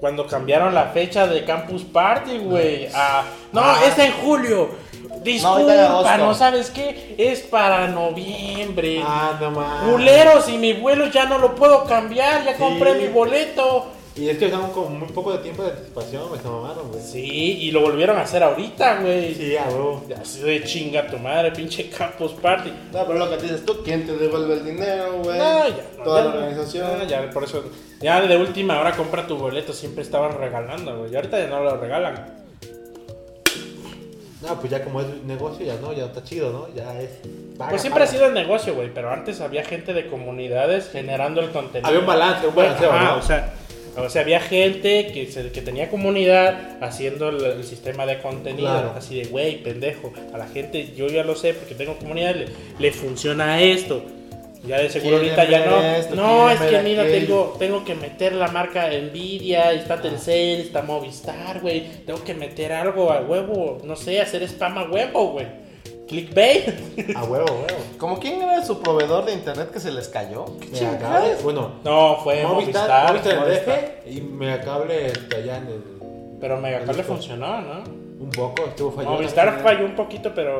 Cuando 0.00 0.26
cambiaron 0.26 0.74
la 0.74 0.86
fecha 0.86 1.26
de 1.26 1.44
Campus 1.44 1.82
Party, 1.84 2.38
güey. 2.38 2.88
a- 2.92 3.22
no, 3.52 3.60
Ah. 3.62 3.80
es 3.86 3.96
en 3.98 4.12
julio. 4.12 4.70
Disculpa, 5.22 6.16
no, 6.18 6.34
sabes 6.34 6.70
qué? 6.70 7.14
Es 7.16 7.40
para 7.42 7.86
noviembre. 7.88 9.00
Ah, 9.06 9.38
no 9.40 9.50
más. 9.52 9.84
Culeros, 9.88 10.48
y 10.48 10.58
mi 10.58 10.72
vuelo 10.74 11.06
ya 11.06 11.26
no 11.26 11.38
lo 11.38 11.54
puedo 11.54 11.84
cambiar, 11.84 12.44
ya 12.44 12.56
compré 12.56 12.94
mi 12.94 13.06
boleto. 13.08 13.86
Y 14.16 14.28
es 14.28 14.38
que 14.38 14.46
usaron 14.46 14.70
con 14.70 14.96
muy 14.96 15.08
poco 15.08 15.32
de 15.32 15.38
tiempo 15.38 15.64
de 15.64 15.70
anticipación, 15.70 16.30
me 16.30 16.38
se 16.38 16.44
mamaron, 16.48 16.88
güey. 16.88 17.02
Sí, 17.02 17.58
y 17.62 17.70
lo 17.72 17.80
volvieron 17.80 18.16
a 18.16 18.20
hacer 18.20 18.44
ahorita, 18.44 19.00
güey. 19.00 19.34
Sí, 19.34 19.56
a 19.56 19.64
huevo. 19.64 20.04
Así 20.20 20.40
de 20.40 20.62
chinga 20.62 21.08
tu 21.08 21.18
madre, 21.18 21.50
pinche 21.50 21.88
Campus 21.90 22.30
Party. 22.32 22.72
No, 22.92 23.04
pero 23.06 23.18
lo 23.18 23.28
que 23.28 23.38
dices 23.38 23.64
tú, 23.66 23.82
¿quién 23.84 24.06
te 24.06 24.16
devuelve 24.16 24.54
el 24.54 24.64
dinero, 24.64 25.14
güey? 25.20 25.36
No, 25.36 25.68
ya. 25.68 25.84
no, 25.98 26.04
Toda 26.04 26.22
ya 26.22 26.28
la 26.28 26.34
organización. 26.36 26.98
No, 26.98 27.04
ya, 27.04 27.30
por 27.30 27.42
eso. 27.42 27.64
Ya 28.00 28.20
de 28.20 28.36
última 28.36 28.78
hora 28.80 28.92
compra 28.92 29.26
tu 29.26 29.36
boleto, 29.36 29.72
siempre 29.72 30.02
estaban 30.04 30.38
regalando, 30.38 30.96
güey. 30.98 31.12
Y 31.12 31.16
ahorita 31.16 31.38
ya 31.40 31.48
no 31.48 31.64
lo 31.64 31.76
regalan. 31.76 32.44
No, 34.42 34.60
pues 34.60 34.70
ya 34.70 34.84
como 34.84 35.00
es 35.00 35.06
negocio, 35.24 35.66
ya 35.66 35.76
no, 35.80 35.92
ya 35.92 36.04
está 36.04 36.22
chido, 36.22 36.52
¿no? 36.52 36.72
Ya 36.74 37.00
es. 37.00 37.10
paga, 37.56 37.70
Pues 37.70 37.80
siempre 37.82 38.04
ha 38.04 38.06
sido 38.06 38.26
el 38.26 38.34
negocio, 38.34 38.74
güey. 38.74 38.92
Pero 38.94 39.10
antes 39.10 39.40
había 39.40 39.64
gente 39.64 39.92
de 39.92 40.06
comunidades 40.06 40.90
generando 40.90 41.40
el 41.40 41.50
contenido. 41.50 41.88
Había 41.88 42.00
un 42.00 42.06
balance, 42.06 42.46
un 42.46 42.54
balanceo, 42.54 42.92
Ajá, 42.92 43.04
¿no? 43.12 43.16
o 43.16 43.22
sea. 43.22 43.54
O 43.96 44.08
sea, 44.08 44.22
había 44.22 44.40
gente 44.40 45.06
que, 45.12 45.26
se- 45.30 45.50
que 45.52 45.60
tenía 45.62 45.88
comunidad 45.88 46.78
haciendo 46.82 47.28
el, 47.28 47.44
el 47.44 47.64
sistema 47.64 48.06
de 48.06 48.18
contenido. 48.18 48.68
Claro. 48.70 48.94
Así 48.96 49.16
de, 49.20 49.26
güey, 49.26 49.62
pendejo. 49.62 50.12
A 50.32 50.38
la 50.38 50.46
gente, 50.48 50.92
yo 50.96 51.06
ya 51.06 51.22
lo 51.24 51.36
sé 51.36 51.54
porque 51.54 51.74
tengo 51.74 51.96
comunidad, 51.96 52.34
le, 52.34 52.46
le 52.78 52.92
funciona 52.92 53.60
esto. 53.62 54.02
Ya 54.66 54.78
de 54.78 54.88
seguro 54.88 55.16
ahorita 55.18 55.44
ya 55.44 55.66
no. 55.66 55.80
esto, 55.82 56.14
no, 56.14 56.50
es 56.50 56.58
que 56.70 56.78
mira, 56.82 57.02
tengo, 57.26 57.56
tengo 57.58 57.84
que 57.84 57.94
meter 57.94 58.32
la 58.32 58.48
marca 58.48 58.88
Nvidia, 58.88 59.72
está 59.72 60.00
Telcel, 60.00 60.60
está 60.62 60.80
Movistar, 60.80 61.60
güey. 61.60 61.84
Tengo 62.06 62.24
que 62.24 62.32
meter 62.32 62.72
algo 62.72 63.12
a 63.12 63.20
huevo, 63.20 63.80
no 63.84 63.94
sé, 63.94 64.20
hacer 64.22 64.42
spam 64.44 64.78
a 64.78 64.84
huevo, 64.90 65.32
güey. 65.32 65.46
Clickbait. 66.08 66.68
A 67.16 67.24
huevo, 67.24 67.46
a 67.48 67.52
huevo. 67.52 67.78
¿Como 67.98 68.18
quién 68.18 68.42
era 68.42 68.64
su 68.64 68.80
proveedor 68.80 69.24
de 69.24 69.32
internet 69.32 69.70
que 69.70 69.80
se 69.80 69.90
les 69.90 70.08
cayó? 70.08 70.44
¿Qué 70.60 70.70
chingados? 70.72 71.42
bueno, 71.42 71.80
No, 71.84 72.18
fue 72.22 72.42
Movistar, 72.44 73.08
Movistar. 73.12 73.38
Movistar. 73.40 74.02
DF 74.04 74.06
y 74.16 74.20
Megacable 74.20 75.12
allá 75.36 75.56
en 75.58 75.66
el... 75.68 75.82
Pero 76.40 76.58
Megacable 76.60 77.02
funcionó, 77.04 77.60
¿no? 77.62 77.84
Un 78.20 78.30
poco, 78.30 78.64
estuvo 78.66 78.90
fallando. 78.92 79.16
Movistar 79.18 79.60
falló 79.62 79.84
un 79.86 79.96
poquito, 79.96 80.32
pero. 80.34 80.58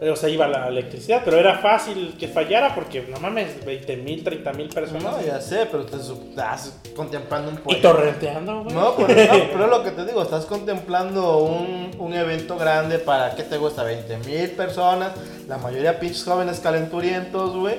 O 0.00 0.16
sea, 0.16 0.28
iba 0.28 0.46
la 0.46 0.68
electricidad, 0.68 1.22
pero 1.24 1.38
era 1.38 1.58
fácil 1.58 2.14
que 2.18 2.28
fallara 2.28 2.74
porque 2.74 3.02
no 3.10 3.18
mames, 3.18 3.64
20 3.64 3.96
mil, 3.96 4.22
30 4.22 4.52
mil 4.52 4.68
personas. 4.68 5.02
No, 5.02 5.20
ya 5.20 5.40
sé, 5.40 5.66
pero 5.70 5.84
te 5.86 5.96
estás 5.96 6.72
contemplando 6.94 7.50
un 7.50 7.56
y 7.56 7.60
proyecto. 7.60 7.88
torrenteando, 7.90 8.62
güey. 8.64 8.74
No, 8.76 8.94
pero, 8.94 9.08
no, 9.08 9.32
pero 9.52 9.64
es 9.64 9.70
lo 9.70 9.82
que 9.82 9.90
te 9.90 10.04
digo, 10.04 10.22
estás 10.22 10.44
contemplando 10.46 11.38
un, 11.38 11.90
un 11.98 12.14
evento 12.14 12.56
grande 12.56 12.98
para, 12.98 13.34
¿qué 13.34 13.42
te 13.42 13.56
gusta? 13.56 13.82
20 13.82 14.18
mil 14.18 14.50
personas, 14.52 15.12
la 15.48 15.58
mayoría 15.58 15.98
pinches 15.98 16.24
jóvenes 16.24 16.60
calenturientos, 16.60 17.56
güey. 17.56 17.76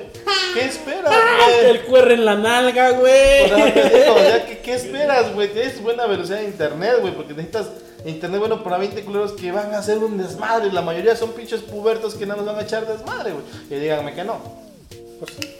¿Qué 0.52 0.64
esperas, 0.66 1.10
güey? 1.60 1.70
El 1.70 1.80
QR 1.86 2.12
en 2.12 2.24
la 2.24 2.34
nalga, 2.34 2.90
Por 2.96 3.08
eso 3.08 3.56
güey. 3.56 3.72
te 3.74 3.98
digo, 3.98 4.14
o 4.14 4.18
sea, 4.18 4.44
¿qué, 4.46 4.58
qué 4.58 4.74
esperas, 4.74 5.32
güey? 5.34 5.48
Tienes 5.48 5.82
buena 5.82 6.06
velocidad 6.06 6.38
de 6.38 6.44
internet, 6.44 6.96
güey, 7.00 7.14
porque 7.14 7.32
necesitas 7.34 7.70
internet 8.04 8.40
bueno 8.40 8.62
para 8.62 8.78
20 8.78 9.02
culeros 9.04 9.32
que 9.32 9.52
van 9.52 9.74
a 9.74 9.78
hacer 9.78 9.98
un 9.98 10.16
desmadre. 10.18 10.72
La 10.72 10.82
mayoría 10.82 11.16
son 11.16 11.32
pinches 11.32 11.60
pubertos 11.60 12.14
que 12.14 12.26
no 12.26 12.36
nos 12.36 12.46
van 12.46 12.56
a 12.58 12.62
echar 12.62 12.86
desmadre, 12.86 13.32
güey. 13.32 13.44
Y 13.70 13.74
díganme 13.74 14.14
que 14.14 14.24
no. 14.24 14.38
Pues 15.18 15.32
sí. 15.38 15.56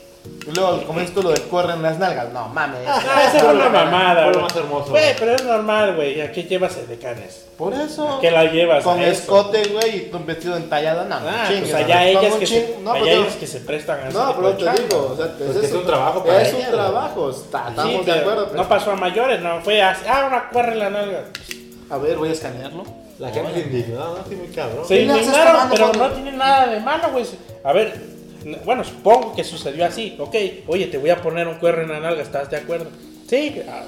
Y 0.47 0.51
luego, 0.55 0.83
como 0.87 0.99
dices 0.99 1.13
tú, 1.13 1.21
lo 1.21 1.29
de 1.29 1.41
corren 1.43 1.83
las 1.83 1.99
nalgas. 1.99 2.31
No, 2.33 2.47
mames. 2.49 2.79
Ah, 2.87 3.25
esa 3.27 3.39
fue 3.45 3.53
una 3.53 3.69
mamada, 3.69 4.23
Fue 4.23 4.33
lo 4.33 4.39
güey. 4.39 4.43
más 4.43 4.55
hermoso. 4.55 4.89
Güey, 4.89 5.15
pero 5.19 5.35
es 5.35 5.43
normal, 5.43 5.95
güey. 5.95 6.19
¿A 6.19 6.31
qué 6.31 6.43
llevas 6.45 6.87
decanes? 6.87 7.45
Por 7.57 7.73
eso. 7.75 8.07
¿A 8.17 8.19
qué 8.21 8.31
la 8.31 8.45
llevas? 8.45 8.83
Con 8.83 8.99
escote, 9.01 9.63
güey, 9.69 9.97
y 9.97 9.99
tú 10.09 10.17
un 10.17 10.25
vestido 10.25 10.57
entallado, 10.57 11.05
no, 11.05 11.15
Ah, 11.15 11.45
chingues, 11.47 11.69
pues 11.69 11.75
allá 11.83 12.07
ellas 12.07 12.35
que, 12.35 12.47
se, 12.47 12.75
no, 12.81 12.91
allá 12.93 13.03
pero- 13.03 13.21
ellas 13.21 13.35
que 13.35 13.45
se 13.47 13.59
prestan 13.59 13.99
a 13.99 14.09
No, 14.09 14.35
pero 14.35 14.53
de 14.53 14.63
te 14.73 14.81
digo, 14.81 15.09
o 15.13 15.15
sea, 15.15 15.31
Pues 15.37 15.55
es 15.57 15.71
un 15.73 15.85
trabajo 15.85 16.23
para 16.23 16.41
Es 16.41 16.53
un 16.55 16.71
trabajo, 16.71 17.29
está- 17.29 17.63
Sí, 17.65 17.69
estamos 17.69 18.05
de 18.07 18.11
acuerdo. 18.13 18.47
pero- 18.49 18.63
No 18.63 18.69
pasó 18.69 18.91
a 18.91 18.95
mayores, 18.95 19.41
no. 19.41 19.61
Fue 19.61 19.79
así, 19.81 20.05
ah, 20.09 20.25
una 20.27 20.49
cuerra 20.49 20.73
en 20.73 20.79
la 20.79 20.89
nalga. 20.89 21.23
A 21.91 21.97
ver, 21.97 22.17
voy 22.17 22.29
a 22.29 22.31
escanearlo. 22.31 22.83
La 23.19 23.29
gente 23.31 23.53
se 23.53 23.59
indignó, 23.59 24.17
no, 24.17 24.23
sí, 24.27 24.35
muy 24.35 24.47
cabrón. 24.47 24.87
Se 24.87 24.97
¿Qué 24.97 25.05
le 25.05 25.11
haces 25.11 25.25
indignaron, 25.27 25.69
pero 25.69 25.91
no 25.93 26.11
tiene 26.11 26.31
nada 26.31 26.67
de 26.67 26.79
malo, 26.79 27.11
güey. 27.11 27.25
A 27.63 27.73
ver, 27.73 28.01
bueno, 28.65 28.83
supongo 28.83 29.35
que 29.35 29.43
sucedió 29.43 29.85
así. 29.85 30.15
Ok, 30.17 30.35
oye, 30.67 30.87
te 30.87 30.97
voy 30.97 31.09
a 31.09 31.21
poner 31.21 31.47
un 31.47 31.55
cuerno 31.55 31.83
en 31.83 31.89
la 31.89 31.99
nalga, 31.99 32.23
¿estás 32.23 32.49
de 32.49 32.57
acuerdo? 32.57 32.87
Sí, 33.27 33.61
ah, 33.69 33.83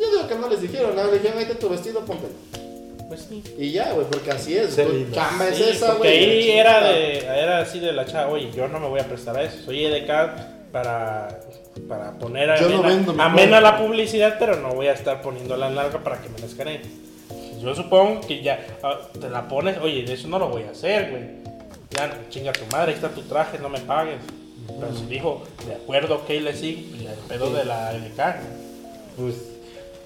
Yo 0.00 0.10
digo 0.10 0.28
que 0.28 0.34
no 0.36 0.48
les 0.48 0.62
dijeron, 0.62 0.94
nada, 0.94 1.08
le 1.10 1.18
dijeron, 1.18 1.58
tu 1.58 1.68
vestido, 1.68 2.00
ponte. 2.04 2.28
pues 3.08 3.26
sí. 3.28 3.42
Y 3.58 3.72
ya, 3.72 3.92
güey, 3.92 4.06
porque 4.06 4.30
así 4.30 4.56
es. 4.56 4.76
Tu 4.76 5.10
chamba 5.12 5.48
es 5.48 5.60
esa, 5.60 5.96
porque 5.96 6.08
güey. 6.08 6.30
ahí 6.30 6.50
era, 6.50 6.80
de, 6.84 7.18
era 7.18 7.58
así 7.58 7.80
de 7.80 7.92
la 7.92 8.06
chava, 8.06 8.30
oye, 8.30 8.50
yo 8.54 8.68
no 8.68 8.78
me 8.80 8.88
voy 8.88 9.00
a 9.00 9.04
prestar 9.04 9.36
a 9.36 9.42
eso. 9.42 9.58
Soy 9.64 9.84
EDK 9.84 10.70
para, 10.72 11.40
para 11.88 12.12
poner 12.12 12.58
Yo 12.60 12.68
no 12.68 12.78
amena, 12.78 12.88
vendo 12.88 13.22
amena 13.22 13.60
la 13.60 13.78
publicidad, 13.78 14.36
pero 14.38 14.56
no 14.56 14.70
voy 14.74 14.86
a 14.86 14.92
estar 14.92 15.20
poniendo 15.22 15.56
la 15.56 15.70
nalga 15.70 15.98
para 15.98 16.22
que 16.22 16.28
me 16.28 16.38
la 16.38 16.46
escaneen. 16.46 17.05
Yo 17.60 17.74
supongo 17.74 18.20
que 18.20 18.42
ya 18.42 18.66
ah, 18.82 19.00
te 19.18 19.28
la 19.30 19.48
pones, 19.48 19.78
oye, 19.78 20.02
de 20.02 20.12
eso 20.14 20.28
no 20.28 20.38
lo 20.38 20.48
voy 20.48 20.62
a 20.64 20.70
hacer, 20.70 21.10
güey. 21.10 21.24
Ya, 21.90 22.28
chinga 22.28 22.52
tu 22.52 22.66
madre, 22.66 22.92
ahí 22.92 22.94
está 22.94 23.08
tu 23.10 23.22
traje, 23.22 23.58
no 23.58 23.68
me 23.68 23.80
pagues. 23.80 24.18
Pero 24.80 24.94
si 24.94 25.06
dijo, 25.06 25.42
de 25.66 25.74
acuerdo, 25.74 26.16
ok, 26.16 26.28
le 26.28 26.54
sigo, 26.54 26.82
ya 27.02 27.12
el 27.12 27.18
pedo 27.20 27.52
de 27.52 27.64
la 27.64 27.92
EDK. 27.94 28.36
Pues, 29.16 29.55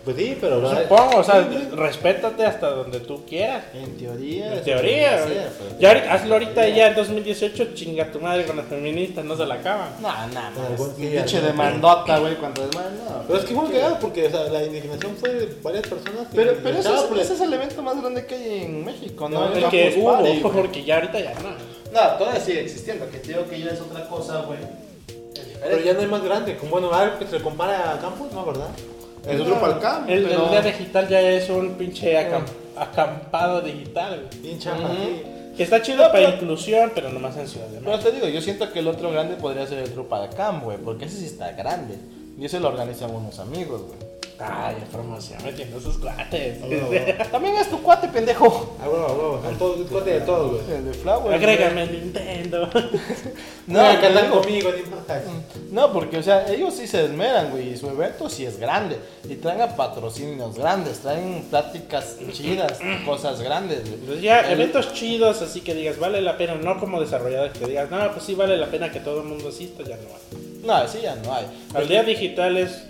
pues 0.04 0.16
sí, 0.16 0.36
pero... 0.40 0.60
¿verdad? 0.62 0.82
supongo, 0.82 1.18
o 1.18 1.24
sea, 1.24 1.46
respétate 1.72 2.44
hasta 2.46 2.70
donde 2.70 3.00
tú 3.00 3.24
quieras. 3.26 3.64
En 3.74 3.96
teoría. 3.98 4.54
En 4.54 4.64
teoría, 4.64 5.24
pero- 5.26 5.78
Ya 5.78 6.12
hazlo 6.14 6.34
ahorita 6.34 6.68
ya 6.68 6.88
en 6.88 6.94
2018, 6.94 7.74
chinga 7.74 8.10
tu 8.10 8.18
madre 8.20 8.44
con 8.46 8.56
las 8.56 8.66
feministas, 8.66 9.24
no 9.24 9.36
se 9.36 9.44
la 9.46 9.54
acaban. 9.56 9.90
No, 10.00 10.08
no, 10.28 10.50
no. 10.50 10.94
Pinche 10.96 11.40
¿no? 11.40 11.46
demandota, 11.48 12.18
güey, 12.18 12.36
cuando 12.36 12.66
demanda. 12.66 12.90
no. 13.10 13.22
Pero 13.26 13.38
es 13.38 13.44
que 13.44 13.54
fue 13.54 13.64
muy 13.64 13.72
cagado 13.72 13.98
porque 14.00 14.26
o 14.26 14.30
sea, 14.30 14.44
la 14.44 14.64
indignación 14.64 15.16
fue 15.16 15.34
de 15.34 15.54
varias 15.62 15.86
personas. 15.86 16.28
que 16.28 16.36
Pero, 16.36 16.54
pero 16.62 16.78
ese, 16.78 16.88
por 16.88 16.98
es, 16.98 17.10
la- 17.16 17.22
ese 17.22 17.34
es 17.34 17.40
el 17.42 17.52
evento 17.52 17.82
más 17.82 18.00
grande 18.00 18.24
que 18.26 18.34
hay 18.34 18.62
en 18.64 18.84
México, 18.84 19.28
¿no? 19.28 19.48
No, 19.48 19.52
El 19.54 19.64
El 19.64 19.70
que 19.70 19.94
hubo, 19.98 20.12
Party, 20.12 20.40
porque 20.42 20.82
ya 20.84 20.94
ahorita 20.96 21.20
ya 21.20 21.34
no. 21.34 21.50
No, 21.92 22.16
todavía 22.18 22.40
sigue 22.40 22.60
existiendo, 22.60 23.08
que 23.10 23.18
te 23.18 23.28
digo 23.28 23.44
que 23.48 23.58
ya 23.60 23.70
es 23.72 23.80
otra 23.80 24.06
cosa, 24.08 24.42
güey. 24.42 24.58
Pero 25.62 25.78
ya 25.82 25.92
no 25.92 26.00
hay 26.00 26.06
más 26.06 26.22
grande. 26.22 26.56
Como, 26.56 26.70
bueno, 26.70 26.92
algo 26.94 27.18
que 27.18 27.26
se 27.26 27.36
le 27.38 27.42
compara 27.42 27.92
a 27.92 27.98
Campus, 28.00 28.32
¿no? 28.32 28.46
¿Verdad? 28.46 28.68
Es 29.28 29.40
otro 29.40 29.60
palcam, 29.60 30.08
El, 30.08 30.24
pero... 30.24 30.44
el 30.44 30.50
día 30.50 30.62
digital 30.62 31.08
ya 31.08 31.20
es 31.20 31.48
un 31.50 31.70
pinche 31.74 32.16
acam- 32.16 32.44
acampado 32.76 33.60
digital, 33.60 34.28
Ujú. 34.42 34.92
sí. 34.92 35.22
Que 35.56 35.64
está 35.64 35.82
chido 35.82 35.98
para 36.10 36.22
inclusión, 36.30 36.92
pero 36.94 37.10
nomás 37.10 37.36
en 37.36 37.46
Ciudad 37.46 37.66
de 37.66 37.80
Pero 37.80 37.98
te 37.98 38.12
digo, 38.12 38.28
yo 38.28 38.40
siento 38.40 38.72
que 38.72 38.78
el 38.78 38.88
otro 38.88 39.10
grande 39.10 39.34
podría 39.36 39.66
ser 39.66 39.78
el 39.80 39.92
Drupal 39.92 40.30
Camp, 40.30 40.64
güey, 40.64 40.78
porque 40.78 41.04
ese 41.04 41.18
sí 41.18 41.26
está 41.26 41.52
grande. 41.52 41.96
Y 42.38 42.44
ese 42.46 42.60
lo 42.60 42.68
organizan 42.68 43.14
unos 43.14 43.38
amigos, 43.38 43.82
güey. 43.82 44.09
Ay, 44.42 44.76
ya 44.80 44.86
promoción 44.86 45.38
metiendo 45.44 45.78
sus 45.80 45.98
cuates. 45.98 46.58
También 47.30 47.56
es 47.56 47.68
tu 47.68 47.82
cuate, 47.82 48.08
pendejo. 48.08 48.76
Ah, 48.80 48.88
huevo, 48.88 49.06
huevo. 49.06 49.40
Son 49.44 49.58
todos, 49.58 49.86
cuate 49.90 50.10
de 50.14 50.20
todos, 50.22 50.62
güey. 50.64 50.78
El 50.78 50.84
de 50.86 50.94
Flower. 50.94 51.34
Agrégame 51.34 51.82
el 51.82 51.92
Nintendo. 51.92 52.68
No, 53.66 53.80
No, 53.82 53.88
a 53.88 54.00
cantar 54.00 54.30
conmigo, 54.30 54.70
ni 54.72 54.82
más. 54.90 55.00
No, 55.70 55.92
porque, 55.92 56.16
o 56.18 56.22
sea, 56.24 56.50
ellos 56.50 56.74
sí 56.74 56.88
se 56.88 57.04
esmeran, 57.04 57.50
güey, 57.50 57.68
y 57.72 57.76
su 57.76 57.88
evento 57.88 58.28
sí 58.28 58.44
es 58.44 58.58
grande. 58.58 58.98
Y 59.28 59.36
traen 59.36 59.60
a 59.60 59.76
patrocinios 59.76 60.56
grandes, 60.56 60.98
traen 61.00 61.44
pláticas 61.50 62.16
chidas, 62.32 62.80
cosas 63.06 63.40
grandes, 63.40 63.82
güey. 63.82 63.94
Entonces 63.94 64.22
ya, 64.22 64.40
El- 64.40 64.52
eventos 64.60 64.92
chidos, 64.94 65.40
así 65.42 65.60
que 65.60 65.74
digas, 65.74 65.98
vale 66.00 66.20
la 66.20 66.36
pena, 66.36 66.56
no 66.56 66.80
como 66.80 67.00
desarrollador 67.00 67.52
que 67.52 67.66
digas, 67.66 67.88
no, 67.90 68.10
pues 68.10 68.24
sí 68.24 68.34
vale 68.34 68.56
la 68.56 68.66
pena 68.66 68.90
que 68.90 68.98
todo 69.00 69.20
el 69.20 69.26
mundo 69.28 69.50
asista, 69.50 69.84
ya 69.84 69.96
no 69.96 70.08
hay. 70.08 70.60
No, 70.64 70.88
sí 70.88 70.98
ya 71.02 71.14
no 71.16 71.32
hay. 71.32 71.46
Aldea 71.74 72.02
digital 72.02 72.56
es, 72.56 72.82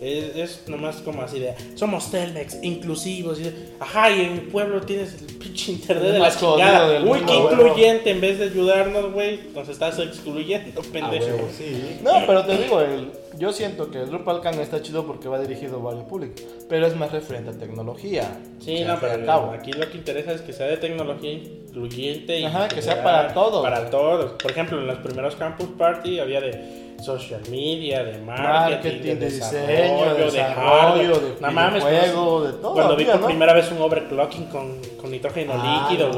es, 0.00 0.36
es 0.36 0.68
nomás 0.68 0.96
como 0.96 1.22
así 1.22 1.38
de, 1.38 1.54
somos 1.74 2.10
Telmex, 2.10 2.62
inclusivos, 2.62 3.40
y, 3.40 3.52
ajá, 3.80 4.10
y 4.10 4.20
en 4.22 4.34
mi 4.34 4.40
pueblo 4.40 4.80
tienes 4.80 5.20
el 5.20 5.36
pinche 5.36 5.72
internet 5.72 6.12
de 6.12 6.18
la 6.18 6.36
chingada. 6.36 7.02
Uy, 7.02 7.20
qué 7.26 7.34
incluyente, 7.34 8.10
en 8.10 8.20
vez 8.20 8.38
de 8.38 8.46
ayudarnos, 8.46 9.12
güey, 9.12 9.40
nos 9.54 9.68
estás 9.68 9.98
excluyendo, 9.98 10.80
A 10.80 10.84
pendejo. 10.84 11.26
huevo, 11.26 11.48
sí. 11.56 11.98
No, 12.02 12.12
pero 12.26 12.44
te 12.44 12.58
digo, 12.58 12.80
el, 12.80 13.10
yo 13.38 13.52
siento 13.52 13.90
que 13.90 14.00
el 14.00 14.10
Drupal 14.10 14.40
Camp 14.40 14.58
está 14.60 14.82
chido 14.82 15.06
porque 15.06 15.28
va 15.28 15.38
dirigido 15.38 15.76
a 15.76 15.82
varios 15.82 16.04
públicos, 16.04 16.42
pero 16.68 16.86
es 16.86 16.96
más 16.96 17.12
referente 17.12 17.50
a 17.50 17.52
tecnología. 17.52 18.38
Sí, 18.60 18.84
no, 18.84 18.98
pero 19.00 19.24
cabo. 19.24 19.50
aquí 19.52 19.72
lo 19.72 19.88
que 19.90 19.98
interesa 19.98 20.32
es 20.32 20.40
que 20.40 20.52
sea 20.52 20.66
de 20.66 20.76
tecnología 20.76 21.32
incluyente 21.32 22.40
y 22.40 22.44
Ajá, 22.44 22.68
que 22.68 22.80
sea 22.82 22.94
sea 22.94 23.04
para 23.04 23.34
todos. 23.34 23.62
Para 23.62 23.90
todos. 23.90 24.32
Por 24.32 24.50
ejemplo, 24.50 24.78
en 24.78 24.86
los 24.86 24.98
primeros 24.98 25.36
Campus 25.36 25.68
Party 25.76 26.18
había 26.18 26.40
de 26.40 26.85
social 27.02 27.40
media, 27.50 28.04
de 28.04 28.18
marketing, 28.18 28.74
Marketing, 28.74 29.14
de 29.18 29.30
diseño, 29.30 29.66
desarrollo, 29.66 30.14
de 30.14 30.24
desarrollo, 30.24 31.14
hardware. 31.14 31.20
de 31.20 31.40
No 31.40 31.52
mames, 31.52 31.84
videojuego, 31.84 32.38
pues, 32.40 32.52
de 32.52 32.58
todo 32.60 32.72
Cuando 32.74 32.96
vi 32.96 33.04
por 33.04 33.20
¿no? 33.20 33.26
primera 33.26 33.52
vez 33.54 33.70
un 33.70 33.82
overclocking 33.82 34.44
con, 34.46 34.80
con 35.00 35.10
nitrógeno 35.10 35.52
Ah, 35.56 35.88
líquido, 35.88 36.08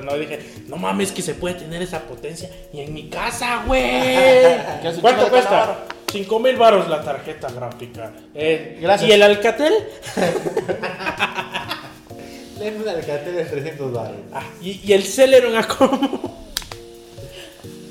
no. 0.00 0.14
dije, 0.16 0.38
no 0.68 0.76
mames, 0.76 1.12
que 1.12 1.22
se 1.22 1.34
puede 1.34 1.56
tener 1.56 1.82
esa 1.82 2.00
potencia 2.00 2.50
y 2.72 2.80
en 2.80 2.94
mi 2.94 3.08
casa, 3.08 3.62
güey. 3.66 3.82
¿Cuánto 5.00 5.28
cuesta? 5.28 5.50
calor. 5.50 5.76
5 6.10 6.38
mil 6.40 6.56
baros 6.56 6.88
la 6.88 7.02
tarjeta 7.02 7.48
gráfica. 7.52 8.12
Eh, 8.34 8.78
Gracias. 8.80 9.10
¿Y 9.10 9.12
el 9.12 9.22
Alcatel? 9.22 9.74
Le 12.58 12.76
un 12.76 12.88
alcate 12.88 13.30
de 13.30 13.44
300 13.44 13.92
dólares. 13.92 14.16
Ah, 14.32 14.42
¿y, 14.60 14.80
y 14.84 14.92
el 14.92 15.04
Celeron 15.04 15.54
a 15.56 15.66
cómo? 15.68 16.47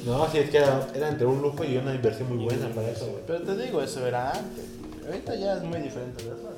No, 0.07 0.27
sí, 0.31 0.37
es 0.39 0.49
que 0.49 0.57
era, 0.57 0.87
era 0.95 1.09
entre 1.09 1.25
un 1.27 1.41
lujo 1.41 1.63
y 1.63 1.77
una 1.77 1.93
inversión 1.93 2.29
muy 2.35 2.45
buena 2.45 2.67
para 2.69 2.89
eso, 2.89 3.05
güey. 3.07 3.23
Pero 3.27 3.41
te 3.41 3.55
digo, 3.57 3.81
eso 3.81 4.05
era 4.07 4.31
antes. 4.31 4.65
Ahorita 5.05 5.35
ya 5.35 5.53
es 5.53 5.63
muy 5.63 5.79
diferente, 5.79 6.23
¿verdad? 6.23 6.51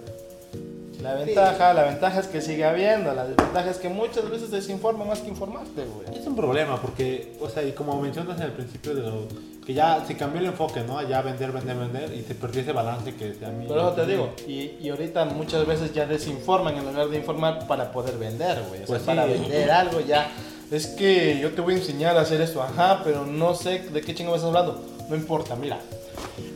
La 1.02 1.14
ventaja, 1.16 1.74
la 1.74 1.84
ventaja 1.84 2.20
es 2.20 2.28
que 2.28 2.42
sigue 2.42 2.66
habiendo, 2.66 3.14
la 3.14 3.26
desventaja 3.26 3.70
es 3.70 3.78
que 3.78 3.88
muchas 3.88 4.30
veces 4.30 4.52
desinforma 4.52 5.06
más 5.06 5.20
que 5.20 5.30
informarte, 5.30 5.86
güey. 5.86 6.20
Es 6.20 6.28
un 6.28 6.36
problema 6.36 6.82
porque, 6.82 7.38
o 7.40 7.48
sea, 7.48 7.64
y 7.64 7.72
como 7.72 8.00
mencionas 8.02 8.38
en 8.38 8.44
el 8.48 8.52
principio 8.52 8.94
de 8.94 9.04
lo 9.04 9.28
que 9.66 9.74
ya 9.74 10.04
se 10.06 10.18
cambió 10.18 10.42
el 10.42 10.48
enfoque, 10.48 10.82
¿no? 10.82 11.02
Ya 11.08 11.22
vender, 11.22 11.54
vender, 11.54 11.78
vender 11.78 12.14
y 12.14 12.24
se 12.24 12.36
perdió 12.36 12.62
ese 12.64 12.74
balance 12.74 13.16
que 13.16 13.34
a 13.46 13.50
mí. 13.50 13.66
Pero 13.70 13.92
te 13.94 14.06
digo, 14.06 14.32
y, 14.46 14.76
y 14.82 14.90
ahorita 14.90 15.24
muchas 15.24 15.66
veces 15.66 15.94
ya 15.94 16.06
desinforman 16.06 16.76
en 16.76 16.86
lugar 16.86 17.08
de 17.08 17.18
informar 17.18 17.66
para 17.66 17.94
poder 17.94 18.18
vender, 18.18 18.62
güey. 18.68 18.84
O 18.84 18.86
sea, 18.86 18.88
Pues 18.88 19.02
sí. 19.02 19.08
para 19.08 19.26
vender 19.26 19.72
algo 19.72 20.02
ya. 20.02 20.28
Es 20.72 20.88
que 20.88 21.40
yo 21.42 21.52
te 21.52 21.62
voy 21.62 21.74
a 21.74 21.78
enseñar 21.78 22.18
a 22.18 22.22
hacer 22.22 22.42
esto, 22.42 22.62
ajá, 22.62 23.02
pero 23.04 23.26
no 23.26 23.56
sé 23.56 23.80
de 23.80 24.02
qué 24.02 24.14
chingo 24.14 24.32
me 24.32 24.38
estás 24.38 24.50
hablando. 24.50 24.84
No 25.10 25.16
importa, 25.16 25.56
mira. 25.56 25.80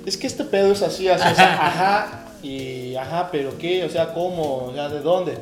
Es 0.05 0.17
que 0.17 0.27
este 0.27 0.43
pedo 0.43 0.71
es 0.71 0.81
así, 0.83 1.07
así, 1.07 1.23
así, 1.27 1.41
ajá. 1.41 2.25
Y 2.43 2.95
ajá, 2.95 3.29
pero 3.31 3.57
qué, 3.57 3.83
o 3.85 3.89
sea, 3.89 4.13
cómo, 4.13 4.65
o 4.65 4.73
sea, 4.73 4.89
de 4.89 4.99
dónde. 4.99 5.37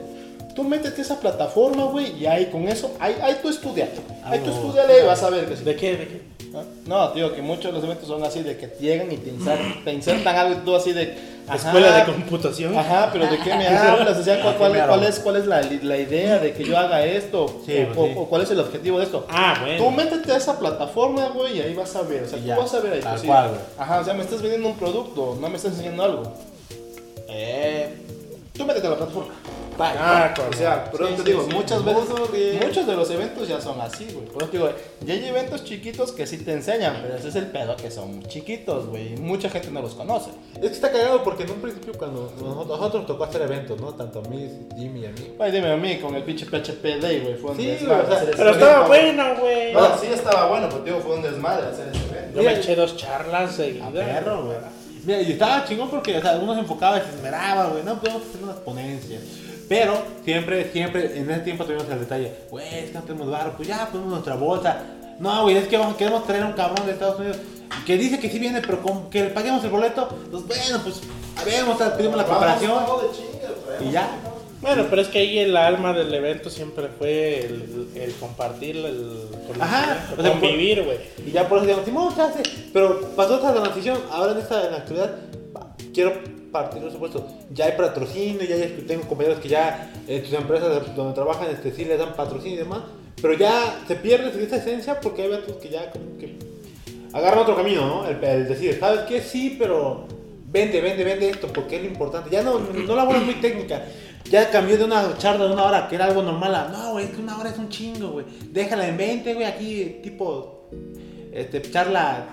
Tú 0.55 0.63
métete 0.63 1.01
esa 1.01 1.19
plataforma, 1.19 1.86
güey, 1.86 2.17
y 2.17 2.26
ahí 2.26 2.45
con 2.47 2.67
eso, 2.67 2.95
ahí, 2.99 3.15
ahí 3.22 3.38
tú 3.41 3.49
estudia. 3.49 3.89
Ahí 4.24 4.39
tú 4.39 4.51
Ah, 4.51 4.53
estudiale 4.53 5.01
y 5.01 5.05
vas 5.05 5.24
a 5.24 5.30
ver 5.30 5.47
que 5.47 5.57
sí. 5.57 5.63
¿De 5.63 5.76
qué? 5.76 5.97
¿De 5.97 6.07
qué? 6.07 6.22
¿no? 6.51 6.63
No, 6.86 7.09
tío, 7.11 7.34
que 7.34 7.41
muchos 7.41 7.65
de 7.65 7.72
los 7.72 7.84
eventos 7.84 8.07
son 8.07 8.24
así, 8.24 8.43
de 8.43 8.57
que 8.57 8.67
llegan 8.80 9.11
y 9.11 9.17
te 9.17 9.30
insertan, 9.30 9.84
te 9.84 9.93
insertan 9.93 10.36
algo 10.36 10.59
y 10.59 10.65
tú 10.65 10.76
así 10.76 10.93
de... 10.93 11.30
ajá, 11.48 11.56
Escuela 11.68 11.96
de 11.98 12.04
computación. 12.06 12.78
Ajá, 12.78 13.10
pero 13.12 13.28
¿de 13.28 13.38
qué 13.39 13.56
me 13.56 13.68
hablas? 13.68 14.18
O 14.18 14.24
sea, 14.24 14.42
¿cuál, 14.42 14.56
cuál- 14.56 14.88
cuál 14.88 15.04
es, 15.04 15.20
cuál 15.20 15.36
es 15.38 15.48
la, 15.48 15.62
la 15.62 15.98
idea 15.98 16.39
de 16.39 16.54
que 16.54 16.64
yo 16.64 16.78
haga 16.78 17.04
esto? 17.06 17.62
Sí, 17.66 17.86
o, 17.89 17.94
pues 17.94 18.12
sí. 18.14 18.18
o 18.20 18.26
cuál 18.28 18.42
es 18.44 18.52
el 18.52 18.60
objetivo 18.60 19.00
de 19.00 19.06
esto? 19.06 19.26
Ah, 19.30 19.56
Tú 19.78 19.84
bueno. 19.84 19.92
métete 19.98 20.32
a 20.32 20.38
esa 20.38 20.58
plataforma, 20.60 21.30
güey, 21.30 21.58
y 21.58 21.62
ahí 21.62 21.74
vas 21.74 21.96
a 21.96 22.02
ver. 22.04 22.24
O 22.24 22.28
sea, 22.28 22.39
tú 22.39 22.62
vas 22.62 22.74
a 22.74 22.80
ver 22.80 22.94
ahí. 22.94 23.00
tal 23.02 23.12
pues, 23.12 23.22
sí. 23.22 23.28
cual. 23.28 23.52
Ajá, 23.78 24.00
o 24.00 24.04
sea, 24.04 24.14
me 24.14 24.24
estás 24.24 24.42
vendiendo 24.42 24.68
un 24.70 24.76
producto, 24.78 25.38
no 25.39 25.50
me 25.50 25.58
estás 25.58 25.72
enseñando 25.74 26.04
algo. 26.04 26.24
Eh, 27.30 27.89
tú 28.58 28.66
métete 28.66 28.88
a 28.88 28.89
la 28.92 28.98
plataforma. 28.98 29.34
Ah, 29.84 30.34
¿no? 30.38 30.43
O 30.49 30.53
sea, 30.53 30.89
pero 30.91 31.07
Sí, 31.07 31.13
te 31.13 31.21
sí, 31.23 31.27
digo, 31.29 31.45
sí. 31.47 31.53
muchas 31.55 31.84
veces, 31.86 32.03
muchos 32.63 32.88
de 32.88 32.95
los 32.95 33.09
eventos 33.09 33.47
ya 33.47 33.59
son 33.61 33.79
así, 33.82 34.07
güey. 34.13 34.25
Por 34.27 34.43
eso 34.43 34.51
te 34.51 34.57
digo, 34.57 34.69
ya 35.05 35.13
hay 35.13 35.25
eventos 35.25 35.63
chiquitos 35.63 36.11
que 36.11 36.25
sí 36.27 36.38
te 36.39 36.53
enseñan, 36.53 36.99
pero 37.01 37.15
ese 37.15 37.29
es 37.29 37.36
el 37.36 37.47
pedo 37.47 37.75
que 37.75 37.89
son 37.91 38.23
chiquitos, 38.23 38.88
güey. 38.88 39.15
Mucha 39.17 39.49
gente 39.49 39.71
no 39.71 39.82
los 39.82 39.93
conoce. 39.95 40.29
Es 40.55 40.59
que 40.61 40.67
está 40.67 40.91
cagado 40.91 41.23
porque 41.23 41.43
en 41.43 41.51
un 41.51 41.61
principio 41.61 41.93
cuando 41.97 42.32
nosotros, 42.39 42.67
nosotros 42.67 42.93
nos 43.01 43.07
tocó 43.07 43.23
hacer 43.23 43.41
eventos, 43.41 43.79
¿no? 43.79 43.93
Tanto 43.93 44.19
a 44.19 44.29
mí, 44.29 44.49
Jimmy 44.77 45.01
y 45.01 45.05
a 45.05 45.09
mí. 45.11 45.34
Ay, 45.39 45.51
dime 45.51 45.71
a 45.71 45.77
mí, 45.77 45.97
con 45.99 46.15
el 46.15 46.23
pinche 46.23 46.45
PHP 46.45 46.99
Day, 47.01 47.19
güey, 47.21 47.36
fue 47.36 47.51
un 47.51 47.57
Sí, 47.57 47.65
desmadre 47.67 47.95
güey, 47.95 48.05
o 48.05 48.07
sea, 48.07 48.15
hacer 48.17 48.29
ese 48.29 48.38
Pero 48.38 48.51
estaba 48.51 48.88
bueno, 48.88 49.23
güey. 49.39 49.73
No, 49.73 49.97
sí 49.97 50.07
estaba 50.07 50.47
bueno, 50.47 50.67
pero 50.69 50.84
digo, 50.84 50.99
fue 50.99 51.15
un 51.15 51.21
desmadre 51.23 51.67
hacer 51.67 51.88
ese 51.93 52.03
evento. 52.05 52.38
Yo 52.41 52.43
me 52.43 52.53
eché 52.55 52.75
dos 52.75 52.95
charlas 52.97 53.55
seguidas. 53.55 53.88
A 53.88 53.91
perro, 53.91 54.45
güey. 54.45 54.57
Mira, 55.03 55.19
y 55.21 55.32
estaba 55.32 55.65
chingón 55.65 55.89
porque, 55.89 56.15
o 56.17 56.21
sea, 56.21 56.36
uno 56.38 56.53
se 56.53 56.59
enfocaba 56.59 56.99
y 56.99 57.01
se 57.01 57.09
esmeraba, 57.15 57.65
güey. 57.69 57.84
No 57.84 57.99
podemos 57.99 58.21
hacer 58.21 58.43
unas 58.43 58.57
ponencias. 58.57 59.21
Pero 59.72 59.93
siempre, 60.26 60.69
siempre, 60.69 61.17
en 61.17 61.32
ese 61.32 61.39
tiempo 61.39 61.63
tuvimos 61.63 61.88
el 61.89 62.01
detalle, 62.01 62.34
güey, 62.49 62.67
es 62.78 62.89
que 62.89 62.93
no 62.93 63.03
tenemos 63.03 63.32
barro, 63.32 63.53
pues 63.55 63.69
ya 63.69 63.88
ponemos 63.89 64.11
nuestra 64.11 64.36
bolsa. 64.36 64.82
No, 65.17 65.43
güey, 65.43 65.55
es 65.55 65.69
que 65.69 65.78
vamos, 65.78 65.95
queremos 65.95 66.28
traer 66.28 66.43
a 66.43 66.47
un 66.47 66.51
cabrón 66.51 66.86
de 66.86 66.91
Estados 66.91 67.17
Unidos 67.17 67.38
que 67.86 67.95
dice 67.95 68.19
que 68.19 68.30
sí 68.30 68.38
viene, 68.38 68.59
pero 68.59 68.82
con 68.82 69.09
que 69.09 69.24
le 69.24 69.30
paguemos 69.30 69.63
el 69.63 69.69
boleto. 69.69 70.09
Pues 70.30 70.45
bueno, 70.45 70.84
pues 70.84 70.99
a 71.38 71.45
ver, 71.45 71.63
vamos 71.63 71.82
a 71.82 71.95
pedimos 71.95 72.17
la 72.17 72.26
cooperación. 72.26 72.84
Traemos 72.84 73.19
Y 73.80 73.91
ya. 73.91 74.09
Bueno, 74.59 74.88
pero 74.89 75.03
es 75.03 75.07
que 75.07 75.19
ahí 75.19 75.39
el 75.39 75.55
alma 75.55 75.93
del 75.93 76.13
evento 76.13 76.49
siempre 76.49 76.89
fue 76.99 77.45
el, 77.45 77.88
el 77.95 78.13
compartir, 78.15 78.76
el 78.76 79.30
Ajá, 79.57 80.05
conocimiento, 80.09 80.19
o 80.19 80.22
sea, 80.22 80.32
convivir, 80.34 80.84
güey. 80.84 80.97
Y 81.26 81.32
ya 81.32 81.47
por 81.47 81.59
eso 81.59 81.67
digamos, 81.67 81.86
Simón, 81.86 82.13
se 82.13 82.22
hace. 82.24 82.43
Pero 82.74 82.99
pasó 83.15 83.36
esta 83.36 83.53
transición, 83.53 83.99
ahora 84.11 84.34
en 84.34 84.39
esta 84.39 84.65
en 84.65 84.72
la 84.72 84.78
actualidad, 84.80 85.15
quiero 85.93 86.41
partir, 86.52 86.82
por 86.82 86.91
supuesto. 86.91 87.28
Ya 87.52 87.66
hay 87.66 87.74
patrocinio, 87.74 88.43
ya 88.43 88.56
tengo 88.88 89.04
compañeros 89.08 89.39
que 89.39 89.49
ya 89.49 89.91
en 90.08 90.22
tus 90.24 90.34
empresas 90.34 90.95
donde 90.95 91.14
trabajan 91.14 91.49
este, 91.49 91.72
sí 91.72 91.86
les 91.86 91.97
dan 91.97 92.16
patrocinio 92.16 92.56
y 92.56 92.60
demás. 92.60 92.82
Pero 93.22 93.34
ya 93.34 93.84
se 93.88 93.95
pierde 93.95 94.43
esa 94.43 94.58
esencia 94.58 94.99
porque 94.99 95.22
hay 95.22 95.28
eventos 95.28 95.58
que 95.58 95.70
ya 95.70 95.91
como 95.91 96.18
que 96.18 96.38
agarran 97.14 97.39
otro 97.39 97.56
camino, 97.56 97.86
¿no? 97.86 98.08
El, 98.08 98.47
decir, 98.47 98.78
¿sabes 98.80 99.02
qué? 99.02 99.22
Sí, 99.22 99.56
pero 99.60 100.08
vende, 100.47 100.82
vende, 100.82 101.04
vende 101.04 101.30
esto 101.30 101.47
porque 101.47 101.78
es 101.78 101.84
lo 101.84 101.88
importante. 101.89 102.30
Ya 102.30 102.41
no, 102.41 102.60
no 102.60 102.95
la 102.95 103.04
vuelves 103.04 103.26
muy 103.26 103.36
técnica. 103.36 103.86
Ya 104.30 104.49
cambió 104.49 104.78
de 104.78 104.86
una 104.86 105.18
charla 105.18 105.45
de 105.45 105.54
una 105.54 105.64
hora 105.64 105.88
que 105.88 105.95
era 105.95 106.06
algo 106.06 106.22
normal 106.24 106.56
a, 106.56 106.68
no, 106.70 106.93
güey, 106.93 107.06
es 107.06 107.12
que 107.12 107.22
una 107.22 107.38
hora 107.38 107.49
es 107.49 107.58
un 107.58 107.70
chingo, 107.70 108.12
güey. 108.12 108.26
Déjala 108.52 108.88
en 108.88 108.97
20, 108.97 109.34
güey, 109.34 109.45
aquí 109.45 109.99
tipo, 110.02 110.70
este, 111.32 111.62
charla 111.62 112.28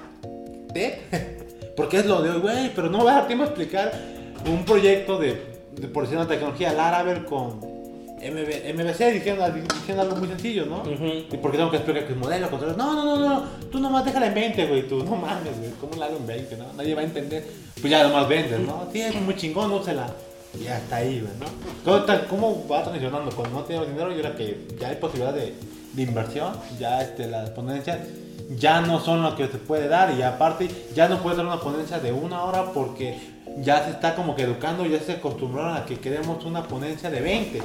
TED. 0.73 0.93
Porque 1.79 1.99
es 1.99 2.07
lo 2.07 2.21
de 2.21 2.31
hoy, 2.31 2.41
güey, 2.41 2.75
pero 2.75 2.91
no 2.91 2.99
me 2.99 3.05
va 3.05 3.13
a 3.13 3.15
dar 3.21 3.27
tiempo 3.29 3.45
a 3.45 3.47
explicar 3.47 3.93
un 4.47 4.65
proyecto 4.65 5.17
de, 5.19 5.41
de 5.77 5.89
por 5.89 6.03
decir 6.03 6.19
una 6.19 6.27
tecnología 6.29 6.73
Laravel 6.75 7.25
con 7.25 7.61
MB, 8.19 8.75
MVC 8.75 9.13
diciendo, 9.13 9.45
diciendo 9.49 10.03
algo 10.03 10.17
muy 10.17 10.27
sencillo, 10.27 10.67
¿no? 10.67 10.79
Ujú. 10.81 11.05
¿Y 11.33 11.37
por 11.37 11.53
qué 11.53 11.57
tengo 11.59 11.71
que 11.71 11.77
explicar 11.77 12.05
que 12.05 12.13
es 12.15 12.19
modelo, 12.19 12.51
control? 12.51 12.77
No, 12.77 12.95
no, 12.95 13.05
no, 13.05 13.17
no, 13.29 13.43
tú 13.71 13.79
nomás 13.79 14.05
déjala 14.05 14.27
en 14.27 14.35
20, 14.35 14.67
güey, 14.67 14.89
tú 14.89 15.05
no 15.05 15.15
mames, 15.15 15.57
güey, 15.57 15.71
¿cómo 15.81 15.95
la 15.95 16.07
hago 16.07 16.17
en 16.17 16.27
20, 16.27 16.57
no? 16.57 16.65
Nadie 16.77 16.95
va 16.97 17.03
a 17.03 17.05
entender. 17.05 17.47
Pues 17.81 17.89
ya 17.91 18.03
nomás 18.03 18.29
vendes, 18.29 18.59
¿no? 18.59 18.89
Sí, 18.93 19.01
es 19.01 19.15
muy 19.15 19.37
chingón, 19.37 19.71
úsela. 19.71 20.09
Y 20.59 20.65
ya 20.65 20.79
está 20.79 20.97
ahí, 20.97 21.21
güey, 21.21 21.33
¿no? 21.39 21.47
¿Cómo, 21.85 21.97
está- 21.99 22.27
¿Cómo 22.27 22.67
va 22.67 22.83
transicionando? 22.83 23.31
Cuando 23.37 23.61
no 23.61 23.65
tenemos 23.65 23.87
dinero, 23.89 24.11
yo 24.11 24.19
creo 24.21 24.35
que 24.37 24.67
ya 24.81 24.89
hay 24.89 24.97
posibilidad 24.97 25.33
de, 25.33 25.55
de 25.93 26.03
inversión, 26.03 26.55
ya 26.81 27.03
este, 27.03 27.29
las 27.29 27.51
ponencias 27.51 27.99
ya 28.49 28.81
no 28.81 29.01
son 29.01 29.23
lo 29.23 29.37
que 29.37 29.47
se 29.49 29.59
puede 29.59 29.89
dar 29.89 30.15
y 30.19 30.23
aparte 30.23 30.69
ya 30.95 31.09
no 31.09 31.23
puedes 31.23 31.37
dar 31.37 31.47
una 31.47 31.61
ponencia 31.61 31.99
de 31.99 32.13
una 32.13 32.45
hora 32.45 32.73
porque 32.73 33.19
ya 33.59 33.85
se 33.85 33.91
está 33.91 34.15
como 34.15 34.35
que 34.35 34.43
educando, 34.43 34.87
ya 34.87 35.01
se 35.01 35.13
acostumbraron 35.13 35.77
a 35.77 35.85
que 35.85 35.99
queremos 35.99 36.45
una 36.45 36.63
ponencia 36.63 37.11
de 37.11 37.21
20. 37.21 37.63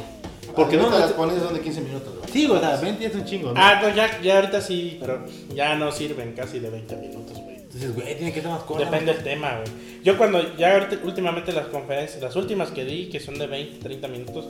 Porque 0.55 0.77
no, 0.77 0.89
no 0.89 0.99
las 0.99 1.13
ponencias 1.13 1.45
son 1.45 1.55
de 1.55 1.61
15 1.61 1.81
minutos, 1.81 2.15
güey. 2.15 2.29
Sí, 2.31 2.45
o 2.45 2.59
sea, 2.59 2.75
20 2.77 3.05
es 3.05 3.15
un 3.15 3.25
chingo, 3.25 3.53
¿no? 3.53 3.59
Ah, 3.59 3.79
no, 3.81 3.89
ya, 3.89 4.21
ya 4.21 4.36
ahorita 4.36 4.61
sí, 4.61 4.97
pero 4.99 5.25
ya 5.53 5.75
no 5.75 5.91
sirven 5.91 6.34
casi 6.34 6.59
de 6.59 6.69
20 6.69 6.95
minutos, 6.97 7.38
güey. 7.41 7.55
Entonces, 7.55 7.95
güey, 7.95 8.15
tiene 8.15 8.31
que 8.31 8.41
ser 8.41 8.51
más 8.51 8.61
cosas. 8.63 8.91
Depende 8.91 9.13
del 9.13 9.23
tema, 9.23 9.55
güey. 9.55 10.03
Yo 10.03 10.15
cuando 10.17 10.55
ya 10.55 10.73
ahorita, 10.73 10.99
últimamente 11.05 11.51
las 11.53 11.67
conferencias, 11.67 12.21
las 12.21 12.36
últimas 12.36 12.69
que 12.69 12.86
di, 12.86 13.09
que 13.09 13.19
son 13.19 13.39
de 13.39 13.47
20, 13.47 13.79
30 13.79 14.07
minutos, 14.09 14.45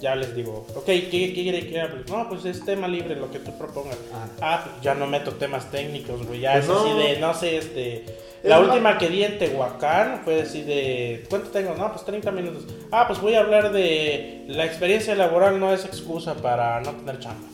ya 0.00 0.14
les 0.14 0.34
digo, 0.34 0.66
ok, 0.74 0.84
¿qué, 0.84 1.10
qué 1.10 1.32
quiere 1.32 1.66
que 1.66 1.80
hable? 1.80 2.04
No, 2.08 2.28
pues 2.28 2.44
es 2.44 2.64
tema 2.64 2.88
libre, 2.88 3.16
lo 3.16 3.30
que 3.30 3.38
tú 3.38 3.56
propongas. 3.56 3.98
Ah. 4.12 4.28
Ah, 4.40 4.60
pues 4.64 4.82
ya 4.82 4.94
no 4.94 5.06
meto 5.06 5.32
temas 5.32 5.70
técnicos, 5.70 6.26
güey. 6.26 6.40
Ya 6.40 6.52
Pues 6.52 6.64
es 6.64 6.70
así 6.70 6.90
de, 6.90 7.18
no 7.18 7.34
sé, 7.34 7.56
este. 7.58 8.04
Es 8.42 8.50
La 8.50 8.60
última 8.60 8.98
que 8.98 9.08
di 9.08 9.24
en 9.24 9.38
Tehuacán 9.38 10.20
fue 10.24 10.42
así 10.42 10.62
de. 10.62 11.24
¿Cuánto 11.28 11.50
tengo? 11.50 11.74
No, 11.74 11.90
pues 11.90 12.04
30 12.04 12.30
minutos. 12.32 12.66
Ah, 12.92 13.06
pues 13.06 13.20
voy 13.20 13.34
a 13.34 13.40
hablar 13.40 13.72
de. 13.72 14.44
La 14.48 14.64
experiencia 14.64 15.14
laboral 15.14 15.58
no 15.58 15.72
es 15.72 15.84
excusa 15.84 16.34
para 16.34 16.80
no 16.80 16.92
tener 16.92 17.18
chamba. 17.18 17.48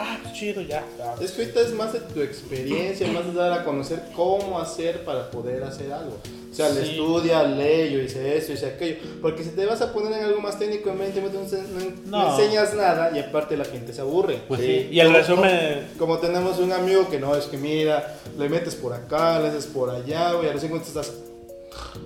Ah, 0.00 0.18
pues 0.22 0.32
chido, 0.34 0.60
ya. 0.62 0.84
ya. 0.96 1.14
Es 1.20 1.32
que 1.32 1.42
ahorita 1.42 1.60
es 1.60 1.72
más 1.72 1.92
de 1.92 2.00
tu 2.00 2.20
experiencia, 2.22 3.06
más 3.08 3.26
de 3.26 3.32
dar 3.32 3.52
a 3.52 3.64
conocer 3.64 4.00
cómo 4.14 4.60
hacer 4.60 5.04
para 5.04 5.28
poder 5.30 5.64
hacer 5.64 5.92
algo. 5.92 6.18
O 6.50 6.54
sea, 6.54 6.68
le 6.70 6.82
Sí. 6.84 6.90
estudia, 6.92 7.42
lee, 7.42 7.90
yo 7.92 7.98
hice 8.00 8.36
esto, 8.36 8.52
hice 8.52 8.66
aquello. 8.66 8.96
Porque 9.20 9.42
si 9.44 9.50
te 9.50 9.66
vas 9.66 9.82
a 9.82 9.92
poner 9.92 10.12
en 10.12 10.24
algo 10.24 10.40
más 10.40 10.58
técnico 10.58 10.90
en 10.90 10.98
20 10.98 11.20
minutos, 11.20 11.52
no, 11.52 11.58
no- 11.58 11.90
no 12.06 12.22
No. 12.30 12.30
enseñas 12.38 12.74
nada 12.74 13.10
y 13.14 13.18
aparte 13.20 13.56
la 13.56 13.64
gente 13.64 13.92
se 13.92 14.00
aburre. 14.00 14.40
Pues 14.48 14.60
sí. 14.60 14.88
Y 14.90 15.00
el 15.00 15.08
Como- 15.08 15.18
resumen. 15.18 15.88
Como 15.98 16.18
tenemos 16.18 16.58
un 16.58 16.72
amigo 16.72 17.08
que 17.10 17.18
no, 17.20 17.34
es 17.36 17.46
que 17.46 17.56
mira, 17.58 18.14
le 18.38 18.48
metes 18.48 18.74
por 18.76 18.92
acá, 18.94 19.38
le 19.40 19.48
haces 19.48 19.66
por 19.66 19.90
allá, 19.90 20.32
güey, 20.32 20.48
a 20.48 20.52
los 20.52 20.62
50 20.62 20.88
estás. 20.88 21.12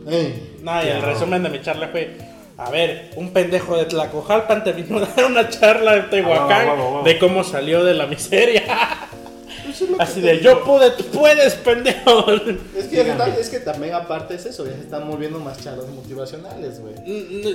¡Ey! 0.09 0.59
No, 0.63 0.83
y 0.85 0.89
el 0.89 1.03
resumen 1.03 1.43
de 1.43 1.49
mi 1.51 1.63
charla 1.63 1.89
fue, 1.89 2.11
a 2.59 2.71
ver, 2.71 3.11
un 3.17 3.31
pendejo 3.33 3.77
de 3.77 3.87
Tlacojalpan 3.87 4.63
te 4.65 4.73
vino 4.73 4.99
a 4.99 5.01
dar 5.07 5.25
una 5.27 5.49
charla 5.49 6.09
Tehuacán 6.11 6.69
Ah, 6.69 6.75
va. 6.75 7.03
de 7.03 7.19
cómo 7.19 7.43
salió 7.45 7.83
de 7.85 7.95
la 7.95 8.07
miseria. 8.07 8.63
Eso 9.69 9.85
es 9.85 9.91
lo 9.91 9.97
que 9.97 10.03
Así 10.03 10.21
te 10.21 10.27
de, 10.27 10.41
yo 10.41 10.65
pude, 10.65 10.91
tú 10.93 11.05
puedes, 11.07 11.55
pendejo. 11.55 12.27
Es 12.77 12.87
que, 12.89 13.01
está- 13.01 13.29
es 13.29 13.49
que 13.49 13.61
también 13.61 13.95
aparte 13.95 14.35
es 14.35 14.45
eso, 14.47 14.67
ya 14.67 14.73
se 14.73 14.81
están 14.81 15.07
moviendo 15.07 15.39
más 15.39 15.63
charlas 15.63 15.87
motivacionales, 15.89 16.81
güey. 16.81 16.95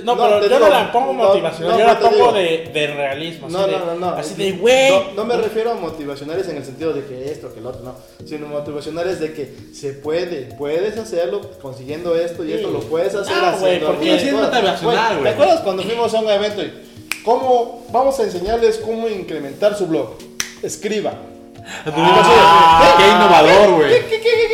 No, 0.02 0.14
No, 0.16 0.22
pero 0.22 0.40
te 0.40 0.48
yo 0.48 0.54
digo, 0.56 0.60
no 0.60 0.68
la 0.70 0.92
pongo 0.92 1.12
no, 1.12 1.24
motivacional, 1.24 1.72
no, 1.72 1.78
yo 1.78 1.86
la 1.86 1.98
te 1.98 2.04
pongo 2.06 2.32
de, 2.32 2.70
de 2.72 2.86
realismo. 2.88 3.46
Así 3.46 3.56
No, 3.56 3.66
de, 3.66 3.72
no, 3.72 3.84
no, 3.86 3.94
no. 3.94 4.08
Así 4.10 4.34
de, 4.34 4.52
güey. 4.52 4.90
No, 5.14 5.24
me 5.24 5.36
refiero 5.36 5.70
a 5.72 5.74
motivacionales 5.74 6.48
en 6.48 6.56
el 6.56 6.64
sentido 6.64 6.92
de 6.92 7.04
que 7.04 7.30
esto, 7.30 7.52
que 7.52 7.60
el 7.60 7.66
otro, 7.66 7.82
no. 7.84 7.94
Sino 8.26 8.46
motivacionales 8.48 9.20
de 9.20 9.32
que 9.32 9.52
se 9.74 9.92
puede, 9.92 10.48
puedes 10.58 10.96
hacerlo 10.98 11.40
consiguiendo 11.62 12.16
esto 12.16 12.44
y 12.44 12.52
esto, 12.52 12.70
lo 12.70 12.80
puedes 12.80 13.14
hacer 13.14 13.34
Ah, 13.36 13.56
güey, 13.60 13.74
haciendo 13.76 13.86
porque 13.86 14.10
algunas 14.10 14.22
sí 14.22 14.28
es 14.28 14.34
motivacional, 14.34 15.14
¿Te 15.14 15.20
güey. 15.20 15.32
acuerdas 15.32 15.60
cuando 15.60 15.82
fuimos 15.82 16.14
a 16.14 16.20
un 16.20 16.28
evento 16.30 16.62
y 16.62 16.72
cómo 17.24 17.86
vamos 17.92 18.18
a 18.18 18.22
enseñarles 18.24 18.78
cómo 18.78 19.08
incrementar 19.08 19.76
su 19.76 19.86
blog? 19.86 20.16
Escriba. 20.62 21.12
Ah, 21.86 22.94
qué 22.98 23.04
innovador, 23.08 23.76
güey. 23.76 23.94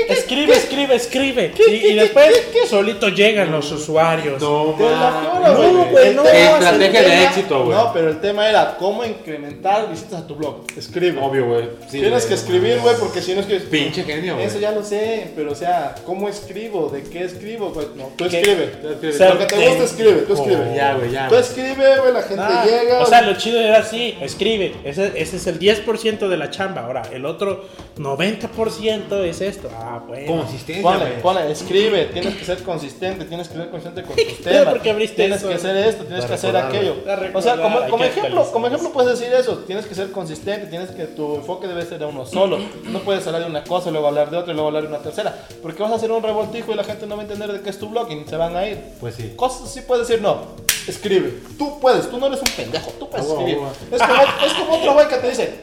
Escribe, 0.09 0.53
escribe, 0.55 0.95
escribe. 0.95 1.53
Y, 1.69 1.73
y 1.73 1.95
después 1.95 2.31
solito 2.69 3.09
llegan 3.09 3.51
los 3.51 3.71
usuarios. 3.73 4.41
No, 4.41 4.77
la 4.79 5.11
mames. 5.11 5.57
juro, 5.57 5.73
No, 5.73 5.73
güey. 5.73 5.91
güey, 5.91 6.15
no, 6.15 6.25
estrategia 6.25 7.03
de 7.03 7.09
tema- 7.11 7.23
éxito, 7.25 7.65
güey. 7.65 7.77
No, 7.79 7.93
pero 7.93 8.09
el 8.11 8.21
tema 8.21 8.49
era 8.49 8.77
cómo 8.79 9.05
incrementar 9.05 9.89
visitas 9.91 10.21
a 10.23 10.27
tu 10.27 10.35
blog. 10.35 10.65
Escribe. 10.77 11.21
Obvio, 11.21 11.47
güey. 11.47 11.65
Sí, 11.89 12.01
Tienes 12.01 12.11
güey. 12.11 12.29
que 12.29 12.35
escribir, 12.35 12.79
güey, 12.81 12.97
porque 12.99 13.21
si 13.23 13.35
no 13.35 13.41
es 13.41 13.47
que... 13.47 13.61
Pinche 13.61 14.03
genio, 14.05 14.35
güey. 14.35 14.47
Eso 14.47 14.59
ya 14.59 14.73
lo 14.73 14.83
sé, 14.85 15.31
pero 15.35 15.53
o 15.53 15.55
sea, 15.55 15.95
¿cómo 16.05 16.29
escribo? 16.29 16.89
¿De 16.89 17.03
qué 17.03 17.25
escribo? 17.25 17.71
güey? 17.71 17.87
No, 17.97 18.11
tú 18.17 18.27
¿Qué? 18.29 18.39
escribe. 18.41 18.67
Tú 18.83 18.89
escribe. 18.89 19.29
Lo 19.31 19.39
que 19.39 19.47
te 19.47 19.69
gusta, 19.69 19.85
escribe. 19.85 20.13
Tú 20.27 20.35
escribe. 20.35 20.71
Oh, 20.73 20.77
ya, 20.77 20.95
güey, 20.95 21.11
ya, 21.11 21.29
Tú 21.29 21.37
escribe, 21.37 21.99
güey, 21.99 22.13
la 22.13 22.23
gente 22.23 22.43
Ah, 22.47 22.65
llega. 22.67 23.01
o 23.01 23.07
sea, 23.07 23.23
lo 23.23 23.35
chido 23.35 23.61
era 23.61 23.79
así, 23.79 24.17
escribe. 24.21 24.75
Ese, 24.85 25.13
ese 25.17 25.37
es 25.37 25.47
el 25.47 25.59
10% 25.59 26.29
de 26.29 26.37
la 26.37 26.51
chamba. 26.51 26.83
Ahora, 26.85 27.03
el 27.13 27.25
otro 27.27 27.65
90% 27.97 29.25
es 29.25 29.41
esto. 29.41 29.69
Ah, 29.75 30.03
bueno. 30.07 30.27
Consistencia, 30.43 30.83
Ponle, 30.83 31.07
ponle, 31.23 31.51
escribe, 31.51 32.07
tienes 32.07 32.35
que 32.37 32.45
ser 32.45 32.63
consistente, 32.63 33.25
tienes 33.25 33.49
que 33.49 33.55
ser 33.57 33.71
consistente 33.71 34.03
con 34.03 34.17
tus 34.17 34.39
temas. 34.43 34.65
¿por 34.75 34.83
qué 34.83 34.91
abriste 34.91 35.17
tienes 35.17 35.39
eso? 35.39 35.49
que 35.49 35.55
hacer 35.55 35.77
esto, 35.77 36.05
tienes 36.05 36.25
que 36.25 36.35
hacer 36.35 36.57
aquello. 36.57 36.97
O 37.35 37.43
sea, 37.43 37.57
como, 37.57 37.81
como 37.89 38.05
ejemplo, 38.05 38.51
como 38.53 38.67
ejemplo 38.67 38.91
puedes 38.93 39.19
decir 39.19 39.33
eso, 39.35 39.59
tienes 39.67 39.87
que 39.87 39.95
ser 39.95 40.11
consistente, 40.13 40.67
tienes 40.67 40.91
que 40.91 41.05
tu 41.05 41.37
enfoque 41.37 41.67
debe 41.67 41.85
ser 41.85 41.99
de 41.99 42.07
uno 42.07 42.27
solo. 42.27 42.59
No 42.85 43.01
puedes 43.01 43.27
hablar 43.27 43.43
de 43.43 43.49
una 43.51 43.65
cosa, 43.65 43.91
luego 43.91 44.07
hablar 44.09 44.31
de 44.31 44.37
otra 44.37 44.53
y 44.53 44.55
luego 44.55 44.69
hablar 44.69 44.83
de 44.85 44.89
una 44.89 44.99
tercera, 44.99 45.35
porque 45.63 45.83
vas 45.83 45.93
a 45.93 45.97
hacer 45.97 46.11
un 46.13 46.23
revoltijo 46.23 46.73
y 46.73 46.75
la 46.75 46.85
gente 46.85 47.07
no 47.07 47.17
va 47.17 47.23
a 47.23 47.25
entender 47.25 47.53
de 47.53 47.61
qué 47.61 47.71
es 47.71 47.79
tu 47.79 47.89
blog 47.89 48.11
y 48.11 48.29
se 48.29 48.37
van 48.37 48.57
a 48.57 48.67
ir. 48.67 48.79
Pues 49.01 49.15
sí. 49.17 49.33
Cosas 49.37 49.71
sí 49.73 49.81
puedes 49.87 50.07
decir 50.09 50.23
no. 50.23 50.65
Escribe. 50.87 51.41
Tú 51.57 51.81
puedes, 51.81 52.11
tú 52.11 52.19
no 52.19 52.27
eres 52.27 52.41
un 52.41 52.49
pendejo, 52.55 52.91
tú 52.99 53.09
puedes 53.09 53.27
Ah, 53.27 53.31
escribir. 53.33 53.59
Es 53.91 54.03
como, 54.03 54.23
es 54.47 54.53
como 54.53 54.73
otro 54.77 54.93
güey 54.95 55.09
que 55.09 55.17
te 55.17 55.31
dice, 55.31 55.55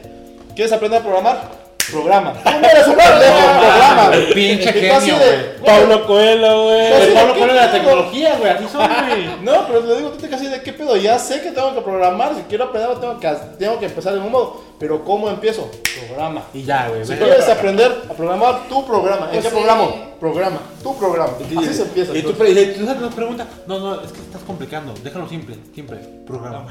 ¿quieres 0.54 0.72
aprender 0.72 1.00
a 1.00 1.02
programar? 1.02 1.62
programa. 1.90 2.32
Eres 2.46 2.86
un 2.86 2.94
pendejo, 2.94 3.36
programa. 3.60 4.10
Pinche 4.32 4.72
genio, 4.72 5.18
de, 5.18 5.56
güey. 5.58 5.64
Pablo 5.66 6.06
Coelho, 6.06 6.64
güey. 6.64 6.90
Pues, 6.90 7.08
Pablo 7.08 7.32
¿qué 7.34 7.38
Coelho 7.40 7.54
de 7.54 7.60
la 7.60 7.72
tecnología, 7.72 8.36
güey, 8.38 8.50
así 8.52 8.64
son, 8.72 8.88
güey. 9.08 9.26
No, 9.42 9.66
pero 9.66 9.80
le 9.80 9.96
digo 9.96 10.10
tú 10.10 10.18
te 10.18 10.28
casi 10.28 10.46
de 10.46 10.62
qué 10.62 10.72
pedo. 10.72 10.96
Ya 10.96 11.18
sé 11.18 11.42
que 11.42 11.50
tengo 11.50 11.74
que 11.74 11.80
programar. 11.80 12.34
Si 12.36 12.42
quiero 12.42 12.64
aprender, 12.64 12.98
tengo 13.00 13.18
que, 13.18 13.28
tengo 13.58 13.78
que 13.80 13.86
empezar 13.86 14.14
en 14.14 14.22
un 14.22 14.30
modo. 14.30 14.62
Pero 14.78 15.04
¿cómo 15.04 15.28
empiezo? 15.28 15.70
Programa. 16.06 16.44
Y 16.54 16.62
ya, 16.62 16.88
güey. 16.88 17.04
Si 17.04 17.14
quieres 17.14 17.48
aprender 17.48 18.02
a 18.08 18.12
programar 18.14 18.68
tu 18.68 18.86
programa, 18.86 19.26
¿en 19.26 19.30
Pues 19.32 19.42
qué 19.44 19.50
sí. 19.50 19.54
programa? 19.56 19.84
Programa, 20.20 20.60
tu 20.84 20.96
programa. 20.96 21.32
Así 21.58 21.74
se 21.74 21.82
empieza. 21.82 22.12
Y 22.16 22.22
tú, 22.22 22.30
entonces. 22.30 22.54
pre- 22.54 22.62
y 22.62 22.74
tú 22.74 22.94
nos 23.00 23.12
preguntas, 23.14 23.48
no, 23.66 23.80
no, 23.80 24.00
es 24.00 24.12
que 24.12 24.20
estás 24.20 24.42
complicando, 24.46 24.94
déjalo 25.02 25.28
simple, 25.28 25.56
simple, 25.74 25.96
programa. 26.26 26.68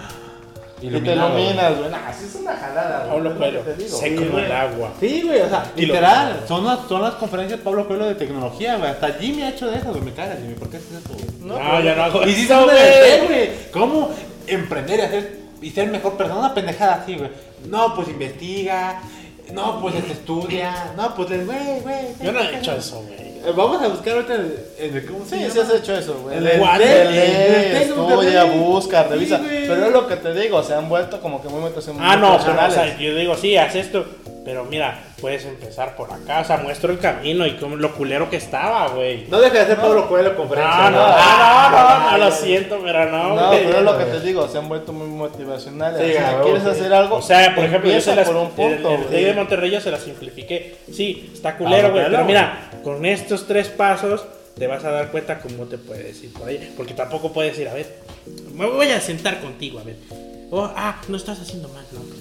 Y 0.82 0.90
te 0.90 1.14
iluminas, 1.14 1.78
güey. 1.78 1.90
Nah, 1.92 2.08
así 2.08 2.26
es 2.26 2.36
una 2.36 2.56
jalada, 2.56 3.06
güey. 3.06 3.12
Pablo 3.24 3.38
Coelho. 3.38 3.64
Sí, 3.88 4.16
como 4.16 4.40
el 4.40 4.52
agua. 4.52 4.90
Sí, 5.00 5.22
güey, 5.26 5.42
o 5.42 5.50
sea, 5.50 5.72
Y 5.76 5.82
lo- 5.86 5.94
literal, 5.94 6.44
son 6.48 6.66
las, 6.66 6.80
son 6.88 7.02
las 7.02 7.14
conferencias 7.16 7.60
de 7.60 7.64
Pablo 7.64 7.88
Coelho 7.88 8.06
de 8.06 8.16
tecnología, 8.16 8.78
güey. 8.78 8.90
Hasta 8.90 9.14
Jimmy 9.14 9.44
ha 9.44 9.50
hecho 9.50 9.68
de 9.70 9.78
eso, 9.78 9.90
güey. 9.92 10.02
Me 10.02 10.12
cagas, 10.14 10.38
Jimmy, 10.40 10.56
¿por 10.56 10.70
qué 10.70 10.78
haces 10.78 10.92
eso, 10.92 11.14
güey? 11.14 11.26
No, 11.42 11.56
pero- 11.56 11.82
ya 11.84 11.96
no 11.96 12.04
hago 12.04 12.22
Y 12.28 12.46
güey. 12.46 12.52
hacer, 12.52 13.28
güey. 13.28 13.50
¿Cómo 13.72 14.10
emprender 14.48 15.00
y 15.00 15.02
hacer 15.04 15.38
y 15.62 15.70
ser 15.70 15.88
mejor 15.90 16.18
persona? 16.18 16.40
Una 16.40 16.54
pendejada 16.54 16.96
así, 16.96 17.16
güey. 17.16 17.30
No, 17.68 17.94
pues 17.96 18.08
investiga. 18.08 19.02
No, 19.54 19.82
pues 19.82 19.96
este, 19.96 20.14
estudia. 20.14 20.94
No, 20.96 21.14
pues, 21.16 21.30
güey, 21.46 21.80
güey. 21.82 21.98
Yo 22.22 22.32
no 22.32 22.40
he 22.42 22.58
hecho 22.58 22.74
eso, 22.74 23.02
güey. 23.02 23.20
Eh, 23.44 23.52
Vamos 23.56 23.82
a 23.82 23.88
buscar 23.88 24.14
ahorita 24.16 24.36
en 24.36 24.96
el. 24.96 25.06
¿Cómo 25.06 25.26
se 25.26 25.36
Sí, 25.36 25.42
llama? 25.42 25.54
sí 25.54 25.60
has 25.60 25.74
hecho 25.82 25.96
eso, 25.98 26.14
güey. 26.22 26.38
El 26.38 26.48
el 26.48 26.60
de 26.60 27.84
estudia, 27.84 28.44
busca, 28.44 29.04
revisa. 29.04 29.40
Pero 29.44 29.86
es 29.88 29.92
lo 29.92 30.08
que 30.08 30.16
te 30.18 30.34
digo, 30.34 30.62
se 30.64 30.74
han 30.76 30.88
vuelto 30.88 31.20
como 31.22 31.42
que 31.42 31.50
muy 31.50 31.62
metidos 31.62 31.88
en 31.88 31.98
Ah, 32.00 32.16
no, 32.18 32.36
o 32.36 32.40
sea, 32.40 32.98
yo 32.98 33.16
digo, 33.16 33.36
sí, 33.36 33.58
haz 33.58 33.76
esto. 33.76 34.06
Pero 34.46 34.66
mira, 34.66 35.00
puedes 35.22 35.46
empezar 35.46 35.96
por 35.96 36.12
acá. 36.12 36.42
O 36.42 36.44
sea, 36.44 36.58
muestro 36.58 36.92
el 36.92 37.00
camino 37.00 37.46
y 37.46 37.56
como 37.56 37.76
lo 37.76 37.94
culero 37.94 38.30
que 38.30 38.38
estaba, 38.38 38.90
güey. 38.90 39.28
No 39.30 39.40
deja 39.40 39.60
de 39.60 39.66
ser 39.68 39.78
Pablo 39.78 40.10
Coelho 40.10 40.36
conferencia. 40.36 40.90
No, 40.90 40.92
no, 40.92 41.08
no, 41.08 41.70
no, 41.70 42.00
no, 42.00 42.12
no, 42.12 42.18
lo 42.18 42.32
siento, 42.32 42.80
pero 42.84 43.10
no, 43.10 43.36
No, 43.36 43.52
pero 43.52 43.78
es 43.78 43.84
lo 43.84 43.98
que 43.98 44.06
te 44.06 44.20
digo, 44.22 44.48
se 44.48 44.58
han 44.58 44.68
vuelto 44.68 44.92
muy 44.92 45.08
motivacionales. 45.08 46.02
Sí, 46.02 46.12
o 46.12 46.20
sea, 46.20 46.42
quieres 46.42 46.66
hacer 46.66 46.94
algo, 46.94 47.16
O 47.18 47.22
sea, 47.22 47.56
por 47.56 47.64
ejemplo, 47.64 47.92
yo 47.92 48.02
se 48.02 48.16
las, 48.16 48.28
por 48.28 48.36
un 48.36 48.50
punto. 48.52 48.96
el 48.96 49.10
de 49.10 49.34
Monterrey 49.34 49.72
yo 49.72 49.80
se 49.80 49.92
las 49.92 50.02
simplifiqué. 50.02 50.78
Sí, 50.92 51.30
está 51.34 51.58
culero, 51.58 51.92
güey, 51.92 52.06
pero 52.10 52.26
mira, 52.26 52.72
con 52.84 53.06
estos 53.06 53.48
tres 53.48 53.70
pasos 53.70 54.26
te 54.58 54.68
vas 54.68 54.84
a 54.84 54.92
dar 54.92 55.12
cuenta 55.12 55.40
cómo 55.40 55.66
te 55.66 55.78
puedes 55.78 56.24
ir 56.24 56.34
por 56.34 56.48
ahí. 56.48 56.74
Porque 56.76 56.94
tampoco 56.94 57.32
puedes 57.32 57.58
ir, 57.60 57.70
a 57.70 57.74
ver, 57.74 57.88
me 58.54 58.66
voy 58.66 58.90
a 58.90 59.00
sentar 59.00 59.40
contigo, 59.40 59.80
a 59.80 59.84
ver. 59.84 59.96
Oh, 60.54 60.70
ah, 60.76 61.02
no 61.08 61.16
estás 61.16 61.40
haciendo 61.40 61.70
mal. 61.70 61.86
No, 61.94 62.02
pues. 62.02 62.21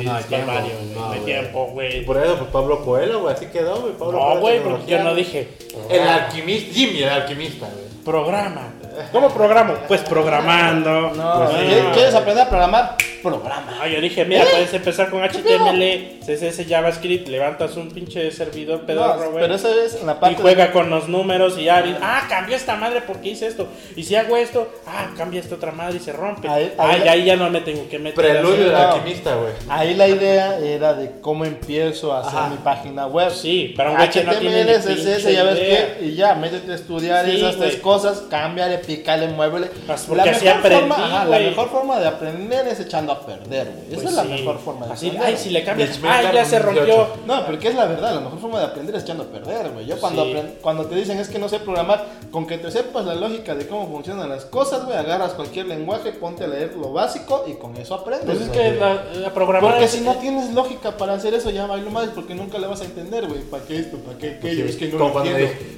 Sí, 0.00 0.06
No 0.06 0.14
hay 0.14 0.20
es 0.20 0.26
tiempo, 0.28 0.52
no, 0.52 0.60
no 0.60 1.10
hay 1.12 1.18
güey. 1.20 1.24
tiempo, 1.24 1.66
Y 1.68 1.72
güey. 1.72 2.04
por 2.04 2.16
eso, 2.18 2.36
pues 2.38 2.50
Pablo 2.50 2.84
Coelho, 2.84 3.20
güey, 3.20 3.34
así 3.34 3.46
quedó, 3.46 3.80
güey. 3.80 3.92
Pablo 3.94 4.18
No, 4.18 4.40
güey, 4.40 4.60
porque 4.62 4.86
yo 4.90 5.02
no 5.02 5.14
dije. 5.14 5.48
El 5.88 6.06
alquimista, 6.08 6.74
Jimmy, 6.74 7.02
el 7.02 7.08
alquimista, 7.10 7.66
güey. 7.66 7.90
Programa. 8.04 8.72
¿Cómo 9.12 9.28
programo? 9.30 9.74
Pues 9.88 10.00
programando. 10.02 11.10
No, 11.14 11.44
Pues, 11.46 11.50
¿quieres- 11.62 11.84
no. 11.84 11.92
¿quieres 11.92 12.14
aprender 12.14 12.44
a 12.44 12.48
programar? 12.48 12.96
Programa. 13.22 13.76
No, 13.78 13.86
yo 13.86 14.00
dije, 14.00 14.24
mira, 14.24 14.44
puedes 14.50 14.72
empezar 14.74 15.10
con 15.10 15.22
HTML, 15.22 16.18
CSS, 16.24 16.66
JavaScript, 16.68 17.28
levantas 17.28 17.76
un 17.76 17.90
pinche 17.90 18.30
servidor 18.30 18.80
No, 18.80 18.86
pedorro, 18.86 19.30
güey. 19.32 19.42
pero 19.42 19.54
eso 19.54 19.68
es 19.72 19.94
en 19.96 20.06
la 20.06 20.12
y 20.12 20.16
parte 20.16 20.36
de- 20.36 20.42
juega 20.42 20.72
con 20.72 20.90
los 20.90 21.08
números 21.08 21.56
y 21.58 21.64
ya, 21.64 21.84
ah, 22.02 22.22
cambió 22.28 22.56
esta 22.56 22.76
madre 22.76 23.02
porque 23.06 23.30
hice 23.30 23.46
esto. 23.46 23.68
Y 23.96 24.04
si 24.04 24.14
hago 24.16 24.36
esto, 24.36 24.68
ah, 24.86 25.10
cambia 25.16 25.40
esta 25.40 25.54
otra 25.54 25.72
madre 25.72 25.96
y 25.98 26.00
se 26.00 26.12
rompe. 26.12 26.48
Ahí- 26.48 26.72
ah, 26.78 26.90
ahí- 26.90 27.02
y 27.04 27.08
ahí 27.08 27.24
ya 27.24 27.36
no 27.36 27.50
me 27.50 27.60
tengo 27.60 27.88
que 27.88 27.98
meter. 27.98 28.14
Preludio 28.14 28.64
del 28.64 28.72
no. 28.72 28.78
alquimista, 28.78 29.34
güey. 29.34 29.52
Ahí 29.68 29.94
la 29.94 30.08
idea 30.08 30.58
era 30.58 30.94
de 30.94 31.20
cómo 31.20 31.44
empiezo 31.44 32.12
a 32.12 32.20
hacer 32.20 32.38
Ajá. 32.38 32.48
mi 32.48 32.56
página 32.56 33.06
web. 33.06 33.30
Sí, 33.30 33.74
para 33.76 33.90
un 33.90 33.96
güey 33.96 34.10
que 34.10 34.24
no 34.24 34.34
tiene 34.34 34.64
CSS, 34.78 35.32
ya 35.32 35.42
ves 35.44 35.58
idea. 35.58 35.98
y 36.00 36.14
ya, 36.14 36.34
métete 36.34 36.72
a 36.72 36.74
estudiar 36.74 37.24
Sí, 37.26 37.36
esas 37.36 37.56
tres 37.56 37.76
cosas, 37.76 38.22
cámbiale, 38.30 38.78
pícale, 38.78 39.28
muévele. 39.28 39.68
Pues 39.86 40.02
porque 40.08 40.30
así 40.30 40.48
aprendí, 40.48 40.78
forma, 40.88 40.94
ajá, 41.06 41.24
la 41.26 41.38
mejor 41.38 41.68
forma 41.70 41.98
de 42.00 42.06
aprender 42.08 42.66
es 42.68 42.80
echando 42.80 43.09
a 43.12 43.26
perder, 43.26 43.72
güey. 43.72 43.86
Esa 43.86 43.94
Pues 43.94 44.04
es 44.06 44.12
la 44.14 44.22
sí. 44.22 44.28
mejor 44.28 44.58
forma 44.58 44.86
de 44.86 44.92
Así, 44.92 45.06
aprender. 45.08 45.28
ay, 45.28 45.36
si 45.36 45.50
le 45.50 45.64
cambias, 45.64 46.00
ay, 46.02 46.24
ya 46.32 46.44
se 46.44 46.56
18. 46.58 46.62
rompió. 46.66 47.06
No, 47.26 47.46
porque 47.46 47.68
es 47.68 47.74
la 47.74 47.86
verdad, 47.86 48.14
la 48.14 48.20
mejor 48.20 48.38
forma 48.38 48.58
de 48.60 48.66
aprender 48.66 48.94
es 48.96 49.02
echando 49.02 49.24
a 49.24 49.26
perder, 49.26 49.70
güey. 49.70 49.86
Yo 49.86 49.98
cuando, 50.00 50.24
Sí. 50.24 50.32
aprend- 50.32 50.54
cuando 50.60 50.86
te 50.86 50.94
dicen 50.94 51.18
es 51.18 51.28
que 51.28 51.38
no 51.38 51.48
sé 51.48 51.58
programar, 51.60 52.04
con 52.30 52.46
que 52.46 52.58
te 52.58 52.70
sepas 52.70 53.04
la 53.06 53.14
lógica 53.14 53.54
de 53.54 53.66
cómo 53.66 53.88
funcionan 53.88 54.28
las 54.28 54.44
cosas, 54.44 54.84
güey, 54.84 54.96
agarras 54.96 55.32
cualquier 55.32 55.66
lenguaje, 55.66 56.12
ponte 56.12 56.44
a 56.44 56.46
leer 56.46 56.74
lo 56.76 56.92
básico 56.92 57.44
y 57.46 57.54
con 57.54 57.76
eso 57.76 57.94
aprendes. 57.94 58.26
Pues 58.26 58.40
es 58.40 58.48
que 58.50 58.72
la, 58.72 59.04
la 59.14 59.34
programar 59.34 59.70
Porque 59.72 59.84
es- 59.86 59.90
si 59.92 60.00
no 60.00 60.14
tienes 60.16 60.52
lógica 60.52 60.96
para 60.96 61.14
hacer 61.14 61.34
eso, 61.34 61.50
ya 61.50 61.66
bailo 61.66 61.90
mal, 61.90 62.10
porque 62.14 62.34
nunca 62.34 62.58
le 62.58 62.66
vas 62.66 62.80
a 62.80 62.84
entender, 62.84 63.26
güey. 63.26 63.40
¿Para 63.42 63.64
qué 63.64 63.78
esto? 63.78 63.96
¿Para 63.98 64.18
qué 64.18 64.30
aquello? 64.38 64.64
Es 64.66 64.76
que 64.76 64.86
no 64.88 64.92
como, 64.98 65.06
lo 65.08 65.12
cuando, 65.12 65.30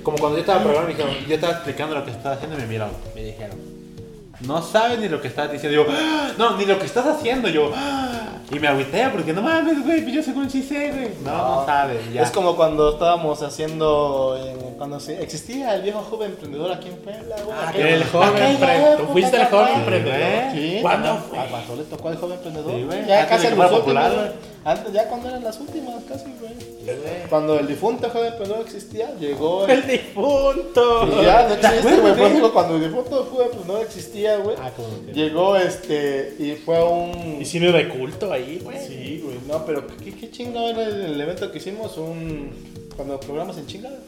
como 0.02 0.18
cuando 0.18 0.36
yo 0.38 0.40
estaba 0.42 0.62
programando, 0.62 0.96
me 0.96 1.04
dijeron, 1.04 1.28
yo 1.28 1.34
estaba 1.34 1.52
explicando 1.54 1.94
lo 1.94 2.04
que 2.04 2.10
estaba 2.10 2.34
haciendo 2.34 2.56
y 2.58 2.60
me 2.62 2.66
miraron, 2.66 2.94
me 3.14 3.22
dijeron, 3.24 3.71
no 4.46 4.62
sabes 4.62 4.98
ni 4.98 5.08
lo 5.08 5.20
que 5.20 5.28
estás 5.28 5.50
diciendo. 5.50 5.84
Yo, 5.84 5.90
"Ah, 5.90 6.30
no, 6.38 6.56
ni 6.56 6.64
lo 6.64 6.78
que 6.78 6.86
estás 6.86 7.06
haciendo. 7.06 7.48
Yo, 7.48 7.70
"Ah", 7.74 8.08
y 8.50 8.58
me 8.58 8.68
agüité 8.68 9.08
porque 9.12 9.32
no 9.32 9.42
mames, 9.42 9.82
güey, 9.84 10.02
pues 10.02 10.14
yo 10.14 10.22
según 10.22 10.50
sí 10.50 10.62
sé, 10.62 10.90
güey. 10.92 11.10
No, 11.24 11.60
no, 11.60 11.66
sabes, 11.66 12.12
ya. 12.12 12.22
Es 12.22 12.30
como 12.30 12.54
cuando 12.56 12.90
estábamos 12.92 13.42
haciendo, 13.42 14.36
en- 14.44 14.74
cuando 14.74 14.98
se- 15.00 15.22
existía 15.22 15.74
el 15.74 15.82
viejo 15.82 16.00
joven 16.10 16.32
emprendedor 16.32 16.72
aquí 16.72 16.88
en 16.88 16.96
Puebla, 16.96 17.36
güey. 17.44 17.56
Ah, 17.58 17.70
Aquel- 17.70 17.86
el 17.86 18.04
joven 18.04 18.28
aquella 18.30 18.50
emprendedor. 18.50 18.88
¿Tú 18.96 19.02
época, 19.02 19.12
fuiste 19.12 19.36
el 19.36 19.46
joven 19.46 19.74
emprendedor? 19.74 20.52
Sí. 20.52 20.78
¿Cuándo 20.82 21.16
fue? 21.30 21.38
A 21.38 21.44
le 21.76 21.84
tocó 21.84 22.10
el 22.10 22.16
joven 22.16 22.36
emprendedor. 22.38 22.72
Sí, 22.74 22.82
güey. 22.84 23.06
Ya 23.06 23.14
Antes 23.22 23.28
casi 23.30 23.42
de 23.44 23.48
que 23.50 23.56
fuera 23.56 23.70
popular, 23.70 24.12
güey. 24.12 24.51
Antes, 24.64 24.92
ya 24.92 25.08
cuando 25.08 25.28
eran 25.28 25.42
las 25.42 25.58
últimas, 25.60 26.02
casi, 26.04 26.26
güey. 26.40 26.52
Cuando 27.28 27.58
el 27.58 27.66
difunto 27.66 28.08
joven 28.10 28.28
emprendedor 28.32 28.64
existía, 28.64 29.14
llegó 29.18 29.66
El 29.68 29.86
difunto. 29.86 31.08
Y 31.20 31.24
ya 31.24 31.48
no 31.48 31.54
¿Te 31.56 31.66
existe, 31.66 31.96
güey. 32.00 32.12
ejemplo, 32.12 32.52
cuando 32.52 32.76
el 32.76 32.84
difunto 32.84 33.24
joven 33.30 33.46
emprendedor 33.48 33.82
existía, 33.82 34.36
güey. 34.38 34.56
Ah, 34.60 34.70
como 34.76 34.88
que- 35.06 35.12
Llegó 35.12 35.56
este 35.56 36.36
y 36.38 36.52
fue 36.64 36.82
un. 36.84 37.38
Y 37.40 37.44
cine 37.44 37.72
de 37.72 37.88
culto 37.88 38.32
ahí, 38.32 38.60
güey. 38.62 38.78
Sí, 38.86 39.20
güey, 39.24 39.38
no, 39.48 39.64
pero 39.66 39.86
¿qué, 40.02 40.14
qué 40.14 40.30
chingado 40.30 40.68
era 40.70 40.82
el, 40.84 41.00
el 41.02 41.20
evento 41.20 41.50
que 41.50 41.58
hicimos? 41.58 41.96
Un. 41.98 42.50
Cuando 42.96 43.18
programas 43.18 43.56
en 43.58 43.66
chingada. 43.66 43.98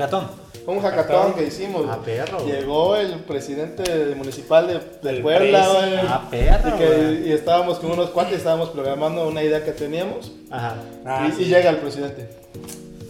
Hackathon. 0.00 0.28
Fue 0.64 0.74
un 0.74 0.80
hackathon 0.82 1.34
que 1.34 1.44
hicimos. 1.46 1.86
Ah, 1.88 1.98
perro. 2.04 2.44
Llegó 2.44 2.96
el 2.96 3.14
presidente 3.20 4.14
municipal 4.16 4.66
de, 4.66 4.74
de 5.10 5.20
Puebla, 5.20 5.68
güey. 5.68 5.94
Ah, 6.06 6.26
perro, 6.30 6.68
Y, 6.68 6.78
que- 6.78 6.86
güey. 6.86 7.28
y 7.28 7.32
estábamos 7.32 7.78
con 7.78 7.90
unos 7.92 8.10
cuates, 8.10 8.38
estábamos 8.38 8.70
programando 8.70 9.26
una 9.26 9.42
idea 9.42 9.64
que 9.64 9.72
teníamos. 9.72 10.32
Ajá. 10.50 10.74
Ah, 11.04 11.28
y, 11.28 11.32
sí. 11.32 11.42
y 11.42 11.46
llega 11.46 11.70
el 11.70 11.76
presidente. 11.78 12.28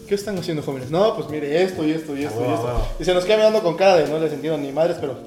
¿Qué 0.08 0.14
están 0.14 0.36
haciendo 0.38 0.62
jóvenes? 0.62 0.90
No, 0.90 1.14
pues 1.16 1.28
mire 1.28 1.62
esto 1.62 1.84
y 1.84 1.92
esto 1.92 2.16
y 2.16 2.24
esto 2.24 2.40
Ah, 2.44 2.48
y 2.50 2.54
esto. 2.54 2.86
Y 3.00 3.04
se 3.04 3.14
nos 3.14 3.24
queda 3.24 3.36
mirando 3.36 3.62
con 3.62 3.76
cara 3.76 3.96
de 3.96 4.08
no 4.08 4.18
les 4.18 4.32
entiendo 4.32 4.58
ni 4.58 4.72
madres, 4.72 4.96
pero 5.00 5.18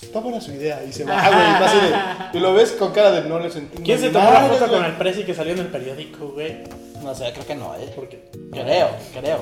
está 0.00 0.20
buena 0.20 0.40
su 0.40 0.52
idea. 0.52 0.82
Y 0.88 0.92
se 0.92 1.04
va, 1.04 1.28
güey. 1.28 1.40
y 1.40 1.90
de- 2.32 2.38
y 2.38 2.40
lo 2.40 2.54
ves 2.54 2.72
con 2.72 2.92
cara 2.92 3.10
de 3.12 3.22
no 3.28 3.38
les 3.40 3.54
entiendo. 3.56 3.84
¿Quién 3.84 3.98
se 3.98 4.06
ni 4.08 4.12
tomó 4.12 4.30
la 4.30 4.40
foto 4.42 4.66
con 4.68 4.78
güey". 4.78 4.90
el 4.90 4.96
presi 4.96 5.24
que 5.24 5.34
salió 5.34 5.52
en 5.54 5.58
el 5.60 5.66
periódico, 5.68 6.28
güey? 6.28 6.58
No 7.02 7.12
sé, 7.16 7.32
creo 7.32 7.46
que 7.46 7.54
no, 7.56 7.74
eh. 7.74 7.92
Porque 7.96 8.30
Creo, 8.52 8.88
creo. 9.20 9.40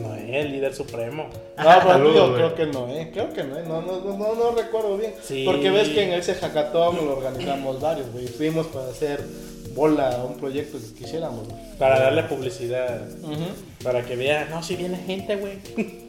No 0.00 0.14
es 0.14 0.28
el 0.28 0.52
líder 0.52 0.74
supremo. 0.74 1.24
No, 1.56 1.64
pero 1.64 1.80
Saludos, 1.80 2.14
yo 2.14 2.22
güey. 2.28 2.34
creo 2.36 2.54
que 2.54 2.66
no, 2.66 2.88
eh. 2.88 3.10
Creo 3.12 3.32
que 3.32 3.44
no. 3.44 3.60
No, 3.60 3.82
no, 3.82 4.00
no, 4.00 4.16
no, 4.16 4.34
no 4.34 4.50
recuerdo 4.52 4.96
bien. 4.96 5.14
Sí. 5.22 5.44
Porque 5.46 5.70
ves 5.70 5.88
que 5.88 6.02
en 6.04 6.12
ese 6.12 6.34
hackathon 6.34 6.96
lo 6.96 7.16
organizamos 7.16 7.80
varios, 7.80 8.10
güey. 8.12 8.26
Fuimos 8.26 8.66
para 8.68 8.88
hacer 8.88 9.20
bola 9.74 10.10
a 10.10 10.24
un 10.24 10.36
proyecto 10.36 10.78
que 10.78 11.02
quisiéramos, 11.04 11.48
güey. 11.48 11.60
Para 11.78 11.98
darle 12.00 12.24
publicidad. 12.24 13.00
Para 13.82 14.02
que 14.04 14.14
vean, 14.14 14.50
no, 14.50 14.62
si 14.62 14.76
viene 14.76 14.98
gente, 15.06 15.36
güey. 15.36 15.54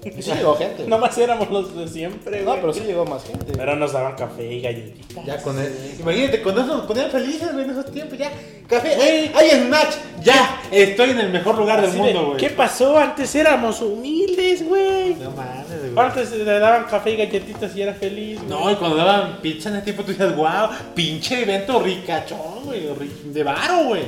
Y 0.04 0.22
sí 0.22 0.32
llegó 0.34 0.56
gente. 0.56 0.86
Nomás 0.88 1.18
éramos 1.18 1.50
los 1.50 1.74
de 1.74 1.88
siempre, 1.88 2.40
No, 2.42 2.48
güey. 2.52 2.60
pero 2.62 2.74
sí 2.74 2.82
llegó 2.82 3.06
más 3.06 3.24
gente. 3.24 3.54
Pero 3.56 3.76
nos 3.78 3.94
daban 3.94 4.16
café 4.16 4.52
y 4.54 4.60
galletitas. 4.62 5.26
Ya 5.26 5.42
con 5.42 5.58
él. 5.58 5.72
Imagínate, 6.00 6.42
con 6.42 6.54
eso 6.58 6.66
nos 6.68 6.86
ponían 6.86 7.10
felices, 7.10 7.54
güey, 7.54 7.64
en 7.64 7.72
esos 7.72 7.90
tiempos. 7.92 8.18
Ya, 8.18 8.30
café, 8.68 8.96
hay, 8.96 9.32
hay 9.34 9.50
snatch. 9.66 9.96
Ya, 10.22 10.62
estoy 10.70 11.12
en 11.12 11.20
el 11.22 11.30
mejor 11.32 11.58
lugar 11.58 11.82
del 11.82 11.94
mundo, 11.94 12.26
güey. 12.28 12.38
¿Qué 12.38 12.50
pasó? 12.50 12.98
Antes 12.98 13.34
éramos 13.36 13.80
humildes, 13.82 14.68
güey. 14.68 15.16
No 15.16 15.32
mames, 15.32 15.94
güey. 15.94 16.06
Antes 16.06 16.32
le 16.34 16.44
daban 16.60 16.84
café 16.86 17.12
y 17.12 17.16
galletitas 17.16 17.74
y 17.74 17.82
era 17.82 17.94
feliz. 17.94 18.38
güey. 18.40 18.50
No, 18.50 18.70
y 18.70 18.76
cuando 18.76 18.98
daban 18.98 19.40
pizza 19.42 19.70
en 19.70 19.76
ese 19.76 19.86
tiempo, 19.86 20.04
tú 20.04 20.12
decías, 20.12 20.36
wow, 20.36 20.70
pinche 20.94 21.44
evento 21.44 21.80
ricachón, 21.82 22.66
güey, 22.66 22.82
de 23.24 23.44
varo, 23.52 23.86
güey. 23.86 24.04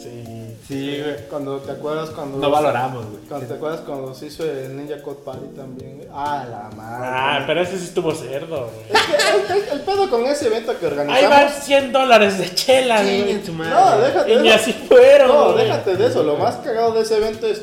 Sí. 0.00 0.24
Sí, 0.66 1.00
güey. 1.02 1.16
Cuando 1.28 1.58
te 1.58 1.72
acuerdas 1.72 2.10
cuando. 2.10 2.38
No 2.38 2.50
valoramos, 2.50 3.04
güey. 3.06 3.22
Cuando 3.28 3.46
te 3.46 3.54
acuerdas 3.54 3.80
cuando 3.80 4.14
se 4.14 4.26
hizo 4.26 4.44
el 4.44 4.76
Ninja 4.76 5.02
Code 5.02 5.18
Party 5.24 5.46
también. 5.56 5.96
güey? 5.96 6.08
Ah, 6.12 6.46
la 6.48 6.76
madre. 6.76 7.06
Ah, 7.08 7.44
pero 7.46 7.62
ese 7.62 7.78
sí 7.78 7.84
estuvo 7.84 8.14
cerdo, 8.14 8.70
güey. 8.70 8.86
Es 8.92 9.00
que 9.02 9.52
el, 9.54 9.62
el- 9.62 9.68
el 9.72 9.80
pedo 9.80 10.08
con 10.10 10.24
ese 10.26 10.46
evento 10.46 10.78
que 10.78 10.86
Ahí 10.86 10.92
organizamos. 10.92 11.30
van 11.30 11.48
100 11.50 11.92
dólares 11.92 12.38
de 12.38 12.54
chela, 12.54 13.02
güey. 13.02 13.18
Chinguen 13.20 13.46
su 13.46 13.52
madre. 13.52 13.72
No, 13.74 13.98
déjate 14.00 14.32
Y 14.34 14.36
ni 14.38 14.50
así 14.50 14.72
fueron. 14.72 15.28
No, 15.28 15.52
güey. 15.52 15.64
déjate 15.64 15.96
de 15.96 16.06
eso. 16.06 16.22
Lo 16.22 16.36
más 16.36 16.56
cagado 16.56 16.92
de 16.94 17.00
ese 17.02 17.16
evento 17.16 17.46
es. 17.46 17.62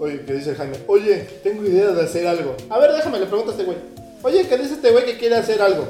Oye, 0.00 0.24
¿qué 0.24 0.34
dice 0.34 0.54
Jaime? 0.54 0.76
Oye, 0.86 1.16
tengo 1.42 1.64
idea 1.64 1.88
de 1.88 2.02
hacer 2.02 2.26
algo. 2.26 2.54
A 2.70 2.78
ver, 2.78 2.92
déjame, 2.92 3.18
le 3.18 3.26
pregunto 3.26 3.50
a 3.50 3.54
este 3.54 3.64
güey. 3.64 3.78
Oye, 4.22 4.46
¿qué 4.48 4.56
dice 4.58 4.74
este 4.74 4.90
güey 4.90 5.04
que 5.06 5.18
quiere 5.18 5.36
hacer 5.36 5.60
algo? 5.62 5.86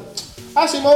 Ah, 0.54 0.66
Simón, 0.68 0.94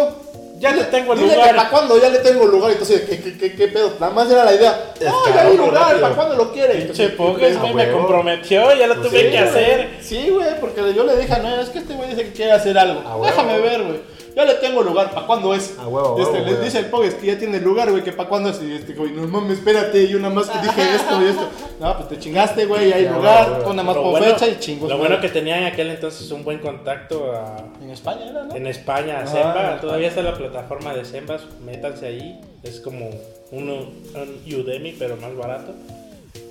Ya 0.62 0.70
le 0.76 0.84
tengo 0.84 1.12
el 1.14 1.18
Dile 1.18 1.34
lugar. 1.34 1.56
¿Para 1.56 1.70
cuándo? 1.70 2.00
Ya 2.00 2.08
le 2.08 2.18
tengo 2.20 2.44
lugar. 2.46 2.70
Entonces, 2.70 3.00
¿qué, 3.02 3.20
qué, 3.20 3.36
qué, 3.36 3.52
qué 3.56 3.66
pedo? 3.68 3.94
Nada 3.98 4.12
más 4.12 4.30
era 4.30 4.44
la 4.44 4.54
idea. 4.54 4.92
No, 5.00 5.34
ya 5.34 5.42
hay 5.42 5.56
lugar. 5.56 6.00
¿Para 6.00 6.14
cuándo 6.14 6.36
lo 6.36 6.52
quiere? 6.52 6.74
Pinche 6.76 7.08
¿qué 7.10 7.16
güey, 7.16 7.58
me 7.58 7.72
huevo. 7.74 7.98
comprometió, 7.98 8.72
ya 8.72 8.86
lo 8.86 8.94
Pues 8.94 9.08
tuve 9.08 9.24
Sí, 9.24 9.30
que 9.30 9.38
hacer. 9.38 9.90
Sí, 10.00 10.28
güey, 10.30 10.60
porque 10.60 10.94
yo 10.94 11.02
le 11.04 11.16
dije, 11.16 11.36
no, 11.42 11.60
es 11.60 11.68
que 11.70 11.80
este 11.80 11.94
güey 11.94 12.10
dice 12.10 12.22
que 12.26 12.32
quiere 12.32 12.52
hacer 12.52 12.78
algo. 12.78 13.00
A 13.00 13.16
huevo. 13.16 13.26
Déjame 13.26 13.58
ver, 13.58 13.82
güey. 13.82 14.11
Ya 14.34 14.44
le 14.46 14.54
tengo 14.54 14.82
lugar, 14.82 15.10
¿para 15.12 15.26
cuándo 15.26 15.54
es? 15.54 15.76
A 15.78 15.86
huevo, 15.88 16.16
a 16.16 16.20
Este, 16.22 16.32
huevo, 16.32 16.46
le 16.46 16.52
huevo. 16.52 16.64
dice 16.64 16.78
el 16.78 16.86
Pogues 16.86 17.14
que 17.14 17.26
ya 17.26 17.38
tiene 17.38 17.60
lugar, 17.60 17.90
güey, 17.90 18.02
que 18.02 18.12
para 18.12 18.28
cuándo 18.30 18.48
es. 18.48 18.62
Y 18.62 18.72
este, 18.72 18.94
güey, 18.94 19.10
no 19.12 19.26
mames, 19.28 19.58
espérate, 19.58 20.08
yo 20.08 20.18
nada 20.18 20.32
más 20.34 20.48
que 20.48 20.58
dije 20.60 20.94
esto 20.94 21.22
y 21.22 21.26
esto. 21.28 21.48
No, 21.82 21.96
pues 21.96 22.08
te 22.10 22.18
chingaste, 22.20 22.64
güey, 22.66 22.90
ya 22.90 22.96
hay 22.96 23.04
Ya, 23.04 23.12
lugar, 23.12 23.50
huevo, 23.50 23.62
tú 23.64 23.70
nada 23.70 23.82
más 23.82 23.96
Lo 23.96 24.02
por 24.02 24.10
bueno- 24.12 24.26
fecha 24.26 24.46
y 24.48 24.58
chingos. 24.60 24.88
Lo 24.88 24.96
güey. 24.98 25.08
bueno 25.08 25.20
que 25.20 25.28
tenía 25.28 25.58
en 25.58 25.64
aquel 25.64 25.90
entonces 25.90 26.30
un 26.30 26.44
buen 26.44 26.58
contacto 26.60 27.32
a- 27.32 27.64
En 27.82 27.90
España 27.90 28.26
era, 28.30 28.44
¿no? 28.44 28.54
en 28.54 28.66
España, 28.68 29.20
Ah, 29.24 29.26
Semba. 29.26 29.72
en 29.74 29.80
Todavía 29.80 30.08
está 30.08 30.22
la 30.22 30.34
plataforma 30.34 30.94
de 30.94 31.04
Sembas, 31.04 31.42
métanse 31.64 32.06
ahí. 32.06 32.40
Es 32.62 32.78
como 32.80 33.10
un, 33.50 33.68
un 34.14 34.42
Udemy, 34.54 34.92
pero 34.98 35.16
más 35.16 35.34
barato. 35.36 35.72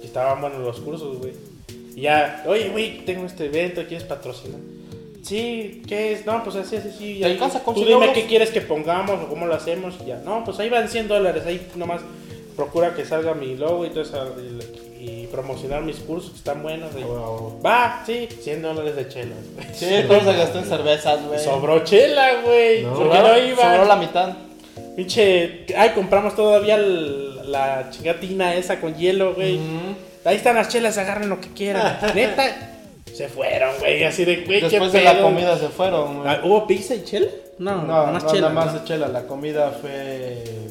Y 0.03 0.06
estaban 0.06 0.41
buenos 0.41 0.60
los 0.60 0.80
cursos, 0.82 1.18
güey. 1.18 1.32
Y 1.95 2.02
ya, 2.02 2.44
oye, 2.45 2.70
güey, 2.70 3.06
tengo 3.06 3.26
este 3.26 3.45
evento, 3.45 3.82
¿quieres 3.88 4.03
patrocinar? 4.06 4.60
Sí, 5.23 5.84
¿qué 5.88 6.14
es? 6.14 6.26
No, 6.26 6.43
pues 6.43 6.56
así, 6.56 6.76
así, 6.77 6.89
sí. 6.98 7.18
¿Te 7.19 7.26
alcanza 7.26 7.61
con 7.64 7.76
Tú 7.76 7.81
100 7.81 7.89
dime 7.93 8.06
euros? 8.07 8.18
qué 8.18 8.26
quieres 8.27 8.49
que 8.49 8.61
pongamos 8.61 9.22
o 9.23 9.27
cómo 9.27 9.45
lo 9.45 9.53
hacemos 9.56 9.95
y 10.03 10.07
ya. 10.07 10.18
No, 10.26 10.43
pues 10.43 10.60
ahí 10.60 10.69
van 10.69 10.89
100 10.89 11.07
dólares. 11.07 11.43
Ahí 11.45 11.68
nomás 11.76 12.02
procura 12.56 12.93
que 12.95 13.06
salga 13.06 13.34
mi 13.34 13.56
logo 13.56 13.85
y 13.85 13.89
todo 13.89 14.02
eso. 14.02 14.35
Y, 14.99 15.03
y 15.03 15.27
promocionar 15.31 15.81
mis 15.84 15.98
cursos 15.98 16.31
que 16.31 16.38
están 16.38 16.61
buenos. 16.64 16.89
y- 16.98 17.03
Va, 17.65 18.03
sí, 18.06 18.27
100 18.41 18.61
dólares 18.61 18.95
de 18.95 19.07
chela. 19.10 19.35
Sí, 19.73 19.85
todo 20.07 20.19
se 20.22 20.34
gastó 20.38 20.60
en 20.60 20.65
cervezas, 20.65 21.26
güey. 21.27 21.39
Sobró 21.39 21.84
chela, 21.84 22.41
güey. 22.43 22.84
No. 22.84 22.95
Sobró, 22.95 23.14
no 23.27 23.38
iban. 23.38 23.57
sobró 23.76 23.85
la 23.85 23.95
mitad. 23.95 24.34
Pinche. 24.95 25.65
Ay, 25.77 25.91
compramos 25.91 26.35
todavía 26.35 26.76
el- 26.76 27.52
la 27.52 27.89
chingatina 27.91 28.56
esa 28.56 28.80
con 28.80 28.95
hielo, 28.95 29.34
güey. 29.35 29.60
Ahí 30.26 30.35
están 30.35 30.56
las 30.56 30.68
chelas, 30.69 30.98
agarren 30.98 31.30
lo 31.30 31.39
que 31.41 31.49
quieran. 31.53 31.98
Neta. 32.15 32.68
Se 33.14 33.28
fueron, 33.28 33.78
güey. 33.80 34.04
Así 34.04 34.26
de, 34.26 34.38
güey, 34.38 34.60
qué 34.60 34.70
Después 34.70 34.92
de 34.92 35.02
la 35.02 35.22
comida 35.22 35.58
se 35.58 35.70
fueron, 35.70 36.18
güey. 36.20 36.30
Ah, 36.30 36.42
¿Hubo 36.44 36.66
pizza 36.68 36.96
y 36.96 37.04
chela? 37.04 37.28
No, 37.62 37.76
No, 37.76 37.84
nada 37.84 38.06
no, 38.08 38.14
más 38.14 38.24
nada 38.24 38.34
chela. 38.36 38.50
más 38.50 38.66
¿no? 38.74 38.80
de 38.80 38.84
chela. 38.86 39.08
La 39.08 39.22
comida 39.28 39.72
fue 39.80 39.92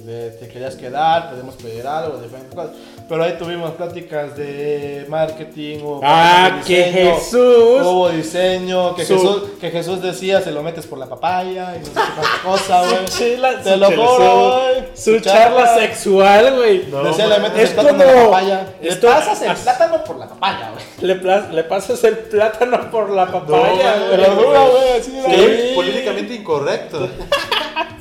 de 0.04 0.30
te 0.40 0.48
querías 0.48 0.74
quedar, 0.74 1.30
podemos 1.30 1.54
pedir 1.54 1.86
algo, 1.86 2.18
diferentes 2.18 2.52
cosas. 2.54 2.72
Pero 3.08 3.22
ahí 3.24 3.36
tuvimos 3.38 3.72
pláticas 3.72 4.36
de 4.36 5.04
marketing, 5.08 5.78
hubo 5.82 6.00
Ah, 6.02 6.60
que 6.66 6.84
diseño, 6.86 7.14
Jesús. 7.14 7.82
Hubo 7.86 8.08
diseño, 8.10 8.94
que 8.96 9.04
Su- 9.04 9.14
Jesús, 9.14 9.42
que 9.60 9.70
Jesús 9.70 10.02
decía 10.02 10.40
se 10.40 10.50
lo 10.50 10.62
metes 10.64 10.86
por 10.86 10.98
la 10.98 11.06
papaya 11.06 11.76
y 11.76 11.80
no 11.80 11.86
sé 11.86 11.92
qué 11.94 12.48
cosa, 12.48 12.80
güey. 12.88 13.06
Su 13.08 13.18
chela, 13.18 13.62
Te 13.62 13.72
su 13.72 13.76
lo 13.78 13.88
chela, 13.88 14.06
juro, 14.06 14.16
su- 14.24 14.58
güey. 14.58 14.84
Su 14.94 15.20
charla 15.20 15.64
charla. 15.66 15.74
sexual, 15.80 16.54
güey. 16.56 16.78
Decía 17.04 17.26
le 17.28 17.38
metes 17.38 17.58
Es 17.62 17.68
el 17.70 17.74
plátano 17.76 17.98
como- 17.98 18.12
por 18.12 18.16
la 18.16 18.24
papaya. 18.30 18.74
Le 18.80 18.88
esto- 18.88 19.06
pasas 19.06 19.42
el 19.42 19.54
plátano 19.56 20.04
por 20.04 20.16
la 20.18 20.28
papaya, 20.28 20.70
güey. 20.72 20.84
Le, 21.02 21.14
plas- 21.22 21.50
le 21.52 21.64
pasas 21.64 22.04
el 22.04 22.18
plátano 22.18 22.90
por 22.90 23.10
la 23.10 23.26
papaya, 23.26 23.96
No, 24.10 24.16
lo 24.16 24.24
juro, 24.36 24.70
güey, 24.72 25.00
así 25.00 25.10
de 25.12 25.68
Sí, 25.68 25.74
políticamente 25.74 26.34
incorrecto. 26.34 26.79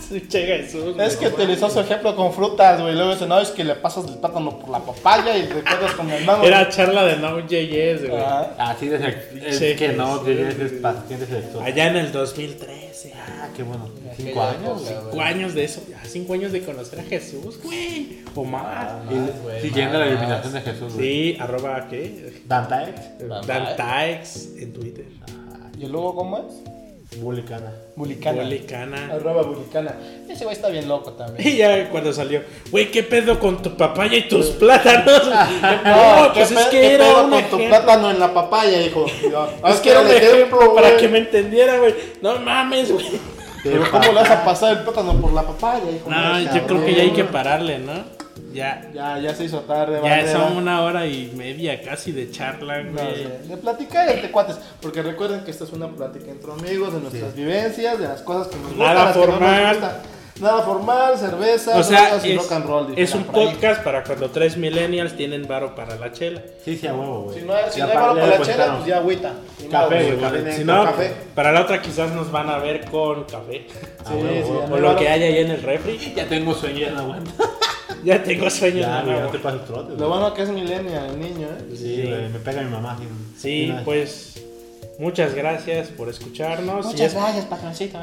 Su 0.07 0.19
che 0.27 0.45
Jesús. 0.45 0.95
Es 0.99 1.15
que 1.17 1.27
utilizó 1.27 1.69
su 1.69 1.79
ejemplo 1.79 2.15
con 2.15 2.33
frutas, 2.33 2.81
güey. 2.81 2.95
Luego 2.95 3.11
dice, 3.11 3.27
no, 3.27 3.39
es 3.39 3.49
que 3.49 3.63
le 3.63 3.75
pasas 3.75 4.05
el 4.05 4.17
plátano 4.17 4.57
por 4.59 4.69
la 4.69 4.79
papaya 4.79 5.37
y 5.37 5.43
recuerdas 5.47 5.93
con 5.93 6.07
mi 6.07 6.13
hermano. 6.13 6.43
Era 6.43 6.69
charla 6.69 7.03
de 7.05 7.17
Node.js, 7.17 8.09
güey. 8.09 8.21
Ajá. 8.21 8.55
Así 8.57 8.87
de 8.87 8.97
es 9.45 9.77
que 9.77 9.89
no, 9.89 10.23
que 10.23 10.49
es 10.49 10.71
paciente 10.73 11.25
sexual. 11.25 11.65
Allá 11.65 11.87
en 11.87 11.97
el 11.97 12.11
2013. 12.11 13.13
Ah, 13.15 13.47
qué 13.55 13.63
bueno. 13.63 13.89
Cinco 14.15 14.41
años. 14.41 14.83
Cinco 14.85 15.21
años 15.21 15.53
de 15.53 15.63
eso. 15.63 15.81
Cinco 16.05 16.33
años 16.33 16.51
de 16.51 16.63
conocer 16.63 16.99
a 16.99 17.03
Jesús, 17.03 17.59
güey. 17.63 18.19
O 18.35 18.43
más. 18.43 18.91
Y 19.09 19.41
güey, 19.43 19.61
siguiendo 19.61 19.99
la 19.99 20.07
iluminación 20.07 20.53
de 20.53 20.61
Jesús. 20.61 20.93
güey. 20.93 21.33
Sí, 21.33 21.37
arroba 21.39 21.87
qué? 21.89 22.41
Dantaex. 22.45 23.27
Dantaex 23.45 24.49
en 24.57 24.73
Twitter. 24.73 25.05
¿Y 25.77 25.85
luego 25.85 26.15
cómo 26.15 26.37
es? 26.39 26.78
Bulicana. 27.17 27.71
Bulicana. 27.95 28.43
Bulicana. 28.43 29.09
Arroba 29.11 29.41
Bulicana. 29.41 29.95
Ese 30.29 30.43
güey 30.43 30.55
está 30.55 30.69
bien 30.69 30.87
loco 30.87 31.13
también. 31.13 31.47
Y 31.55 31.57
ya 31.57 31.89
cuando 31.89 32.13
salió, 32.13 32.43
güey, 32.69 32.91
¿qué 32.91 33.01
pedo 33.01 33.39
con 33.39 33.61
tu 33.61 33.75
papaya 33.75 34.15
y 34.15 34.27
tus 34.27 34.47
plátanos? 34.47 35.23
No, 35.83 36.27
no, 36.27 36.33
pues 36.33 36.49
¿qué 36.49 36.53
es 36.53 36.65
que 36.65 36.69
qué 36.69 36.93
era 36.93 37.05
pedo 37.05 37.23
un 37.23 37.29
con 37.31 37.43
tu 37.45 37.57
plátano 37.57 38.11
en 38.11 38.19
la 38.19 38.33
papaya, 38.33 38.81
hijo. 38.81 39.05
Es 39.67 39.79
que 39.79 39.89
era 39.89 40.01
un 40.01 40.11
ejemplo 40.11 40.75
para 40.75 40.97
que 40.97 41.07
me 41.07 41.19
entendiera, 41.19 41.77
güey. 41.79 41.95
No 42.21 42.37
mames, 42.39 42.91
güey. 42.91 43.05
Pero 43.63 43.89
¿cómo 43.89 44.03
le 44.03 44.13
vas 44.13 44.29
a 44.29 44.45
pasar 44.45 44.77
el 44.77 44.83
plátano 44.83 45.19
por 45.19 45.33
la 45.33 45.41
papaya, 45.43 45.89
hijo? 45.89 46.09
No, 46.09 46.39
yo 46.39 46.67
creo 46.67 46.85
que 46.85 46.93
ya 46.93 47.01
hay 47.01 47.11
que 47.11 47.23
pararle, 47.23 47.79
¿no? 47.79 48.18
Ya. 48.53 48.89
Ya, 48.93 49.19
ya 49.19 49.35
se 49.35 49.43
hizo 49.45 49.59
tarde, 49.61 49.99
Ya 50.03 50.09
bandera. 50.09 50.31
son 50.39 50.57
una 50.57 50.81
hora 50.83 51.05
y 51.05 51.31
media 51.35 51.81
casi 51.81 52.11
de 52.11 52.31
charla, 52.31 52.81
No 52.83 52.93
güey. 52.93 53.15
sé, 53.15 53.47
de 53.47 53.57
platicar 53.57 54.09
entre 54.09 54.31
cuates, 54.31 54.57
porque 54.81 55.01
recuerden 55.01 55.43
que 55.43 55.51
esta 55.51 55.65
es 55.65 55.71
una 55.73 55.87
plática 55.89 56.31
entre 56.31 56.51
amigos, 56.51 56.93
de 56.93 56.99
nuestras 57.01 57.35
vivencias, 57.35 57.99
de 57.99 58.07
las 58.07 58.21
cosas 58.21 58.47
que 58.47 58.55
nos 58.55 58.67
gustan, 58.69 58.79
Nada 58.87 59.05
las 59.05 59.13
que 59.13 59.19
no 59.19 59.25
nos 59.25 59.35
formal. 59.35 59.69
gustan. 59.75 59.91
Nada 60.39 60.61
formal, 60.61 61.17
cerveza, 61.17 61.77
O 61.77 61.83
sea, 61.83 62.17
y 62.23 62.31
es, 62.31 62.37
rock 62.37 62.51
and 62.53 62.65
roll. 62.65 62.93
es 62.95 63.13
un 63.13 63.23
ahí. 63.23 63.27
podcast 63.33 63.83
para 63.83 64.05
cuando 64.05 64.29
tres 64.29 64.55
millennials 64.55 65.17
tienen 65.17 65.45
varo 65.49 65.75
para 65.75 65.97
la 65.97 66.13
chela. 66.13 66.41
Sí, 66.63 66.77
sí, 66.77 66.87
a 66.87 66.93
huevo, 66.93 67.23
güey. 67.23 67.41
Si 67.41 67.45
no 67.45 67.53
hay, 67.53 67.63
si 67.69 67.79
Ya 67.79 67.85
no 67.87 67.91
hay 67.91 67.97
varo 67.97 68.15
ya 68.15 68.21
para 68.21 68.39
la 68.39 68.45
chela, 68.45 68.75
pues 68.77 68.85
ya 68.87 68.97
agüita. 68.99 69.33
Café, 69.69 70.13
güey. 70.15 70.53
Si 70.55 70.63
no, 70.63 70.85
café. 70.85 71.11
para 71.35 71.51
la 71.51 71.59
otra 71.61 71.81
quizás 71.81 72.11
nos 72.13 72.31
van 72.31 72.49
a 72.49 72.57
ver 72.59 72.85
con 72.89 73.25
café. 73.25 73.67
Sí, 74.07 74.13
ya 74.17 74.67
no 74.69 74.75
O 74.75 74.79
lo 74.79 74.95
que 74.95 75.09
hay 75.09 75.23
ahí 75.23 75.37
en 75.39 75.51
el 75.51 75.61
refri. 75.61 76.13
Ya 76.15 76.25
tengo 76.25 76.53
sueño 76.53 76.87
en 76.87 76.95
la 76.95 77.01
aguanta. 77.01 77.31
Ya 78.03 78.23
tengo 78.23 78.49
sueño. 78.49 78.79
Ya, 78.79 79.01
güey, 79.03 79.15
no 79.19 79.27
te 79.27 79.37
boca. 79.37 79.39
pases 79.43 79.65
trote. 79.65 79.91
Lo 79.91 79.97
güey. 79.97 80.09
bueno 80.09 80.33
que 80.33 80.41
es 80.43 80.49
millennial, 80.49 81.05
el 81.11 81.19
niño, 81.19 81.47
¿eh? 81.47 81.75
Sí, 81.75 82.03
güey, 82.07 82.29
me 82.29 82.39
pega 82.39 82.61
mi 82.61 82.69
mamá. 82.71 82.93
así, 82.93 83.03
Sí, 83.37 83.69
una- 83.69 83.83
pues 83.83 84.43
muchas 84.99 85.33
gracias 85.35 85.87
por 85.89 86.09
escucharnos. 86.09 86.85
Y 86.85 86.89
Muchas 86.89 87.07
es- 87.07 87.13
gracias, 87.15 87.45
patroncito. 87.45 87.97
¿eh? 87.97 88.01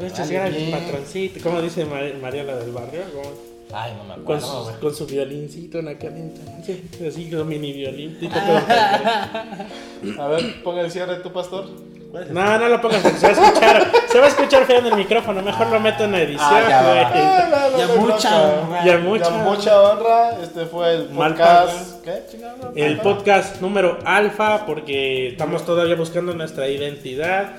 Muchas 0.00 0.18
Vale, 0.20 0.32
gracias, 0.34 0.56
bien. 0.56 0.70
patroncito. 0.70 1.40
¿Cómo 1.42 1.60
dice 1.62 1.84
Mar- 1.84 2.14
Mariela 2.20 2.56
del 2.56 2.70
barrio? 2.72 3.00
¿Cómo? 3.14 3.48
Ay, 3.70 3.92
no 3.98 4.04
me 4.04 4.14
Con, 4.14 4.22
acuerdo, 4.38 4.72
su, 4.72 4.80
con 4.80 4.94
su 4.94 5.06
violincito 5.06 5.78
en 5.80 5.88
aquel 5.88 6.14
entonces. 6.16 6.78
Así 7.06 7.30
con 7.30 7.46
mini 7.46 7.72
violín. 7.74 8.18
tipo 8.18 8.32
como- 8.34 10.22
A 10.22 10.28
ver, 10.28 10.62
ponga 10.62 10.80
el 10.80 10.90
cierre 10.90 11.16
tu 11.16 11.30
pastor. 11.32 11.66
¿Cuál 12.10 12.22
es 12.24 12.30
No, 12.30 12.58
no 12.58 12.68
lo 12.68 12.80
pongas 12.80 13.02
porque 13.02 13.18
se 13.18 13.32
va 13.32 13.42
a 13.42 13.46
escuchar. 13.46 13.92
Se 14.08 14.18
va 14.18 14.24
a 14.24 14.28
escuchar 14.28 14.64
feo 14.64 14.78
en 14.78 14.86
el 14.86 14.96
micrófoano. 14.96 15.42
Mejor 15.42 15.66
lo 15.66 15.78
meto 15.80 16.04
en 16.04 16.12
la 16.12 16.20
edición, 16.22 16.48
Ah, 16.50 16.66
ya 16.68 16.82
va. 16.82 16.88
güey. 16.88 17.04
Ah, 17.04 17.48
no, 17.50 17.70
no 17.70 17.78
Ya 17.78 17.86
mucha. 18.00 18.84
Ya 18.84 18.98
mucha. 18.98 19.24
Ya 19.24 19.30
mucha 19.44 19.82
honra. 19.82 20.30
Este 20.42 20.64
fue 20.66 20.94
el 20.94 21.02
podcast. 21.06 22.02
¿Qué? 22.04 22.22
Chingado, 22.30 22.72
El 22.74 23.00
podcast 23.00 23.60
número 23.60 23.98
alfa 24.04 24.64
porque 24.64 25.28
estamos 25.28 25.64
todavía 25.66 25.96
buscando 25.96 26.32
nuestra 26.32 26.66
identidad. 26.68 27.52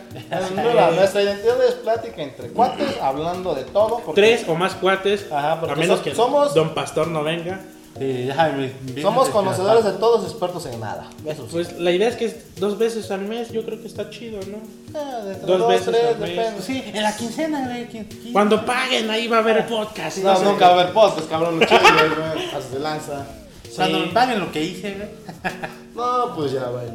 Nuestra 0.95 1.21
identidad 1.21 1.63
es 1.67 1.76
plática 1.76 2.21
entre 2.21 2.49
cuates, 2.49 2.97
hablando 3.01 3.53
de 3.53 3.63
todo. 3.65 3.99
porque 4.03 4.19
Tres 4.21 4.45
o 4.47 4.55
más 4.55 4.73
cuates. 4.76 5.27
Ajá, 5.31 5.59
porque 5.59 5.73
a 5.73 5.76
menos 5.76 5.99
so- 5.99 6.03
que 6.03 6.15
somos- 6.15 6.53
Don 6.55 6.73
Pastor 6.73 7.07
no 7.07 7.23
venga. 7.23 7.59
Sí, 7.99 8.26
ya 8.27 8.35
saben, 8.35 8.61
mis- 8.85 8.93
mis- 8.95 9.01
Somos 9.03 9.30
conocedores 9.30 9.84
de 9.84 9.91
todos, 9.93 10.23
expertos 10.23 10.65
en 10.67 10.80
nada. 10.80 11.09
Eso 11.26 11.43
sí. 11.43 11.49
Pues 11.51 11.77
la 11.80 11.91
idea 11.91 12.07
es 12.07 12.15
que 12.15 12.26
es 12.26 12.55
dos 12.55 12.77
veces 12.77 13.11
al 13.11 13.21
mes. 13.21 13.51
Yo 13.51 13.65
creo 13.65 13.81
que 13.81 13.88
está 13.88 14.09
chido, 14.09 14.39
¿no? 14.47 14.57
Ah, 14.97 15.19
de 15.26 15.35
dos 15.35 15.67
veces 15.67 15.85
tres, 15.88 16.05
al 16.15 16.19
mes. 16.19 16.30
depende. 16.35 16.61
Sí, 16.61 16.84
en 16.93 17.03
la 17.03 17.15
quincena, 17.15 17.67
güey. 17.67 18.07
Cuando 18.31 18.65
paguen, 18.65 19.09
ahí 19.09 19.27
va 19.27 19.38
a 19.38 19.39
haber 19.41 19.57
el 19.57 19.63
podcast. 19.65 20.17
No, 20.19 20.39
nunca 20.43 20.69
va 20.69 20.76
a 20.77 20.80
haber 20.81 20.93
podcast, 20.93 21.30
cabrón. 21.30 21.59
Lo 21.59 21.65
chido, 21.65 21.80
güey. 21.81 22.45
Haz 22.55 22.71
de 22.71 22.80
lanza. 22.80 23.26
Cuando 23.76 23.97
Sí. 23.99 24.05
me 24.07 24.11
paguen 24.13 24.39
lo 24.39 24.51
que 24.51 24.63
hice, 24.63 24.93
güey. 24.95 25.09
No, 25.95 26.34
pues 26.35 26.53
ya 26.53 26.61
va 26.69 26.80
a 26.80 26.84
ver. 26.84 26.93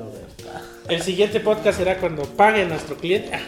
El 0.89 1.02
siguiente 1.02 1.40
podcast 1.40 1.78
será 1.78 1.98
cuando 1.98 2.22
pague 2.24 2.64
nuestro 2.64 2.97
cliente. 2.97 3.39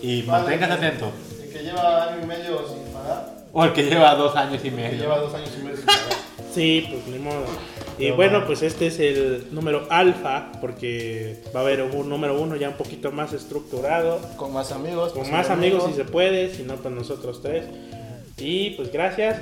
Y 0.00 0.22
Vale. 0.22 0.44
manténgase 0.44 0.72
atento. 0.72 1.12
El 1.42 1.52
que 1.52 1.62
lleva 1.62 2.04
año 2.04 2.22
y 2.22 2.26
medio 2.26 2.66
sin 2.66 2.92
pagar. 2.94 3.34
O 3.52 3.64
el 3.64 3.72
que 3.72 3.82
lleva 3.84 4.14
dos 4.14 4.34
años 4.36 4.62
y 4.64 4.68
El 4.68 4.74
que 4.74 4.80
medio. 4.82 4.98
lleva 4.98 5.18
dos 5.18 5.34
años 5.34 5.50
y 5.58 5.62
medio 5.62 5.76
sin 5.76 5.86
pagar. 5.86 6.02
Sí, 6.58 6.86
pues 6.90 7.06
ni 7.06 7.18
modo. 7.22 7.44
Y 7.98 8.08
No, 8.10 8.16
bueno, 8.16 8.40
no. 8.40 8.46
pues 8.46 8.62
este 8.62 8.88
es 8.88 8.98
el 9.00 9.46
número 9.52 9.86
alfa, 9.90 10.50
porque 10.60 11.40
va 11.54 11.60
a 11.60 11.62
haber 11.62 11.82
un 11.82 12.08
número 12.08 12.40
uno 12.40 12.56
ya 12.56 12.68
un 12.70 12.76
poquito 12.76 13.12
más 13.12 13.32
estructurado, 13.32 14.20
Con 14.36 14.52
más 14.52 14.72
amigos. 14.72 15.12
con 15.12 15.22
pues, 15.22 15.32
más 15.32 15.50
amigos 15.50 15.84
si 15.86 15.92
se 15.94 16.04
puede, 16.04 16.52
si 16.54 16.62
no, 16.64 16.74
pues 16.76 16.92
nosotros 16.94 17.40
tres. 17.42 17.64
Y 18.38 18.70
pues 18.70 18.92
gracias, 18.92 19.40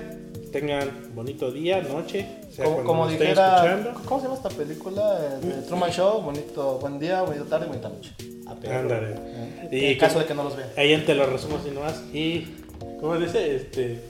tengan 0.53 0.91
bonito 1.15 1.51
día, 1.51 1.83
noche, 1.83 2.27
sea 2.51 2.65
Como, 2.67 2.85
como 2.85 3.09
dijera. 3.09 3.93
¿cómo 4.07 4.21
se 4.21 4.27
llama 4.29 4.37
esta 4.37 4.49
película? 4.51 5.19
Eh, 5.43 5.47
De 5.47 5.63
Truman 5.63 5.91
Show, 5.91 6.21
bonito, 6.23 6.79
buen 6.81 6.99
día, 6.99 7.23
bonita 7.23 7.45
tarde, 7.45 7.67
bonita 7.67 7.89
noche. 7.89 8.13
Ándale. 8.71 9.15
Eh, 9.15 9.69
Y 9.73 9.85
en 9.93 9.99
caso 9.99 10.15
como- 10.15 10.23
de 10.23 10.29
que 10.29 10.35
no 10.35 10.45
los 10.45 10.57
vean. 10.57 10.69
Ahí 10.77 10.97
te 11.05 11.15
lo 11.15 11.27
resumo 11.27 11.59
si 11.65 11.71
no 11.71 11.81
más. 11.81 12.03
Y, 12.15 12.47
¿cómo 13.01 13.17
dice? 13.19 13.57
Este, 13.57 14.01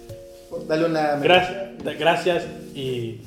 Dale 0.69 0.85
una... 0.87 1.17
gracias, 1.17 1.99
gracias 1.99 2.45
y 2.75 3.21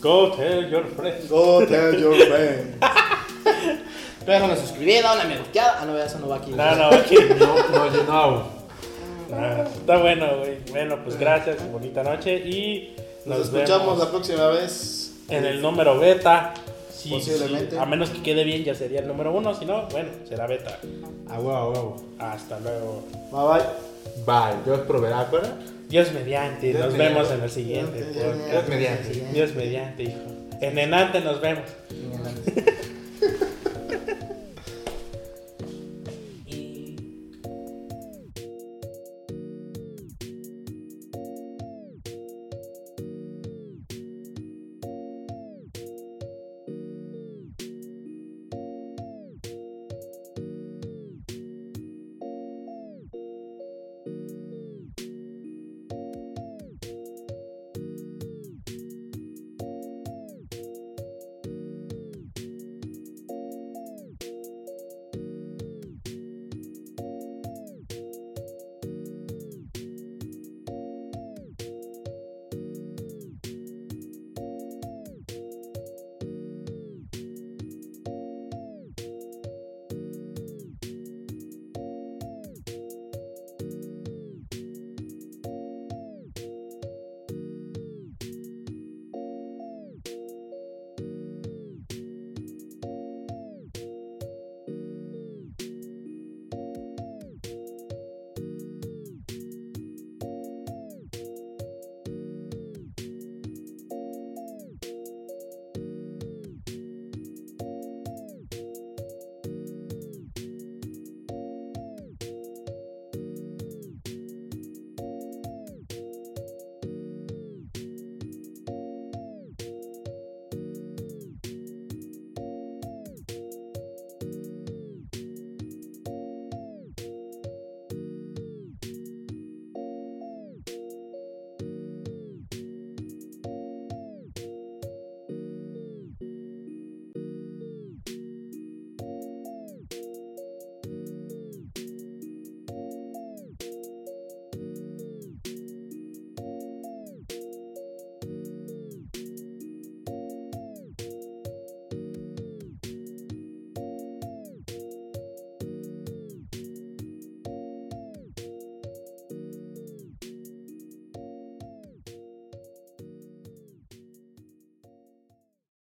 go 0.00 0.32
tell 0.32 0.68
your 0.70 0.86
friends. 0.86 1.28
Go 1.28 1.64
tell 1.66 1.98
your 1.98 2.14
friends. 2.28 2.76
Pero 4.24 4.44
una 4.44 4.56
suscribida, 4.56 5.12
una 5.14 5.24
me 5.24 5.38
gusteada. 5.38 5.78
Ah, 5.80 5.84
no, 5.84 5.98
eso 5.98 6.18
no 6.18 6.28
va 6.28 6.36
aquí. 6.36 6.52
No, 6.52 6.76
no, 6.76 6.84
aquí. 6.96 7.16
No, 7.38 7.68
no, 7.68 8.02
no. 8.04 8.62
Ah, 9.32 9.64
está 9.74 9.96
bueno, 9.98 10.38
güey. 10.38 10.58
Bueno, 10.70 10.98
pues 11.04 11.18
gracias, 11.18 11.56
bonita 11.72 12.02
noche 12.02 12.36
y 12.36 12.94
Nos, 13.24 13.38
nos, 13.38 13.46
escuchamos 13.48 13.80
vemos 13.86 13.98
la 13.98 14.10
próxima 14.10 14.46
vez. 14.48 15.12
en 15.28 15.44
el 15.44 15.60
número 15.62 15.98
beta. 15.98 16.54
Sí, 16.94 17.10
Posiblemente. 17.10 17.72
sí, 17.72 17.76
a 17.80 17.84
menos 17.86 18.10
que 18.10 18.22
quede 18.22 18.44
bien, 18.44 18.62
ya 18.62 18.74
sería 18.76 19.00
el 19.00 19.08
número 19.08 19.32
uno. 19.32 19.54
Si 19.54 19.64
no, 19.64 19.88
bueno, 19.90 20.10
será 20.28 20.46
beta. 20.46 20.78
A 21.28 21.34
huevo, 21.40 21.56
a 21.56 21.68
huevo. 21.68 21.96
Hasta 22.18 22.60
luego. 22.60 23.02
Bye 23.32 23.42
bye. 23.60 24.24
Bye. 24.24 24.62
Dios 24.64 24.80
proveerá, 24.86 25.24
¿verdad? 25.24 25.54
Dios 25.92 26.10
mediante. 26.14 26.68
Dios 26.68 26.80
nos 26.80 26.92
mediante. 26.94 27.14
vemos 27.18 27.30
en 27.32 27.42
el 27.42 27.50
siguiente. 27.50 27.98
Dios. 28.14 28.36
Dios 28.50 28.68
mediante. 28.68 29.12
Dios 29.34 29.54
mediante, 29.54 30.02
hijo. 30.04 30.20
En 30.62 30.78
Enante 30.78 31.20
nos 31.20 31.38
vemos. 31.42 31.66
mediante. 31.90 32.72